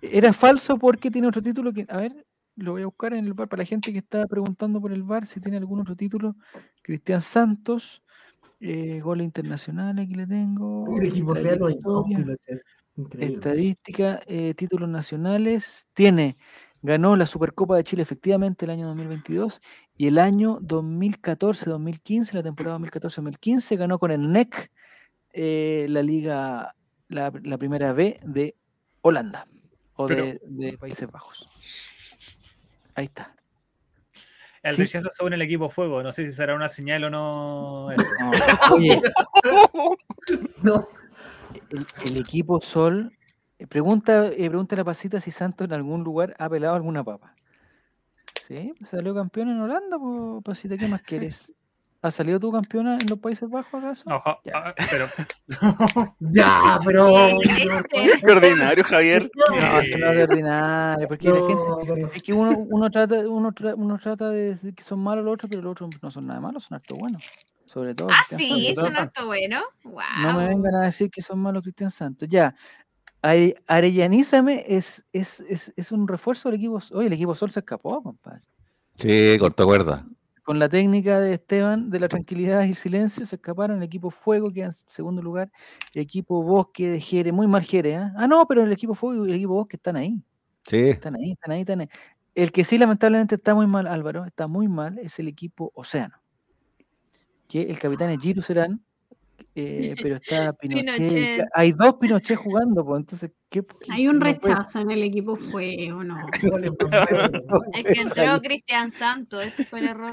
Era 0.00 0.32
falso 0.32 0.78
porque 0.78 1.10
tiene 1.10 1.28
otro 1.28 1.42
título 1.42 1.72
que, 1.74 1.84
a 1.90 1.98
ver, 1.98 2.25
lo 2.56 2.72
voy 2.72 2.82
a 2.82 2.86
buscar 2.86 3.14
en 3.14 3.24
el 3.26 3.34
bar 3.34 3.48
para 3.48 3.62
la 3.62 3.66
gente 3.66 3.92
que 3.92 3.98
está 3.98 4.26
preguntando 4.26 4.80
por 4.80 4.92
el 4.92 5.02
bar 5.02 5.26
si 5.26 5.40
tiene 5.40 5.58
algún 5.58 5.80
otro 5.80 5.94
título. 5.96 6.36
Cristian 6.82 7.22
Santos, 7.22 8.02
eh, 8.60 9.00
goles 9.00 9.24
internacionales, 9.26 10.06
aquí 10.06 10.14
le 10.14 10.26
tengo. 10.26 10.84
El 11.00 11.08
equipo. 11.08 11.34
Estadística, 13.18 14.20
eh, 14.26 14.54
títulos 14.54 14.88
nacionales. 14.88 15.86
Tiene, 15.92 16.36
ganó 16.82 17.14
la 17.16 17.26
Supercopa 17.26 17.76
de 17.76 17.84
Chile 17.84 18.02
efectivamente 18.02 18.64
el 18.64 18.70
año 18.70 18.86
2022 18.86 19.60
y 19.96 20.06
el 20.06 20.18
año 20.18 20.58
2014-2015, 20.60 22.32
la 22.32 22.42
temporada 22.42 22.78
2014-2015, 22.78 23.76
ganó 23.76 23.98
con 23.98 24.10
el 24.10 24.32
NEC 24.32 24.70
eh, 25.32 25.86
la 25.90 26.02
liga, 26.02 26.74
la, 27.08 27.30
la 27.42 27.58
primera 27.58 27.92
B 27.92 28.18
de 28.24 28.56
Holanda 29.02 29.46
o 29.94 30.06
Pero- 30.06 30.24
de, 30.24 30.40
de 30.44 30.78
Países 30.78 31.10
Bajos. 31.10 31.46
Ahí 32.96 33.04
está. 33.04 33.32
El 34.62 34.74
Sí. 34.74 34.82
rechazo 34.82 35.08
se 35.12 35.22
une 35.24 35.36
el 35.36 35.42
equipo 35.42 35.70
fuego. 35.70 36.02
No 36.02 36.12
sé 36.12 36.26
si 36.26 36.32
será 36.32 36.54
una 36.56 36.68
señal 36.68 37.04
o 37.04 37.10
no. 37.10 37.90
eso. 37.92 38.02
No, 38.70 38.74
oye, 38.74 39.00
No, 40.62 40.88
el, 41.70 41.86
el 42.04 42.16
equipo 42.18 42.60
Sol, 42.60 43.16
eh, 43.58 43.66
pregunta, 43.68 44.26
eh, 44.26 44.48
pregunta 44.48 44.74
la 44.74 44.82
pasita 44.84 45.20
si 45.20 45.30
Santos 45.30 45.66
en 45.66 45.72
algún 45.74 46.02
lugar 46.02 46.34
ha 46.38 46.48
pelado 46.50 46.74
alguna 46.74 47.04
papa. 47.04 47.34
Sí, 48.46 48.72
salió 48.82 49.14
campeón 49.14 49.50
en 49.50 49.60
Holanda, 49.60 49.98
pasita, 50.44 50.76
¿qué 50.76 50.88
más 50.88 51.02
quieres? 51.02 51.52
¿Ha 52.02 52.10
salido 52.10 52.38
tu 52.38 52.52
campeona 52.52 52.98
en 53.00 53.08
los 53.08 53.18
Países 53.18 53.48
Bajos 53.48 53.82
acaso? 53.82 54.04
Ojo, 54.08 54.38
Ya. 54.44 54.52
ah, 54.56 54.74
pero 54.90 55.08
ya, 56.20 56.78
pero. 56.84 57.18
Eh, 57.18 57.36
este, 57.42 58.20
Qué 58.24 58.30
ordinario, 58.30 58.84
Javier. 58.84 59.30
No, 59.50 59.56
no 59.56 59.80
es 59.80 60.16
de 60.16 60.22
ordinario, 60.24 61.08
porque 61.08 61.28
la 61.28 61.36
gente, 61.36 61.54
No, 61.54 61.78
pero- 61.86 62.12
es 62.14 62.22
que 62.22 62.32
uno, 62.32 62.56
uno 62.58 62.90
trata, 62.90 63.16
uno, 63.28 63.52
tra- 63.52 63.74
uno 63.76 63.98
trata 63.98 64.28
de 64.30 64.50
decir 64.50 64.74
que 64.74 64.82
son 64.84 65.00
malos 65.00 65.24
los 65.24 65.34
otros, 65.34 65.48
pero 65.50 65.62
los 65.62 65.72
otros 65.72 65.90
no 66.02 66.10
son 66.10 66.26
nada 66.26 66.40
malos, 66.40 66.64
son 66.64 66.76
harto 66.76 66.94
buenos. 66.96 67.22
Sobre 67.66 67.94
todo. 67.94 68.08
ah, 68.10 68.22
Cristian 68.28 68.58
sí, 68.58 68.66
Santos. 68.74 68.84
es 68.88 68.90
un 68.94 69.00
acto 69.02 69.26
bueno. 69.26 69.60
Wow. 69.84 70.02
No 70.22 70.34
me 70.34 70.46
vengan 70.48 70.74
a 70.76 70.82
decir 70.82 71.10
que 71.10 71.20
son 71.22 71.38
malos 71.40 71.62
Cristian 71.62 71.90
Santos. 71.90 72.28
Ya. 72.28 72.54
Are- 73.22 73.54
Arellanízame 73.66 74.62
es, 74.68 75.04
es, 75.12 75.40
es, 75.40 75.72
es 75.76 75.92
un 75.92 76.06
refuerzo 76.06 76.48
del 76.48 76.56
equipo. 76.58 76.78
Oye, 76.92 77.08
el 77.08 77.12
equipo 77.12 77.34
Sol 77.34 77.50
se 77.50 77.60
escapó, 77.60 78.02
compadre. 78.02 78.42
Sí, 78.96 79.36
cortó 79.40 79.66
cuerda. 79.66 80.06
Con 80.46 80.60
la 80.60 80.68
técnica 80.68 81.18
de 81.18 81.34
Esteban 81.34 81.90
de 81.90 81.98
la 81.98 82.06
tranquilidad 82.06 82.62
y 82.62 82.68
el 82.68 82.76
silencio 82.76 83.26
se 83.26 83.34
escaparon. 83.34 83.78
El 83.78 83.82
equipo 83.82 84.12
Fuego 84.12 84.52
queda 84.52 84.66
en 84.66 84.72
segundo 84.72 85.20
lugar. 85.20 85.50
El 85.92 86.02
equipo 86.02 86.40
Bosque 86.40 86.88
de 86.88 87.00
Jere, 87.00 87.32
muy 87.32 87.48
mal 87.48 87.64
Jere. 87.64 87.96
¿ah? 87.96 88.14
Ah, 88.16 88.28
no, 88.28 88.46
pero 88.46 88.62
el 88.62 88.70
equipo 88.70 88.94
Fuego 88.94 89.26
y 89.26 89.30
el 89.30 89.34
equipo 89.34 89.54
Bosque 89.54 89.74
están 89.74 89.96
ahí. 89.96 90.22
Sí, 90.62 90.78
Están 90.90 91.16
ahí, 91.16 91.32
están 91.32 91.50
ahí, 91.50 91.60
están 91.62 91.80
ahí. 91.80 91.88
El 92.36 92.52
que 92.52 92.62
sí, 92.62 92.78
lamentablemente, 92.78 93.34
está 93.34 93.56
muy 93.56 93.66
mal, 93.66 93.88
Álvaro, 93.88 94.24
está 94.24 94.46
muy 94.46 94.68
mal, 94.68 94.98
es 95.00 95.18
el 95.18 95.26
equipo 95.26 95.72
Océano. 95.74 96.14
Que 97.48 97.62
el 97.62 97.80
capitán 97.80 98.10
es 98.10 98.20
Giru 98.20 98.40
Serán, 98.40 98.80
eh, 99.56 99.96
pero 100.00 100.14
está 100.14 100.52
Pinochet. 100.60 100.96
Pinochet. 100.96 101.46
Hay 101.54 101.72
dos 101.72 101.94
Pinochet 101.94 102.36
jugando, 102.36 102.84
pues 102.84 103.00
entonces, 103.00 103.32
Hay 103.90 104.08
un 104.08 104.16
no 104.18 104.20
puede- 104.20 104.32
rechazo 104.34 104.80
en 104.80 104.90
el 104.90 105.02
equipo 105.02 105.36
fue 105.36 105.90
o 105.92 106.02
no. 106.02 106.16
no 106.42 106.56
Es 107.74 107.84
que 107.84 108.00
entró 108.00 108.14
salir- 108.14 108.42
Cristian 108.42 108.90
Santos, 108.90 109.44
ese 109.44 109.64
fue 109.64 109.80
el 109.80 109.88
error. 109.88 110.10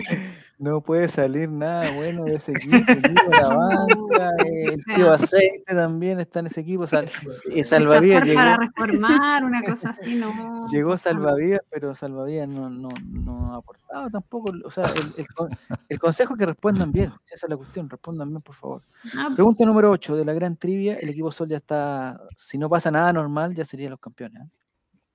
No 0.59 0.79
puede 0.81 1.09
salir 1.09 1.49
nada 1.49 1.91
bueno 1.95 2.23
de 2.23 2.35
ese 2.35 2.51
equipo. 2.51 2.77
El 2.87 2.97
equipo 2.99 3.29
de 3.31 3.41
la 3.41 3.57
banca, 3.57 4.31
el 4.45 4.83
tío 4.95 5.11
Aceite 5.11 5.73
también 5.73 6.19
está 6.21 6.39
en 6.39 6.45
ese 6.45 6.61
equipo. 6.61 6.87
sal- 6.87 7.09
eh, 7.51 7.63
Salvavidas 7.63 8.21
Rechazar 8.21 8.45
para 8.45 8.65
llegó, 8.67 8.85
reformar, 8.85 9.43
una 9.43 9.61
cosa 9.63 9.89
así, 9.89 10.15
no. 10.15 10.67
llegó. 10.71 10.95
Salvavidas, 10.95 11.61
pero 11.69 11.95
Salvavidas 11.95 12.47
no, 12.47 12.69
no, 12.69 12.89
no 13.11 13.53
ha 13.53 13.57
aportado 13.57 14.09
tampoco. 14.09 14.53
O 14.63 14.71
sea, 14.71 14.85
el, 14.85 15.25
el 15.25 15.77
el 15.89 15.99
consejo 15.99 16.33
es 16.35 16.39
que 16.39 16.45
respondan 16.45 16.91
bien. 16.91 17.11
Esa 17.29 17.45
es 17.47 17.49
la 17.49 17.57
cuestión, 17.57 17.89
respondan 17.89 18.29
bien, 18.29 18.41
por 18.41 18.55
favor. 18.55 18.81
Ah, 19.17 19.29
Pregunta 19.35 19.65
número 19.65 19.91
8 19.91 20.15
de 20.15 20.23
la 20.23 20.33
gran 20.33 20.55
trivia. 20.55 20.95
El 20.95 21.09
equipo 21.09 21.31
Sol 21.31 21.49
ya 21.49 21.57
está, 21.57 22.21
si 22.37 22.57
no 22.57 22.69
pasa 22.69 22.89
nada 22.91 23.11
normal, 23.23 23.53
ya 23.55 23.65
serían 23.65 23.91
los 23.91 23.99
campeones. 23.99 24.43
¿eh? 24.43 24.49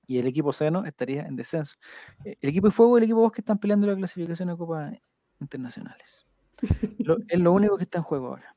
Y 0.07 0.17
el 0.19 0.27
equipo 0.27 0.49
Océano 0.49 0.85
estaría 0.85 1.21
en 1.27 1.35
descenso. 1.35 1.75
Eh, 2.25 2.35
El 2.41 2.49
equipo 2.49 2.67
de 2.67 2.71
Fuego 2.71 2.97
y 2.97 2.99
el 2.99 3.03
equipo 3.05 3.19
Bosque 3.21 3.41
están 3.41 3.57
peleando 3.59 3.87
la 3.87 3.95
clasificación 3.95 4.49
a 4.49 4.57
Copas 4.57 4.93
Internacionales. 5.39 6.25
Lo- 6.99 7.17
es 7.27 7.39
lo 7.39 7.51
único 7.53 7.77
que 7.77 7.83
está 7.83 7.99
en 7.99 8.03
juego 8.03 8.27
ahora. 8.29 8.55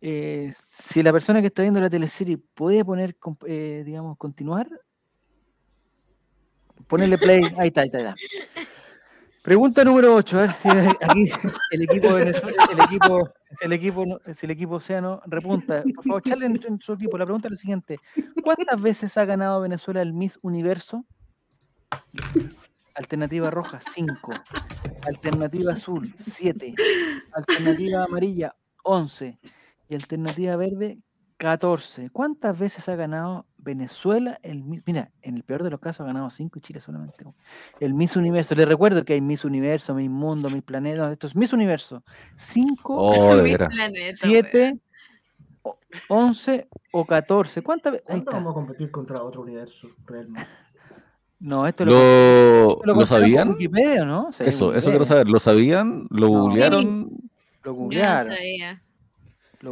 Eh, 0.00 0.52
si 0.70 1.02
la 1.02 1.12
persona 1.12 1.40
que 1.40 1.48
está 1.48 1.62
viendo 1.62 1.80
la 1.80 1.90
teleserie 1.90 2.38
puede 2.54 2.84
poner, 2.84 3.16
eh, 3.46 3.82
digamos, 3.84 4.16
continuar, 4.16 4.68
ponerle 6.86 7.18
play. 7.18 7.42
Ahí 7.56 7.68
está, 7.68 7.80
ahí 7.82 7.86
está. 7.88 7.98
ahí 7.98 8.04
está. 8.04 8.77
Pregunta 9.48 9.82
número 9.82 10.14
8, 10.14 10.36
a 10.36 10.40
ver 10.42 10.52
si 10.52 10.68
aquí 11.00 11.24
el 11.70 11.82
equipo 11.84 12.12
Venezuela, 12.12 12.68
el 12.70 12.80
equipo, 12.80 13.30
si 13.50 13.64
el 13.64 13.72
equipo, 13.72 14.20
si 14.34 14.44
el 14.44 14.50
equipo 14.50 14.74
Océano 14.74 15.22
repunta. 15.24 15.82
Por 15.94 16.04
favor, 16.04 16.22
charlen 16.22 16.56
en 16.56 16.74
en 16.74 16.80
su 16.82 16.92
equipo. 16.92 17.16
La 17.16 17.24
pregunta 17.24 17.48
es 17.48 17.52
la 17.52 17.56
siguiente: 17.56 17.98
¿Cuántas 18.44 18.78
veces 18.78 19.16
ha 19.16 19.24
ganado 19.24 19.62
Venezuela 19.62 20.02
el 20.02 20.12
Miss 20.12 20.38
Universo? 20.42 21.06
Alternativa 22.94 23.50
roja, 23.50 23.80
5. 23.80 24.32
Alternativa 25.06 25.72
azul, 25.72 26.12
7. 26.14 26.74
Alternativa 27.32 28.04
amarilla, 28.04 28.54
11. 28.84 29.38
Y 29.88 29.94
alternativa 29.94 30.56
verde, 30.56 30.98
14. 31.38 32.10
¿Cuántas 32.10 32.58
veces 32.58 32.88
ha 32.88 32.96
ganado 32.96 33.46
Venezuela, 33.56 34.38
el 34.42 34.62
mi- 34.64 34.80
mira, 34.86 35.10
en 35.22 35.36
el 35.36 35.42
peor 35.44 35.62
de 35.62 35.70
los 35.70 35.80
casos 35.80 36.00
ha 36.00 36.04
ganado 36.06 36.30
5 36.30 36.58
y 36.58 36.62
Chile 36.62 36.80
solamente. 36.80 37.24
El 37.80 37.92
Miss 37.94 38.16
Universo, 38.16 38.54
les 38.54 38.66
recuerdo 38.68 39.04
que 39.04 39.12
hay 39.14 39.20
Miss 39.20 39.44
Universo, 39.44 39.94
Miss 39.94 40.08
Mundo, 40.10 40.48
Miss 40.50 40.62
Planeta, 40.62 41.02
no, 41.06 41.12
esto 41.12 41.26
es 41.26 41.36
Miss 41.36 41.52
Universo. 41.52 42.02
5, 42.34 42.94
Oh, 42.96 43.36
de 43.36 43.42
Mi 43.42 43.50
veras. 43.52 43.68
planeta, 43.68 44.14
7, 44.14 44.78
11 46.08 46.68
o 46.92 47.04
14. 47.04 47.62
¿Cuántas 47.62 47.92
veces? 47.92 48.06
¿Cuándo 48.06 48.32
vamos 48.32 48.50
a 48.52 48.54
competir 48.54 48.90
contra 48.90 49.22
otro 49.22 49.42
universo 49.42 49.88
realmente? 50.06 50.48
No, 51.40 51.68
esto 51.68 51.84
lo, 51.84 51.92
¿Lo, 51.92 52.78
lo 52.84 52.94
¿lo 52.94 53.06
sabían? 53.06 53.50
Wikipedia, 53.50 54.04
¿no? 54.04 54.32
Sí, 54.32 54.42
Eso, 54.42 54.74
eso 54.74 54.88
Wikipedia. 54.88 54.90
quiero 54.90 55.04
saber. 55.04 55.28
¿Lo 55.30 55.38
sabían? 55.38 56.08
¿Lo 56.10 56.26
No. 56.26 56.40
googlearon? 56.40 57.10
Lo 57.62 57.70
Yo 57.70 57.72
no 57.72 57.78
googlearon. 57.78 58.32
sabía. 58.34 58.82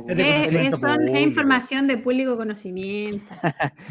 Es 0.08 0.80
son- 0.80 1.08
es 1.08 1.20
información 1.20 1.86
de 1.86 1.98
público 1.98 2.36
conocimiento. 2.36 3.32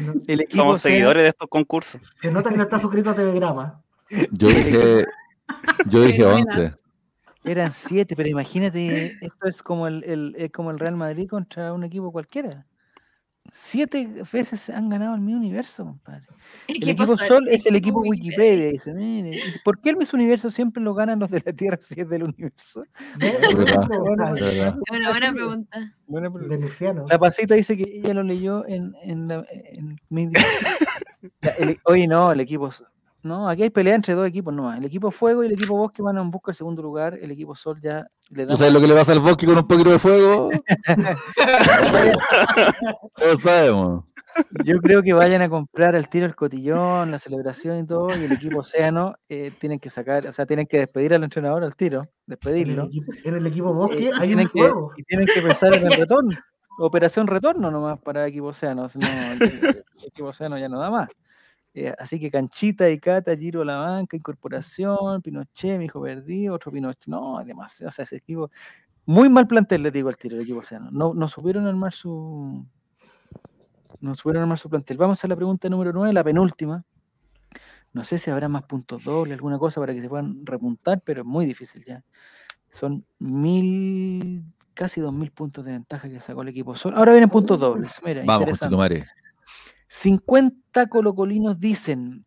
No, 0.00 0.12
El 0.26 0.40
equipo 0.42 0.56
Somos 0.62 0.82
seguidores 0.82 1.22
de 1.22 1.28
estos 1.30 1.48
concursos. 1.48 2.00
se 2.20 2.30
nota 2.30 2.50
que 2.50 2.56
no 2.56 2.62
está 2.64 2.80
suscrito 2.80 3.10
a 3.10 3.14
Telegrama. 3.14 3.82
Yo 4.30 4.48
dije, 4.48 5.04
yo 5.86 6.02
dije 6.02 6.18
Qué 6.18 6.24
buena. 6.24 6.54
11. 6.54 6.74
Eran 7.44 7.72
siete, 7.72 8.14
pero 8.16 8.28
imagínate, 8.28 9.16
esto 9.20 9.46
es 9.48 9.62
como 9.62 9.86
el, 9.86 10.02
el- 10.04 10.34
es 10.36 10.50
como 10.50 10.70
el 10.70 10.78
Real 10.78 10.96
Madrid 10.96 11.28
contra 11.28 11.72
un 11.72 11.84
equipo 11.84 12.10
cualquiera. 12.12 12.66
Siete 13.52 14.22
veces 14.32 14.70
han 14.70 14.88
ganado 14.88 15.14
el 15.14 15.20
mismo 15.20 15.38
universo, 15.40 15.84
compadre. 15.84 16.26
El 16.68 16.88
equipo 16.88 17.16
Sol 17.16 17.48
es 17.48 17.66
el 17.66 17.76
equipo 17.76 18.00
Wikipedia. 18.00 18.68
Dice, 18.70 18.92
mire, 18.94 19.40
¿por 19.64 19.80
qué 19.80 19.90
el 19.90 19.96
Miss 19.96 20.12
Universo 20.14 20.50
siempre 20.50 20.82
lo 20.82 20.94
ganan 20.94 21.18
los 21.18 21.30
de 21.30 21.42
la 21.44 21.52
Tierra 21.52 21.78
si 21.80 22.00
es 22.00 22.08
del 22.08 22.24
universo? 22.24 22.84
¿No? 23.20 23.56
verdad, 23.56 23.88
No, 24.16 24.34
de 24.34 24.40
verdad. 24.40 24.78
Es 24.90 24.98
una 24.98 25.10
buena 25.10 25.32
pregunta. 25.32 25.94
Bueno, 26.06 26.32
pero- 26.32 26.48
Venusiano. 26.48 27.04
la 27.08 27.18
pasita 27.18 27.54
dice 27.54 27.76
que 27.76 27.84
ella 27.98 28.14
lo 28.14 28.22
leyó 28.22 28.66
en, 28.66 28.94
en, 29.02 29.28
la- 29.28 29.46
en 29.50 30.00
mi- 30.08 30.30
Ya, 31.42 31.50
el- 31.58 31.78
Oye, 31.84 32.06
no, 32.06 32.30
el 32.32 32.40
equipo. 32.40 32.70
No, 33.26 33.48
aquí 33.48 33.64
hay 33.64 33.70
pelea 33.70 33.96
entre 33.96 34.14
dos 34.14 34.26
equipos 34.26 34.54
nomás. 34.54 34.78
El 34.78 34.84
equipo 34.84 35.10
Fuego 35.10 35.42
y 35.42 35.48
el 35.48 35.52
equipo 35.54 35.76
Bosque 35.76 36.00
van 36.00 36.16
en 36.16 36.30
busca 36.30 36.52
del 36.52 36.56
segundo 36.56 36.80
lugar. 36.82 37.18
El 37.20 37.32
equipo 37.32 37.56
Sol 37.56 37.80
ya 37.80 38.06
le 38.30 38.46
da. 38.46 38.52
¿Tú 38.52 38.58
sabes 38.58 38.72
lo 38.72 38.80
que 38.80 38.86
le 38.86 38.94
pasa 38.94 39.12
al 39.12 39.18
bosque 39.18 39.46
con 39.46 39.58
un 39.58 39.66
poquito 39.66 39.90
de 39.90 39.98
fuego? 39.98 40.50
Lo 43.20 43.38
sabemos. 43.40 44.04
Yo 44.64 44.78
creo 44.80 45.02
que 45.02 45.12
vayan 45.12 45.42
a 45.42 45.48
comprar 45.48 45.96
al 45.96 46.08
tiro 46.08 46.26
el 46.26 46.34
cotillón, 46.36 47.10
la 47.10 47.18
celebración 47.18 47.78
y 47.78 47.86
todo, 47.86 48.08
y 48.10 48.24
el 48.24 48.32
equipo 48.32 48.58
Océano 48.60 49.14
eh, 49.28 49.50
tienen 49.58 49.78
que 49.78 49.88
sacar, 49.88 50.26
o 50.26 50.32
sea, 50.32 50.44
tienen 50.44 50.66
que 50.66 50.78
despedir 50.78 51.14
al 51.14 51.24
entrenador 51.24 51.64
al 51.64 51.74
tiro, 51.74 52.00
En 52.00 52.04
el, 52.04 52.10
despedirlo. 52.26 52.84
equipo, 52.84 53.12
en 53.24 53.34
el 53.34 53.46
equipo 53.46 53.70
eh, 53.70 53.72
Bosque 53.72 54.00
y, 54.00 54.06
hay 54.08 54.28
tienen 54.28 54.46
un 54.46 54.52
que, 54.52 54.58
fuego. 54.58 54.92
y 54.96 55.02
tienen 55.04 55.26
que 55.26 55.40
pensar 55.40 55.74
en 55.74 55.86
el 55.86 55.92
retorno. 55.92 56.36
Operación 56.78 57.26
retorno 57.26 57.70
nomás 57.70 57.98
para 58.00 58.24
el 58.24 58.28
equipo 58.30 58.48
Océano. 58.48 58.86
no, 58.94 59.32
el, 59.32 59.42
el 59.42 59.84
equipo 60.06 60.28
Océano 60.28 60.58
ya 60.58 60.68
no 60.68 60.78
da 60.78 60.90
más. 60.90 61.08
Eh, 61.78 61.94
así 61.98 62.18
que 62.18 62.30
Canchita 62.30 62.88
y 62.88 62.98
Cata, 62.98 63.36
Giro 63.36 63.62
La 63.62 63.76
Banca, 63.76 64.16
Incorporación, 64.16 65.20
Pinochet, 65.20 65.78
mi 65.78 65.84
hijo 65.84 66.00
perdido, 66.00 66.54
otro 66.54 66.72
Pinochet. 66.72 67.06
No, 67.06 67.44
demasiado. 67.44 67.90
O 67.90 67.92
sea, 67.92 68.02
ese 68.04 68.16
equipo. 68.16 68.50
Muy 69.04 69.28
mal 69.28 69.46
plantel, 69.46 69.82
les 69.82 69.92
digo 69.92 70.08
al 70.08 70.16
tiro, 70.16 70.36
el 70.36 70.42
equipo 70.42 70.60
Océano. 70.60 70.88
No, 70.90 71.12
no 71.12 71.28
supieron 71.28 71.66
armar 71.66 71.92
su. 71.92 72.64
No 74.00 74.14
supieron 74.14 74.44
armar 74.44 74.56
su 74.56 74.70
plantel. 74.70 74.96
Vamos 74.96 75.22
a 75.22 75.28
la 75.28 75.36
pregunta 75.36 75.68
número 75.68 75.92
9, 75.92 76.14
la 76.14 76.24
penúltima. 76.24 76.82
No 77.92 78.04
sé 78.04 78.16
si 78.16 78.30
habrá 78.30 78.48
más 78.48 78.62
puntos 78.62 79.04
dobles, 79.04 79.34
alguna 79.34 79.58
cosa 79.58 79.78
para 79.78 79.92
que 79.92 80.00
se 80.00 80.08
puedan 80.08 80.46
repuntar, 80.46 81.02
pero 81.04 81.20
es 81.20 81.26
muy 81.26 81.44
difícil 81.44 81.84
ya. 81.84 82.02
Son 82.70 83.04
mil, 83.18 84.44
casi 84.72 85.02
dos 85.02 85.12
mil 85.12 85.30
puntos 85.30 85.62
de 85.62 85.72
ventaja 85.72 86.08
que 86.08 86.20
sacó 86.20 86.40
el 86.40 86.48
equipo 86.48 86.74
Sol. 86.74 86.94
Ahora 86.96 87.12
vienen 87.12 87.28
puntos 87.28 87.60
dobles. 87.60 88.00
Mira, 88.02 88.22
Vamos, 88.24 88.48
interesante. 88.48 89.06
Conchetumare. 90.02 90.52
50 90.62 90.86
colocolinos 90.88 91.58
dicen 91.58 92.24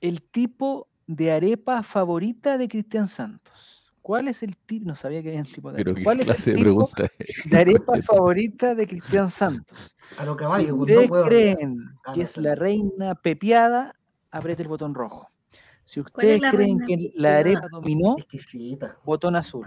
el 0.00 0.22
tipo 0.22 0.88
de 1.06 1.32
arepa 1.32 1.82
favorita 1.82 2.58
de 2.58 2.68
Cristian 2.68 3.08
Santos. 3.08 3.92
¿Cuál 4.02 4.28
es 4.28 4.42
el 4.42 4.56
tipo? 4.56 4.86
No 4.86 4.96
sabía 4.96 5.22
que 5.22 5.28
había 5.28 5.40
un 5.40 5.46
tipo 5.46 5.72
de 5.72 5.80
arepa. 5.80 6.00
¿Cuál 6.04 6.20
es 6.20 6.26
clase 6.26 6.50
el 6.50 6.56
de 6.56 6.62
tipo 6.64 6.90
de 7.46 7.56
arepa 7.58 8.02
favorita 8.02 8.74
de 8.74 8.86
Cristian 8.86 9.30
Santos? 9.30 9.94
A 10.18 10.24
los 10.26 10.34
Si 10.34 10.38
caballos. 10.40 10.70
con 10.72 10.80
ustedes 10.80 11.10
creen 11.24 11.78
Ah, 12.04 12.12
que 12.12 12.22
es 12.22 12.36
la 12.36 12.54
reina 12.54 13.14
pepiada, 13.14 13.94
apriete 14.30 14.62
el 14.62 14.68
botón 14.68 14.94
rojo. 14.94 15.30
Si 15.86 16.00
¿Cuál 16.00 16.06
es 16.26 16.36
ustedes 16.36 16.40
la 16.42 16.50
creen 16.50 16.78
que 16.80 17.12
la 17.14 17.38
arepa 17.38 17.68
dominó, 17.70 18.16
Exquisita. 18.18 18.98
botón 19.04 19.36
azul. 19.36 19.66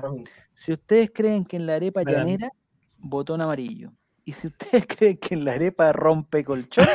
Si 0.54 0.72
ustedes 0.74 1.12
creen 1.14 1.46
que 1.46 1.58
en 1.58 1.66
la 1.66 1.76
arepa 1.76 2.04
llanera, 2.04 2.52
botón 3.00 3.42
amarillo. 3.42 3.92
Y 4.28 4.34
si 4.34 4.48
ustedes 4.48 4.86
creen 4.98 5.18
que 5.18 5.36
en 5.36 5.46
la 5.46 5.54
arepa 5.54 5.92
rompe 5.94 6.44
colchón, 6.44 6.86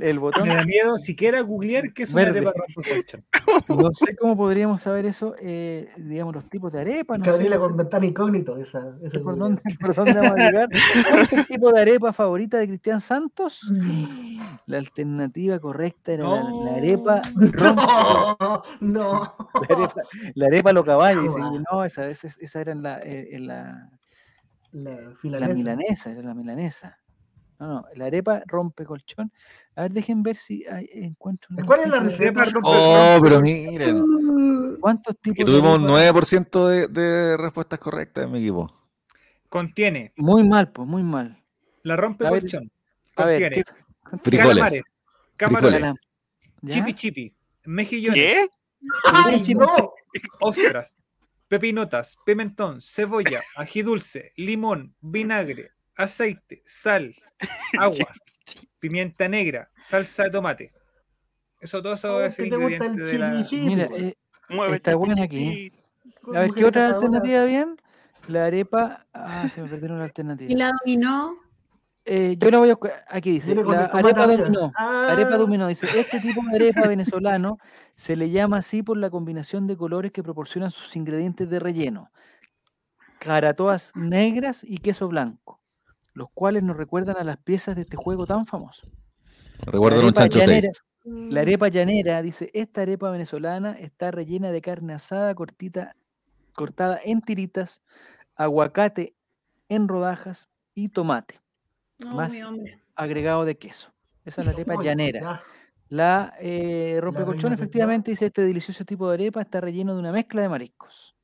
el 0.00 0.18
botón. 0.18 0.48
Me 0.48 0.54
da 0.54 0.64
miedo 0.64 0.96
siquiera 0.96 1.42
googlear 1.42 1.92
qué 1.92 2.04
es 2.04 2.14
una 2.14 2.22
arepa 2.22 2.52
rompecolchón. 2.56 3.24
No 3.68 3.92
sé 3.92 4.16
cómo 4.16 4.34
podríamos 4.34 4.82
saber 4.82 5.04
eso, 5.04 5.34
eh, 5.38 5.90
digamos, 5.98 6.34
los 6.34 6.48
tipos 6.48 6.72
de 6.72 6.80
arepa. 6.80 7.18
No 7.18 7.24
sé, 7.24 7.32
Gabriela 7.32 7.58
con 7.58 7.76
ventana 7.76 8.06
incógnito. 8.06 8.56
Esa, 8.56 8.96
esa 9.02 9.20
por, 9.20 9.36
dónde, 9.36 9.60
por 9.78 9.94
dónde 9.94 10.14
vamos 10.14 10.40
a 10.40 10.50
llegar. 10.50 10.68
¿Cuál 11.10 11.20
es 11.20 11.32
el 11.34 11.46
tipo 11.46 11.70
de 11.70 11.80
arepa 11.82 12.14
favorita 12.14 12.56
de 12.56 12.68
Cristian 12.68 13.02
Santos? 13.02 13.70
La 14.64 14.78
alternativa 14.78 15.58
correcta 15.58 16.12
era 16.12 16.26
la, 16.26 16.44
la 16.64 16.74
arepa 16.76 17.20
rompe 17.34 17.82
No, 17.82 18.62
no. 18.80 19.36
La 19.68 19.76
arepa, 19.76 20.02
la 20.34 20.46
arepa 20.46 20.72
lo 20.72 20.82
caballo. 20.82 21.36
No, 21.70 21.84
esa, 21.84 22.08
esa, 22.08 22.28
esa 22.28 22.60
era 22.60 22.72
en 22.72 22.82
la, 22.82 23.00
eh, 23.00 23.28
en 23.32 23.48
la, 23.48 23.91
La 24.72 25.48
milanesa, 25.48 26.10
era 26.12 26.22
la 26.22 26.34
milanesa. 26.34 26.98
No, 27.58 27.66
no, 27.68 27.84
la 27.94 28.06
arepa 28.06 28.42
rompe 28.46 28.84
colchón. 28.84 29.30
A 29.76 29.82
ver, 29.82 29.92
dejen 29.92 30.22
ver 30.22 30.34
si 30.36 30.64
hay- 30.66 30.88
encuentro. 30.92 31.54
¿Cuál 31.64 31.80
es 31.80 31.88
la 31.88 32.00
receta? 32.00 32.42
Arepa 32.42 32.44
rompe- 32.58 32.60
Oh, 32.64 33.20
pero 33.22 33.40
miren. 33.40 34.00
Uh, 34.00 34.78
¿Cuántos 34.80 35.16
tipos 35.20 35.36
Que 35.36 35.44
tuvimos 35.44 35.78
un 35.78 35.84
arepa? 35.90 36.18
9% 36.20 36.66
de, 36.68 36.88
de 36.88 37.36
respuestas 37.36 37.78
correctas 37.78 38.24
en 38.24 38.32
mi 38.32 38.38
equipo. 38.40 38.70
Contiene 39.48 40.12
Muy 40.16 40.42
mal, 40.48 40.72
pues, 40.72 40.88
muy 40.88 41.02
mal. 41.02 41.40
la 41.82 41.96
rompecolchón. 41.96 42.70
A 43.16 43.26
ver. 43.26 43.64
Frijoles. 44.22 44.46
calamares, 44.54 44.82
camarones, 45.36 45.92
chipi 46.66 46.94
chipi, 46.94 47.34
mejillones, 47.64 48.14
¿Qué? 48.14 48.46
¡Ay, 49.04 49.54
no! 49.54 49.92
ostras, 50.40 50.96
pepinotas, 51.52 52.16
pimentón, 52.24 52.80
cebolla, 52.80 53.42
ají 53.56 53.82
dulce, 53.82 54.32
limón, 54.36 54.94
vinagre, 55.02 55.72
aceite, 55.94 56.62
sal, 56.64 57.14
agua, 57.78 58.08
pimienta 58.78 59.28
negra, 59.28 59.70
salsa 59.76 60.22
de 60.22 60.30
tomate. 60.30 60.72
Eso 61.60 61.82
todo 61.82 61.92
eso 61.92 62.24
es 62.24 62.38
el 62.38 62.46
ingrediente 62.46 63.02
de 63.02 63.18
la... 63.18 63.46
Mira, 63.52 63.86
eh, 63.98 64.16
Está 64.72 64.94
buena 64.94 65.24
aquí. 65.24 65.70
a 66.34 66.40
ver, 66.40 66.52
¿qué 66.52 66.64
otra 66.64 66.88
alternativa 66.88 67.44
bien? 67.44 67.76
La 68.28 68.46
arepa. 68.46 69.06
Ah, 69.12 69.46
se 69.52 69.60
me 69.60 69.68
perdieron 69.68 69.98
la 69.98 70.04
alternativa. 70.04 70.50
y 70.52 70.54
la 70.56 70.72
dominó. 70.80 71.36
Eh, 72.04 72.36
yo 72.38 72.50
la 72.50 72.58
voy 72.58 72.70
a. 72.70 72.78
Aquí 73.08 73.30
dice: 73.30 73.54
la 73.54 73.84
arepa 73.84 74.26
dominó. 74.26 74.72
Ah, 74.76 75.08
Arepa 75.12 75.36
dominó. 75.36 75.68
Dice: 75.68 75.86
Este 75.98 76.20
tipo 76.20 76.40
de 76.50 76.56
arepa 76.56 76.82
venezolano 76.88 77.58
se 77.94 78.16
le 78.16 78.30
llama 78.30 78.58
así 78.58 78.82
por 78.82 78.96
la 78.96 79.08
combinación 79.10 79.66
de 79.66 79.76
colores 79.76 80.10
que 80.12 80.22
proporcionan 80.22 80.70
sus 80.70 80.96
ingredientes 80.96 81.48
de 81.48 81.60
relleno: 81.60 82.10
caratoas 83.18 83.92
negras 83.94 84.64
y 84.64 84.78
queso 84.78 85.08
blanco, 85.08 85.60
los 86.14 86.28
cuales 86.34 86.62
nos 86.62 86.76
recuerdan 86.76 87.16
a 87.16 87.24
las 87.24 87.36
piezas 87.36 87.76
de 87.76 87.82
este 87.82 87.96
juego 87.96 88.26
tan 88.26 88.46
famoso. 88.46 88.82
Recuerdo 89.66 90.04
un 90.06 90.12
chancho 90.12 90.38
llanera- 90.40 90.72
6. 90.72 90.82
La 91.04 91.40
arepa 91.42 91.68
llanera 91.68 92.20
dice: 92.22 92.50
Esta 92.54 92.82
arepa 92.82 93.10
venezolana 93.10 93.72
está 93.72 94.10
rellena 94.10 94.50
de 94.50 94.60
carne 94.60 94.92
asada 94.94 95.34
cortita, 95.34 95.94
cortada 96.54 96.98
en 97.04 97.20
tiritas, 97.22 97.82
aguacate 98.34 99.14
en 99.68 99.88
rodajas 99.88 100.48
y 100.74 100.88
tomate, 100.88 101.40
No, 102.04 102.14
Más- 102.14 102.32
agregado 102.94 103.44
de 103.44 103.56
queso. 103.56 103.92
Esa 104.24 104.40
es 104.40 104.46
la 104.46 104.52
arepa 104.56 104.82
llanera. 104.82 105.20
ya. 105.20 105.42
La 105.88 106.34
eh, 106.40 106.98
rompecolchón, 107.02 107.52
efectivamente, 107.52 108.10
dice 108.10 108.26
este 108.26 108.42
delicioso 108.42 108.84
tipo 108.84 109.08
de 109.08 109.14
arepa 109.14 109.42
está 109.42 109.60
relleno 109.60 109.92
de 109.94 110.00
una 110.00 110.10
mezcla 110.12 110.40
de 110.40 110.48
mariscos. 110.48 111.14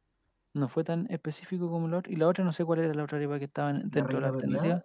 No 0.53 0.69
fue 0.69 0.85
tan 0.85 1.07
específico 1.11 1.71
como 1.71 1.89
la 1.89 1.99
otra. 1.99 2.13
Y 2.13 2.17
la 2.17 2.27
otra, 2.29 2.45
no 2.45 2.53
sé 2.53 2.65
cuál 2.65 2.81
era 2.81 2.93
la 2.93 3.05
otra 3.05 3.17
arepa 3.17 3.39
que 3.39 3.47
estaba 3.47 3.71
en- 3.71 3.89
dentro 3.89 4.17
de 4.17 4.21
la 4.21 4.29
alternativa. 4.29 4.85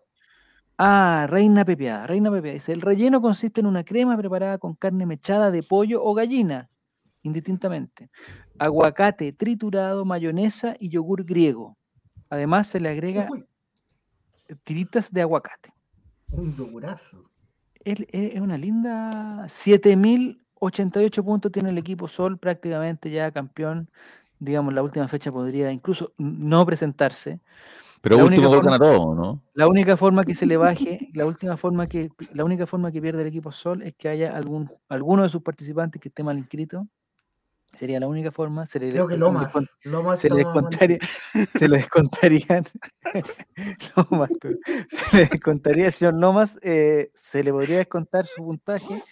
Ah, 0.77 1.27
reina 1.29 1.65
pepiada. 1.65 2.07
Reina 2.07 2.31
pepiada. 2.31 2.53
Dice, 2.53 2.71
el 2.71 2.81
relleno 2.81 3.21
consiste 3.21 3.59
en 3.59 3.67
una 3.67 3.83
crema 3.83 4.15
preparada 4.17 4.57
con 4.57 4.73
carne 4.75 5.05
mechada 5.05 5.51
de 5.51 5.63
pollo 5.63 6.01
o 6.03 6.13
gallina, 6.13 6.69
indistintamente. 7.21 8.09
Aguacate 8.59 9.33
triturado, 9.33 10.05
mayonesa 10.05 10.75
y 10.79 10.89
yogur 10.89 11.25
griego. 11.25 11.77
Además, 12.29 12.67
se 12.67 12.79
le 12.79 12.87
agrega 12.89 13.27
Uy, 13.29 13.45
tiritas 14.63 15.11
de 15.11 15.21
aguacate. 15.21 15.72
Un 16.33 16.55
yogurazo. 16.55 17.29
Es, 17.83 17.99
es- 18.11 18.35
es 18.35 18.41
una 18.41 18.57
linda. 18.57 19.45
7088 19.47 21.23
puntos 21.23 21.51
tiene 21.51 21.69
el 21.69 21.77
equipo 21.77 22.07
Sol, 22.07 22.37
prácticamente 22.37 23.09
ya 23.11 23.31
campeón. 23.31 23.89
Digamos, 24.39 24.73
la 24.73 24.83
última 24.83 25.07
fecha 25.07 25.31
podría 25.31 25.71
incluso 25.71 26.13
no 26.17 26.65
presentarse. 26.65 27.39
Pero 28.01 28.17
La 28.17 28.23
último 28.25 28.49
¿no? 29.15 29.43
La 29.53 29.67
única 29.67 29.95
forma 29.95 30.23
que 30.25 30.33
se 30.35 30.45
le 30.45 30.57
baje, 30.57 31.09
la 31.13 31.25
última 31.25 31.55
forma 31.57 31.87
que, 31.87 32.09
la 32.33 32.43
única 32.43 32.65
forma 32.65 32.91
que 32.91 33.01
pierde 33.01 33.21
el 33.21 33.27
equipo 33.27 33.51
Sol 33.51 33.81
es 33.83 33.93
que 33.93 34.09
haya 34.09 34.35
algún, 34.35 34.69
alguno 34.89 35.23
de 35.23 35.29
sus 35.29 35.41
participantes 35.41 36.01
que 36.01 36.09
esté 36.09 36.23
mal 36.23 36.37
inscrito. 36.37 36.87
Sería 37.77 37.99
la 37.99 38.07
única 38.07 38.31
forma. 38.31 38.65
Se 38.65 38.79
le, 38.79 38.91
Creo 38.91 39.07
que 39.07 39.17
Lomas. 39.17 39.51
se 40.19 40.29
le 40.29 40.37
descontaría, 40.37 40.99
se 41.55 41.67
le 41.67 41.77
descontarían. 41.77 42.65
Lomas, 43.95 44.29
tú. 44.39 44.59
se 44.87 45.17
le 45.17 45.25
descontaría 45.25 45.85
al 45.85 45.91
señor 45.91 46.13
Lomas, 46.13 46.57
eh, 46.61 47.09
se 47.13 47.43
le 47.43 47.51
podría 47.51 47.77
descontar 47.77 48.25
su 48.27 48.43
puntaje 48.43 49.03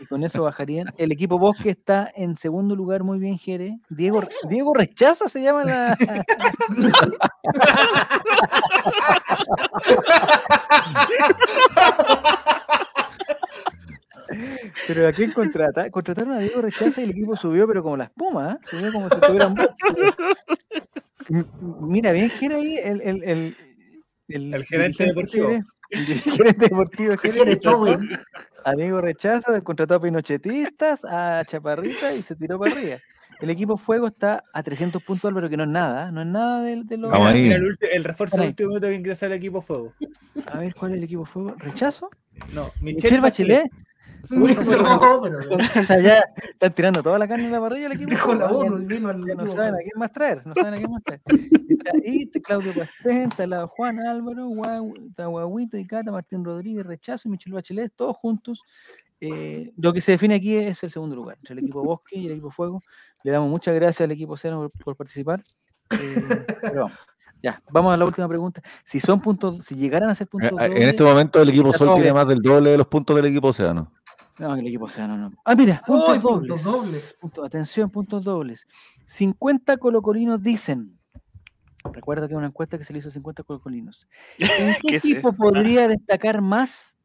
y 0.00 0.06
con 0.06 0.24
eso 0.24 0.42
bajarían. 0.42 0.92
El 0.96 1.12
equipo 1.12 1.38
Bosque 1.38 1.70
está 1.70 2.10
en 2.14 2.36
segundo 2.36 2.74
lugar, 2.74 3.04
muy 3.04 3.18
bien, 3.18 3.38
Jere. 3.38 3.78
Diego, 3.90 4.22
Diego 4.48 4.72
Rechaza 4.74 5.28
se 5.28 5.42
llama 5.42 5.64
la. 5.64 5.96
Pero 14.86 15.08
¿a 15.08 15.12
quién 15.12 15.32
contrata? 15.32 15.90
Contrataron 15.90 16.34
a 16.34 16.38
Diego 16.38 16.62
Rechaza 16.62 17.00
y 17.00 17.04
el 17.04 17.10
equipo 17.10 17.36
subió, 17.36 17.66
pero 17.66 17.82
como 17.82 17.96
la 17.96 18.04
espuma, 18.04 18.52
¿eh? 18.52 18.66
subió 18.70 18.92
como 18.92 19.08
si 19.08 19.20
tuvieran 19.20 19.54
Mira, 21.80 22.12
bien 22.12 22.30
Jere 22.30 22.54
ahí, 22.54 22.76
el, 22.76 23.00
el, 23.00 23.22
el, 24.28 24.54
El 24.54 24.64
gerente 24.64 25.04
deportivo. 25.04 25.50
El 25.90 26.04
gerente 26.20 26.68
deportivo 26.68 27.14
contrató 27.16 27.58
Towing. 27.60 28.18
a 28.64 28.72
Diego 28.74 29.00
Rechaza, 29.00 29.60
contrató 29.62 29.94
a 29.94 30.00
Pinochetistas, 30.00 31.04
a 31.04 31.44
Chaparrita 31.44 32.12
y 32.14 32.22
se 32.22 32.36
tiró 32.36 32.58
para 32.58 32.72
arriba. 32.72 32.96
El 33.40 33.50
equipo 33.50 33.76
Fuego 33.76 34.06
está 34.06 34.42
a 34.52 34.62
300 34.62 35.02
puntos, 35.02 35.28
Álvaro, 35.28 35.48
que 35.50 35.56
no 35.56 35.64
es 35.64 35.68
nada, 35.68 36.08
¿eh? 36.08 36.12
no 36.12 36.22
es 36.22 36.26
nada 36.26 36.62
de, 36.62 36.82
de 36.84 36.96
lo... 36.96 37.10
Vamos 37.10 37.28
ahí. 37.28 37.50
El, 37.50 37.76
el 37.92 38.04
refuerzo 38.04 38.38
del 38.38 38.48
último 38.48 38.68
minuto 38.70 38.86
que 38.88 38.94
ingresa 38.94 39.26
al 39.26 39.32
equipo 39.32 39.60
fuego. 39.60 39.92
A 40.52 40.58
ver, 40.58 40.74
¿cuál 40.74 40.92
es 40.92 40.98
el 40.98 41.04
equipo 41.04 41.24
Fuego? 41.24 41.54
¿Rechazo? 41.58 42.08
No, 42.54 42.70
¿Michelle 42.80 43.20
Bachelet? 43.20 43.70
No, 44.36 45.20
pero 45.22 45.38
O 45.82 45.84
sea, 45.84 46.00
ya 46.00 46.20
están 46.48 46.72
tirando 46.72 47.02
toda 47.02 47.18
la 47.18 47.28
carne 47.28 47.46
en 47.46 47.52
la 47.52 47.60
parrilla 47.60 47.86
el 47.86 47.92
equipo. 47.92 48.10
dijo 48.10 48.34
la 48.34 48.48
vino 48.78 49.08
al 49.08 49.20
no 49.24 49.46
saben 49.46 49.74
a 49.74 49.78
quién 49.78 49.90
más 49.96 50.12
traer, 50.12 50.46
no 50.46 50.54
saben 50.54 50.74
a 50.74 50.76
quién 50.76 50.90
más 50.90 51.02
traer. 51.02 51.20
Está 51.68 51.90
ahí 52.04 52.30
Claudio 52.42 52.72
Pastén, 52.74 53.28
está 53.28 53.46
la 53.46 53.66
Juan 53.66 54.00
Álvaro, 54.00 54.46
Guaguito 54.48 55.76
y 55.78 55.86
Cata, 55.86 56.10
Martín 56.12 56.44
Rodríguez, 56.44 56.84
Rechazo 56.86 57.28
y 57.28 57.30
Michelle 57.32 57.54
Bachelet, 57.54 57.92
todos 57.94 58.16
juntos. 58.16 58.62
Eh, 59.20 59.72
lo 59.78 59.92
que 59.92 60.00
se 60.00 60.12
define 60.12 60.34
aquí 60.34 60.56
es 60.56 60.82
el 60.84 60.90
segundo 60.90 61.16
lugar, 61.16 61.36
entre 61.38 61.54
el 61.54 61.60
equipo 61.60 61.82
Bosque 61.82 62.18
y 62.18 62.26
el 62.26 62.32
equipo 62.32 62.50
Fuego. 62.50 62.82
Le 63.22 63.32
damos 63.32 63.50
muchas 63.50 63.74
gracias 63.74 64.04
al 64.04 64.12
equipo 64.12 64.36
Cero 64.36 64.68
por, 64.74 64.84
por 64.84 64.96
participar. 64.96 65.42
Eh, 65.90 66.44
pero 66.60 66.82
vamos. 66.84 66.98
Ya, 67.42 67.62
vamos 67.70 67.94
a 67.94 67.96
la 67.96 68.04
última 68.04 68.26
pregunta. 68.28 68.60
Si 68.84 68.98
son 68.98 69.20
puntos, 69.20 69.64
si 69.64 69.74
llegaran 69.76 70.08
a 70.10 70.14
ser 70.14 70.26
Eh, 70.26 70.30
puntos 70.30 70.50
En 70.52 70.56
dobles- 70.72 70.86
este 70.88 71.04
momento 71.04 71.40
el 71.40 71.48
equipo 71.50 71.72
Sol 71.72 71.88
tiene 71.88 72.02
bien. 72.04 72.14
más 72.14 72.26
del 72.26 72.40
doble 72.40 72.70
de 72.70 72.78
los 72.78 72.86
puntos 72.88 73.14
del 73.14 73.26
equipo 73.26 73.48
Océano. 73.48 73.92
No, 74.38 74.54
el 74.54 74.66
equipo 74.66 74.84
Océano 74.84 75.16
no. 75.16 75.32
Ah, 75.44 75.54
mira, 75.54 75.82
puntos 75.86 76.08
¡Ay, 76.10 76.18
dobles. 76.18 76.62
puntos 76.62 76.64
dobles! 76.64 77.16
Punto- 77.20 77.44
atención, 77.44 77.90
puntos 77.90 78.24
dobles. 78.24 78.66
50 79.06 79.76
colocolinos 79.78 80.42
dicen. 80.42 80.98
Recuerda 81.92 82.26
que 82.26 82.34
es 82.34 82.38
una 82.38 82.48
encuesta 82.48 82.76
que 82.76 82.84
se 82.84 82.92
le 82.92 82.98
hizo 82.98 83.08
a 83.08 83.12
50 83.12 83.44
colocolinos. 83.44 84.06
¿En 84.38 84.74
qué 84.74 84.88
¿Qué 84.88 84.96
es 84.96 85.04
equipo 85.04 85.32
podría 85.32 85.88
destacar 85.88 86.42
más 86.42 86.98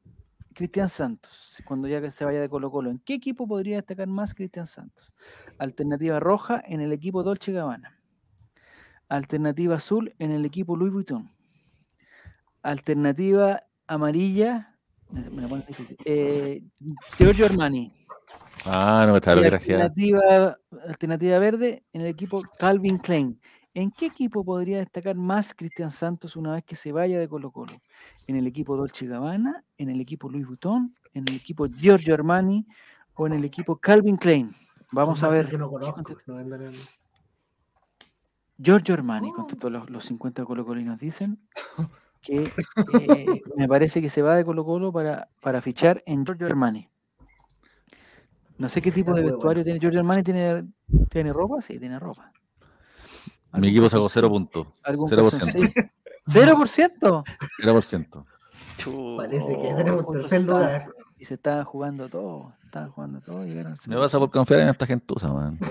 Cristian 0.54 0.90
Santos? 0.90 1.62
Cuando 1.66 1.88
ya 1.88 2.02
que 2.02 2.12
se 2.12 2.26
vaya 2.26 2.42
de 2.42 2.50
Colo 2.50 2.70
Colo. 2.72 2.90
¿En 2.90 3.00
qué 3.00 3.14
equipo 3.14 3.48
podría 3.48 3.78
destacar 3.78 4.08
más 4.08 4.34
Cristian 4.34 4.68
Santos? 4.68 5.14
Alternativa 5.60 6.20
roja 6.20 6.62
en 6.66 6.82
el 6.82 6.92
equipo 6.92 7.24
Dolce 7.24 7.52
Gabbana. 7.54 7.98
Alternativa 9.08 9.76
azul 9.76 10.14
en 10.20 10.32
el 10.32 10.44
equipo 10.46 10.76
Louis 10.76 10.92
Vuitton. 10.92 11.32
Alternativa 12.64 13.62
amarilla. 13.88 14.71
Me 15.12 15.30
me 15.30 15.42
la 15.42 15.48
pones 15.48 15.68
difícil. 15.68 15.98
Eh, 16.06 16.64
Giorgio 17.18 17.46
Armani. 17.46 17.92
Ah, 18.66 19.06
no, 19.08 19.16
está 19.16 19.36
lo 19.36 19.42
alternativa, 19.42 20.58
alternativa 20.88 21.40
verde 21.40 21.84
en 21.94 22.02
el 22.02 22.08
equipo 22.08 22.42
Calvin 22.60 22.98
Klein. 23.00 23.40
¿En 23.74 23.90
qué 23.92 24.08
equipo 24.08 24.44
podría 24.44 24.80
destacar 24.80 25.16
más 25.16 25.54
Cristian 25.54 25.92
Santos 25.92 26.36
una 26.36 26.54
vez 26.54 26.64
que 26.64 26.76
se 26.76 26.92
vaya 26.92 27.20
de 27.20 27.28
Colo 27.28 27.52
Colo? 27.52 27.74
¿En 28.28 28.36
el 28.36 28.46
equipo 28.46 28.76
Dolce 28.76 29.08
Gabbana? 29.08 29.64
¿En 29.78 29.90
el 29.90 30.00
equipo 30.02 30.30
Louis 30.30 30.46
Vuitton? 30.46 30.94
¿En 31.14 31.24
el 31.28 31.36
equipo 31.36 31.68
Giorgio 31.68 32.14
Armani? 32.14 32.68
¿O 33.16 33.28
en 33.28 33.34
el 33.34 33.46
equipo 33.46 33.78
Calvin 33.78 34.18
Klein? 34.18 34.54
Vamos 34.92 35.24
a 35.24 35.30
ver. 35.30 35.50
Giorgio 38.58 38.94
Armani, 38.94 39.30
Oh. 39.32 39.34
contestó 39.34 39.70
los, 39.70 39.90
los 39.90 40.04
50 40.06 40.46
colocolinos. 40.46 41.00
Dicen 41.00 41.40
que 42.22 42.52
eh, 43.00 43.42
me 43.58 43.68
parece 43.68 44.02
que 44.02 44.10
se 44.10 44.22
va 44.22 44.36
de 44.36 44.46
Colo 44.46 44.64
Colo 44.64 44.92
para, 44.92 45.28
para 45.42 45.62
fichar 45.62 46.04
en 46.06 46.26
Giorgio 46.26 46.48
Armani. 46.48 46.88
No 48.58 48.70
sé 48.70 48.82
qué 48.82 48.92
tipo 48.92 49.14
de 49.14 49.24
vestuario 49.24 49.64
tiene 49.64 49.80
Giorgio 49.80 50.00
Armani. 50.00 50.22
¿Tiene, 50.24 50.66
¿Tiene 51.10 51.34
ropa? 51.34 51.62
Sí, 51.62 51.80
tiene 51.80 51.98
ropa. 52.00 52.32
Mi 53.54 53.58
¿Algún 53.58 53.70
equipo 53.70 53.90
sacó 53.90 54.04
calzoncillo? 54.04 54.28
0 54.28 54.30
puntos. 54.30 54.68
¿Algún 54.84 55.10
0%. 55.10 55.16
calzoncillo? 55.32 55.70
¿0%? 56.28 57.24
0%. 57.64 58.26
Chu. 58.78 59.16
Parece 59.18 59.46
que 59.46 59.54
Oh, 59.74 59.76
tenemos 59.76 60.12
tercer 60.12 60.42
estaba- 60.42 60.60
lugar. 60.60 60.90
Y 61.18 61.26
se 61.26 61.34
estaba 61.36 61.64
jugando 61.66 62.08
todo. 62.10 62.54
Estaban 62.66 62.90
jugando 62.92 63.20
todo. 63.22 63.40
Me 63.46 63.64
pasa 63.98 64.18
0%. 64.18 64.20
por 64.20 64.30
confiar 64.32 64.62
en 64.62 64.70
esta 64.70 64.86
gentuza, 64.86 65.28
man. 65.34 65.60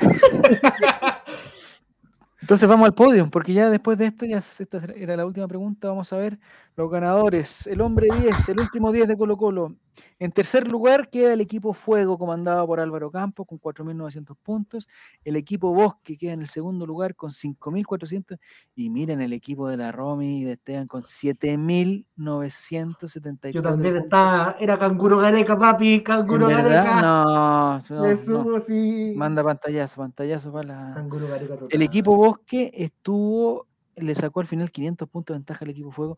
Entonces 2.41 2.69
vamos 2.69 2.87
al 2.87 2.95
podio, 2.95 3.29
porque 3.31 3.53
ya 3.53 3.69
después 3.69 3.99
de 3.99 4.07
esto, 4.07 4.25
ya 4.25 4.39
esta 4.39 4.79
era 4.97 5.17
la 5.17 5.27
última 5.27 5.47
pregunta, 5.47 5.89
vamos 5.89 6.13
a 6.13 6.17
ver 6.17 6.39
los 6.77 6.91
ganadores. 6.91 7.67
El 7.67 7.81
hombre 7.83 8.09
10, 8.13 8.49
el 8.49 8.61
último 8.61 8.93
10 8.93 9.09
de 9.09 9.17
Colo 9.17 9.37
Colo. 9.37 9.77
En 10.19 10.33
tercer 10.33 10.69
lugar 10.69 11.09
queda 11.09 11.33
el 11.33 11.41
equipo 11.41 11.73
Fuego, 11.73 12.19
comandado 12.19 12.67
por 12.67 12.79
Álvaro 12.81 13.11
Campos, 13.11 13.47
con 13.47 13.59
4.900 13.59 14.37
puntos. 14.43 14.87
El 15.25 15.37
equipo 15.37 15.73
Bosque 15.73 16.19
queda 16.19 16.33
en 16.33 16.43
el 16.43 16.49
segundo 16.49 16.85
lugar 16.87 17.15
con 17.15 17.31
5.400. 17.31 18.39
Y 18.75 18.91
miren 18.91 19.23
el 19.23 19.33
equipo 19.33 19.67
de 19.69 19.77
la 19.79 19.91
Romy 19.93 20.43
y 20.43 20.45
de 20.45 20.53
Esteban 20.53 20.87
con 20.87 21.03
7.974. 21.03 23.53
Yo 23.53 23.63
también 23.63 23.97
estaba, 23.97 24.57
era 24.61 24.79
canguro 24.79 25.17
gareca, 25.19 25.59
papi, 25.59 25.95
¿En 25.95 26.01
canguro 26.01 26.49
gareca. 26.49 27.01
No, 27.01 27.79
no, 27.79 28.03
Me 28.03 28.15
no. 28.15 28.19
subo, 28.19 28.61
sí. 28.67 29.15
Manda 29.17 29.43
pantallazo, 29.43 30.03
pantallazo 30.03 30.53
para 30.53 30.69
la... 30.69 30.93
Canguro 30.95 31.29
gareca. 31.29 31.55
El 31.71 31.81
equipo 31.83 32.15
Bosque 32.15 32.71
estuvo, 32.75 33.69
le 34.01 34.15
sacó 34.15 34.41
al 34.41 34.47
final 34.47 34.71
500 34.71 35.09
puntos 35.09 35.35
de 35.35 35.39
ventaja 35.39 35.65
al 35.65 35.71
equipo 35.71 35.91
Fuego. 35.91 36.17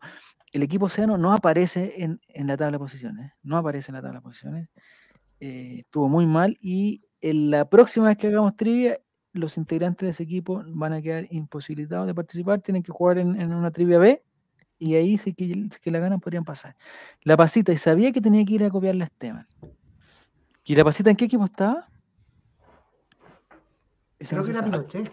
El 0.51 0.63
equipo 0.63 0.85
Océano 0.85 1.17
no 1.17 1.33
aparece 1.33 2.03
en, 2.03 2.19
en 2.27 2.47
la 2.47 2.57
tabla 2.57 2.73
de 2.73 2.79
posiciones, 2.79 3.31
no 3.43 3.57
aparece 3.57 3.91
en 3.91 3.95
la 3.95 4.01
tabla 4.01 4.19
de 4.19 4.23
posiciones. 4.23 4.69
Eh, 5.39 5.79
estuvo 5.79 6.07
muy 6.09 6.25
mal 6.25 6.57
y 6.61 7.03
en 7.21 7.51
la 7.51 7.69
próxima 7.69 8.07
vez 8.07 8.17
que 8.17 8.27
hagamos 8.27 8.55
trivia, 8.55 8.99
los 9.33 9.57
integrantes 9.57 10.05
de 10.05 10.11
ese 10.11 10.23
equipo 10.23 10.61
van 10.67 10.93
a 10.93 11.01
quedar 11.01 11.25
imposibilitados 11.31 12.05
de 12.05 12.13
participar, 12.13 12.61
tienen 12.61 12.83
que 12.83 12.91
jugar 12.91 13.17
en, 13.17 13.39
en 13.39 13.53
una 13.53 13.71
trivia 13.71 13.97
B 13.97 14.23
y 14.83 14.95
ahí 14.95 15.17
sí 15.17 15.33
que, 15.33 15.45
si 15.45 15.69
que 15.81 15.91
la 15.91 15.99
ganan 15.99 16.19
podrían 16.19 16.43
pasar. 16.43 16.75
La 17.21 17.37
pasita, 17.37 17.71
y 17.71 17.77
sabía 17.77 18.11
que 18.11 18.19
tenía 18.19 18.43
que 18.43 18.53
ir 18.53 18.63
a 18.63 18.69
copiarle 18.69 19.03
a 19.03 19.05
Esteban. 19.05 19.47
¿Y 20.65 20.75
la 20.75 20.83
pasita 20.83 21.09
en 21.09 21.15
qué 21.15 21.25
equipo 21.25 21.45
estaba? 21.45 21.87
Creo 24.17 24.43
que 24.43 24.51
era. 24.51 24.63
Pinochet. 24.63 25.11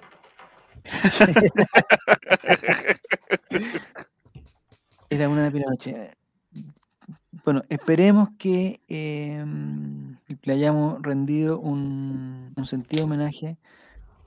Era 5.10 5.28
una 5.28 5.44
de 5.44 5.50
Pinochet. 5.50 6.16
Bueno, 7.44 7.62
esperemos 7.68 8.30
que 8.38 8.80
em, 8.88 10.16
le 10.42 10.52
hayamos 10.52 11.02
rendido 11.02 11.58
un, 11.58 12.52
un 12.56 12.66
sentido 12.66 13.04
homenaje 13.04 13.58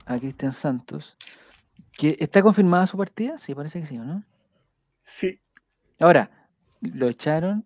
a 0.06 0.18
Cristian 0.18 0.52
Santos. 0.52 1.16
Que 1.92 2.16
¿Está 2.18 2.42
confirmada 2.42 2.86
su 2.86 2.96
partida? 2.96 3.38
Sí, 3.38 3.54
parece 3.54 3.80
que 3.80 3.86
sí, 3.86 3.98
¿o 3.98 4.04
no? 4.04 4.24
Sí. 5.06 5.40
Ahora, 6.00 6.30
lo 6.80 7.08
echaron, 7.08 7.64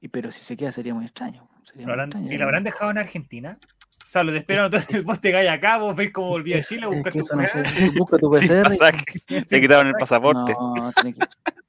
y, 0.00 0.08
pero 0.08 0.32
si 0.32 0.42
se 0.42 0.56
queda 0.56 0.72
sería 0.72 0.94
muy 0.94 1.04
extraño. 1.04 1.48
sería 1.64 1.86
¿Lo 1.86 1.94
muy 1.94 2.04
extraño, 2.04 2.32
¿Y 2.32 2.38
lo 2.38 2.44
habrán 2.44 2.64
dejado 2.64 2.90
en 2.90 2.98
Argentina? 2.98 3.58
O 4.10 4.12
sea, 4.12 4.24
lo 4.24 4.32
esperan, 4.32 4.64
entonces 4.64 5.04
vos 5.04 5.20
te 5.20 5.30
caes 5.30 5.48
acá, 5.48 5.78
vos 5.78 5.94
ves 5.94 6.10
cómo 6.10 6.30
volví 6.30 6.52
a 6.52 6.64
Chile 6.64 6.84
a 6.84 6.90
es 6.96 7.04
que 7.04 7.10
tu 7.12 7.18
no 7.18 7.24
sé, 7.46 7.90
busca 7.96 8.18
tu 8.18 8.28
PCR. 8.30 9.46
quitaron 9.60 9.86
el 9.86 9.92
pasaporte. 9.94 10.52
No, 10.52 10.92
que- 11.00 11.14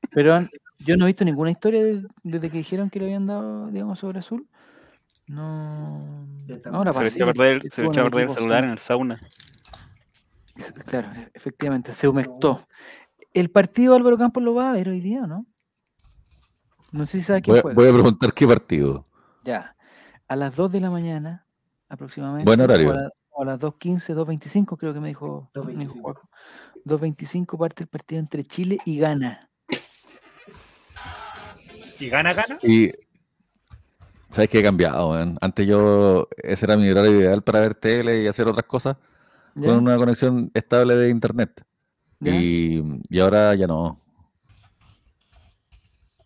Pero 0.09 0.39
yo 0.79 0.97
no 0.97 1.05
he 1.05 1.09
visto 1.09 1.23
ninguna 1.23 1.51
historia 1.51 1.83
de- 1.83 2.07
desde 2.23 2.49
que 2.49 2.57
dijeron 2.57 2.89
que 2.89 2.97
le 2.97 3.05
habían 3.05 3.27
dado, 3.27 3.67
digamos, 3.67 3.99
sobre 3.99 4.17
azul. 4.17 4.47
No. 5.27 6.25
Se 6.47 6.53
le 6.55 6.59
pasé, 6.61 7.15
echó 7.15 7.25
a 7.25 7.33
perder, 7.33 7.61
se 7.69 7.83
le 7.83 7.87
echó 7.89 7.99
a 8.01 8.05
el 8.05 8.09
perder 8.09 8.27
el 8.29 8.33
celular 8.33 8.63
en 8.63 8.69
el 8.71 8.79
sauna. 8.79 9.21
Claro, 10.87 11.11
e- 11.15 11.29
efectivamente, 11.35 11.91
se 11.91 12.07
humectó. 12.07 12.67
¿El 13.35 13.51
partido 13.51 13.93
Álvaro 13.93 14.17
Campos 14.17 14.41
lo 14.41 14.55
va 14.55 14.71
a 14.71 14.73
ver 14.73 14.89
hoy 14.89 14.99
día 14.99 15.21
o 15.21 15.27
no? 15.27 15.45
No 16.91 17.05
sé 17.05 17.19
si 17.19 17.23
sabe 17.23 17.43
quién 17.43 17.53
Voy, 17.57 17.61
juega. 17.61 17.75
voy 17.75 17.87
a 17.87 17.93
preguntar 17.93 18.33
qué 18.33 18.47
partido. 18.47 19.05
Ya. 19.43 19.75
A 20.27 20.35
las 20.35 20.55
2 20.55 20.71
de 20.71 20.79
la 20.81 20.89
mañana, 20.89 21.45
aproximadamente. 21.91 22.45
Buen 22.45 22.61
horario. 22.61 22.89
O 22.89 22.91
a, 22.93 22.95
la- 22.95 23.09
o 23.33 23.41
a 23.43 23.45
las 23.45 23.59
2.15, 23.59 24.13
2.25, 24.15 24.77
creo 24.77 24.93
que 24.93 24.99
me 24.99 25.09
dijo, 25.09 25.49
me 25.53 25.61
dijo 25.85 25.93
2:25. 25.95 26.01
Juaco. 26.01 26.29
2.25 26.85 27.57
parte 27.57 27.83
el 27.83 27.89
partido 27.89 28.19
entre 28.19 28.43
Chile 28.43 28.77
y 28.85 28.97
Ghana. 28.97 29.49
Si 31.95 32.09
gana, 32.09 32.33
gana. 32.33 32.57
Y 32.63 32.91
sabes 34.29 34.49
que 34.49 34.59
he 34.59 34.63
cambiado, 34.63 35.11
weón? 35.11 35.37
Antes 35.41 35.67
yo, 35.67 36.27
ese 36.37 36.65
era 36.65 36.75
mi 36.77 36.89
horario 36.89 37.11
ideal 37.11 37.43
para 37.43 37.59
ver 37.59 37.75
tele 37.75 38.23
y 38.23 38.27
hacer 38.27 38.47
otras 38.47 38.65
cosas 38.65 38.97
¿Ya? 39.55 39.67
con 39.67 39.77
una 39.77 39.97
conexión 39.97 40.49
estable 40.55 40.95
de 40.95 41.09
internet. 41.09 41.63
Y, 42.19 42.81
y 43.09 43.19
ahora 43.19 43.53
ya 43.55 43.67
no. 43.67 43.97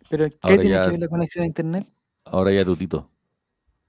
¿Pero 0.09 0.29
qué 0.29 0.37
ahora 0.41 0.57
tiene 0.57 0.69
ya- 0.75 0.85
que 0.85 0.91
ver 0.91 0.99
la 0.99 1.07
conexión 1.07 1.43
a 1.43 1.47
internet? 1.47 1.85
Ahora 2.25 2.51
ya 2.51 2.63
tutito. 2.65 3.09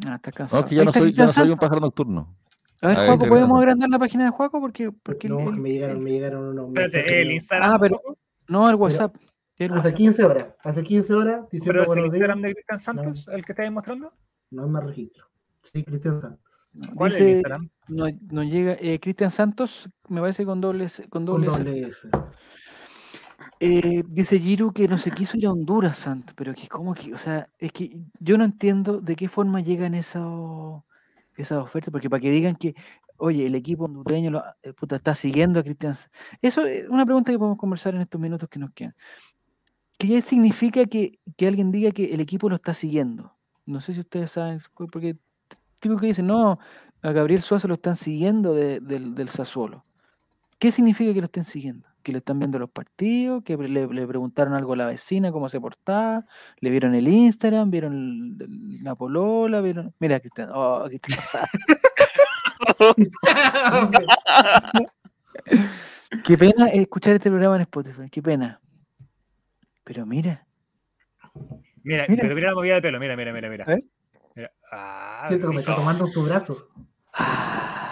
Ah, 0.05 0.16
está 0.16 0.31
No, 0.31 0.36
cansado. 0.36 0.62
es 0.64 0.68
que 0.68 0.74
ya 0.74 0.81
Ahí 0.82 0.86
no 0.86 0.93
soy, 0.93 1.12
no 1.12 1.28
soy 1.28 1.51
un 1.51 1.59
pájaro 1.59 1.81
nocturno. 1.81 2.36
A 2.82 2.89
ver, 2.89 3.06
Juaco, 3.06 3.27
¿podemos 3.27 3.59
agrandar 3.59 3.89
la 3.89 3.98
página 3.98 4.24
de 4.24 4.31
Juaco? 4.31 4.60
Porque, 4.60 4.93
porque 4.93 5.28
No, 5.28 5.40
el- 5.51 5.56
me 5.60 5.70
llegaron, 5.70 6.05
me 6.05 6.10
llegaron 6.10 6.44
unos 6.48 6.68
mensajes 6.68 6.94
Espérate, 6.94 7.23
el 7.23 7.28
de- 7.28 7.35
Instagram. 7.35 7.70
Ah, 7.73 7.78
pero- 7.81 8.01
No, 8.48 8.68
el 8.68 8.77
WhatsApp. 8.77 9.16
el 9.56 9.70
Hace 9.73 9.78
WhatsApp. 9.78 9.94
15 9.97 10.24
horas, 10.24 10.47
hace 10.62 10.82
15 10.82 11.14
horas 11.14 11.40
diciendo 11.51 11.66
pero 11.66 11.82
es 11.93 11.98
el 11.98 12.05
Instagram 12.06 12.43
de 12.43 12.52
Cristian 12.55 12.78
Santos, 12.78 13.28
el 13.28 13.44
que 13.44 13.52
estáis 13.52 13.73
mostrando. 13.73 14.12
no 14.51 14.64
hay 14.64 14.70
más 14.70 14.85
registro. 14.85 15.24
Sí, 15.62 15.82
Cristian 15.82 16.20
Santos. 16.20 16.40
¿Cuál 16.94 17.12
es 17.12 17.20
el 17.20 17.28
Instagram? 17.31 17.70
no, 17.89 18.05
no 18.31 18.43
llega, 18.44 18.77
eh, 18.78 19.01
Cristian 19.01 19.31
Santos, 19.31 19.89
me 20.09 20.20
parece 20.20 20.44
con 20.44 20.60
doble, 20.60 20.85
S- 20.85 21.02
con 21.09 21.24
Con 21.24 21.40
doble, 21.43 21.48
S. 21.48 21.56
doble 21.59 21.89
S. 21.89 22.09
Eh, 23.58 24.02
dice 24.06 24.38
Giru 24.38 24.72
que 24.72 24.86
no 24.88 24.98
se 24.98 25.10
quiso 25.10 25.36
ir 25.38 25.46
a 25.46 25.50
Honduras, 25.52 25.96
Santos, 25.98 26.34
pero 26.36 26.54
que 26.54 26.68
como 26.68 26.94
que, 26.94 27.14
o 27.14 27.18
sea, 27.18 27.48
es 27.58 27.72
que 27.72 27.90
yo 28.20 28.36
no 28.36 28.44
entiendo 28.44 29.00
de 29.00 29.16
qué 29.16 29.28
forma 29.28 29.60
llegan 29.60 29.94
esas 29.94 30.24
ofertas, 31.58 31.90
porque 31.92 32.10
para 32.10 32.20
que 32.20 32.30
digan 32.30 32.56
que, 32.56 32.74
oye, 33.18 33.46
el 33.46 33.54
equipo 33.54 33.84
hondureño 33.84 34.30
lo- 34.30 34.42
eh, 34.62 34.72
puta, 34.72 34.96
está 34.96 35.14
siguiendo 35.14 35.60
a 35.60 35.62
Cristian 35.62 35.94
Eso 36.42 36.64
es 36.66 36.88
una 36.88 37.04
pregunta 37.06 37.32
que 37.32 37.38
podemos 37.38 37.58
conversar 37.58 37.94
en 37.94 38.02
estos 38.02 38.20
minutos 38.20 38.48
que 38.48 38.58
nos 38.58 38.72
quedan. 38.72 38.94
¿Qué 39.98 40.20
significa 40.22 40.84
que, 40.86 41.18
que 41.36 41.46
alguien 41.48 41.72
diga 41.72 41.90
que 41.90 42.06
el 42.14 42.20
equipo 42.20 42.48
lo 42.50 42.56
está 42.56 42.74
siguiendo? 42.74 43.34
No 43.64 43.80
sé 43.80 43.94
si 43.94 44.00
ustedes 44.00 44.30
saben, 44.32 44.60
porque 44.92 45.16
tipo 45.80 45.96
que 45.96 46.06
dicen, 46.08 46.26
no, 46.28 46.58
a 47.02 47.12
Gabriel 47.12 47.42
Suazo 47.42 47.68
lo 47.68 47.74
están 47.74 47.96
siguiendo 47.96 48.54
de- 48.54 48.80
del, 48.80 49.14
del 49.14 49.28
Sassuolo. 49.30 49.84
¿Qué 50.58 50.72
significa 50.72 51.14
que 51.14 51.20
lo 51.20 51.26
estén 51.26 51.44
siguiendo? 51.44 51.88
¿Que 52.06 52.12
le 52.12 52.18
están 52.18 52.38
viendo 52.38 52.60
los 52.60 52.70
partidos? 52.70 53.42
¿Que 53.42 53.56
le, 53.56 53.88
le 53.88 54.06
preguntaron 54.06 54.54
algo 54.54 54.74
a 54.74 54.76
la 54.76 54.86
vecina, 54.86 55.32
cómo 55.32 55.48
se 55.48 55.60
portaba? 55.60 56.24
¿Le 56.60 56.70
vieron 56.70 56.94
el 56.94 57.08
Instagram? 57.08 57.68
¿Vieron 57.68 57.94
el- 58.38 58.84
la 58.84 58.94
polola? 58.94 59.60
¿Vieron? 59.60 59.92
Mira, 59.98 60.20
Cristian, 60.20 60.50
oh, 60.54 60.84
Cristian. 61.02 61.42
Qué 66.24 66.38
pena 66.38 66.66
escuchar 66.68 67.14
este 67.14 67.30
programa 67.30 67.56
en 67.56 67.62
Spotify, 67.62 68.08
qué 68.10 68.22
pena. 68.22 68.60
Pero 69.84 70.06
mira, 70.06 70.46
Mira, 71.82 72.06
Mira. 72.08 72.22
pero 72.22 72.34
mira 72.34 72.48
la 72.48 72.54
movida 72.54 72.74
de 72.76 72.82
pelo, 72.82 72.98
mira, 73.00 73.16
mira, 73.16 73.32
mira, 73.32 73.48
mira. 73.48 73.64
¿Eh? 73.68 73.84
Mira. 74.34 74.52
Ah, 74.72 75.26
Siento 75.28 75.48
que 75.48 75.54
me 75.54 75.60
está 75.60 75.76
tomando 75.76 76.04
tu 76.06 76.24
brazo. 76.24 76.68
ah, 77.14 77.85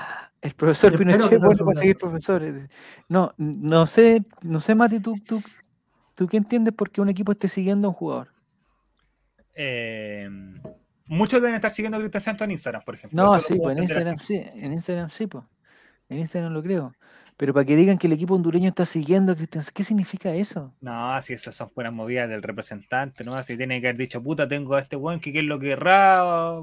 el 0.44 0.54
profesor 0.54 0.92
Yo 0.92 0.98
espero 0.98 1.28
Pinochet 1.28 1.40
vuelve 1.40 1.58
su 1.58 1.64
para 1.64 1.74
seguir 1.80 1.96
brazo. 1.96 2.06
profesores. 2.06 2.68
No, 3.08 3.34
no 3.38 3.86
sé, 3.86 4.22
no 4.42 4.60
sé, 4.60 4.74
Mati, 4.74 5.00
tú, 5.00 5.16
tú, 5.26 5.42
tú 6.14 6.26
qué 6.28 6.36
entiendes 6.36 6.74
por 6.74 6.90
qué 6.90 7.00
un 7.00 7.08
equipo 7.08 7.32
esté 7.32 7.48
siguiendo 7.48 7.88
a 7.88 7.90
un 7.90 7.96
jugador. 7.96 8.28
Eh, 9.54 10.28
muchos 11.06 11.40
deben 11.40 11.54
estar 11.54 11.70
siguiendo 11.70 11.96
a 11.96 12.00
Cristian 12.00 12.20
Santos 12.22 12.44
en 12.46 12.50
Instagram, 12.52 12.82
por 12.84 12.94
ejemplo. 12.94 13.22
No, 13.22 13.36
Eso 13.36 13.40
sí, 13.40 13.54
pues 13.60 13.76
en 13.76 13.82
Instagram 13.84 14.16
así. 14.16 14.26
sí, 14.26 14.34
en 14.54 14.72
Instagram 14.72 15.10
sí, 15.10 15.26
pues. 15.26 15.44
En 16.08 16.18
Instagram 16.18 16.52
lo 16.52 16.62
creo. 16.62 16.96
Pero 17.36 17.52
para 17.52 17.64
que 17.66 17.74
digan 17.74 17.98
que 17.98 18.06
el 18.06 18.12
equipo 18.12 18.34
hondureño 18.34 18.68
está 18.68 18.86
siguiendo 18.86 19.32
a 19.32 19.36
Cristian, 19.36 19.64
¿qué 19.74 19.82
significa 19.82 20.32
eso? 20.34 20.72
No, 20.80 21.20
si 21.22 21.32
esas 21.32 21.54
son 21.56 21.70
puras 21.70 21.92
movidas 21.92 22.28
del 22.28 22.42
representante, 22.42 23.24
¿no? 23.24 23.42
Si 23.42 23.56
tiene 23.56 23.80
que 23.80 23.88
haber 23.88 23.96
dicho, 23.98 24.22
puta, 24.22 24.46
tengo 24.48 24.74
a 24.76 24.80
este 24.80 24.96
weón 24.96 25.20
que 25.20 25.32
qué 25.32 25.40
es 25.40 25.44
lo 25.44 25.58
que 25.58 25.68
querrá. 25.70 26.60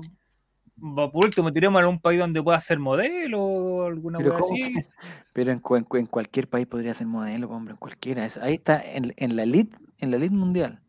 Va, 0.84 1.12
Por 1.12 1.26
último, 1.26 1.52
tiremos 1.54 1.82
a 1.84 1.88
un 1.88 2.00
país 2.00 2.20
donde 2.20 2.42
pueda 2.42 2.60
ser 2.60 2.80
modelo 2.80 3.40
o 3.42 3.84
alguna 3.86 4.18
¿cómo 4.24 4.38
así. 4.40 4.74
que- 4.74 4.88
pero 5.34 5.52
en, 5.52 5.60
cu- 5.60 5.76
en 5.76 5.84
cu- 5.84 5.98
en 5.98 6.06
cualquier 6.08 6.48
país 6.50 6.66
podría 6.68 6.94
ser 6.94 7.08
modelo, 7.08 7.50
hombre, 7.50 7.74
en 7.74 7.78
cualquiera. 7.78 8.26
Es- 8.26 8.38
ahí 8.38 8.56
está, 8.56 8.82
en, 8.84 9.14
en 9.18 9.36
la 9.36 9.44
elite, 9.44 9.78
en 10.00 10.12
la 10.12 10.18
elite 10.18 10.34
mundial. 10.34 10.80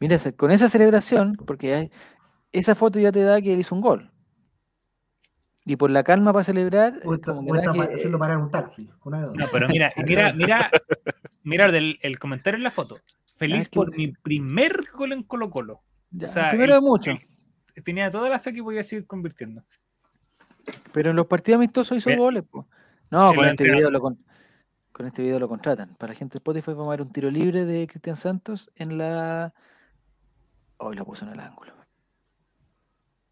Mira, 0.00 0.18
con 0.36 0.50
esa 0.50 0.68
celebración, 0.68 1.36
porque 1.46 1.74
hay- 1.74 1.90
esa 2.52 2.74
foto 2.74 2.98
ya 2.98 3.12
te 3.12 3.22
da 3.22 3.40
que 3.40 3.52
él 3.54 3.60
hizo 3.60 3.74
un 3.74 3.80
gol. 3.80 4.10
Y 5.64 5.76
por 5.76 5.90
la 5.90 6.04
calma 6.04 6.32
para 6.32 6.44
celebrar, 6.44 7.00
O 7.04 7.12
es 7.14 7.20
está, 7.20 7.34
como 7.34 7.44
que 7.46 7.50
o 7.50 7.54
da 7.54 7.60
está 7.60 7.72
que, 7.72 7.78
pa- 7.78 7.84
haciendo 7.94 8.16
eh, 8.16 8.20
parar 8.20 8.38
un 8.38 8.50
taxi. 8.50 8.88
Una. 9.04 9.20
No, 9.26 9.46
pero 9.50 9.68
mira, 9.68 9.92
mira, 10.04 10.32
mira, 10.32 10.70
mira 11.42 11.72
del, 11.72 11.98
el 12.02 12.18
comentario 12.18 12.56
en 12.56 12.62
la 12.64 12.70
foto. 12.70 12.98
Feliz 13.36 13.66
Ah, 13.66 13.68
¿qué 13.72 13.76
por 13.76 13.96
mi 13.96 14.08
primer 14.08 14.76
gol 14.94 15.12
en 15.12 15.22
Colo 15.24 15.50
Colo. 15.50 15.82
ya, 16.10 16.26
o 16.26 16.28
sea, 16.28 16.50
primero 16.50 16.74
el- 16.76 16.80
de 16.80 16.86
mucho. 16.86 17.10
el- 17.12 17.18
Tenía 17.84 18.10
toda 18.10 18.28
la 18.28 18.38
fe 18.38 18.54
que 18.54 18.62
podía 18.62 18.82
seguir 18.82 19.06
convirtiendo. 19.06 19.62
Pero 20.92 21.10
en 21.10 21.16
los 21.16 21.26
partidos 21.26 21.58
amistosos 21.58 21.98
hizo 21.98 22.16
goles, 22.16 22.44
pues. 22.50 22.66
No, 23.10 23.34
con 23.34 23.44
este 23.44 23.64
video 23.64 23.90
lo 23.90 24.00
con, 24.00 24.18
con 24.92 25.06
este 25.06 25.22
video 25.22 25.38
lo 25.38 25.48
contratan. 25.48 25.94
Para 25.94 26.12
la 26.12 26.18
gente 26.18 26.34
de 26.34 26.38
Spotify 26.38 26.72
vamos 26.72 26.88
a 26.88 26.90
ver 26.90 27.02
un 27.02 27.12
tiro 27.12 27.30
libre 27.30 27.64
de 27.64 27.86
Cristian 27.86 28.16
Santos 28.16 28.70
en 28.74 28.98
la. 28.98 29.54
Hoy 30.78 30.96
lo 30.96 31.04
puso 31.04 31.24
en 31.24 31.32
el 31.32 31.40
ángulo. 31.40 31.72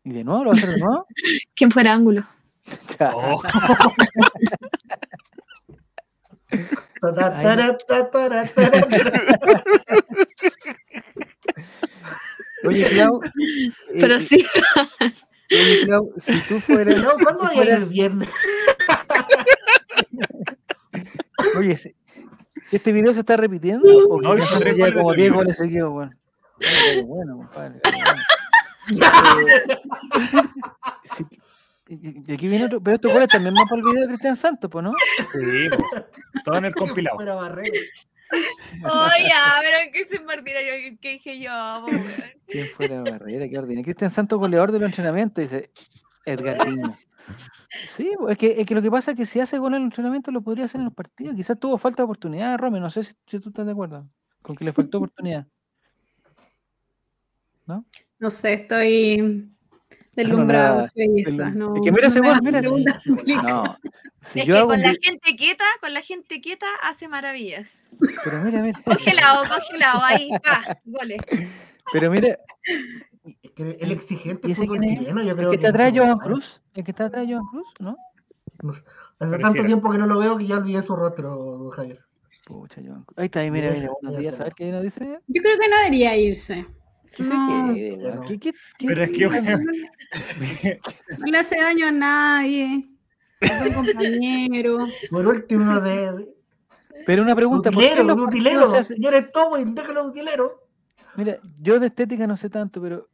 ¿Y 0.05 0.13
de 0.13 0.23
nuevo? 0.23 0.45
¿Lo 0.45 0.51
va 0.51 0.57
a 0.57 0.59
hacer 0.59 0.71
de 0.71 0.79
nuevo? 0.79 1.07
¿Quién 1.57 1.71
fuera 1.71 1.93
ángulo? 1.93 2.25
Ya. 2.99 3.13
Oh, 3.15 3.43
Oye, 12.67 12.85
Clau. 12.89 13.21
Pero 14.01 14.15
eh, 14.17 14.21
sí, 14.21 14.47
Oye, 15.51 15.85
Clau, 15.87 16.13
si 16.17 16.41
tú 16.49 16.61
fueras. 16.61 16.97
No, 17.03 17.17
si 17.19 17.25
¿Cuándo 17.25 17.45
el 17.45 17.51
fueras- 17.51 17.89
viernes? 17.91 18.31
Oye, 21.59 21.77
si- 21.77 21.95
¿este 22.71 22.93
video 22.93 23.13
se 23.15 23.21
está 23.21 23.37
repitiendo? 23.37 23.89
¿O 24.09 24.21
No, 24.21 24.35
lleva 24.35 24.47
goles 24.49 24.77
de 24.77 24.93
como 24.95 25.13
tiro 25.13 25.15
10 25.15 25.17
libre. 25.17 25.31
goles 25.31 25.57
seguidos, 25.57 25.93
weón? 25.93 26.19
Bueno, 27.07 27.37
compadre. 27.37 27.81
bueno. 27.85 28.23
Eh, 28.87 29.79
sí, 31.05 31.25
y, 31.89 32.33
aquí 32.33 32.49
viene 32.49 32.67
otro, 32.67 32.81
pero 32.83 32.97
estos 32.97 33.13
goles 33.13 33.29
también 33.29 33.55
van 33.55 33.67
para 33.67 33.81
el 33.81 33.87
video 33.87 34.03
de 34.03 34.09
Cristian 34.09 34.37
Santos, 34.37 34.71
pues, 34.71 34.85
¿no? 34.85 34.93
sí, 35.33 35.69
todo 36.45 36.57
en 36.57 36.65
el 36.67 36.75
compilado. 36.75 37.17
Oye, 38.83 39.33
pero 39.61 39.93
que 39.93 40.05
se 40.07 40.21
martira 40.25 40.61
yo, 40.63 40.97
que 41.01 41.11
dije 41.11 41.41
yo. 41.41 41.87
¿Quién 42.47 42.69
fuera 42.69 43.03
Barrera? 43.03 43.49
Qué 43.49 43.59
ordinario. 43.59 43.85
Cristian 43.85 44.11
Santos, 44.11 44.39
goleador 44.39 44.73
del 44.73 44.83
entrenamiento, 44.83 45.41
dice 45.41 45.71
Edgar 46.25 46.67
Viña. 46.67 46.99
Sí, 47.87 48.13
es 48.29 48.39
que, 48.39 48.61
es 48.61 48.67
que 48.67 48.75
lo 48.75 48.83
que 48.83 48.91
pasa 48.91 49.13
es 49.13 49.17
que 49.17 49.25
si 49.25 49.41
hace 49.41 49.59
gol 49.59 49.75
en 49.75 49.83
el 49.83 49.85
entrenamiento 49.87 50.31
lo 50.31 50.43
podría 50.43 50.67
hacer 50.67 50.81
en 50.81 50.87
los 50.87 50.95
partidos. 50.95 51.35
Quizás 51.35 51.59
tuvo 51.59 51.79
falta 51.79 52.03
de 52.03 52.05
oportunidad, 52.05 52.59
Romy. 52.59 52.81
No 52.81 52.91
sé 52.91 53.03
si, 53.03 53.15
si 53.27 53.41
tú 53.41 53.49
estás 53.49 53.67
de 53.67 53.73
acuerdo 53.73 54.09
con 54.43 54.55
que 54.55 54.65
le 54.65 54.73
faltó 54.73 54.99
oportunidad. 54.99 55.47
No 57.67 58.31
sé, 58.31 58.53
estoy 58.53 59.54
deslumbrada 60.17 60.69
nada, 60.71 60.83
de 60.83 60.89
su 60.89 60.95
belleza. 60.97 61.49
el- 61.49 61.59
No, 61.59 61.75
es 61.77 61.81
que 61.83 61.93
mira 61.93 62.07
ese 62.09 62.21
no 62.21 62.35
mira 62.43 62.59
ese- 62.59 62.69
preguntas 62.69 63.03
complicadas. 63.07 63.53
No. 63.53 63.79
Si 64.23 64.41
es 64.41 64.47
yo 64.47 64.55
que 64.55 64.59
hago 64.59 64.69
con 64.69 64.77
un 64.79 64.83
la 64.83 64.95
gente 65.03 65.37
quieta, 65.37 65.65
con 65.81 65.93
la 65.95 66.01
gente 66.01 66.41
quieta 66.41 66.67
hace 66.83 67.09
maravillas. 67.09 67.83
Pero 68.25 68.43
mira, 68.45 68.63
mira. 68.63 68.81
Congelado, 68.85 69.43
congelado, 69.49 70.01
ahí, 70.03 70.31
pa, 70.43 70.79
goles. 70.85 71.21
Pero 71.93 72.11
mira, 72.11 72.39
Es 73.43 73.53
que 73.53 73.63
el 73.81 73.93
exigente 73.93 74.49
¿Y 74.49 74.53
ese 74.53 74.63
fútbol 74.67 74.81
chileno, 74.81 75.23
yo 75.23 75.31
el 75.31 75.37
creo 75.37 75.51
que 75.51 75.57
está 75.57 75.69
no 75.69 75.75
atrás 75.75 75.91
se 75.93 75.99
Johan 75.99 76.17
puede. 76.19 76.29
Cruz. 76.31 76.61
El 76.75 76.85
que 76.85 76.91
está 76.91 77.05
atrás 77.07 77.27
Johan 77.27 77.45
Cruz, 77.51 77.67
¿no? 77.81 77.97
No. 78.63 78.73
Hace 79.19 79.39
tanto 79.39 79.65
tiempo 79.65 79.91
que 79.91 79.97
no 79.99 80.07
lo 80.07 80.19
veo 80.19 80.37
que 80.37 80.47
ya 80.47 80.57
olvidé 80.59 80.83
su 80.83 80.95
rostro, 80.95 81.31
don 81.35 81.71
Javier. 81.71 82.01
Pucha, 82.45 82.83
Johan 82.85 83.03
Cruz. 83.05 83.19
Ahí 83.19 83.25
está, 83.27 83.41
ahí, 83.41 83.51
mira, 83.51 83.71
Mira, 83.71 83.91
buenos 84.03 84.19
días. 84.21 84.35
A 84.35 84.39
mira. 84.39 84.45
ver 84.45 84.55
qué 84.55 84.73
nos 84.73 84.83
dice. 84.83 85.19
Yo 85.27 85.43
creo 85.43 85.59
que 85.59 85.69
no 85.69 85.77
debería 85.79 86.17
irse. 86.19 86.67
¿Qué 87.17 87.23
se 87.23 87.29
No. 87.35 88.25
Pero 88.87 89.03
es 89.03 89.11
que, 89.11 89.29
No 91.19 91.27
le 91.27 91.39
hace 91.39 91.61
daño 91.61 91.87
a 91.89 91.93
nadie. 91.93 92.85
Es 93.41 93.59
buen 93.59 93.73
compañero. 93.75 94.87
Por 95.11 95.27
último, 95.27 95.81
de, 95.81 96.13
de 96.13 96.35
Pero 97.07 97.23
una 97.23 97.35
pregunta, 97.37 97.71
¿por 97.71 97.83
qué 97.83 97.93
utilero, 97.95 98.15
utilero. 98.25 98.71
se 98.71 98.77
hacen- 98.79 98.97
Señores 98.97 99.31
Tobin, 99.33 99.75
déjalo 99.75 100.05
de 100.05 100.11
utilero. 100.11 100.69
Mira, 101.17 101.39
yo 101.61 101.79
de 101.79 101.87
estética 101.89 102.27
no 102.27 102.37
sé 102.37 102.49
tanto, 102.51 102.81
pero 102.81 103.09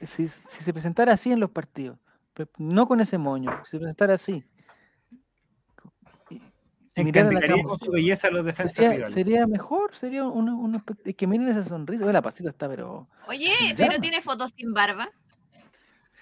si, 0.00 0.28
si 0.28 0.62
se 0.62 0.72
presentara 0.72 1.12
así 1.14 1.30
en 1.32 1.40
los 1.40 1.50
partidos, 1.50 1.98
pe- 2.34 2.46
no 2.58 2.86
con 2.86 3.00
ese 3.00 3.16
moño, 3.18 3.50
si 3.64 3.72
se 3.72 3.78
presentara 3.78 4.14
así. 4.14 4.44
Cámara, 7.12 7.46
con 7.62 7.78
su 7.78 7.92
belleza 7.92 8.30
los 8.30 8.44
defensas 8.44 8.74
Sería, 8.74 8.90
rivales. 8.92 9.14
sería 9.14 9.46
mejor, 9.46 9.94
sería 9.94 10.24
espe- 10.78 10.96
es 11.04 11.14
que 11.14 11.26
miren 11.26 11.48
esa 11.48 11.62
sonrisa, 11.62 12.04
Oye, 12.04 12.12
la 12.12 12.22
pasita 12.22 12.50
está, 12.50 12.68
pero 12.68 13.06
Oye, 13.28 13.52
pero 13.76 14.00
tiene 14.00 14.22
fotos 14.22 14.52
sin 14.56 14.72
barba. 14.72 15.08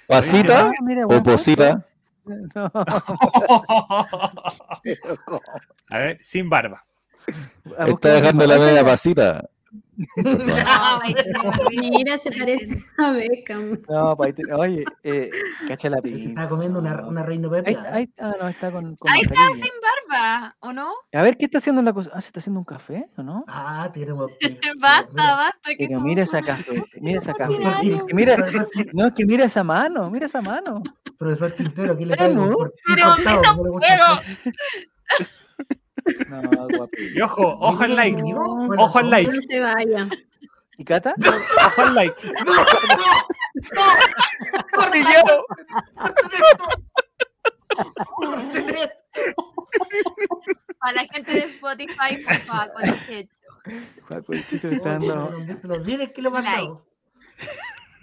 ¿Pasita 0.07 0.69
Ah, 0.69 0.73
mira, 0.83 1.07
o 1.07 1.23
posita? 1.23 1.87
A 5.91 5.99
ver, 5.99 6.19
sin 6.23 6.49
barba. 6.51 6.85
A 7.79 7.89
Está 7.89 8.13
dejando 8.15 8.47
la 8.47 8.59
media 8.59 8.85
pasita. 8.85 9.49
Mira, 11.71 12.19
se 12.19 12.31
parece 12.33 12.83
a 12.99 13.11
Beckham. 13.13 13.79
No, 13.89 14.17
pa' 14.17 14.27
ahí 14.27 14.33
te- 14.33 14.53
oye, 14.53 14.85
eh, 15.03 15.31
cacha 15.69 15.89
la 15.91 16.01
pinta. 16.01 16.29
estaba 16.29 16.49
comiendo 16.49 16.79
una, 16.79 17.07
una 17.07 17.23
reina 17.23 17.49
Ahí, 17.91 18.09
ah, 18.21 18.35
no, 18.41 18.49
está 18.49 18.71
con, 18.71 18.97
con 18.97 19.11
Ahí 19.11 19.21
está 19.23 19.35
sin 19.53 19.71
barba, 20.09 20.57
¿o 20.61 20.73
no? 20.73 20.91
A 21.13 21.23
ver, 21.23 21.37
¿qué 21.37 21.45
está 21.47 21.59
haciendo 21.59 21.83
la 21.83 21.93
cosa? 21.93 22.11
Ah, 22.15 22.21
¿se 22.21 22.29
está 22.29 22.41
haciendo 22.41 22.61
un 22.61 22.65
café 22.65 23.09
o 23.17 23.23
no? 23.23 23.45
Ah, 23.49 23.91
tiene 23.93 24.13
un- 24.13 24.31
Basta, 24.81 25.09
mira, 25.13 25.35
basta. 25.37 25.71
que 25.77 25.87
Pero 25.89 26.01
mira 26.01 26.23
esa 26.23 26.43
café, 26.43 26.83
mira 27.01 27.19
esa 27.19 27.35
café. 27.35 27.57
que 28.07 28.15
mira, 28.15 28.37
no, 28.93 29.07
es 29.07 29.13
que 29.13 29.25
mira 29.27 29.45
esa 29.45 29.63
mano, 29.65 30.11
mira 30.11 30.27
esa 30.27 30.41
mano. 30.43 30.83
profesor 31.19 31.55
Quintero, 31.55 31.93
aquí 31.95 32.05
le 32.05 32.17
traigo 32.17 32.47
¿no? 32.47 32.53
por- 32.57 32.75
no 32.89 33.17
puedo. 33.79 33.81
No, 36.31 36.43
guapo. 36.69 36.91
Y 37.15 37.21
ojo, 37.21 37.57
ojo 37.61 37.83
al 37.85 37.97
like. 37.97 38.23
No, 38.23 38.69
Ojo 38.79 38.99
al 38.99 39.11
like. 39.11 39.31
No 39.33 39.41
se 39.49 39.61
vaya. 39.61 40.09
¿Y 40.77 40.85
Cata? 40.85 41.15
Ojo 41.67 41.83
al 41.83 41.95
like. 41.95 42.15
¡No! 42.45 42.55
¡No! 42.55 42.63
¡No! 43.75 43.85
¡Corten 44.73 45.07
esto! 45.07 45.47
¡Corten 45.95 46.43
esto! 46.51 46.69
¡Corten 48.17 48.69
esto! 48.71 49.53
A 50.81 50.93
la 50.93 51.05
gente 51.07 51.33
de 51.33 51.39
Spotify, 51.47 52.17
por 52.25 52.35
favor, 52.35 52.73
con 52.75 52.85
el 52.85 52.95
hecho. 53.09 53.31
Juaco, 54.09 54.33
el 54.35 54.47
Chicho 54.47 54.69
está 54.69 54.91
dando- 54.93 55.31
no 55.31 55.59
los 55.63 55.87
que 56.13 56.21
mandado. 56.31 56.87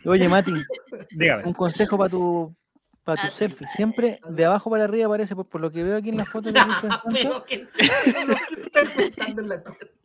Oye, 0.05 0.27
Mati, 0.27 0.51
Dígame. 1.11 1.43
un 1.45 1.53
consejo 1.53 1.95
para 1.97 2.09
tu, 2.09 2.55
para 3.03 3.21
tu 3.23 3.27
Ah, 3.27 3.31
selfie. 3.31 3.67
Siempre 3.67 4.19
de 4.29 4.45
abajo 4.45 4.69
para 4.69 4.83
arriba 4.85 5.07
aparece, 5.07 5.35
por, 5.35 5.45
por 5.47 5.59
lo 5.61 5.71
que 5.71 5.83
veo 5.83 5.97
aquí 5.97 6.09
en 6.09 6.17
la 6.17 6.25
foto 6.25 6.51
de 6.51 6.59
Cristian 6.59 6.91
Santos. 6.99 7.43
En. 7.49 7.67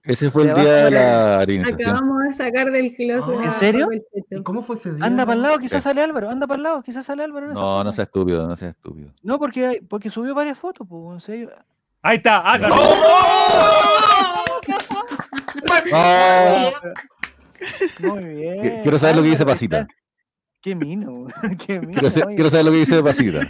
Ese 0.05 0.31
fue 0.31 0.45
el 0.45 0.55
día 0.55 0.73
de 0.85 0.91
la 0.93 1.39
harinización. 1.41 1.91
Acabamos 1.91 2.23
de 2.25 2.33
sacar 2.35 2.71
del 2.71 2.95
closet. 2.95 3.35
¿En 3.35 3.45
a 3.49 3.51
serio? 3.51 3.81
Paco 3.87 3.93
el 3.93 4.01
Checho. 4.23 4.41
¿Y 4.41 4.43
cómo 4.45 4.63
fue 4.63 4.77
ese 4.77 4.93
día? 4.95 5.05
Anda 5.05 5.27
para 5.27 5.37
el 5.37 5.43
lado, 5.43 5.59
quizás 5.59 5.83
sale 5.83 6.01
Álvaro. 6.01 6.31
Anda 6.31 6.47
para 6.47 6.57
el 6.59 6.63
lado, 6.63 6.83
quizás 6.83 7.05
sale 7.05 7.25
Álvaro. 7.25 7.47
en 7.49 7.55
No, 7.55 7.83
no 7.83 7.93
sea 7.93 8.05
estúpido, 8.05 8.47
no 8.47 8.55
sea 8.55 8.69
estúpido. 8.71 9.11
No, 9.23 9.39
porque, 9.39 9.67
hay- 9.67 9.81
porque 9.81 10.09
subió 10.11 10.33
varias 10.35 10.59
fotos, 10.59 10.87
pues. 10.89 11.15
en 11.15 11.21
serio. 11.21 11.51
Ahí 12.03 12.19
está, 12.19 12.39
Álvaro. 12.39 12.75
¡Oh! 15.93 16.71
Muy 18.01 18.25
bien. 18.25 18.63
Qui- 18.63 18.83
quiero 18.83 18.99
saber 18.99 19.17
lo 19.17 19.23
que 19.23 19.29
dice 19.31 19.45
Pasita. 19.47 19.87
Qué 20.67 20.75
mino, 20.75 21.27
qué 21.65 21.79
mino. 21.79 21.93
Quiero, 21.93 22.51
saber 22.51 22.65
lo 22.65 22.73
que 22.73 22.79
dice 22.79 23.01
Pasita. 23.05 23.49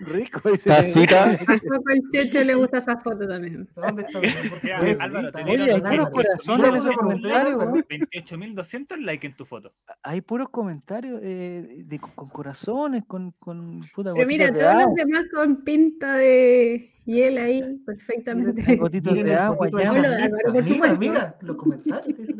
Rico 0.00 0.48
ese. 0.48 0.68
Tacita. 0.68 1.30
A 1.30 1.36
Paco 1.36 1.84
el 1.94 2.02
Checho 2.10 2.42
le 2.42 2.56
gusta 2.56 2.78
esa 2.78 2.98
foto 2.98 3.28
también. 3.28 3.68
¿Dónde 3.76 4.02
está? 4.02 4.18
Oye, 5.48 5.72
Álvaro, 5.74 6.10
puros 6.10 6.10
corazones 6.10 6.66
en 6.66 6.74
ese 6.74 6.88
Álvaro, 6.88 6.96
comentario, 6.96 7.52
Álvaro. 7.52 7.70
weón. 7.70 7.84
28.200 7.84 8.96
likes 8.96 9.26
en 9.28 9.36
tu 9.36 9.44
foto. 9.44 9.72
Hay 10.02 10.22
puros 10.22 10.48
comentarios 10.48 11.20
eh, 11.22 11.84
de, 11.84 11.98
con, 12.00 12.10
con 12.16 12.28
corazones, 12.30 13.04
con, 13.06 13.30
con 13.38 13.82
puta 13.94 14.12
Pero 14.12 14.26
mira, 14.26 14.50
todos 14.50 14.74
los 14.74 14.94
demás 14.96 15.26
con 15.32 15.62
pinta 15.62 16.14
de 16.16 16.99
hiel 17.10 17.38
ahí, 17.38 17.78
perfectamente. 17.84 18.76
Gotitas 18.76 19.12
Miren 19.12 19.26
de 19.28 19.34
agua, 19.34 19.68
ya. 19.70 19.90
Álvaro, 19.90 20.52
por 20.52 20.64
supuesto. 20.64 20.96
Mira, 20.98 21.36
los 21.40 21.56
comentarios. 21.56 22.18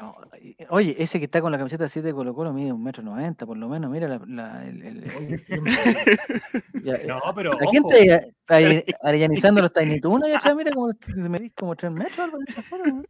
No, 0.00 0.14
eh, 0.40 0.54
Oye, 0.70 0.94
ese 0.98 1.18
que 1.18 1.26
está 1.26 1.40
con 1.42 1.52
la 1.52 1.58
camiseta 1.58 1.86
7 1.88 2.08
de 2.08 2.14
Colo 2.14 2.34
Colo 2.34 2.52
mide 2.52 2.72
un 2.72 2.82
metro 2.82 3.02
noventa, 3.02 3.44
por 3.46 3.56
lo 3.58 3.68
menos. 3.68 3.90
Mira 3.90 4.08
la, 4.08 4.20
la- 4.26 4.66
el, 4.66 4.82
el- 4.82 5.04
ya, 6.82 6.94
eh, 6.94 7.06
No, 7.06 7.20
pero 7.34 7.52
¿A 7.54 7.58
quién 7.70 7.82
ojo. 7.84 7.92
está 7.94 8.56
ahí, 8.56 8.64
ahí 8.76 8.84
arellanizando 9.02 9.60
los 9.60 9.72
Tiny 9.72 10.00
allá 10.24 10.38
atrás? 10.38 10.54
Mira 10.56 10.72
como 10.72 10.92
te 10.94 11.14
medís 11.28 11.52
como 11.54 11.76
3 11.76 11.92
metros, 11.92 12.18
Álvaro. 12.18 13.02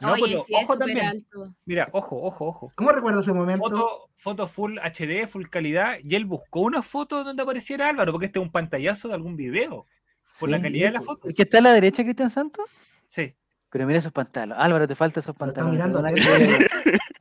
No, 0.00 0.12
Oye, 0.14 0.22
pero 0.28 0.44
sí, 0.46 0.54
ojo 0.64 0.76
también. 0.78 1.04
alto. 1.06 1.54
Mira, 1.66 1.88
ojo, 1.92 2.16
ojo, 2.22 2.46
ojo. 2.46 2.72
¿Cómo 2.74 2.90
recuerdo 2.90 3.20
ese 3.20 3.32
momento? 3.34 3.68
Foto, 3.68 4.08
foto 4.14 4.46
full 4.48 4.78
HD, 4.78 5.26
full 5.28 5.44
calidad. 5.48 5.96
Y 6.02 6.14
él 6.14 6.24
buscó 6.24 6.60
una 6.62 6.80
foto 6.82 7.22
donde 7.22 7.42
apareciera 7.42 7.88
Álvaro, 7.88 8.10
porque 8.12 8.26
este 8.26 8.38
es 8.38 8.44
un 8.44 8.50
pantallazo 8.50 9.08
de 9.08 9.14
algún 9.14 9.36
video. 9.36 9.84
Por 10.40 10.48
la 10.50 10.60
calidad 10.60 10.88
de 10.88 10.92
la 10.94 11.00
foto. 11.02 11.28
¿El 11.28 11.34
que 11.34 11.42
está 11.42 11.58
a 11.58 11.60
la 11.60 11.72
derecha, 11.72 12.02
Cristian 12.02 12.30
Santos? 12.30 12.64
Sí. 13.06 13.34
Pero 13.70 13.86
mira 13.86 13.98
esos 14.00 14.10
pantalones. 14.12 14.58
Álvaro, 14.58 14.88
te 14.88 14.94
faltan 14.96 15.20
esos 15.22 15.36
pantalones. 15.36 15.74
mirando 15.74 16.02
Perdona 16.02 16.14
que 16.14 16.68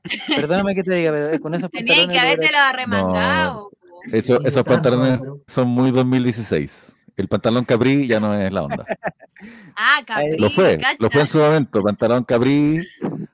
te. 0.08 0.36
Perdóname 0.36 0.76
que 0.76 0.84
te 0.84 0.94
diga, 0.96 1.12
pero 1.12 1.40
con 1.40 1.54
esos 1.54 1.70
Tenía 1.70 1.96
pantalones. 1.96 2.08
que 2.08 2.14
logra- 2.16 2.22
haberte 2.32 2.52
la 2.52 2.70
arremangado. 2.70 3.70
po. 3.70 3.78
Eso- 4.12 4.38
Sí, 4.38 4.44
esos 4.48 4.64
pantalones 4.64 5.20
son 5.48 5.68
muy 5.68 5.92
2016. 5.92 6.96
El 7.18 7.28
pantalón 7.28 7.66
Capri 7.66 8.08
ya 8.08 8.20
no 8.20 8.34
es 8.34 8.52
la 8.52 8.64
onda. 8.64 8.86
Ah, 9.82 10.02
Capri, 10.06 10.38
Lo 10.38 10.50
fue, 10.50 10.78
lo 11.00 11.10
fue 11.10 11.22
en 11.22 11.28
su 11.28 11.38
momento. 11.38 11.82
Pantalón 11.82 12.26
Capri, 12.26 12.86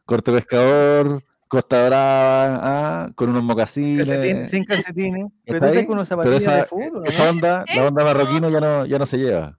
corte 0.06 0.32
pescador, 0.32 1.24
costa 1.48 1.88
brava, 1.88 2.60
ah, 3.06 3.10
con 3.16 3.30
unos 3.30 3.56
Calcetín, 3.56 3.98
mocasines. 3.98 4.50
sin 4.52 4.64
calcetines. 4.66 5.28
Pero 5.44 5.58
¿Está 5.66 5.80
tú 5.82 5.88
con 5.88 5.96
unos 5.96 6.08
Pero 6.10 6.34
esa, 6.34 6.56
de 6.58 6.64
fútbol. 6.66 7.02
¿no? 7.02 7.04
esa 7.06 7.30
onda, 7.30 7.66
la 7.76 7.88
onda 7.88 8.04
marroquino 8.04 8.50
ya 8.52 8.60
no, 8.60 8.86
ya 8.86 9.00
no 9.00 9.06
se 9.08 9.18
lleva. 9.18 9.58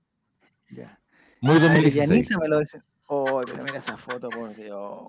Ya. 0.71 0.99
Muy 1.41 1.57
Ah, 1.57 1.61
2016. 1.61 2.01
Arellanízamelo 2.09 2.61
ese. 2.61 2.83
Oh, 3.09 3.43
pero 3.47 3.63
mira 3.63 3.79
esa 3.79 3.97
foto, 3.97 4.29
por 4.29 4.55
Dios. 4.57 5.09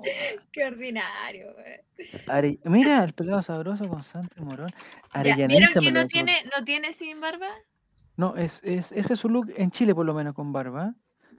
Qué 0.51 0.65
ordinario, 0.65 1.53
güey. 1.53 2.09
Are- 2.27 2.59
Mira, 2.65 3.03
el 3.03 3.13
pelado 3.13 3.41
sabroso 3.41 3.87
con 3.87 4.03
Santi 4.03 4.39
Morón. 4.41 4.71
Ya, 5.23 5.47
¿Vieron 5.47 5.69
que 5.73 5.91
no 5.91 6.05
tiene, 6.05 6.35
no 6.55 6.63
tiene 6.63 6.93
sin 6.93 7.19
barba? 7.19 7.47
No, 8.15 8.35
es, 8.35 8.61
es, 8.63 8.91
ese 8.91 9.13
es 9.13 9.19
su 9.19 9.29
look 9.29 9.51
en 9.55 9.71
Chile, 9.71 9.95
por 9.95 10.05
lo 10.05 10.13
menos, 10.13 10.35
con 10.35 10.53
barba. 10.53 10.93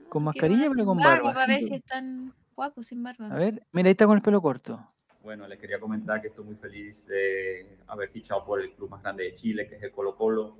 Con 0.09 0.23
mascarilla, 0.23 0.65
pero 0.69 0.85
con 0.85 0.97
barba. 0.97 1.33
Para 1.33 1.47
ver 1.47 1.61
si 1.61 1.75
están 1.75 2.33
guapos 2.55 2.87
sin 2.87 3.03
barba. 3.03 3.27
A 3.27 3.35
ver, 3.35 3.63
mira, 3.71 3.87
ahí 3.87 3.91
está 3.91 4.05
con 4.05 4.17
el 4.17 4.21
pelo 4.21 4.41
corto. 4.41 4.85
Bueno, 5.23 5.47
les 5.47 5.59
quería 5.59 5.79
comentar 5.79 6.21
que 6.21 6.27
estoy 6.27 6.43
muy 6.45 6.55
feliz 6.55 7.05
de 7.07 7.77
haber 7.87 8.09
fichado 8.09 8.43
por 8.43 8.59
el 8.61 8.71
club 8.73 8.89
más 8.89 9.01
grande 9.01 9.25
de 9.25 9.33
Chile, 9.33 9.67
que 9.67 9.75
es 9.75 9.83
el 9.83 9.91
Colo 9.91 10.15
Colo. 10.15 10.57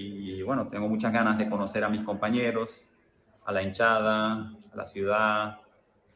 Y 0.00 0.42
bueno, 0.42 0.68
tengo 0.68 0.88
muchas 0.88 1.12
ganas 1.12 1.36
de 1.38 1.48
conocer 1.50 1.82
a 1.82 1.88
mis 1.88 2.02
compañeros, 2.02 2.84
a 3.44 3.50
la 3.52 3.62
hinchada, 3.62 4.52
a 4.72 4.76
la 4.76 4.86
ciudad 4.86 5.58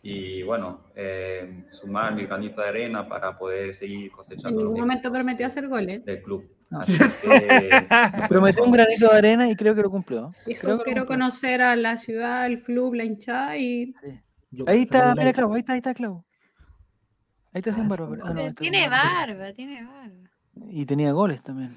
y 0.04 0.42
bueno, 0.44 0.84
eh, 0.94 1.64
sumar 1.70 2.14
mi 2.14 2.24
granito 2.26 2.60
de 2.60 2.68
arena 2.68 3.08
para 3.08 3.36
poder 3.36 3.74
seguir 3.74 4.06
En 4.06 4.10
cosechando 4.10 4.50
los 4.60 4.68
ningún 4.72 4.80
momento 4.82 5.10
prometió 5.10 5.46
hacer 5.46 5.66
goles. 5.68 6.04
del 6.04 6.22
club. 6.22 6.48
No. 6.70 6.78
Así 6.80 6.96
que, 6.96 7.08
Prometió 8.28 8.64
un 8.64 8.72
granito 8.72 9.08
de 9.10 9.18
arena 9.18 9.48
y 9.50 9.56
creo 9.56 9.74
que 9.74 9.82
lo 9.82 9.90
cumplió. 9.90 10.30
Dijo, 10.46 10.60
Creo 10.60 10.72
que 10.74 10.78
lo 10.78 10.84
quiero 10.84 11.00
cumplió. 11.02 11.18
conocer 11.18 11.60
a 11.62 11.74
la 11.76 11.96
ciudad, 11.96 12.42
al 12.44 12.62
club, 12.62 12.94
la 12.94 13.04
hinchada 13.04 13.56
y 13.56 13.94
Ahí 14.66 14.82
está, 14.82 15.10
el 15.12 15.18
mira. 15.18 15.32
Clau, 15.32 15.52
ahí 15.54 15.60
está, 15.60 15.72
ahí 15.72 15.78
está, 15.78 15.92
Clau. 15.94 16.24
Ahí 17.52 17.58
está 17.58 17.72
sin 17.72 17.84
Ah, 17.84 17.88
barba. 17.88 18.08
pero- 18.10 18.26
ah, 18.26 18.32
no, 18.32 18.52
tiene 18.54 18.88
barba, 18.88 19.52
tiene 19.52 19.84
barba. 19.84 20.30
Y 20.70 20.86
tenía 20.86 21.10
goles 21.12 21.42
también. 21.42 21.76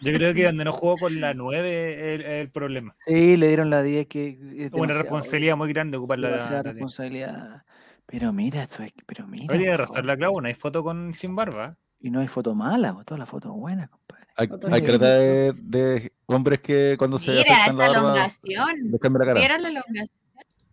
Yo 0.00 0.12
creo 0.12 0.34
que 0.34 0.44
donde 0.46 0.64
no 0.64 0.72
jugó 0.72 0.96
con 0.96 1.20
la 1.20 1.34
9 1.34 2.14
es 2.14 2.20
el, 2.20 2.26
el 2.26 2.50
problema. 2.50 2.96
Sí, 3.06 3.36
le 3.36 3.48
dieron 3.48 3.70
la 3.70 3.82
10 3.82 4.06
que 4.06 4.38
es 4.56 4.72
Una 4.72 4.94
responsabilidad 4.94 5.56
muy 5.56 5.72
grande 5.72 5.96
ocupar 5.96 6.18
la, 6.18 6.28
demasiada 6.28 6.56
la 6.56 6.62
10. 6.62 6.74
responsabilidad. 6.74 7.62
Pero 8.06 8.32
mira, 8.32 8.62
esto 8.62 8.82
es, 8.82 8.92
pero 9.06 9.26
mira. 9.26 9.54
Oye, 9.54 9.76
favor. 9.76 10.04
la 10.04 10.16
clavo, 10.16 10.40
no 10.40 10.48
hay 10.48 10.54
foto 10.54 10.82
con 10.82 11.14
sin 11.14 11.36
barba. 11.36 11.76
Y 12.00 12.10
no 12.10 12.20
hay 12.20 12.28
foto 12.28 12.54
mala, 12.54 12.94
pues, 12.94 13.04
todas 13.04 13.18
las 13.18 13.28
fotos 13.28 13.52
buenas, 13.52 13.90
compadre. 13.90 14.26
Hay, 14.36 14.48
hay 14.70 14.80
sí. 14.80 14.86
careta 14.86 15.14
de, 15.14 15.52
de 15.52 16.12
hombres 16.26 16.60
que 16.60 16.94
cuando 16.96 17.18
se 17.18 17.32
Mira, 17.32 17.66
esa 17.66 17.72
la 17.72 17.88
barba 17.88 17.98
elongación. 17.98 18.68
la 18.90 18.98
cara. 18.98 19.34
¿Vieron 19.34 19.62
la 19.62 19.68
elongación? 19.68 20.08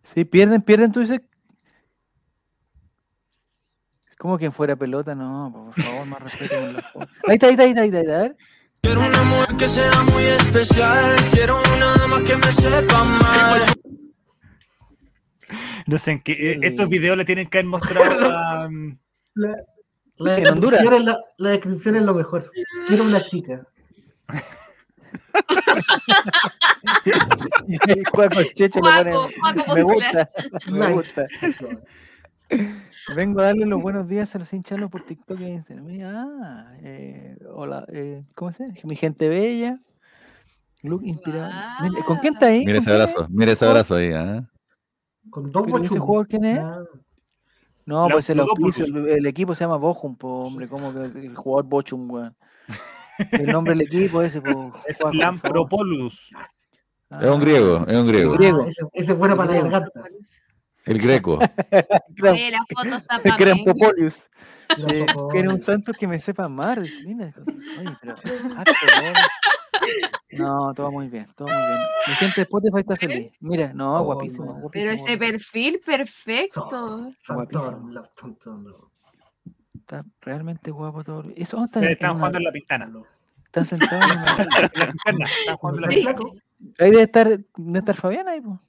Sí, 0.01 0.23
pierden, 0.23 0.61
pierden, 0.61 0.91
tú 0.91 0.99
dices. 0.99 1.19
Como 4.17 4.37
quien 4.37 4.51
fuera 4.53 4.75
pelota, 4.75 5.13
no, 5.13 5.51
por 5.73 5.83
favor, 5.83 6.07
más 6.07 6.21
respeto 6.23 6.55
con 6.55 6.75
foto. 6.93 7.07
Ahí 7.27 7.33
está, 7.35 7.47
ahí 7.47 7.51
está, 7.53 7.63
ahí 7.63 7.69
está, 7.71 7.81
ahí 7.81 7.89
está, 7.89 8.15
a 8.15 8.21
ver. 8.21 8.37
Quiero 8.81 8.99
una 9.01 9.21
mujer 9.23 9.55
que 9.57 9.67
sea 9.67 10.03
muy 10.13 10.23
especial. 10.23 11.15
Quiero 11.31 11.57
una 11.75 11.95
dama 11.97 12.23
que 12.23 12.35
me 12.37 12.51
sepa 12.51 13.03
mal. 13.03 13.61
No 15.87 15.99
sé 15.99 16.11
en 16.11 16.21
qué. 16.21 16.31
eh, 16.33 16.53
Sí. 16.55 16.59
Estos 16.67 16.89
videos 16.89 17.17
le 17.17 17.25
tienen 17.25 17.47
que 17.47 17.57
haber 17.59 17.69
mostrado 17.69 18.29
a. 18.37 18.69
mm, 18.69 18.97
La, 19.35 19.55
la 20.17 20.37
En 20.37 20.47
Honduras. 20.47 20.81
descripción 20.81 21.01
es 21.01 21.05
la, 21.05 21.19
la 21.37 21.49
descripción 21.49 21.95
es 21.97 22.03
lo 22.03 22.13
mejor. 22.13 22.51
Quiero 22.87 23.03
una 23.03 23.25
chica. 23.25 23.67
El 27.05 28.53
Checho 28.53 28.79
Juaco 28.79 29.29
me 29.75 29.81
Popular. 29.83 29.83
gusta, 29.83 30.29
me 30.71 30.89
gusta. 30.93 31.27
Vengo 33.13 33.39
a 33.39 33.43
darle 33.45 33.65
los 33.65 33.81
buenos 33.81 34.07
días 34.07 34.33
a 34.35 34.39
los 34.39 34.51
hinchalos 34.51 34.89
por 34.89 35.03
TikTok 35.03 35.39
e 35.41 35.49
Instagram. 35.49 35.85
Mira, 35.85 36.11
Ah, 36.25 36.73
eh, 36.81 37.37
hola, 37.53 37.85
eh, 37.91 38.23
¿cómo 38.33 38.51
se 38.51 38.63
llama? 38.65 38.79
Mi 38.83 38.95
gente 38.95 39.29
bella. 39.29 39.77
Look 40.81 41.03
inspirado. 41.05 41.51
Mira, 41.83 42.03
¿Con 42.05 42.17
quién 42.17 42.33
está 42.33 42.47
ahí? 42.47 42.59
Mira 42.65 42.73
¿Con 42.79 42.81
ese 42.83 42.91
abrazo, 42.91 43.27
mira 43.29 43.51
ese 43.51 43.65
abrazo 43.65 43.95
ahí. 43.95 44.11
¿ah? 44.13 44.49
Con 45.29 45.51
dos 45.51 45.63
¿Pero 45.65 45.77
ese 45.77 45.89
bochum. 45.89 45.99
jugador 46.05 46.27
quién 46.27 46.45
es? 46.45 46.59
Ah, 46.59 46.79
No, 47.85 48.07
La- 48.07 48.15
pues 48.15 48.29
el 48.31 48.39
auspicio, 48.39 48.85
el, 48.85 49.07
el 49.07 49.25
equipo 49.27 49.53
se 49.53 49.63
llama 49.63 49.77
Bochum, 49.77 50.15
po, 50.15 50.45
hombre, 50.45 50.67
como 50.67 50.91
que 50.91 50.99
el 51.19 51.35
jugador 51.35 51.65
Bochum, 51.69 52.09
weón. 52.09 52.35
El 53.31 53.45
nombre 53.51 53.73
del 53.73 53.81
equipo 53.83 54.21
ese, 54.23 54.41
po, 54.41 54.73
Es 54.87 54.97
Juaco, 54.97 55.11
por 55.11 55.13
favor. 55.13 55.15
Lampropolus. 55.15 56.29
Es 57.21 57.29
un 57.29 57.39
griego, 57.39 57.85
es 57.87 57.97
un 57.97 58.07
griego. 58.07 58.33
Ah, 58.33 58.37
griego. 58.37 58.61
ese, 58.65 58.81
ese 58.93 59.11
es 59.11 59.17
bueno 59.17 59.37
para 59.37 59.53
la 59.53 59.61
garganta. 59.61 59.91
El 60.85 60.99
greco. 61.01 61.39
Oye, 62.23 62.51
la 62.51 62.63
foto 62.73 62.95
está 62.95 63.19
para 63.19 63.35
Eh, 64.77 65.05
Socorro. 65.07 65.27
quiero 65.29 65.51
un 65.51 65.59
santo 65.59 65.93
que 65.93 66.07
me 66.07 66.19
sepa 66.19 66.45
amar. 66.45 66.81
Mira, 67.05 67.31
oye, 67.79 67.97
pero. 68.01 68.15
No, 70.31 70.73
todo 70.73 70.91
muy 70.91 71.07
bien, 71.07 71.27
todo 71.35 71.47
muy 71.47 71.55
bien. 71.67 71.77
Mi 72.07 72.13
gente 72.15 72.35
de 72.37 72.41
Spotify 72.43 72.79
está 72.79 72.95
feliz. 72.95 73.31
Mira, 73.41 73.71
no, 73.73 73.99
Oh, 73.99 74.03
guapísimo, 74.05 74.45
no. 74.45 74.53
guapísimo. 74.53 74.69
Pero 74.71 74.91
ese 74.91 75.03
guapísimo. 75.17 75.19
perfil 75.31 75.81
perfecto. 75.85 77.11
Guapísimo. 77.27 77.89
la-. 77.91 78.03
Está 79.79 80.03
realmente 80.21 80.71
guapo 80.71 81.03
todo. 81.03 81.23
Eso 81.35 81.57
está 81.63 81.79
Ustedes 81.79 81.85
en 81.85 81.91
están 81.93 82.09
una- 82.11 82.19
jugando 82.19 82.37
en 82.39 82.43
la 82.45 82.51
pintana. 82.51 82.91
están 83.45 83.65
sentados 83.65 84.03
en 84.11 84.23
la 84.25 84.35
cisterna, 84.91 85.25
Están 85.41 85.57
jugando 85.57 85.89
en 85.91 86.03
la. 86.03 86.11
Ahí 86.79 86.89
debe 86.91 87.03
estar, 87.03 87.27
debe 87.57 87.79
estar 87.79 87.95
Fabián 87.95 88.27
ahí, 88.27 88.41
pues. 88.41 88.59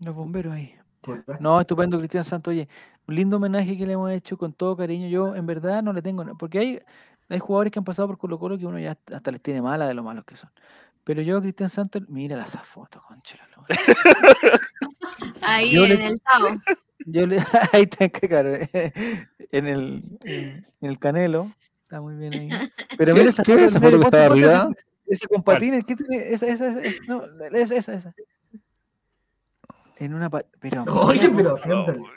Los 0.00 0.14
bomberos 0.14 0.52
ahí. 0.54 0.74
No, 1.38 1.60
estupendo, 1.60 1.98
Cristian 1.98 2.24
Santos. 2.24 2.50
Oye, 2.52 2.68
un 3.06 3.14
lindo 3.14 3.36
homenaje 3.36 3.76
que 3.76 3.86
le 3.86 3.92
hemos 3.92 4.10
hecho 4.10 4.38
con 4.38 4.52
todo 4.52 4.76
cariño. 4.76 5.08
Yo, 5.08 5.36
en 5.36 5.46
verdad, 5.46 5.82
no 5.82 5.92
le 5.92 6.00
tengo. 6.02 6.24
Porque 6.38 6.58
hay, 6.58 6.80
hay 7.28 7.38
jugadores 7.38 7.70
que 7.72 7.78
han 7.78 7.84
pasado 7.84 8.08
por 8.08 8.16
Colo 8.18 8.38
Colo 8.38 8.56
que 8.58 8.66
uno 8.66 8.78
ya 8.78 8.96
hasta 9.12 9.30
les 9.30 9.40
tiene 9.42 9.60
mala 9.60 9.86
de 9.86 9.94
lo 9.94 10.02
malos 10.02 10.24
que 10.24 10.36
son. 10.36 10.50
Pero 11.04 11.20
yo, 11.20 11.40
Cristian 11.42 11.68
Santos, 11.68 12.02
mira 12.08 12.42
esa 12.42 12.60
foto, 12.64 13.02
concha 13.06 13.36
la. 13.36 13.66
Ahí 15.42 15.72
Yo 15.72 15.84
en 15.84 15.90
le- 15.90 16.06
el 16.06 16.20
Tao. 16.20 16.48
Yo 17.06 17.26
le, 17.26 17.36
ahí 17.72 17.82
está, 17.82 18.08
claro, 18.08 18.54
en 19.52 19.66
el, 19.66 20.02
en, 20.24 20.64
el 20.80 20.98
canelo. 20.98 21.52
Está 21.82 22.00
muy 22.00 22.14
bien 22.16 22.32
ahí. 22.34 22.48
Pero 22.96 23.12
¿Qué- 23.12 23.18
mira 23.20 23.30
esa 23.30 23.42
qué 23.42 23.52
foto, 23.52 23.64
es 23.64 23.70
esa 23.72 23.80
foto 23.80 24.00
que 24.00 24.06
esa- 24.08 24.26
arriba? 24.26 24.68
Ese 25.06 25.26
con 25.28 25.42
¿Cuál? 25.42 25.56
patines, 25.58 25.84
¿qué 25.84 25.96
tiene? 25.96 26.32
Esa, 26.32 26.46
esa, 26.46 26.68
esa, 26.68 26.80
esa, 26.80 26.98
no, 27.06 27.24
esa, 27.52 27.76
esa, 27.76 27.92
esa. 27.94 28.14
En 29.98 30.12
una 30.14 30.28
pa- 30.28 30.42
pero 30.60 30.82
Oye, 30.84 31.30
pero. 31.30 31.56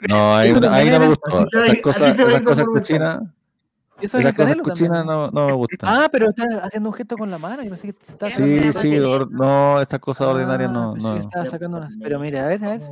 No, 0.08 0.34
ahí, 0.36 0.52
no- 0.52 0.68
ahí 0.70 0.90
no 0.90 0.98
me 0.98 1.06
gustó. 1.08 1.46
Esas 1.62 1.80
cosas, 1.80 2.18
esas 2.18 2.40
cosas 2.42 2.64
cochinas, 2.66 3.20
Eso 4.00 4.18
es 4.18 4.24
esas 4.24 4.34
cosas 4.36 4.56
cochinas 4.62 5.04
no, 5.04 5.30
no 5.30 5.46
me 5.46 5.52
gustan. 5.52 5.78
Ah, 5.88 6.08
pero 6.10 6.30
está 6.30 6.44
haciendo 6.62 6.88
un 6.88 6.94
gesto 6.94 7.16
con 7.16 7.30
la 7.30 7.38
mano. 7.38 7.62
Yo 7.62 7.70
pensé 7.70 7.92
que 7.92 7.98
estaba 8.04 8.30
Sí, 8.32 8.72
Sí, 8.72 8.98
no, 9.30 9.80
estas 9.80 10.00
cosas 10.00 10.26
ordinarias 10.28 10.70
Ah, 10.70 10.72
no. 10.72 10.92
pensé 10.94 11.06
que 11.08 11.12
no. 11.14 11.18
estaba 11.20 11.44
sacando 11.44 11.86
Pero 12.02 12.18
mira, 12.18 12.44
a 12.44 12.48
ver, 12.48 12.64
a 12.64 12.68
ver. 12.76 12.82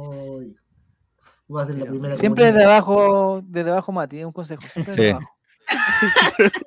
Pero 1.48 2.16
siempre 2.16 2.46
desde 2.46 2.64
abajo, 2.64 3.40
desde 3.44 3.70
abajo, 3.70 3.92
Mati, 3.92 4.22
un 4.24 4.32
consejo. 4.32 4.62
Siempre 4.72 4.94
desde 4.94 5.08
Sí. 5.08 5.10
abajo. 5.10 5.30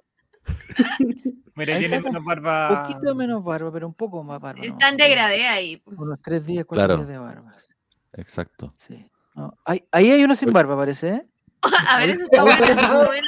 Mira, 1.55 1.73
Ahí 1.75 1.79
tiene 1.81 1.97
está, 1.97 2.07
menos 2.09 2.21
Un 2.21 2.25
barba. 2.25 2.83
poquito 2.87 3.15
menos 3.15 3.43
barba, 3.43 3.71
pero 3.71 3.87
un 3.87 3.93
poco 3.93 4.23
más 4.23 4.39
barba. 4.39 4.59
¿no? 4.61 4.65
Está 4.71 4.89
en 4.89 4.97
degradé 4.97 5.45
ahí. 5.47 5.81
Unos 5.85 6.19
tres 6.21 6.45
días, 6.45 6.65
cuatro 6.65 6.85
Claro. 6.85 6.95
días 6.97 7.07
de 7.09 7.17
barba. 7.17 7.53
sí, 7.59 7.73
Exacto. 8.13 8.73
Sí. 8.77 9.05
No, 9.35 9.53
ahí, 9.65 9.83
ahí 9.91 10.11
hay 10.11 10.23
uno 10.23 10.35
sin 10.35 10.51
barba, 10.51 10.75
parece, 10.75 11.09
¿eh? 11.09 11.25
A 11.89 11.99
ver, 11.99 12.09
eso 12.11 12.23
está 12.23 12.37
ahí 12.37 12.43
bueno. 12.43 12.59
parece 12.59 12.81
está 12.81 13.05
bueno. 13.05 13.27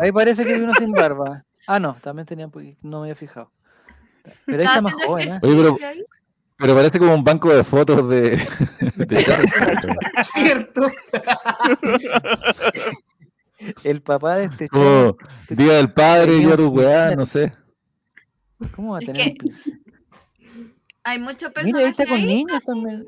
Ahí 0.00 0.12
parece 0.12 0.44
que 0.44 0.54
hay 0.54 0.60
uno 0.60 0.74
sin 0.74 0.92
barba. 0.92 1.44
Ah, 1.66 1.80
no, 1.80 1.94
también 2.02 2.26
tenía 2.26 2.46
un 2.46 2.52
poquito, 2.52 2.78
no 2.82 2.98
me 3.00 3.04
había 3.06 3.14
fijado. 3.14 3.50
Pero 4.46 4.60
ahí 4.60 4.66
está 4.66 4.80
más 4.80 4.94
joven, 4.94 5.28
¿eh? 5.28 5.38
Oye, 5.42 5.76
pero- 6.56 6.74
parece 6.74 6.98
como 6.98 7.14
un 7.14 7.24
banco 7.24 7.54
de 7.54 7.64
fotos 7.64 8.08
de, 8.08 8.38
de 8.96 9.24
Charles. 9.24 9.50
Cierto. 10.32 10.90
El 13.82 14.02
papá 14.02 14.36
de 14.36 14.44
este 14.46 14.68
Como 14.68 14.84
chavo, 14.84 15.16
Día 15.50 15.74
del 15.74 15.92
Padre, 15.92 16.42
yo 16.42 16.56
tu 16.56 16.68
weá, 16.68 17.14
no 17.16 17.24
sé. 17.26 17.52
¿cómo 18.74 18.92
va 18.92 18.98
a 18.98 19.00
Es 19.00 19.06
tener 19.06 19.22
que- 19.24 19.30
un 19.30 19.36
pincel? 19.38 19.80
Hay 21.06 21.18
muchos 21.18 21.52
Mira, 21.62 21.80
ahí 21.80 21.84
está 21.86 22.04
con 22.06 22.14
ahí. 22.14 22.24
niños 22.26 22.64
también. 22.64 23.06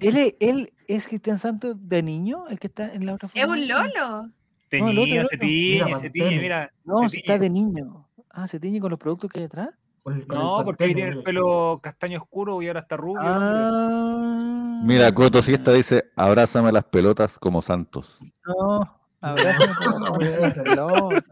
Él 0.00 0.16
es, 0.16 0.34
él 0.40 0.72
es 0.88 1.06
Cristian 1.06 1.38
Santos 1.38 1.76
de 1.78 2.02
niño, 2.02 2.46
el 2.48 2.58
que 2.58 2.66
está 2.66 2.92
en 2.92 3.06
la 3.06 3.14
otra 3.14 3.28
Es 3.32 3.40
foto. 3.42 3.52
un 3.52 3.66
lolo. 3.68 4.22
No, 4.22 4.32
Teñido, 4.68 5.20
el 5.22 5.26
se 5.28 5.38
tiñe, 5.38 5.84
Mira, 5.84 5.98
se 6.00 6.10
tiñe, 6.10 6.38
mira. 6.40 6.72
No, 6.84 7.08
se 7.08 7.18
está 7.18 7.38
de 7.38 7.48
niño. 7.50 8.08
Ah, 8.30 8.48
se 8.48 8.58
tiñe 8.58 8.80
con 8.80 8.90
los 8.90 8.98
productos 8.98 9.30
que 9.30 9.38
hay 9.40 9.44
atrás. 9.46 9.68
Con 10.02 10.14
el- 10.16 10.26
con 10.26 10.36
el 10.36 10.42
No, 10.42 10.62
porque 10.64 10.84
ahí 10.84 10.94
tiene 10.94 11.10
el 11.12 11.22
pelo 11.22 11.80
castaño 11.82 12.18
oscuro 12.18 12.60
y 12.62 12.66
ahora 12.68 12.80
está 12.80 12.96
rubio. 12.96 13.20
Ah. 13.24 14.80
Mira, 14.84 15.12
Coto 15.12 15.40
Siesta 15.42 15.72
dice, 15.72 16.10
abrázame 16.16 16.72
las 16.72 16.84
pelotas 16.84 17.38
como 17.38 17.62
santos. 17.62 18.18
No, 18.44 19.00
abrázame 19.20 19.74
con 19.76 20.02
la 20.02 20.52
pelota. 20.52 21.24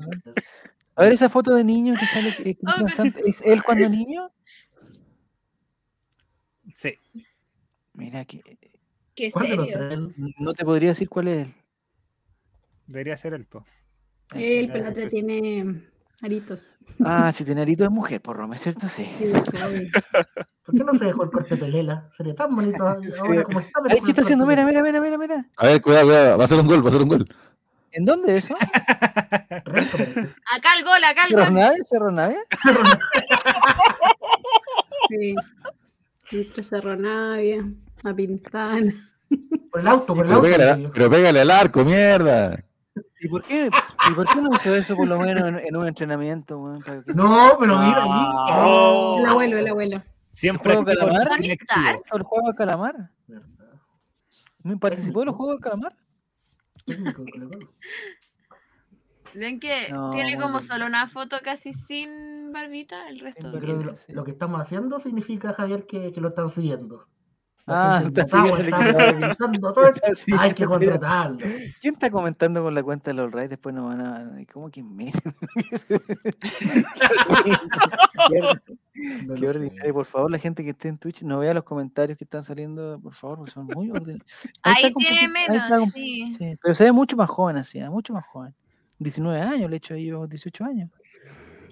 A 0.96 1.02
ver 1.02 1.12
esa 1.12 1.28
foto 1.28 1.52
de 1.54 1.64
niño 1.64 1.94
que 1.98 2.06
sale 2.06 2.28
eh, 2.28 2.34
Cristian 2.56 2.74
pero- 2.76 2.88
Santos. 2.88 3.22
¿Es 3.26 3.42
él 3.42 3.62
cuando 3.64 3.88
niño? 3.88 4.30
Sí. 6.74 6.94
Mira 7.94 8.24
que 8.24 8.42
Qué 9.14 9.30
¿Cuál 9.30 9.48
de 9.50 9.56
los 9.56 9.66
serio. 9.68 10.12
no 10.38 10.52
te 10.54 10.64
podría 10.64 10.88
decir 10.90 11.08
cuál 11.08 11.28
es 11.28 11.46
él. 11.46 11.54
Debería 12.86 13.16
ser 13.16 13.34
el 13.34 13.46
po. 13.46 13.64
El 14.34 14.66
Ya, 14.66 14.72
pelote 14.72 15.00
pues. 15.02 15.10
tiene 15.12 15.82
aritos. 16.22 16.74
Ah, 17.04 17.30
si 17.30 17.44
tiene 17.44 17.62
arito 17.62 17.84
de 17.84 17.90
mujer, 17.90 18.20
por 18.20 18.36
Rome, 18.36 18.58
¿cierto? 18.58 18.88
Sí. 18.88 19.08
¿Por 20.64 20.74
qué 20.76 20.84
no 20.84 20.92
se 20.98 21.04
dejó 21.04 21.22
el 21.24 21.30
corte 21.30 21.56
pelela? 21.56 22.10
Sería 22.16 22.34
tan 22.34 22.54
bonito 22.56 22.82
ahora 22.88 23.44
como 23.44 23.60
está. 23.60 23.80
Ay, 23.88 24.00
¿Qué 24.00 24.10
está 24.10 24.22
haciendo? 24.22 24.46
Mira, 24.46 24.66
mira, 24.66 24.82
mira, 24.82 25.00
mira, 25.00 25.16
mira. 25.18 25.46
A 25.56 25.66
ver, 25.68 25.80
cuidado, 25.80 26.06
cuidado, 26.06 26.38
va 26.38 26.44
a 26.44 26.48
ser 26.48 26.58
un 26.60 26.66
gol, 26.66 26.84
va 26.84 26.88
a 26.88 26.92
ser 26.92 27.02
un 27.02 27.08
gol. 27.08 27.28
¿En 27.92 28.04
dónde 28.04 28.36
es 28.36 28.46
eso? 28.46 28.56
Acá 29.50 30.76
el 30.78 30.84
gol, 30.84 31.04
acá 31.04 31.24
el 31.28 31.36
¿Cerro 31.36 31.52
gol. 31.52 31.72
¿Cerro 31.84 32.10
Navia? 32.10 32.40
Sí. 35.08 35.34
Entre 36.32 36.62
Cerro 36.64 36.96
Navia, 36.96 37.64
La 38.04 38.14
Pintana. 38.14 38.94
Por 39.70 39.80
el 39.80 39.86
auto, 39.88 40.14
por 40.14 40.26
el 40.26 40.32
Pero 40.32 40.34
auto. 40.36 40.42
pégale, 40.48 40.90
pero 40.92 41.40
al 41.40 41.50
arco, 41.50 41.84
mierda. 41.84 42.62
¿Y 43.20 43.28
por 43.28 43.42
qué, 43.42 43.70
¿y 44.10 44.14
por 44.14 44.26
qué 44.26 44.40
no 44.42 44.50
hizo 44.54 44.74
eso 44.74 44.94
por 44.94 45.08
lo 45.08 45.18
menos 45.18 45.48
en, 45.48 45.58
en 45.60 45.76
un 45.76 45.86
entrenamiento? 45.88 46.58
weón, 46.58 46.82
para 46.82 47.02
que- 47.02 47.14
No, 47.14 47.56
pero 47.58 47.78
mira. 47.78 48.02
Ah. 48.04 49.16
El 49.18 49.26
abuelo, 49.26 49.56
el 49.58 49.66
abuelo. 49.68 50.02
Siempre 50.28 50.74
¿El 50.74 50.84
juego 50.84 50.90
activo, 50.90 51.10
calamar? 51.12 51.40
¿El 52.12 52.22
juego 52.22 52.46
del 52.46 52.54
calamar? 52.56 53.10
¿Me 54.62 54.76
participó 54.76 55.20
en 55.22 55.26
los 55.26 55.36
juegos 55.36 55.54
del 55.56 55.62
calamar? 55.62 55.96
Ven 59.34 59.58
que 59.58 59.88
No, 59.90 60.10
tiene 60.10 60.38
como 60.40 60.58
bien. 60.58 60.68
solo 60.68 60.86
una 60.86 61.08
foto 61.08 61.36
casi 61.42 61.72
sin 61.72 62.52
barbita, 62.52 63.08
el 63.08 63.18
resto 63.18 63.58
que 63.58 64.12
lo, 64.12 64.24
que 64.24 64.30
estamos 64.30 64.60
haciendo 64.60 65.00
significa, 65.00 65.52
Javier, 65.54 65.86
que, 65.86 66.12
que 66.12 66.20
lo 66.20 66.28
están 66.28 66.50
siguiendo. 66.52 67.06
Ah, 67.66 68.02
está 68.04 68.28
siguiendo, 68.36 68.76
Hay 70.38 70.52
que 70.52 70.66
contratarlo. 70.66 71.38
¿Quién 71.80 71.94
está 71.94 72.10
comentando 72.10 72.62
con 72.62 72.74
la 72.74 72.82
cuenta 72.82 73.10
de 73.10 73.14
los 73.14 73.32
Rays? 73.32 73.48
Después 73.48 73.74
nos 73.74 73.86
van 73.86 74.02
a. 74.02 74.30
¿Cómo 74.52 74.70
que 74.70 74.82
me? 74.82 75.10
Qué 79.36 79.48
ordinario. 79.48 79.94
Por 79.94 80.04
favor, 80.04 80.30
la 80.30 80.38
gente 80.38 80.62
que 80.62 80.70
esté 80.70 80.88
en 80.88 80.98
Twitch, 80.98 81.22
no 81.22 81.38
vea 81.38 81.54
los 81.54 81.64
comentarios 81.64 82.18
que 82.18 82.24
están 82.24 82.44
saliendo, 82.44 83.00
por 83.02 83.14
favor, 83.14 83.38
porque 83.38 83.52
son 83.52 83.66
muy 83.66 83.90
ordinarios. 83.90 84.26
Ahí 84.62 84.92
tiene 84.92 85.20
ahí 85.20 85.28
menos, 85.28 85.90
sí. 85.94 86.34
sí, 86.36 86.58
pero 86.62 86.74
se 86.74 86.84
ve 86.84 86.92
mucho 86.92 87.16
más 87.16 87.30
joven 87.30 87.56
así, 87.56 87.80
¿ah? 87.80 87.90
mucho 87.90 88.12
más 88.12 88.26
joven. 88.26 88.54
19 88.98 89.40
años, 89.40 89.70
le 89.70 89.76
he 89.76 89.78
hecho 89.78 89.96
yo 89.96 90.26
18 90.26 90.64
años. 90.64 90.90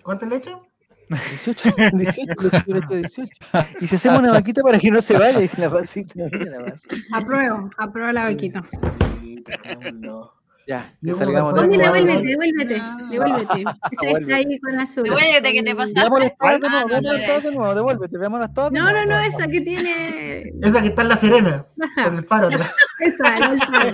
¿Cuánto 0.02 0.24
le 0.24 0.36
echo? 0.36 0.62
18, 1.30 1.74
18, 1.93 1.94
le 1.94 2.02
he 2.02 2.09
hecho- 2.09 2.62
le 2.66 2.74
he 2.74 2.78
hecho 2.78 2.94
18. 2.94 3.30
Y 3.80 3.86
si 3.86 3.97
hacemos 3.97 4.18
una 4.20 4.32
vaquita 4.32 4.62
para 4.62 4.78
que 4.78 4.90
no 4.90 5.01
se 5.01 5.16
vaya, 5.18 5.39
dice 5.39 5.60
la 5.60 5.66
la 5.68 5.72
pasita. 5.74 6.14
Apruebo, 7.12 7.70
apruebo 7.78 8.12
la 8.12 8.24
vaquita. 8.24 8.62
Ya, 10.64 10.94
que 11.05 11.12
salgamos 11.16 11.55
de. 11.55 11.60
Igual, 11.74 11.93
Devuélvete, 11.93 12.22
devuélvete, 12.28 12.78
No. 12.78 13.09
devuélvete. 13.09 13.64
Ese 13.90 14.10
Vuelve. 14.10 14.20
está 14.20 14.36
ahí 14.36 14.60
con 14.60 14.78
azul. 14.78 15.02
Devuélvete 15.02 15.52
que 15.52 15.62
te 15.64 15.74
pasaste. 15.74 16.01
Veámoslas 16.01 16.32
todas 16.39 16.60
de 16.60 16.68
nuevo, 16.68 16.76
Ah, 16.76 16.82
no, 16.82 16.89
veámoslas 17.02 17.26
todas 17.26 17.43
de 17.43 17.52
nuevo, 17.52 17.74
devuélvete, 17.74 18.18
veámoslas 18.18 18.55
todas 18.55 18.70
de 18.70 18.78
No, 18.78 18.84
nuevo. 18.93 18.98
no, 19.06 19.16
no, 19.16 19.20
esa 19.22 19.47
que 19.48 19.60
tiene. 19.72 20.52
Esa 20.62 20.80
que 20.82 20.89
está 20.89 21.02
en 21.02 21.09
La 21.09 21.16
Serena, 21.16 21.66
con 22.05 22.16
el 22.16 22.24
faro 22.26 22.47
atrás. 22.47 22.70
esa, 23.01 23.39
la 23.40 23.51
última. 23.51 23.93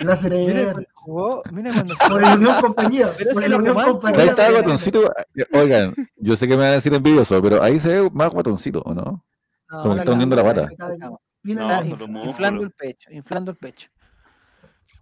La 0.00 0.16
Serena. 0.16 0.74
Jugó, 1.08 1.42
mira 1.52 1.72
cuando 1.72 1.94
Por 2.08 2.24
el 2.24 2.36
Unión 2.38 2.60
Compañía. 2.60 3.12
Pero 3.18 3.30
Por 3.32 3.48
la 3.48 3.56
Unión 3.56 3.74
Compañía. 3.74 4.20
Ahí 4.20 4.28
está 4.28 4.42
el 4.42 4.46
Serena. 4.54 4.60
guatoncito. 4.62 5.12
Oigan, 5.52 5.94
yo 6.16 6.36
sé 6.36 6.46
que 6.48 6.54
me 6.56 6.62
van 6.62 6.68
a 6.72 6.72
decir 6.74 6.94
envidioso, 6.94 7.40
pero 7.42 7.62
ahí 7.62 7.78
se 7.78 7.88
ve 8.00 8.10
más 8.12 8.30
guatoncito, 8.30 8.80
¿o 8.84 8.94
no? 8.94 9.24
No, 9.70 9.82
Como 9.82 9.94
que 9.94 10.00
está 10.00 10.12
hundiendo 10.12 10.36
la 10.36 10.44
pata. 10.44 10.68
No, 11.44 11.68
la- 11.68 11.82
inflando 12.24 12.62
el 12.64 12.70
pecho, 12.72 13.10
inflando 13.12 13.50
el 13.52 13.56
pecho. 13.56 13.88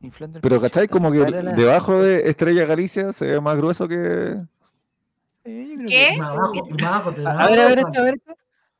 Inflando 0.00 0.38
el 0.38 0.42
Pero 0.42 0.56
pecho. 0.56 0.62
¿cachai? 0.62 0.88
Como 0.88 1.10
que 1.10 1.18
la- 1.30 1.52
debajo 1.52 2.00
de 2.02 2.28
Estrella 2.28 2.64
Galicia 2.66 3.12
se 3.12 3.26
ve 3.32 3.40
más 3.40 3.56
grueso 3.56 3.88
que... 3.88 4.36
Sí, 5.44 5.68
yo 5.70 5.74
creo 5.76 5.86
¿Qué? 5.88 6.06
que- 6.08 6.14
Y 6.14 6.18
más 6.18 6.28
abajo, 6.30 6.52
y 6.54 6.72
más 6.74 6.82
abajo. 6.84 7.12
te 7.12 7.26
A, 7.26 7.46
ver, 7.48 7.60
a 7.60 7.66
ver, 7.68 7.78
esto, 7.78 7.98
a 8.00 8.02
ver. 8.02 8.14
esto. 8.16 8.34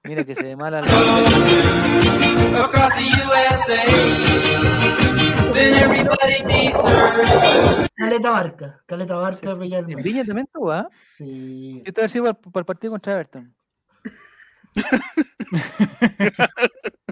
Mira 0.04 0.24
que 0.24 0.34
se 0.36 0.42
ve 0.42 0.54
mala 0.56 0.82
la. 0.82 0.86
Caleta 7.94 8.30
Barca. 8.30 8.82
Caleta 8.86 9.16
Barca, 9.16 9.54
Bella 9.54 9.82
del 9.82 9.98
En. 9.98 10.04
Viña 10.04 10.24
también 10.24 10.48
tú, 10.52 10.70
¿ah? 10.70 10.88
Sí. 11.16 11.82
Esto 11.84 12.04
ha 12.04 12.08
sido 12.08 12.24
para, 12.24 12.34
para 12.34 12.60
el 12.60 12.66
partido 12.66 12.92
contra 12.92 13.14
Everton. 13.14 13.54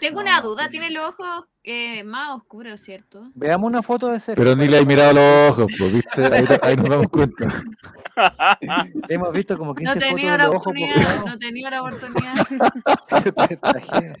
Tengo 0.00 0.20
una 0.20 0.40
duda, 0.40 0.68
tiene 0.68 0.90
los 0.90 1.08
ojos 1.08 1.44
eh, 1.62 2.02
más 2.04 2.36
oscuros, 2.36 2.80
¿cierto? 2.80 3.30
Veamos 3.34 3.68
una 3.68 3.82
foto 3.82 4.08
de 4.08 4.18
Sergio. 4.20 4.42
Pero 4.42 4.56
ni 4.56 4.66
le 4.68 4.78
he 4.78 4.86
mirado 4.86 5.12
los 5.14 5.50
ojos, 5.58 5.72
pues, 5.78 5.92
¿viste? 5.92 6.24
Ahí, 6.26 6.44
ahí 6.62 6.76
nos 6.76 6.88
damos 6.88 7.08
cuenta. 7.08 7.46
Hemos 9.08 9.32
visto 9.32 9.56
como 9.56 9.74
15 9.74 9.94
No 9.94 10.00
fotos 10.00 10.08
tenía 10.16 10.32
de 10.32 10.38
la 10.38 10.44
los 10.44 10.54
ojos 10.56 10.66
oportunidad, 10.66 10.94
poblados. 10.96 11.24
no 11.26 11.38
tenía 11.38 11.70
la 11.70 11.82
oportunidad. 11.82 12.34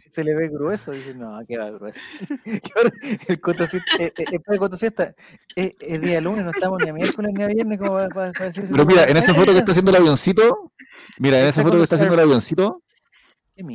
Se 0.10 0.24
le 0.24 0.34
ve 0.34 0.48
grueso. 0.48 0.92
Dice, 0.92 1.14
no, 1.14 1.38
que 1.46 1.58
va 1.58 1.70
grueso. 1.70 1.98
El 3.28 3.40
cotocista, 3.40 3.90
eh, 3.98 4.12
eh, 4.16 4.38
de 4.46 4.58
cotocista, 4.58 5.14
es, 5.54 5.74
es 5.80 6.00
día 6.00 6.20
lunes, 6.20 6.44
no 6.44 6.50
estamos 6.50 6.78
ni 6.82 6.88
a 6.88 6.92
miércoles 6.92 7.32
ni 7.34 7.42
a 7.42 7.46
viernes. 7.46 7.78
Como 7.78 7.92
para, 7.92 8.08
para- 8.08 8.32
para 8.32 8.46
decir 8.46 8.64
eso. 8.64 8.72
Pero 8.72 8.86
mira, 8.86 9.04
en 9.04 9.16
esa 9.16 9.34
foto 9.34 9.52
que 9.52 9.58
está 9.58 9.72
haciendo 9.72 9.90
el 9.90 9.96
avioncito, 9.96 10.72
mira, 11.18 11.40
en 11.40 11.46
esa 11.48 11.62
foto 11.62 11.76
que 11.76 11.82
está 11.84 11.96
haciendo 11.96 12.14
el 12.14 12.20
avioncito, 12.20 12.82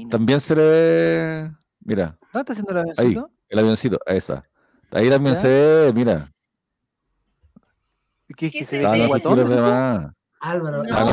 también 0.09 0.39
se 0.39 0.55
le 0.55 0.61
ve. 0.63 1.51
Mira, 1.85 2.17
¿Dónde 2.33 2.39
está 2.39 2.51
haciendo 2.53 2.71
el 2.71 2.77
ahí, 2.77 2.83
avioncito? 2.97 3.29
el 3.49 3.59
avioncito, 3.59 3.99
esa. 4.07 4.43
Ahí 4.91 5.09
también 5.09 5.35
¿Ya? 5.35 5.41
se 5.41 5.47
ve, 5.47 5.93
mira. 5.93 6.31
¿Qué, 8.27 8.33
¿Qué 8.35 8.51
que 8.51 8.65
se 8.65 8.81
se 8.81 8.87
ve? 8.89 9.07
guatón? 9.07 9.39
Álvaro, 10.41 10.83
No. 10.83 10.89
Ah. 10.93 11.05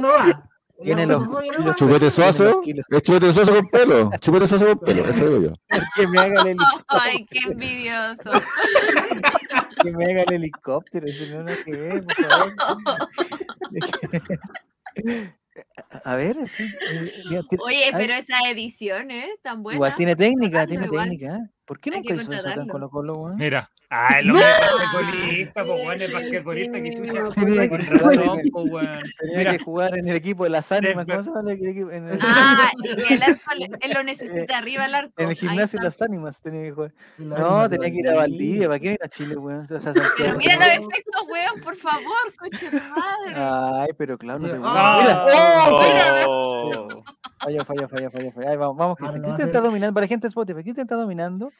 no 0.00 0.08
va. 0.08 0.44
Tiene 0.82 1.06
los- 1.06 1.26
los. 1.26 1.74
Chupete 1.76 2.08
suazo, 2.08 2.62
es 2.64 3.02
chupete 3.02 3.32
suazo 3.32 3.52
con 3.52 3.66
pelo. 3.68 4.10
Chupete 4.20 4.46
suazo 4.46 4.66
con 4.68 4.78
pelo, 4.78 5.04
eso 5.06 5.28
digo 5.28 5.50
yo. 5.50 5.78
Que 5.96 6.06
me 6.06 6.18
haga 6.20 6.40
el 6.42 6.46
helicóptero. 6.48 6.84
Ay, 6.86 7.26
qué 7.28 7.38
envidioso. 7.40 8.30
Que 9.82 9.90
me 9.92 10.04
haga 10.04 10.22
el 10.22 10.32
helicóptero. 10.34 11.06
Dice, 11.06 11.34
no, 11.34 11.42
no, 11.42 11.52
que 11.64 12.02
por 12.04 12.14
favor. 12.14 12.54
A 16.04 16.14
ver, 16.16 16.36
en 16.38 16.48
fin, 16.48 16.66
eh, 16.90 17.12
ya 17.30 17.42
tiene- 17.42 17.64
Oye, 17.64 17.84
ay, 17.84 17.92
pero 17.94 18.14
esa 18.14 18.38
edición, 18.50 19.10
¿eh? 19.10 19.28
Tan 19.42 19.62
buena. 19.62 19.76
Igual 19.76 19.94
tiene 19.94 20.16
técnica, 20.16 20.66
tiene 20.66 20.86
igual. 20.86 21.04
técnica. 21.08 21.36
¿eh? 21.36 21.50
¿Por 21.64 21.80
qué 21.80 21.90
nunca 21.90 22.14
hizo 22.14 22.22
eso 22.22 22.30
contratarlo. 22.30 22.72
Colo 22.72 22.90
Colo, 22.90 23.12
weón? 23.14 23.36
Mira. 23.36 23.70
Ah, 23.90 24.18
el 24.20 24.30
hombre 24.30 24.44
es 24.44 24.58
basquetbolista, 24.92 25.64
pues 25.64 25.82
bueno, 25.82 26.04
es 26.04 26.12
basquetbolista, 26.12 26.82
que 26.82 26.94
chucha. 26.94 27.28
Tenía 27.34 27.68
Con 27.70 27.80
razón, 27.80 28.40
el- 28.40 28.50
pues 28.50 28.66
weón. 28.70 29.00
tenía 29.18 29.52
que 29.52 29.64
jugar 29.64 29.98
en 29.98 30.08
el 30.08 30.16
equipo 30.16 30.44
de 30.44 30.50
las 30.50 30.70
ánimas. 30.72 31.06
¿Cómo 31.06 31.22
se 31.22 31.30
llama 31.30 31.52
el 31.52 31.66
equipo? 31.66 31.90
En 31.90 32.08
el, 32.08 32.18
Ah, 32.20 32.70
el 33.10 33.22
arco 33.22 33.40
él 33.80 33.92
lo 33.94 34.02
necesita 34.02 34.58
arriba 34.58 34.84
el 34.84 34.94
arco. 34.94 35.12
en 35.16 35.30
el 35.30 35.34
gimnasio 35.36 35.78
de 35.78 35.84
las 35.86 36.02
ánimas 36.02 36.42
tenía 36.42 36.64
que 36.64 36.72
jugar. 36.72 36.92
No, 37.16 37.66
tenía 37.70 37.90
que 37.90 37.96
ir 37.96 38.08
a 38.10 38.14
Valdivia. 38.16 38.66
¿Para 38.68 38.78
qué 38.78 38.92
ir 38.92 38.98
a 39.02 39.08
Chile, 39.08 39.36
weón? 39.36 39.66
Pero 39.66 40.36
mira 40.36 40.56
¿no? 40.56 40.66
los 40.66 40.92
efectos, 40.92 41.22
weón, 41.30 41.60
por 41.62 41.76
favor, 41.78 42.34
coche 42.38 42.70
madre. 42.70 43.34
Ay, 43.36 43.88
pero 43.96 44.18
claro, 44.18 44.38
no 44.40 44.48
te 44.48 44.60
Ah. 44.64 44.98
Mira, 45.82 46.24
Oh. 46.28 46.88
Falló, 47.40 47.64
falló, 47.64 47.88
falló, 47.88 48.10
falló. 48.10 48.32
Ahí 48.50 48.56
vamos, 48.56 48.76
vamos, 48.76 48.98
Ah, 49.00 49.12
Cristian. 49.12 49.48
está 49.48 49.60
dominando, 49.60 49.94
para 49.94 50.04
la 50.04 50.08
gente 50.08 50.26
de 50.26 50.28
Spotify, 50.28 50.62
Cristian 50.62 50.84
está 50.84 50.96
dominando. 50.96 51.50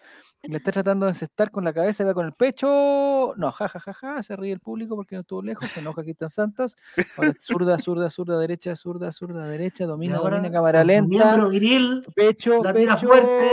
Y 0.40 0.50
Le 0.52 0.58
está 0.58 0.70
tratando 0.70 1.06
de 1.06 1.10
encestar 1.12 1.50
con 1.50 1.64
la 1.64 1.72
cabeza, 1.72 2.04
va 2.04 2.14
con 2.14 2.24
el 2.26 2.32
pecho. 2.32 3.34
No, 3.36 3.50
ja, 3.50 3.68
ja, 3.68 3.80
ja, 3.80 3.92
ja, 3.92 4.22
se 4.22 4.36
ríe 4.36 4.52
el 4.52 4.60
público 4.60 4.94
porque 4.94 5.16
no 5.16 5.22
estuvo 5.22 5.42
lejos, 5.42 5.68
se 5.68 5.80
enoja 5.80 6.02
Cristian 6.04 6.30
Santos. 6.30 6.76
Ahora 7.16 7.34
zurda, 7.40 7.78
zurda, 7.80 8.08
zurda, 8.08 8.38
derecha, 8.38 8.76
zurda, 8.76 9.10
zurda, 9.10 9.46
derecha, 9.48 9.84
Y 9.84 9.86
domina, 9.88 10.18
ahora, 10.18 10.36
domina, 10.36 10.52
cámara 10.52 10.84
lenta. 10.84 11.08
miembro 11.08 11.48
viril, 11.48 12.02
Pecho, 12.14 12.62
la 12.62 12.72
pecho. 12.72 12.98
fuerte, 12.98 13.50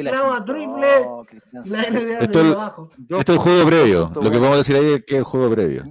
y 0.00 0.02
la 0.02 0.44
triple, 0.44 0.88
Esto 2.20 2.40
es- 2.40 2.52
abajo. 2.52 2.90
Dos 2.96 3.20
Esto 3.20 3.32
es 3.32 3.38
el 3.38 3.42
juego 3.44 3.66
previo. 3.66 4.12
Lo 4.14 4.30
que 4.30 4.38
vamos 4.38 4.54
a 4.54 4.56
decir 4.58 4.76
ahí 4.76 4.92
es 4.94 5.04
que 5.04 5.14
es 5.14 5.18
el 5.18 5.24
juego 5.24 5.50
previo. 5.54 5.84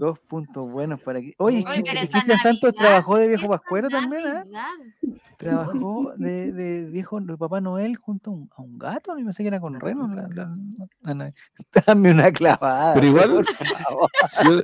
Dos 0.00 0.18
puntos 0.18 0.66
buenos 0.72 1.02
para 1.02 1.18
aquí. 1.18 1.34
Oye, 1.36 1.62
Cristian 1.62 2.38
Santos 2.42 2.72
trabajó 2.72 3.18
de 3.18 3.28
viejo 3.28 3.46
pascuero 3.48 3.90
también, 3.90 4.22
¿eh? 4.26 4.44
Trabajó 5.36 6.14
de, 6.16 6.52
de 6.52 6.90
viejo 6.90 7.20
de 7.20 7.36
Papá 7.36 7.60
Noel 7.60 7.96
junto 7.96 8.30
a 8.30 8.32
un, 8.32 8.50
a 8.56 8.62
un 8.62 8.78
gato. 8.78 9.18
Yo 9.18 9.24
pensé 9.26 9.42
que 9.42 9.48
era 9.48 9.60
con 9.60 9.78
reno. 9.78 10.08
La, 10.08 10.26
la- 10.32 10.56
la 11.02 11.14
Navidad. 11.14 11.34
Dame 11.86 12.12
una 12.12 12.32
clavada. 12.32 12.94
Pero 12.94 13.06
igual- 13.08 13.30
Por 13.30 13.44
favor. 13.54 14.62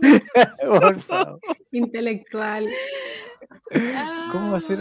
Por 0.66 1.00
favor. 1.00 1.40
Intelectual. 1.70 2.68
¿Cómo 4.32 4.50
va 4.50 4.56
a 4.56 4.60
ser? 4.60 4.80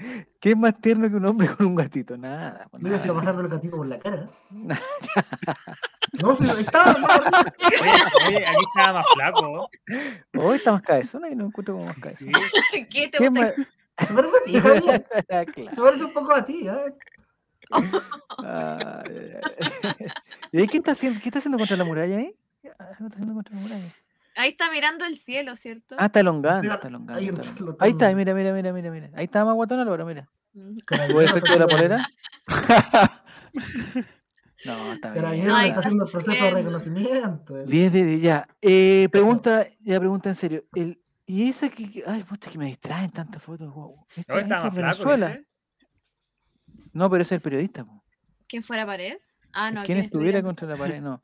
Ah, 0.00 0.24
¿Qué 0.40 0.50
es 0.50 0.56
más 0.56 0.80
tierno 0.80 1.08
que 1.08 1.16
un 1.16 1.24
hombre 1.26 1.48
con 1.48 1.66
un 1.66 1.74
gatito? 1.74 2.16
Nada. 2.16 2.66
pues 2.70 2.82
Mira, 2.82 2.96
está 2.96 3.14
pasando 3.14 3.42
el 3.42 3.48
gatito 3.48 3.76
por 3.76 3.86
la 3.86 3.98
cara. 3.98 4.28
No, 6.22 6.32
está. 6.32 6.92
no, 6.94 7.06
Oye, 7.82 7.92
oye, 8.28 8.46
aquí 8.46 8.64
estaba 8.74 8.92
más 9.00 9.06
flaco. 9.14 9.68
Hoy 10.38 10.56
está 10.56 10.72
más 10.72 10.82
cabezona 10.82 11.28
y 11.28 11.34
no 11.34 11.46
encuentro 11.46 11.74
como 11.74 11.86
más 11.86 11.98
cabezona. 11.98 12.38
Sí. 12.72 12.86
¿Qué 12.90 13.08
te 13.08 13.18
¿Qué 13.18 13.28
gusta? 13.28 13.40
más? 13.40 13.54
Se 14.08 14.14
parece 14.14 14.36
a 15.30 15.44
ti. 15.44 15.64
Se 15.70 15.76
parece 15.76 16.04
un 16.04 16.12
poco 16.14 16.32
a 16.32 16.44
ti, 16.44 16.66
¿eh? 16.68 16.94
Ay. 18.38 19.36
¿Y 20.52 20.58
ahí 20.60 20.66
qué 20.68 20.76
está 20.78 20.92
haciendo? 20.92 21.20
¿Qué 21.20 21.28
está 21.28 21.38
haciendo 21.40 21.58
contra 21.58 21.76
la 21.76 21.84
muralla 21.84 22.16
ahí? 22.16 22.34
Ah, 22.78 22.86
¿Qué 22.96 23.04
está 23.04 23.16
haciendo 23.16 23.34
contra 23.34 23.54
la 23.56 23.60
muralla? 23.60 23.94
Ahí 24.36 24.50
está 24.50 24.70
mirando 24.70 25.04
el 25.04 25.18
cielo, 25.18 25.56
¿cierto? 25.56 25.96
Ah, 25.98 26.06
está 26.06 26.20
elongando, 26.20 26.62
Mira, 26.62 26.74
está 26.74 26.88
elongando. 26.88 27.18
ahí 27.20 27.28
está 27.28 27.42
lo 27.42 27.50
elongando. 27.50 27.76
Ahí 27.80 27.90
está, 27.92 28.14
mira, 28.14 28.34
mira, 28.34 28.52
mira, 28.52 28.72
mira, 28.72 28.90
mira. 28.90 29.10
Ahí 29.14 29.24
está 29.24 29.44
más 29.44 29.54
guatón 29.54 29.80
Álvaro, 29.80 30.04
mira. 30.06 30.28
¿Tuvo 31.08 31.20
efecto 31.20 31.52
de 31.52 31.58
la 31.58 31.66
polera? 31.66 32.08
No, 34.64 34.92
está 34.94 35.12
Pero 35.12 35.30
bien. 35.30 35.42
ayer 35.42 35.54
Ay, 35.54 35.68
está 35.68 35.80
haciendo 35.80 36.06
el 36.06 36.10
proceso 36.10 36.44
de 36.44 36.50
reconocimiento. 36.50 37.54
10 37.66 37.92
de 37.92 38.04
10, 38.04 38.22
ya. 38.22 38.48
Eh, 38.60 39.08
pregunta, 39.12 39.64
ya 39.80 39.98
pregunta 40.00 40.28
en 40.28 40.34
serio. 40.34 40.62
El, 40.74 41.00
¿Y 41.24 41.50
ese 41.50 41.70
que, 41.70 42.02
ay, 42.06 42.22
puta, 42.24 42.50
que 42.50 42.58
me 42.58 42.66
distraen 42.66 43.10
tantas 43.12 43.42
fotos? 43.42 43.72
guau. 43.72 44.04
¿Este 44.16 44.32
No, 44.32 44.38
es 44.38 44.42
está 44.44 44.56
por 44.62 44.64
más 44.64 44.74
flaco. 44.74 45.10
Venezuela? 45.10 45.26
¿viste? 45.28 45.46
No, 46.92 47.10
pero 47.10 47.22
ese 47.22 47.34
es 47.34 47.38
el 47.38 47.42
periodista. 47.42 47.84
po. 47.84 48.02
¿Quién 48.48 48.64
fuera 48.64 48.84
pared? 48.86 49.18
Ah, 49.56 49.70
no. 49.70 49.82
¿Quién 49.84 49.96
¿quién 49.96 50.04
estuviera 50.04 50.42
contra 50.42 50.68
la 50.68 50.76
pared? 50.76 51.00
No. 51.00 51.22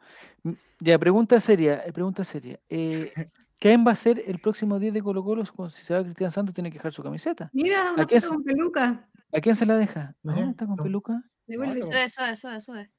Ya, 0.81 0.99
pregunta 0.99 1.39
seria, 1.39 1.83
eh, 1.87 1.93
pregunta 1.93 2.25
seria. 2.25 2.59
Eh, 2.69 3.13
¿Quién 3.61 3.85
va 3.87 3.93
a 3.93 3.95
ser 3.95 4.23
el 4.27 4.41
próximo 4.41 4.79
10 4.79 4.95
de 4.95 5.03
Colo 5.03 5.23
Colo 5.23 5.45
si 5.71 5.83
se 5.85 5.95
va 5.95 6.03
Cristian 6.03 6.33
Santos 6.33 6.55
tiene 6.55 6.71
que 6.71 6.79
dejar 6.79 6.93
su 6.93 7.03
camiseta? 7.03 7.51
Mira, 7.53 7.93
una 7.93 8.07
es? 8.11 8.27
con 8.27 8.43
peluca. 8.43 9.09
¿A 9.33 9.41
quién 9.41 9.55
se 9.55 9.67
la 9.67 9.77
deja? 9.77 10.01
¿A 10.01 10.15
¿Dónde 10.23 10.41
Ajá, 10.43 10.51
está 10.51 10.67
con 10.67 10.77
no. 10.77 10.83
peluca? 10.83 11.23
Devuelve. 11.47 11.81
No, 11.81 11.87
Sube, 11.87 12.09
sube, 12.09 12.37
sube, 12.37 12.61
sube. 12.61 12.91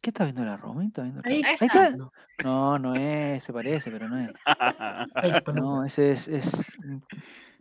¿Qué 0.00 0.10
está 0.10 0.24
viendo 0.24 0.44
la 0.44 0.56
Romy? 0.56 0.86
¿Está 0.86 1.02
viendo 1.02 1.20
la- 1.22 1.28
Ahí. 1.28 1.42
Ahí 1.44 1.54
Esa. 1.54 1.64
está. 1.66 1.90
No. 1.96 2.12
No, 2.44 2.78
no 2.78 2.94
es, 2.94 3.42
se 3.42 3.52
parece, 3.52 3.90
pero 3.90 4.08
no 4.08 4.18
es. 4.20 4.30
No, 5.54 5.84
ese 5.84 6.12
es, 6.12 6.28
es 6.28 6.72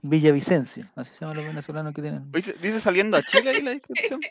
Villavicencio, 0.02 0.86
así 0.96 1.14
se 1.16 1.22
llaman 1.22 1.38
los 1.38 1.46
venezolanos 1.48 1.94
que 1.94 2.02
tienen. 2.02 2.32
Dice, 2.32 2.54
dice 2.62 2.80
saliendo 2.80 3.18
a 3.18 3.24
Chile 3.24 3.50
ahí 3.50 3.62
la 3.62 3.72
descripción. 3.72 4.20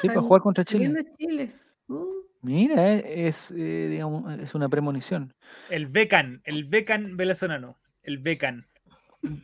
Sí, 0.00 0.08
para 0.08 0.20
jugar 0.22 0.42
contra 0.42 0.64
Chile. 0.64 1.04
Chile. 1.16 1.54
Uh, 1.88 2.04
Mira, 2.42 2.94
eh, 2.94 3.26
es, 3.28 3.50
eh, 3.50 3.88
digamos, 3.90 4.38
es 4.38 4.54
una 4.54 4.68
premonición. 4.68 5.34
El 5.70 5.86
Becan, 5.86 6.42
el 6.44 6.64
Becan 6.64 7.16
venezolano. 7.16 7.76
El 8.02 8.18
Becan. 8.18 8.66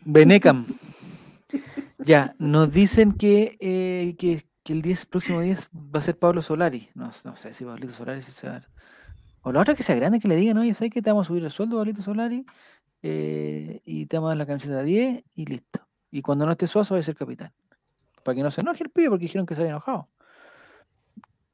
Benecam. 0.04 0.66
Ya, 1.98 2.34
nos 2.38 2.72
dicen 2.72 3.12
que, 3.12 3.56
eh, 3.60 4.14
que, 4.18 4.42
que 4.62 4.72
el 4.72 4.82
10, 4.82 5.06
próximo 5.06 5.40
10 5.40 5.68
va 5.74 5.98
a 5.98 6.02
ser 6.02 6.18
Pablo 6.18 6.42
Solari. 6.42 6.88
No, 6.94 7.10
no 7.24 7.36
sé 7.36 7.52
si 7.52 7.64
Pablito 7.64 7.92
Solari 7.92 8.22
si 8.22 8.30
se 8.32 8.48
va 8.48 8.56
a- 8.56 8.68
O 9.42 9.52
la 9.52 9.60
otra 9.60 9.74
que 9.74 9.82
sea 9.82 9.96
grande 9.96 10.20
que 10.20 10.28
le 10.28 10.36
digan, 10.36 10.58
oye, 10.58 10.74
¿sabes 10.74 10.92
que 10.92 11.02
te 11.02 11.10
vamos 11.10 11.26
a 11.26 11.28
subir 11.28 11.44
el 11.44 11.50
sueldo, 11.50 11.76
Pablito 11.78 12.02
Solari? 12.02 12.44
Eh, 13.02 13.80
y 13.84 14.06
te 14.06 14.16
vamos 14.16 14.28
a 14.28 14.30
dar 14.30 14.38
la 14.38 14.46
camiseta 14.46 14.76
de 14.78 14.84
10 14.84 15.24
y 15.34 15.46
listo. 15.46 15.86
Y 16.10 16.22
cuando 16.22 16.46
no 16.46 16.52
esté 16.52 16.66
Suazo 16.66 16.94
va 16.94 17.00
a 17.00 17.02
ser 17.02 17.16
capitán. 17.16 17.52
Para 18.24 18.34
que 18.36 18.42
no 18.42 18.50
se 18.50 18.60
enoje 18.60 18.84
el 18.84 18.90
pibe 18.90 19.10
porque 19.10 19.24
dijeron 19.24 19.46
que 19.46 19.54
se 19.54 19.60
había 19.62 19.72
enojado. 19.72 20.08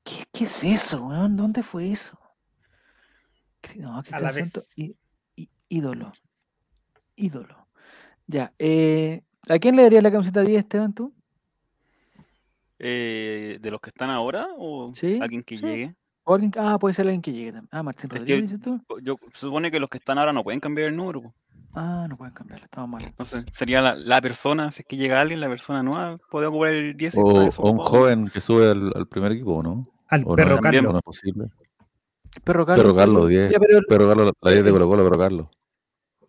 ¿Qué, 0.05 0.25
qué 0.33 0.45
es 0.45 0.65
eso, 0.65 1.07
weón? 1.07 1.37
¿Dónde 1.37 1.63
fue 1.63 1.91
eso? 1.91 2.19
No, 3.77 4.03
í- 4.77 4.97
í- 5.37 5.51
ídolo. 5.69 6.11
Ídolo. 7.17 7.69
Ya, 8.27 8.53
eh, 8.59 9.23
¿a 9.49 9.59
quién 9.59 9.77
le 9.77 9.83
daría 9.83 10.01
la 10.03 10.11
camiseta 10.13 10.43
10, 10.43 10.59
Esteban, 10.61 10.95
tú? 10.95 11.15
Eh, 12.79 13.59
¿De 13.61 13.71
los 13.71 13.81
que 13.81 13.91
están 13.91 14.11
ahora 14.11 14.49
o 14.57 14.93
Sí, 14.95 15.19
alguien 15.21 15.43
que 15.43 15.59
sí. 15.59 15.67
llegue? 15.67 15.95
Alguien- 16.25 16.53
ah, 16.59 16.79
puede 16.79 16.95
ser 16.95 17.07
alguien 17.07 17.23
que 17.23 17.33
llegue 17.33 17.53
también. 17.53 17.69
Ah, 17.73 17.83
Martín 17.83 18.05
Es 18.05 18.13
que- 18.13 18.19
Rodríguez, 18.19 18.43
dices 18.51 18.61
tú. 18.61 18.81
Yo 19.03 19.17
se 19.33 19.39
supone 19.41 19.71
que 19.71 19.81
los 19.81 19.89
que 19.91 19.99
están 19.99 20.19
ahora 20.19 20.33
no 20.33 20.45
pueden 20.45 20.61
cambiar 20.61 20.89
el 20.89 20.97
número. 20.97 21.35
Ah, 21.75 22.07
no 22.09 22.17
pueden 22.17 22.35
cambiarlo, 22.35 22.65
estamos 22.65 22.89
mal. 22.91 23.05
Entonces, 23.05 23.45
sería 23.53 23.81
la, 23.81 23.95
la 23.95 24.21
persona, 24.21 24.71
si 24.73 24.83
es 24.83 24.89
que 24.89 24.97
llega 24.97 25.21
alguien, 25.21 25.41
la 25.41 25.49
persona 25.49 25.83
nueva, 25.83 26.19
puede 26.31 26.47
ocupar 26.47 26.71
el 26.71 26.97
10. 26.97 27.15
y 27.15 27.19
O, 27.21 27.43
eso 27.43 27.63
o 27.63 27.71
un 27.71 27.79
joven 27.79 28.29
que 28.33 28.41
sube 28.41 28.71
al, 28.71 28.93
al 28.95 29.07
primer 29.07 29.33
equipo, 29.33 29.57
¿o 29.57 29.63
¿no? 29.63 29.87
Al 30.09 30.23
¿O 30.27 30.35
perro 30.35 30.57
no, 30.57 30.61
Carlos. 30.61 30.85
¿O 30.87 30.93
no 30.93 30.99
es 30.99 31.05
posible? 31.05 31.47
Perro 32.43 32.65
Carlos. 32.67 32.85
Perro 32.85 32.97
Carlos, 32.97 33.23
¿tú? 33.23 33.29
10. 33.29 33.53
Ya, 33.53 33.59
pero 33.59 33.79
el, 33.79 33.85
Perro 33.85 34.09
Carlos, 34.09 34.33
la 34.41 34.51
10 34.51 34.65
de 34.65 34.71
Colo 34.71 34.89
Colo, 34.89 35.05
Perro 35.05 35.19
Carlos. 35.19 35.47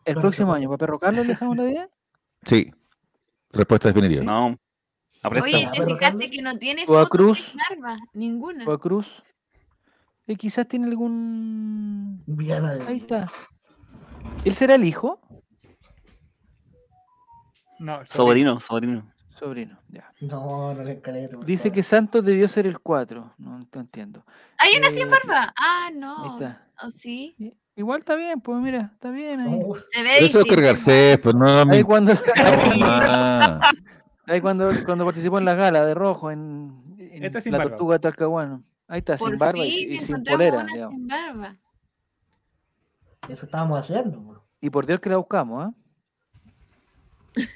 el 0.05 0.15
próximo 0.17 0.53
año, 0.53 0.67
¿para 0.69 0.77
Perro 0.77 0.99
Carlos 0.99 1.25
le 1.25 1.33
dejamos 1.33 1.57
la 1.57 1.63
10? 1.63 1.89
Sí. 2.45 2.71
Respuesta 3.51 3.87
definitiva. 3.89 4.23
No. 4.23 4.47
Oye. 4.47 4.59
¿te 5.21 5.29
Perro 5.29 5.43
fijaste 5.45 5.97
Carlos. 5.99 6.27
que 6.31 6.41
no 6.41 6.57
tiene 6.57 6.85
O 6.87 6.97
a 6.97 7.01
foto 7.01 7.09
Cruz. 7.09 7.53
de? 7.53 7.97
Ninguna. 8.13 8.65
¿O 8.67 8.71
a 8.71 8.79
Cruz? 8.79 9.23
Y 10.27 10.35
quizás 10.35 10.67
tiene 10.67 10.87
algún... 10.87 12.23
Ahí 12.87 12.97
está. 12.97 13.25
¿Él 14.45 14.55
será 14.55 14.75
el 14.75 14.83
hijo? 14.83 15.19
No, 17.79 18.01
el 18.01 18.07
Sobrino, 18.07 18.59
sobrino. 18.59 19.11
Sobrino, 19.37 19.79
ya. 19.87 20.11
No, 20.19 20.73
no 20.73 20.83
le 20.83 20.95
por 20.95 21.45
Dice 21.45 21.63
favor. 21.63 21.75
que 21.75 21.83
Santos 21.83 22.25
debió 22.25 22.49
ser 22.49 22.67
el 22.67 22.79
4. 22.79 23.35
No, 23.37 23.59
no 23.59 23.79
entiendo. 23.79 24.25
Hay 24.57 24.77
una 24.77 24.89
sin 24.89 25.03
Eh, 25.03 25.05
barba. 25.05 25.53
Ah, 25.57 25.87
Ahí 25.87 25.95
no. 25.97 26.33
está. 26.33 26.67
¿O 26.83 26.91
sí? 26.91 27.35
I- 27.39 27.53
Igual 27.77 27.99
está 27.99 28.17
bien, 28.17 28.41
pues 28.41 28.59
mira, 28.59 28.91
está 28.93 29.09
bien 29.09 29.39
ahí. 29.39 29.51
No, 29.51 29.73
Se 29.91 30.03
ve 30.03 30.25
eso 30.25 30.41
es 30.41 30.45
Garcés, 30.57 31.17
pues 31.19 31.33
no 31.33 31.45
Ahí 31.71 31.81
cuando, 31.83 32.11
Ah, 32.83 33.61
ahí 34.27 34.41
cuando, 34.41 34.69
cuando 34.85 35.05
participó 35.05 35.37
en 35.37 35.45
la 35.45 35.53
gala 35.55 35.85
de 35.85 35.93
rojo 35.93 36.29
en, 36.29 36.83
en 36.97 37.23
Esta 37.23 37.39
sin 37.39 37.53
la 37.53 37.59
barba. 37.59 37.69
tortuga 37.71 37.95
de 37.95 37.99
Talcahuano. 37.99 38.65
Ahí 38.89 38.97
está, 38.99 39.15
Por 39.15 39.29
sin 39.29 39.37
barba 39.37 39.65
y, 39.65 39.71
fin 39.71 39.93
y 39.93 39.99
sin 39.99 40.23
polera. 40.25 40.57
una 40.59 40.89
sin 40.89 41.07
barba. 41.07 41.55
Eso 43.29 43.45
estábamos 43.45 43.79
haciendo. 43.79 44.19
bro. 44.19 44.43
Y 44.61 44.69
por 44.69 44.85
Dios 44.85 44.99
que 44.99 45.09
la 45.09 45.17
buscamos, 45.17 45.65
¿ah? 45.65 45.73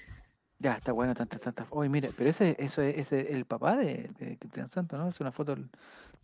Ya, 0.60 0.76
está 0.76 0.94
bueno, 0.94 1.14
tantas, 1.14 1.42
tantas. 1.42 1.68
Oye, 1.72 1.90
mira, 1.90 2.10
pero 2.18 2.30
ese, 2.30 2.56
eso 2.58 2.82
es, 2.82 2.98
ese 2.98 3.20
es 3.22 3.32
el 3.36 3.44
papá 3.46 3.76
de, 3.76 4.10
de 4.18 4.38
Cristian 4.38 4.70
Santos, 4.70 4.98
¿no? 4.98 5.10
Es 5.10 5.20
una 5.20 5.32
foto 5.34 5.56
del, 5.56 5.70